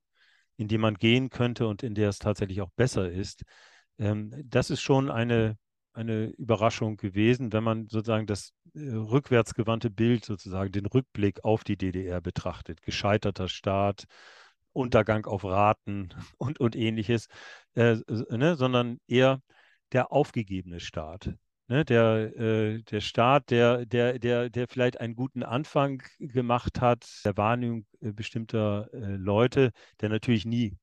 in 0.57 0.67
die 0.67 0.77
man 0.77 0.95
gehen 0.95 1.29
könnte 1.29 1.67
und 1.67 1.81
in 1.81 1.95
der 1.95 2.09
es 2.09 2.19
tatsächlich 2.19 2.61
auch 2.61 2.71
besser 2.75 3.09
ist. 3.09 3.43
Ähm, 3.99 4.33
das 4.45 4.69
ist 4.69 4.81
schon 4.81 5.09
eine, 5.09 5.57
eine 5.93 6.27
Überraschung 6.37 6.97
gewesen, 6.97 7.51
wenn 7.53 7.63
man 7.63 7.87
sozusagen 7.87 8.27
das 8.27 8.53
äh, 8.73 8.91
rückwärtsgewandte 8.91 9.89
Bild, 9.89 10.25
sozusagen 10.25 10.71
den 10.71 10.85
Rückblick 10.85 11.43
auf 11.43 11.63
die 11.63 11.77
DDR 11.77 12.21
betrachtet. 12.21 12.81
Gescheiterter 12.81 13.47
Staat, 13.47 14.05
Untergang 14.73 15.25
auf 15.25 15.43
Raten 15.43 16.09
und, 16.37 16.59
und 16.59 16.75
ähnliches, 16.75 17.27
äh, 17.75 17.97
ne, 18.29 18.55
sondern 18.55 18.99
eher 19.07 19.41
der 19.91 20.11
aufgegebene 20.11 20.79
Staat. 20.79 21.33
Ne, 21.67 21.85
der, 21.85 22.37
äh, 22.37 22.83
der 22.83 22.99
Staat, 22.99 23.49
der, 23.49 23.85
der, 23.85 24.19
der, 24.19 24.49
der 24.49 24.67
vielleicht 24.67 24.99
einen 24.99 25.15
guten 25.15 25.43
Anfang 25.43 26.03
gemacht 26.19 26.81
hat, 26.81 27.07
der 27.23 27.37
Wahrnehmung 27.37 27.85
äh, 28.01 28.11
bestimmter 28.11 28.89
äh, 28.93 29.15
Leute, 29.15 29.71
der 30.01 30.09
natürlich 30.09 30.45
nie, 30.45 30.77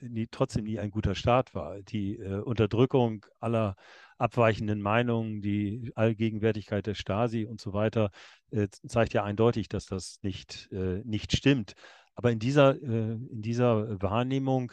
nie, 0.00 0.26
trotzdem 0.30 0.64
nie 0.64 0.78
ein 0.78 0.90
guter 0.90 1.14
Staat 1.14 1.54
war. 1.54 1.80
Die 1.82 2.18
äh, 2.18 2.40
Unterdrückung 2.40 3.24
aller 3.40 3.76
abweichenden 4.18 4.80
Meinungen, 4.80 5.42
die 5.42 5.92
Allgegenwärtigkeit 5.94 6.86
der 6.86 6.94
Stasi 6.94 7.46
und 7.46 7.60
so 7.60 7.72
weiter, 7.72 8.10
äh, 8.50 8.68
zeigt 8.86 9.12
ja 9.14 9.24
eindeutig, 9.24 9.68
dass 9.68 9.86
das 9.86 10.18
nicht, 10.22 10.68
äh, 10.72 11.02
nicht 11.04 11.36
stimmt. 11.36 11.74
Aber 12.14 12.32
in 12.32 12.38
dieser, 12.38 12.80
in 12.80 13.42
dieser 13.42 14.00
Wahrnehmung 14.00 14.72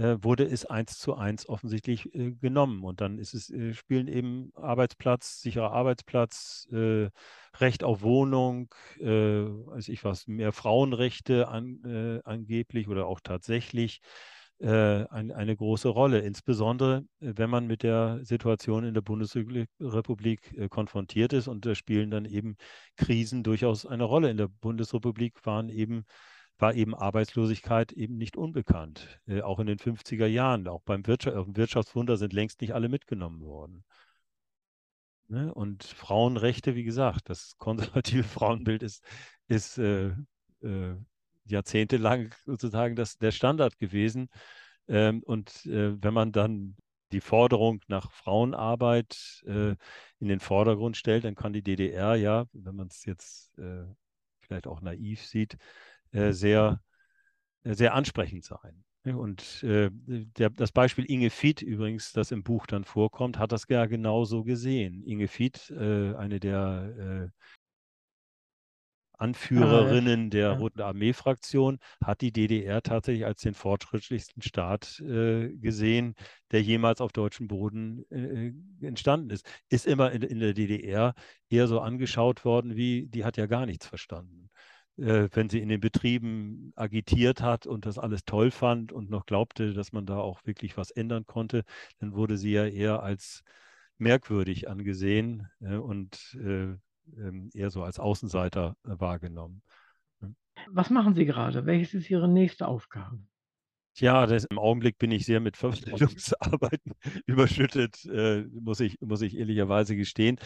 äh, 0.00 0.16
wurde 0.22 0.44
es 0.44 0.64
eins 0.64 0.98
zu 0.98 1.14
eins 1.14 1.48
offensichtlich 1.48 2.14
äh, 2.14 2.32
genommen. 2.32 2.84
Und 2.84 3.00
dann 3.00 3.18
ist 3.18 3.34
es, 3.34 3.50
äh, 3.50 3.74
spielen 3.74 4.08
eben 4.08 4.50
Arbeitsplatz, 4.54 5.42
sicherer 5.42 5.72
Arbeitsplatz, 5.72 6.68
äh, 6.72 7.10
Recht 7.58 7.84
auf 7.84 8.02
Wohnung, 8.02 8.74
äh, 8.98 9.06
weiß 9.06 9.88
ich 9.88 10.04
was, 10.04 10.26
mehr 10.26 10.52
Frauenrechte 10.52 11.48
an, 11.48 11.84
äh, 11.84 12.20
angeblich 12.24 12.88
oder 12.88 13.06
auch 13.06 13.20
tatsächlich 13.20 14.00
ein, 14.66 15.32
eine 15.32 15.56
große 15.56 15.88
Rolle. 15.88 16.20
Insbesondere, 16.20 17.04
wenn 17.20 17.48
man 17.48 17.66
mit 17.66 17.82
der 17.82 18.20
Situation 18.24 18.84
in 18.84 18.92
der 18.92 19.00
Bundesrepublik 19.00 20.68
konfrontiert 20.70 21.32
ist. 21.32 21.48
Und 21.48 21.64
da 21.64 21.74
spielen 21.74 22.10
dann 22.10 22.26
eben 22.26 22.56
Krisen 22.96 23.42
durchaus 23.42 23.86
eine 23.86 24.04
Rolle. 24.04 24.30
In 24.30 24.36
der 24.36 24.48
Bundesrepublik 24.48 25.46
waren 25.46 25.70
eben 25.70 26.04
war 26.60 26.74
eben 26.74 26.94
Arbeitslosigkeit 26.94 27.92
eben 27.92 28.16
nicht 28.16 28.36
unbekannt, 28.36 29.20
äh, 29.26 29.42
auch 29.42 29.58
in 29.58 29.66
den 29.66 29.78
50er 29.78 30.26
Jahren. 30.26 30.68
Auch 30.68 30.82
beim 30.82 31.06
Wirtschaft, 31.06 31.56
Wirtschaftswunder 31.56 32.16
sind 32.16 32.32
längst 32.32 32.60
nicht 32.60 32.74
alle 32.74 32.88
mitgenommen 32.88 33.42
worden. 33.42 33.84
Ne? 35.28 35.52
Und 35.54 35.84
Frauenrechte, 35.84 36.74
wie 36.74 36.84
gesagt, 36.84 37.28
das 37.30 37.56
konservative 37.58 38.24
Frauenbild 38.24 38.82
ist, 38.82 39.04
ist 39.46 39.78
äh, 39.78 40.08
äh, 40.62 40.96
jahrzehntelang 41.50 42.34
sozusagen 42.46 42.96
das, 42.96 43.18
der 43.18 43.32
Standard 43.32 43.78
gewesen. 43.78 44.28
Ähm, 44.88 45.22
und 45.22 45.66
äh, 45.66 46.02
wenn 46.02 46.14
man 46.14 46.32
dann 46.32 46.76
die 47.12 47.20
Forderung 47.20 47.80
nach 47.88 48.10
Frauenarbeit 48.12 49.42
äh, 49.46 49.74
in 50.18 50.28
den 50.28 50.40
Vordergrund 50.40 50.96
stellt, 50.96 51.24
dann 51.24 51.34
kann 51.34 51.52
die 51.52 51.62
DDR 51.62 52.14
ja, 52.14 52.46
wenn 52.52 52.76
man 52.76 52.88
es 52.88 53.04
jetzt 53.04 53.56
äh, 53.58 53.84
vielleicht 54.40 54.66
auch 54.66 54.80
naiv 54.80 55.24
sieht, 55.24 55.56
äh, 56.12 56.32
sehr, 56.32 56.80
äh, 57.64 57.74
sehr 57.74 57.94
ansprechend 57.94 58.44
sein. 58.44 58.84
Und 59.04 59.62
äh, 59.62 59.90
der, 59.92 60.50
das 60.50 60.72
Beispiel 60.72 61.06
Inge 61.06 61.30
Fied 61.30 61.62
übrigens, 61.62 62.12
das 62.12 62.32
im 62.32 62.42
Buch 62.42 62.66
dann 62.66 62.84
vorkommt, 62.84 63.38
hat 63.38 63.52
das 63.52 63.64
ja 63.68 63.86
genauso 63.86 64.44
gesehen. 64.44 65.02
Inge 65.04 65.26
Fied, 65.26 65.70
äh, 65.70 66.14
eine 66.14 66.38
der 66.38 67.30
äh, 67.32 67.59
Anführerinnen 69.20 70.30
der. 70.30 70.52
Roten 70.52 70.80
Armee-Fraktion, 70.80 71.78
hat 72.02 72.20
die 72.20 72.32
DDR 72.32 72.82
tatsächlich 72.82 73.26
als 73.26 73.42
den 73.42 73.54
fortschrittlichsten 73.54 74.42
Staat 74.42 75.00
äh, 75.00 75.48
gesehen, 75.56 76.14
der 76.50 76.62
jemals 76.62 77.00
auf 77.00 77.12
deutschem 77.12 77.48
Boden 77.48 78.04
äh, 78.10 78.52
entstanden 78.84 79.30
ist. 79.30 79.46
Ist 79.68 79.86
immer 79.86 80.12
in, 80.12 80.22
in, 80.22 80.40
der 80.40 80.54
DDR 80.54 81.14
eher 81.48 81.66
so 81.66 81.80
angeschaut 81.80 82.44
worden 82.44 82.76
wie, 82.76 83.06
die 83.06 83.24
hat 83.24 83.36
ja 83.36 83.46
gar 83.46 83.66
nichts 83.66 83.86
verstanden 83.86 84.50
äh, 84.98 85.28
wenn 85.32 85.48
sie 85.48 85.60
in 85.60 85.68
den 85.68 85.80
Betrieben 85.80 86.72
agitiert 86.76 87.42
hat 87.42 87.66
und 87.66 87.86
das 87.86 87.98
alles 87.98 88.24
toll 88.24 88.50
fand 88.50 88.92
und 88.92 89.10
noch 89.10 89.26
glaubte, 89.26 89.72
dass 89.72 89.92
man 89.92 90.06
da 90.06 90.18
auch 90.18 90.44
wirklich 90.44 90.76
was 90.76 90.90
ändern 90.90 91.26
konnte, 91.26 91.64
dann 91.98 92.12
wurde 92.14 92.36
sie 92.36 92.52
ja 92.52 92.66
eher 92.66 93.02
als 93.02 93.42
merkwürdig 93.98 94.68
angesehen 94.68 95.48
äh, 95.60 95.76
und 95.76 96.36
äh, 96.42 96.76
eher 97.52 97.70
so 97.70 97.82
als 97.82 97.98
Außenseiter 97.98 98.76
wahrgenommen. 98.82 99.62
Was 100.68 100.90
machen 100.90 101.14
Sie 101.14 101.24
gerade? 101.24 101.66
Welches 101.66 101.94
ist 101.94 102.10
Ihre 102.10 102.28
nächste 102.28 102.68
Aufgabe? 102.68 103.18
Ja, 103.96 104.26
das, 104.26 104.44
im 104.44 104.58
Augenblick 104.58 104.98
bin 104.98 105.10
ich 105.10 105.26
sehr 105.26 105.40
mit 105.40 105.56
Verwaltungsarbeiten 105.56 106.92
überschüttet, 107.26 108.04
äh, 108.06 108.42
muss, 108.52 108.80
ich, 108.80 109.00
muss 109.00 109.20
ich 109.20 109.36
ehrlicherweise 109.36 109.96
gestehen. 109.96 110.38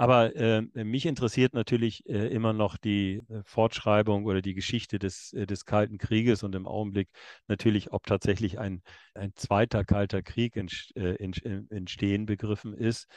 Aber 0.00 0.34
äh, 0.34 0.62
mich 0.72 1.04
interessiert 1.04 1.52
natürlich 1.52 2.08
äh, 2.08 2.28
immer 2.28 2.54
noch 2.54 2.78
die 2.78 3.20
äh, 3.28 3.42
Fortschreibung 3.44 4.24
oder 4.24 4.40
die 4.40 4.54
Geschichte 4.54 4.98
des, 4.98 5.34
äh, 5.34 5.46
des 5.46 5.66
Kalten 5.66 5.98
Krieges 5.98 6.42
und 6.42 6.54
im 6.54 6.66
Augenblick 6.66 7.10
natürlich, 7.48 7.92
ob 7.92 8.06
tatsächlich 8.06 8.58
ein, 8.58 8.80
ein 9.14 9.34
zweiter 9.34 9.84
Kalter 9.84 10.22
Krieg 10.22 10.56
ent, 10.56 10.90
äh, 10.96 11.16
entstehen 11.68 12.24
begriffen 12.24 12.72
ist, 12.72 13.08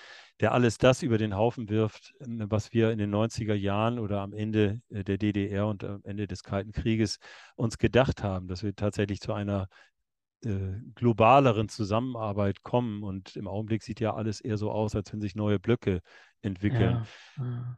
der 0.41 0.51
alles 0.51 0.77
das 0.77 1.03
über 1.03 1.18
den 1.18 1.38
Haufen 1.38 1.69
wirft, 1.69 2.15
ähm, 2.19 2.47
was 2.49 2.73
wir 2.73 2.91
in 2.91 2.97
den 2.97 3.11
90er 3.11 3.53
Jahren 3.53 3.97
oder 3.97 4.19
am 4.19 4.34
Ende 4.34 4.81
äh, 4.89 5.05
der 5.05 5.18
DDR 5.18 5.68
und 5.68 5.85
am 5.85 6.01
Ende 6.03 6.27
des 6.27 6.43
Kalten 6.43 6.73
Krieges 6.73 7.19
uns 7.55 7.77
gedacht 7.77 8.23
haben, 8.23 8.49
dass 8.49 8.61
wir 8.61 8.76
tatsächlich 8.76 9.22
zu 9.22 9.31
einer 9.31 9.69
globaleren 10.95 11.69
Zusammenarbeit 11.69 12.63
kommen. 12.63 13.03
Und 13.03 13.35
im 13.35 13.47
Augenblick 13.47 13.83
sieht 13.83 13.99
ja 13.99 14.13
alles 14.13 14.41
eher 14.41 14.57
so 14.57 14.71
aus, 14.71 14.95
als 14.95 15.11
wenn 15.13 15.21
sich 15.21 15.35
neue 15.35 15.59
Blöcke 15.59 16.01
entwickeln. 16.41 17.05
Ja. 17.37 17.77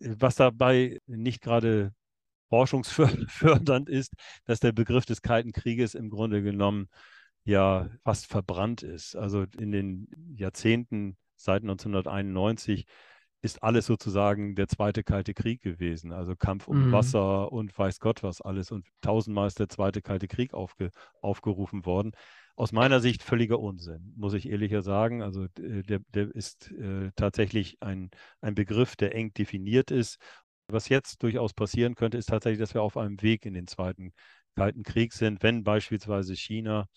Was 0.00 0.36
dabei 0.36 1.00
nicht 1.06 1.42
gerade 1.42 1.92
forschungsfördernd 2.48 3.88
ist, 3.88 4.12
dass 4.44 4.60
der 4.60 4.72
Begriff 4.72 5.04
des 5.04 5.22
Kalten 5.22 5.52
Krieges 5.52 5.94
im 5.94 6.08
Grunde 6.10 6.42
genommen 6.42 6.88
ja 7.44 7.90
fast 8.04 8.26
verbrannt 8.26 8.82
ist. 8.82 9.16
Also 9.16 9.44
in 9.58 9.70
den 9.70 10.08
Jahrzehnten 10.34 11.16
seit 11.36 11.62
1991 11.62 12.86
ist 13.40 13.62
alles 13.62 13.86
sozusagen 13.86 14.54
der 14.54 14.68
zweite 14.68 15.04
Kalte 15.04 15.34
Krieg 15.34 15.62
gewesen. 15.62 16.12
Also 16.12 16.34
Kampf 16.34 16.66
um 16.68 16.88
mhm. 16.88 16.92
Wasser 16.92 17.52
und 17.52 17.76
weiß 17.76 18.00
Gott 18.00 18.22
was 18.22 18.40
alles. 18.40 18.70
Und 18.70 18.86
tausendmal 19.00 19.46
ist 19.46 19.58
der 19.58 19.68
zweite 19.68 20.02
Kalte 20.02 20.26
Krieg 20.26 20.54
aufge, 20.54 20.90
aufgerufen 21.20 21.86
worden 21.86 22.12
aus 22.58 22.72
meiner 22.72 22.98
Sicht 22.98 23.22
völliger 23.22 23.60
Unsinn, 23.60 24.12
muss 24.16 24.34
ich 24.34 24.48
ehrlicher 24.48 24.82
sagen. 24.82 25.22
Also 25.22 25.46
der, 25.56 26.00
der 26.12 26.34
ist 26.34 26.72
äh, 26.72 27.12
tatsächlich 27.14 27.76
ein, 27.80 28.10
ein 28.40 28.56
Begriff, 28.56 28.96
der 28.96 29.14
eng 29.14 29.32
definiert 29.32 29.92
ist. 29.92 30.18
Was 30.66 30.88
jetzt 30.88 31.22
durchaus 31.22 31.54
passieren 31.54 31.94
könnte, 31.94 32.18
ist 32.18 32.30
tatsächlich, 32.30 32.58
dass 32.58 32.74
wir 32.74 32.82
auf 32.82 32.96
einem 32.96 33.22
Weg 33.22 33.46
in 33.46 33.54
den 33.54 33.68
Zweiten 33.68 34.12
Kalten 34.56 34.82
Krieg 34.82 35.12
sind, 35.12 35.40
wenn 35.44 35.62
beispielsweise 35.62 36.34
China 36.34 36.88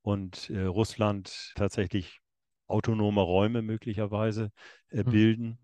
und 0.00 0.48
äh, 0.48 0.62
Russland 0.62 1.52
tatsächlich 1.56 2.21
autonome 2.72 3.20
Räume 3.20 3.62
möglicherweise 3.62 4.50
äh, 4.90 5.04
hm. 5.04 5.10
bilden. 5.10 5.46
Mhm 5.46 5.58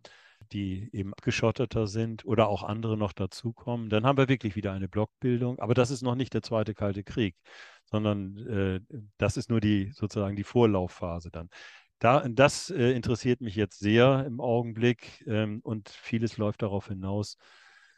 die 0.53 0.89
eben 0.93 1.13
abgeschotteter 1.13 1.87
sind 1.87 2.25
oder 2.25 2.49
auch 2.49 2.63
andere 2.63 2.97
noch 2.97 3.13
dazukommen, 3.13 3.91
dann 3.91 4.07
haben 4.07 4.19
wir 4.19 4.29
wirklich 4.29 4.57
wieder 4.57 4.73
eine 4.73 4.89
Blockbildung. 4.89 5.59
Aber 5.59 5.75
das 5.75 5.91
ist 5.91 6.03
noch 6.03 6.15
nicht 6.15 6.35
der 6.35 6.43
zweite 6.43 6.75
Kalte 6.75 7.05
Krieg, 7.05 7.37
sondern 7.85 8.37
äh, 8.47 8.81
das 9.19 9.37
ist 9.37 9.51
nur 9.51 9.61
die 9.61 9.91
sozusagen 9.93 10.37
die 10.37 10.45
Vorlaufphase 10.45 11.31
dann. 11.31 11.51
Da, 11.99 12.27
das 12.29 12.71
äh, 12.71 12.93
interessiert 12.93 13.41
mich 13.41 13.57
jetzt 13.57 13.79
sehr 13.81 14.25
im 14.27 14.41
Augenblick 14.41 15.25
ähm, 15.27 15.61
und 15.63 15.89
vieles 15.89 16.37
läuft 16.37 16.63
darauf 16.63 16.89
hinaus, 16.89 17.37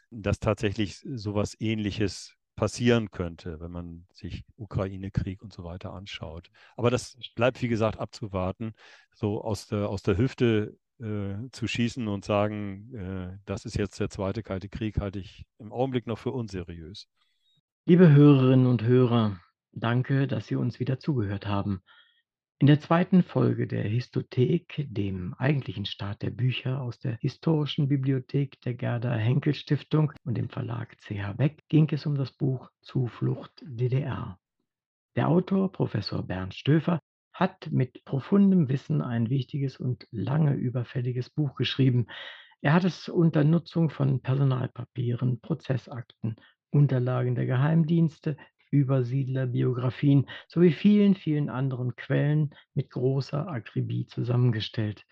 dass 0.09 0.39
tatsächlich 0.39 0.97
sowas 0.97 1.55
Ähnliches 1.59 2.35
passieren 2.61 3.09
könnte, 3.09 3.59
wenn 3.59 3.71
man 3.71 4.05
sich 4.13 4.45
Ukraine-Krieg 4.55 5.41
und 5.41 5.51
so 5.51 5.63
weiter 5.63 5.93
anschaut. 5.93 6.51
Aber 6.77 6.91
das 6.91 7.17
bleibt, 7.33 7.59
wie 7.63 7.67
gesagt, 7.67 7.97
abzuwarten. 7.97 8.75
So 9.15 9.41
aus 9.41 9.65
der, 9.65 9.89
aus 9.89 10.03
der 10.03 10.15
Hüfte 10.15 10.77
äh, 10.99 11.49
zu 11.51 11.65
schießen 11.65 12.07
und 12.07 12.23
sagen, 12.23 12.93
äh, 12.93 13.39
das 13.45 13.65
ist 13.65 13.77
jetzt 13.77 13.99
der 13.99 14.11
zweite 14.11 14.43
Kalte 14.43 14.69
Krieg, 14.69 14.99
halte 14.99 15.17
ich 15.17 15.47
im 15.57 15.71
Augenblick 15.71 16.05
noch 16.05 16.19
für 16.19 16.29
unseriös. 16.29 17.07
Liebe 17.85 18.11
Hörerinnen 18.11 18.67
und 18.67 18.83
Hörer, 18.83 19.39
danke, 19.71 20.27
dass 20.27 20.45
Sie 20.45 20.55
uns 20.55 20.79
wieder 20.79 20.99
zugehört 20.99 21.47
haben. 21.47 21.81
In 22.61 22.67
der 22.67 22.79
zweiten 22.79 23.23
Folge 23.23 23.65
der 23.65 23.81
Histothek, 23.81 24.85
dem 24.87 25.33
eigentlichen 25.39 25.87
Start 25.87 26.21
der 26.21 26.29
Bücher 26.29 26.79
aus 26.79 26.99
der 26.99 27.17
Historischen 27.17 27.87
Bibliothek 27.87 28.61
der 28.61 28.75
Gerda 28.75 29.15
Henkel 29.15 29.55
Stiftung 29.55 30.13
und 30.25 30.37
dem 30.37 30.47
Verlag 30.47 30.95
CH 30.99 31.33
Beck, 31.37 31.63
ging 31.69 31.89
es 31.91 32.05
um 32.05 32.13
das 32.13 32.31
Buch 32.31 32.69
Zuflucht 32.81 33.51
DDR. 33.65 34.37
Der 35.15 35.27
Autor, 35.27 35.71
Professor 35.71 36.21
Bernd 36.21 36.53
Stöfer, 36.53 36.99
hat 37.33 37.71
mit 37.71 38.05
profundem 38.05 38.69
Wissen 38.69 39.01
ein 39.01 39.31
wichtiges 39.31 39.77
und 39.77 40.07
lange 40.11 40.53
überfälliges 40.53 41.31
Buch 41.31 41.55
geschrieben. 41.55 42.05
Er 42.61 42.73
hat 42.73 42.83
es 42.83 43.09
unter 43.09 43.43
Nutzung 43.43 43.89
von 43.89 44.21
Personalpapieren, 44.21 45.41
Prozessakten, 45.41 46.35
Unterlagen 46.69 47.33
der 47.33 47.47
Geheimdienste, 47.47 48.37
Übersiedlerbiografien 48.71 50.27
sowie 50.47 50.71
vielen, 50.71 51.15
vielen 51.15 51.49
anderen 51.49 51.95
Quellen 51.95 52.55
mit 52.73 52.89
großer 52.89 53.47
Akribie 53.47 54.07
zusammengestellt. 54.07 55.05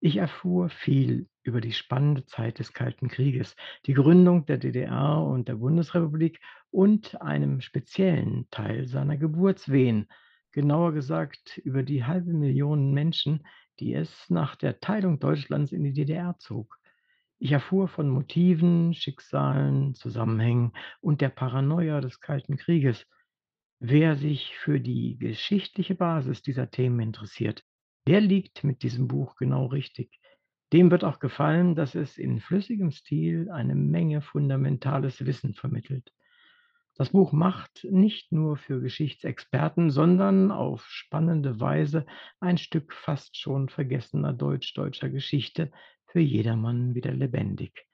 Ich 0.00 0.16
erfuhr 0.16 0.68
viel 0.68 1.28
über 1.42 1.60
die 1.60 1.72
spannende 1.72 2.24
Zeit 2.26 2.58
des 2.58 2.72
Kalten 2.72 3.08
Krieges, 3.08 3.56
die 3.86 3.94
Gründung 3.94 4.46
der 4.46 4.58
DDR 4.58 5.22
und 5.24 5.48
der 5.48 5.56
Bundesrepublik 5.56 6.40
und 6.70 7.20
einem 7.20 7.60
speziellen 7.60 8.48
Teil 8.50 8.88
seiner 8.88 9.16
Geburtswehen, 9.16 10.08
genauer 10.50 10.92
gesagt 10.92 11.58
über 11.58 11.82
die 11.82 12.04
halbe 12.04 12.32
Million 12.32 12.92
Menschen, 12.92 13.46
die 13.80 13.94
es 13.94 14.28
nach 14.28 14.56
der 14.56 14.80
Teilung 14.80 15.18
Deutschlands 15.18 15.72
in 15.72 15.84
die 15.84 15.92
DDR 15.92 16.36
zog. 16.38 16.81
Ich 17.44 17.50
erfuhr 17.50 17.88
von 17.88 18.08
Motiven, 18.08 18.94
Schicksalen, 18.94 19.96
Zusammenhängen 19.96 20.74
und 21.00 21.20
der 21.20 21.28
Paranoia 21.28 22.00
des 22.00 22.20
Kalten 22.20 22.56
Krieges. 22.56 23.04
Wer 23.80 24.14
sich 24.14 24.56
für 24.58 24.78
die 24.78 25.18
geschichtliche 25.18 25.96
Basis 25.96 26.42
dieser 26.42 26.70
Themen 26.70 27.00
interessiert, 27.00 27.64
der 28.06 28.20
liegt 28.20 28.62
mit 28.62 28.84
diesem 28.84 29.08
Buch 29.08 29.34
genau 29.34 29.66
richtig. 29.66 30.20
Dem 30.72 30.92
wird 30.92 31.02
auch 31.02 31.18
gefallen, 31.18 31.74
dass 31.74 31.96
es 31.96 32.16
in 32.16 32.38
flüssigem 32.38 32.92
Stil 32.92 33.50
eine 33.50 33.74
Menge 33.74 34.22
fundamentales 34.22 35.26
Wissen 35.26 35.52
vermittelt. 35.52 36.12
Das 36.94 37.10
Buch 37.10 37.32
macht 37.32 37.84
nicht 37.90 38.30
nur 38.30 38.56
für 38.56 38.80
Geschichtsexperten, 38.80 39.90
sondern 39.90 40.52
auf 40.52 40.84
spannende 40.86 41.58
Weise 41.58 42.06
ein 42.38 42.56
Stück 42.56 42.92
fast 42.92 43.36
schon 43.36 43.68
vergessener 43.68 44.32
deutsch-deutscher 44.32 45.08
Geschichte 45.08 45.72
für 46.12 46.20
jedermann 46.20 46.94
wieder 46.94 47.12
lebendig. 47.12 47.86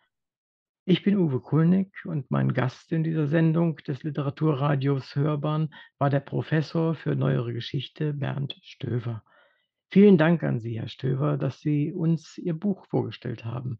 Ich 0.84 1.04
bin 1.04 1.16
Uwe 1.16 1.38
Kulnig 1.38 1.92
und 2.04 2.32
mein 2.32 2.52
Gast 2.52 2.90
in 2.90 3.04
dieser 3.04 3.28
Sendung 3.28 3.76
des 3.76 4.02
Literaturradios 4.02 5.14
Hörbahn 5.14 5.72
war 5.98 6.10
der 6.10 6.20
Professor 6.20 6.96
für 6.96 7.14
Neuere 7.14 7.52
Geschichte 7.52 8.12
Bernd 8.14 8.58
Stöver. 8.62 9.22
Vielen 9.90 10.18
Dank 10.18 10.42
an 10.42 10.58
Sie, 10.58 10.80
Herr 10.80 10.88
Stöver, 10.88 11.36
dass 11.36 11.60
Sie 11.60 11.92
uns 11.92 12.36
Ihr 12.38 12.54
Buch 12.54 12.86
vorgestellt 12.86 13.44
haben, 13.44 13.78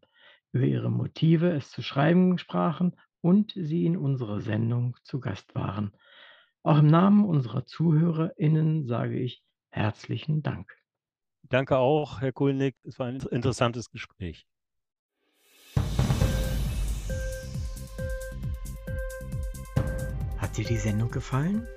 über 0.53 0.65
Ihre 0.65 0.89
Motive, 0.89 1.49
es 1.51 1.69
zu 1.69 1.81
schreiben 1.81 2.37
sprachen 2.37 2.95
und 3.19 3.51
Sie 3.55 3.85
in 3.85 3.97
unserer 3.97 4.39
Sendung 4.39 4.95
zu 5.03 5.19
Gast 5.19 5.53
waren. 5.53 5.91
Auch 6.63 6.79
im 6.79 6.87
Namen 6.87 7.25
unserer 7.25 7.65
ZuhörerInnen 7.65 8.87
sage 8.87 9.19
ich 9.19 9.43
herzlichen 9.69 10.43
Dank. 10.43 10.78
Danke 11.49 11.77
auch, 11.77 12.21
Herr 12.21 12.31
Kulnig. 12.31 12.75
Es 12.83 12.99
war 12.99 13.07
ein 13.07 13.17
interessantes 13.31 13.89
Gespräch. 13.89 14.45
Hat 20.37 20.57
dir 20.57 20.65
die 20.65 20.77
Sendung 20.77 21.09
gefallen? 21.09 21.67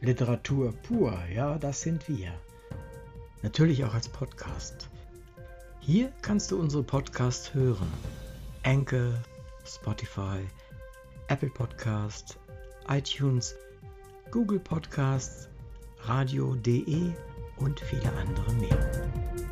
Literatur 0.00 0.72
pur, 0.72 1.18
ja, 1.34 1.58
das 1.58 1.82
sind 1.82 2.08
wir. 2.08 2.32
Natürlich 3.42 3.84
auch 3.84 3.94
als 3.94 4.08
Podcast. 4.08 4.88
Hier 5.80 6.12
kannst 6.22 6.52
du 6.52 6.60
unsere 6.60 6.84
Podcasts 6.84 7.52
hören. 7.52 7.92
Anchor, 8.62 9.12
Spotify, 9.64 10.38
Apple 11.28 11.50
Podcast, 11.50 12.38
iTunes, 12.88 13.56
Google 14.30 14.60
Podcasts, 14.60 15.48
radio.de 16.02 17.12
und 17.60 17.80
viele 17.80 18.12
andere 18.12 18.52
mehr. 18.54 19.49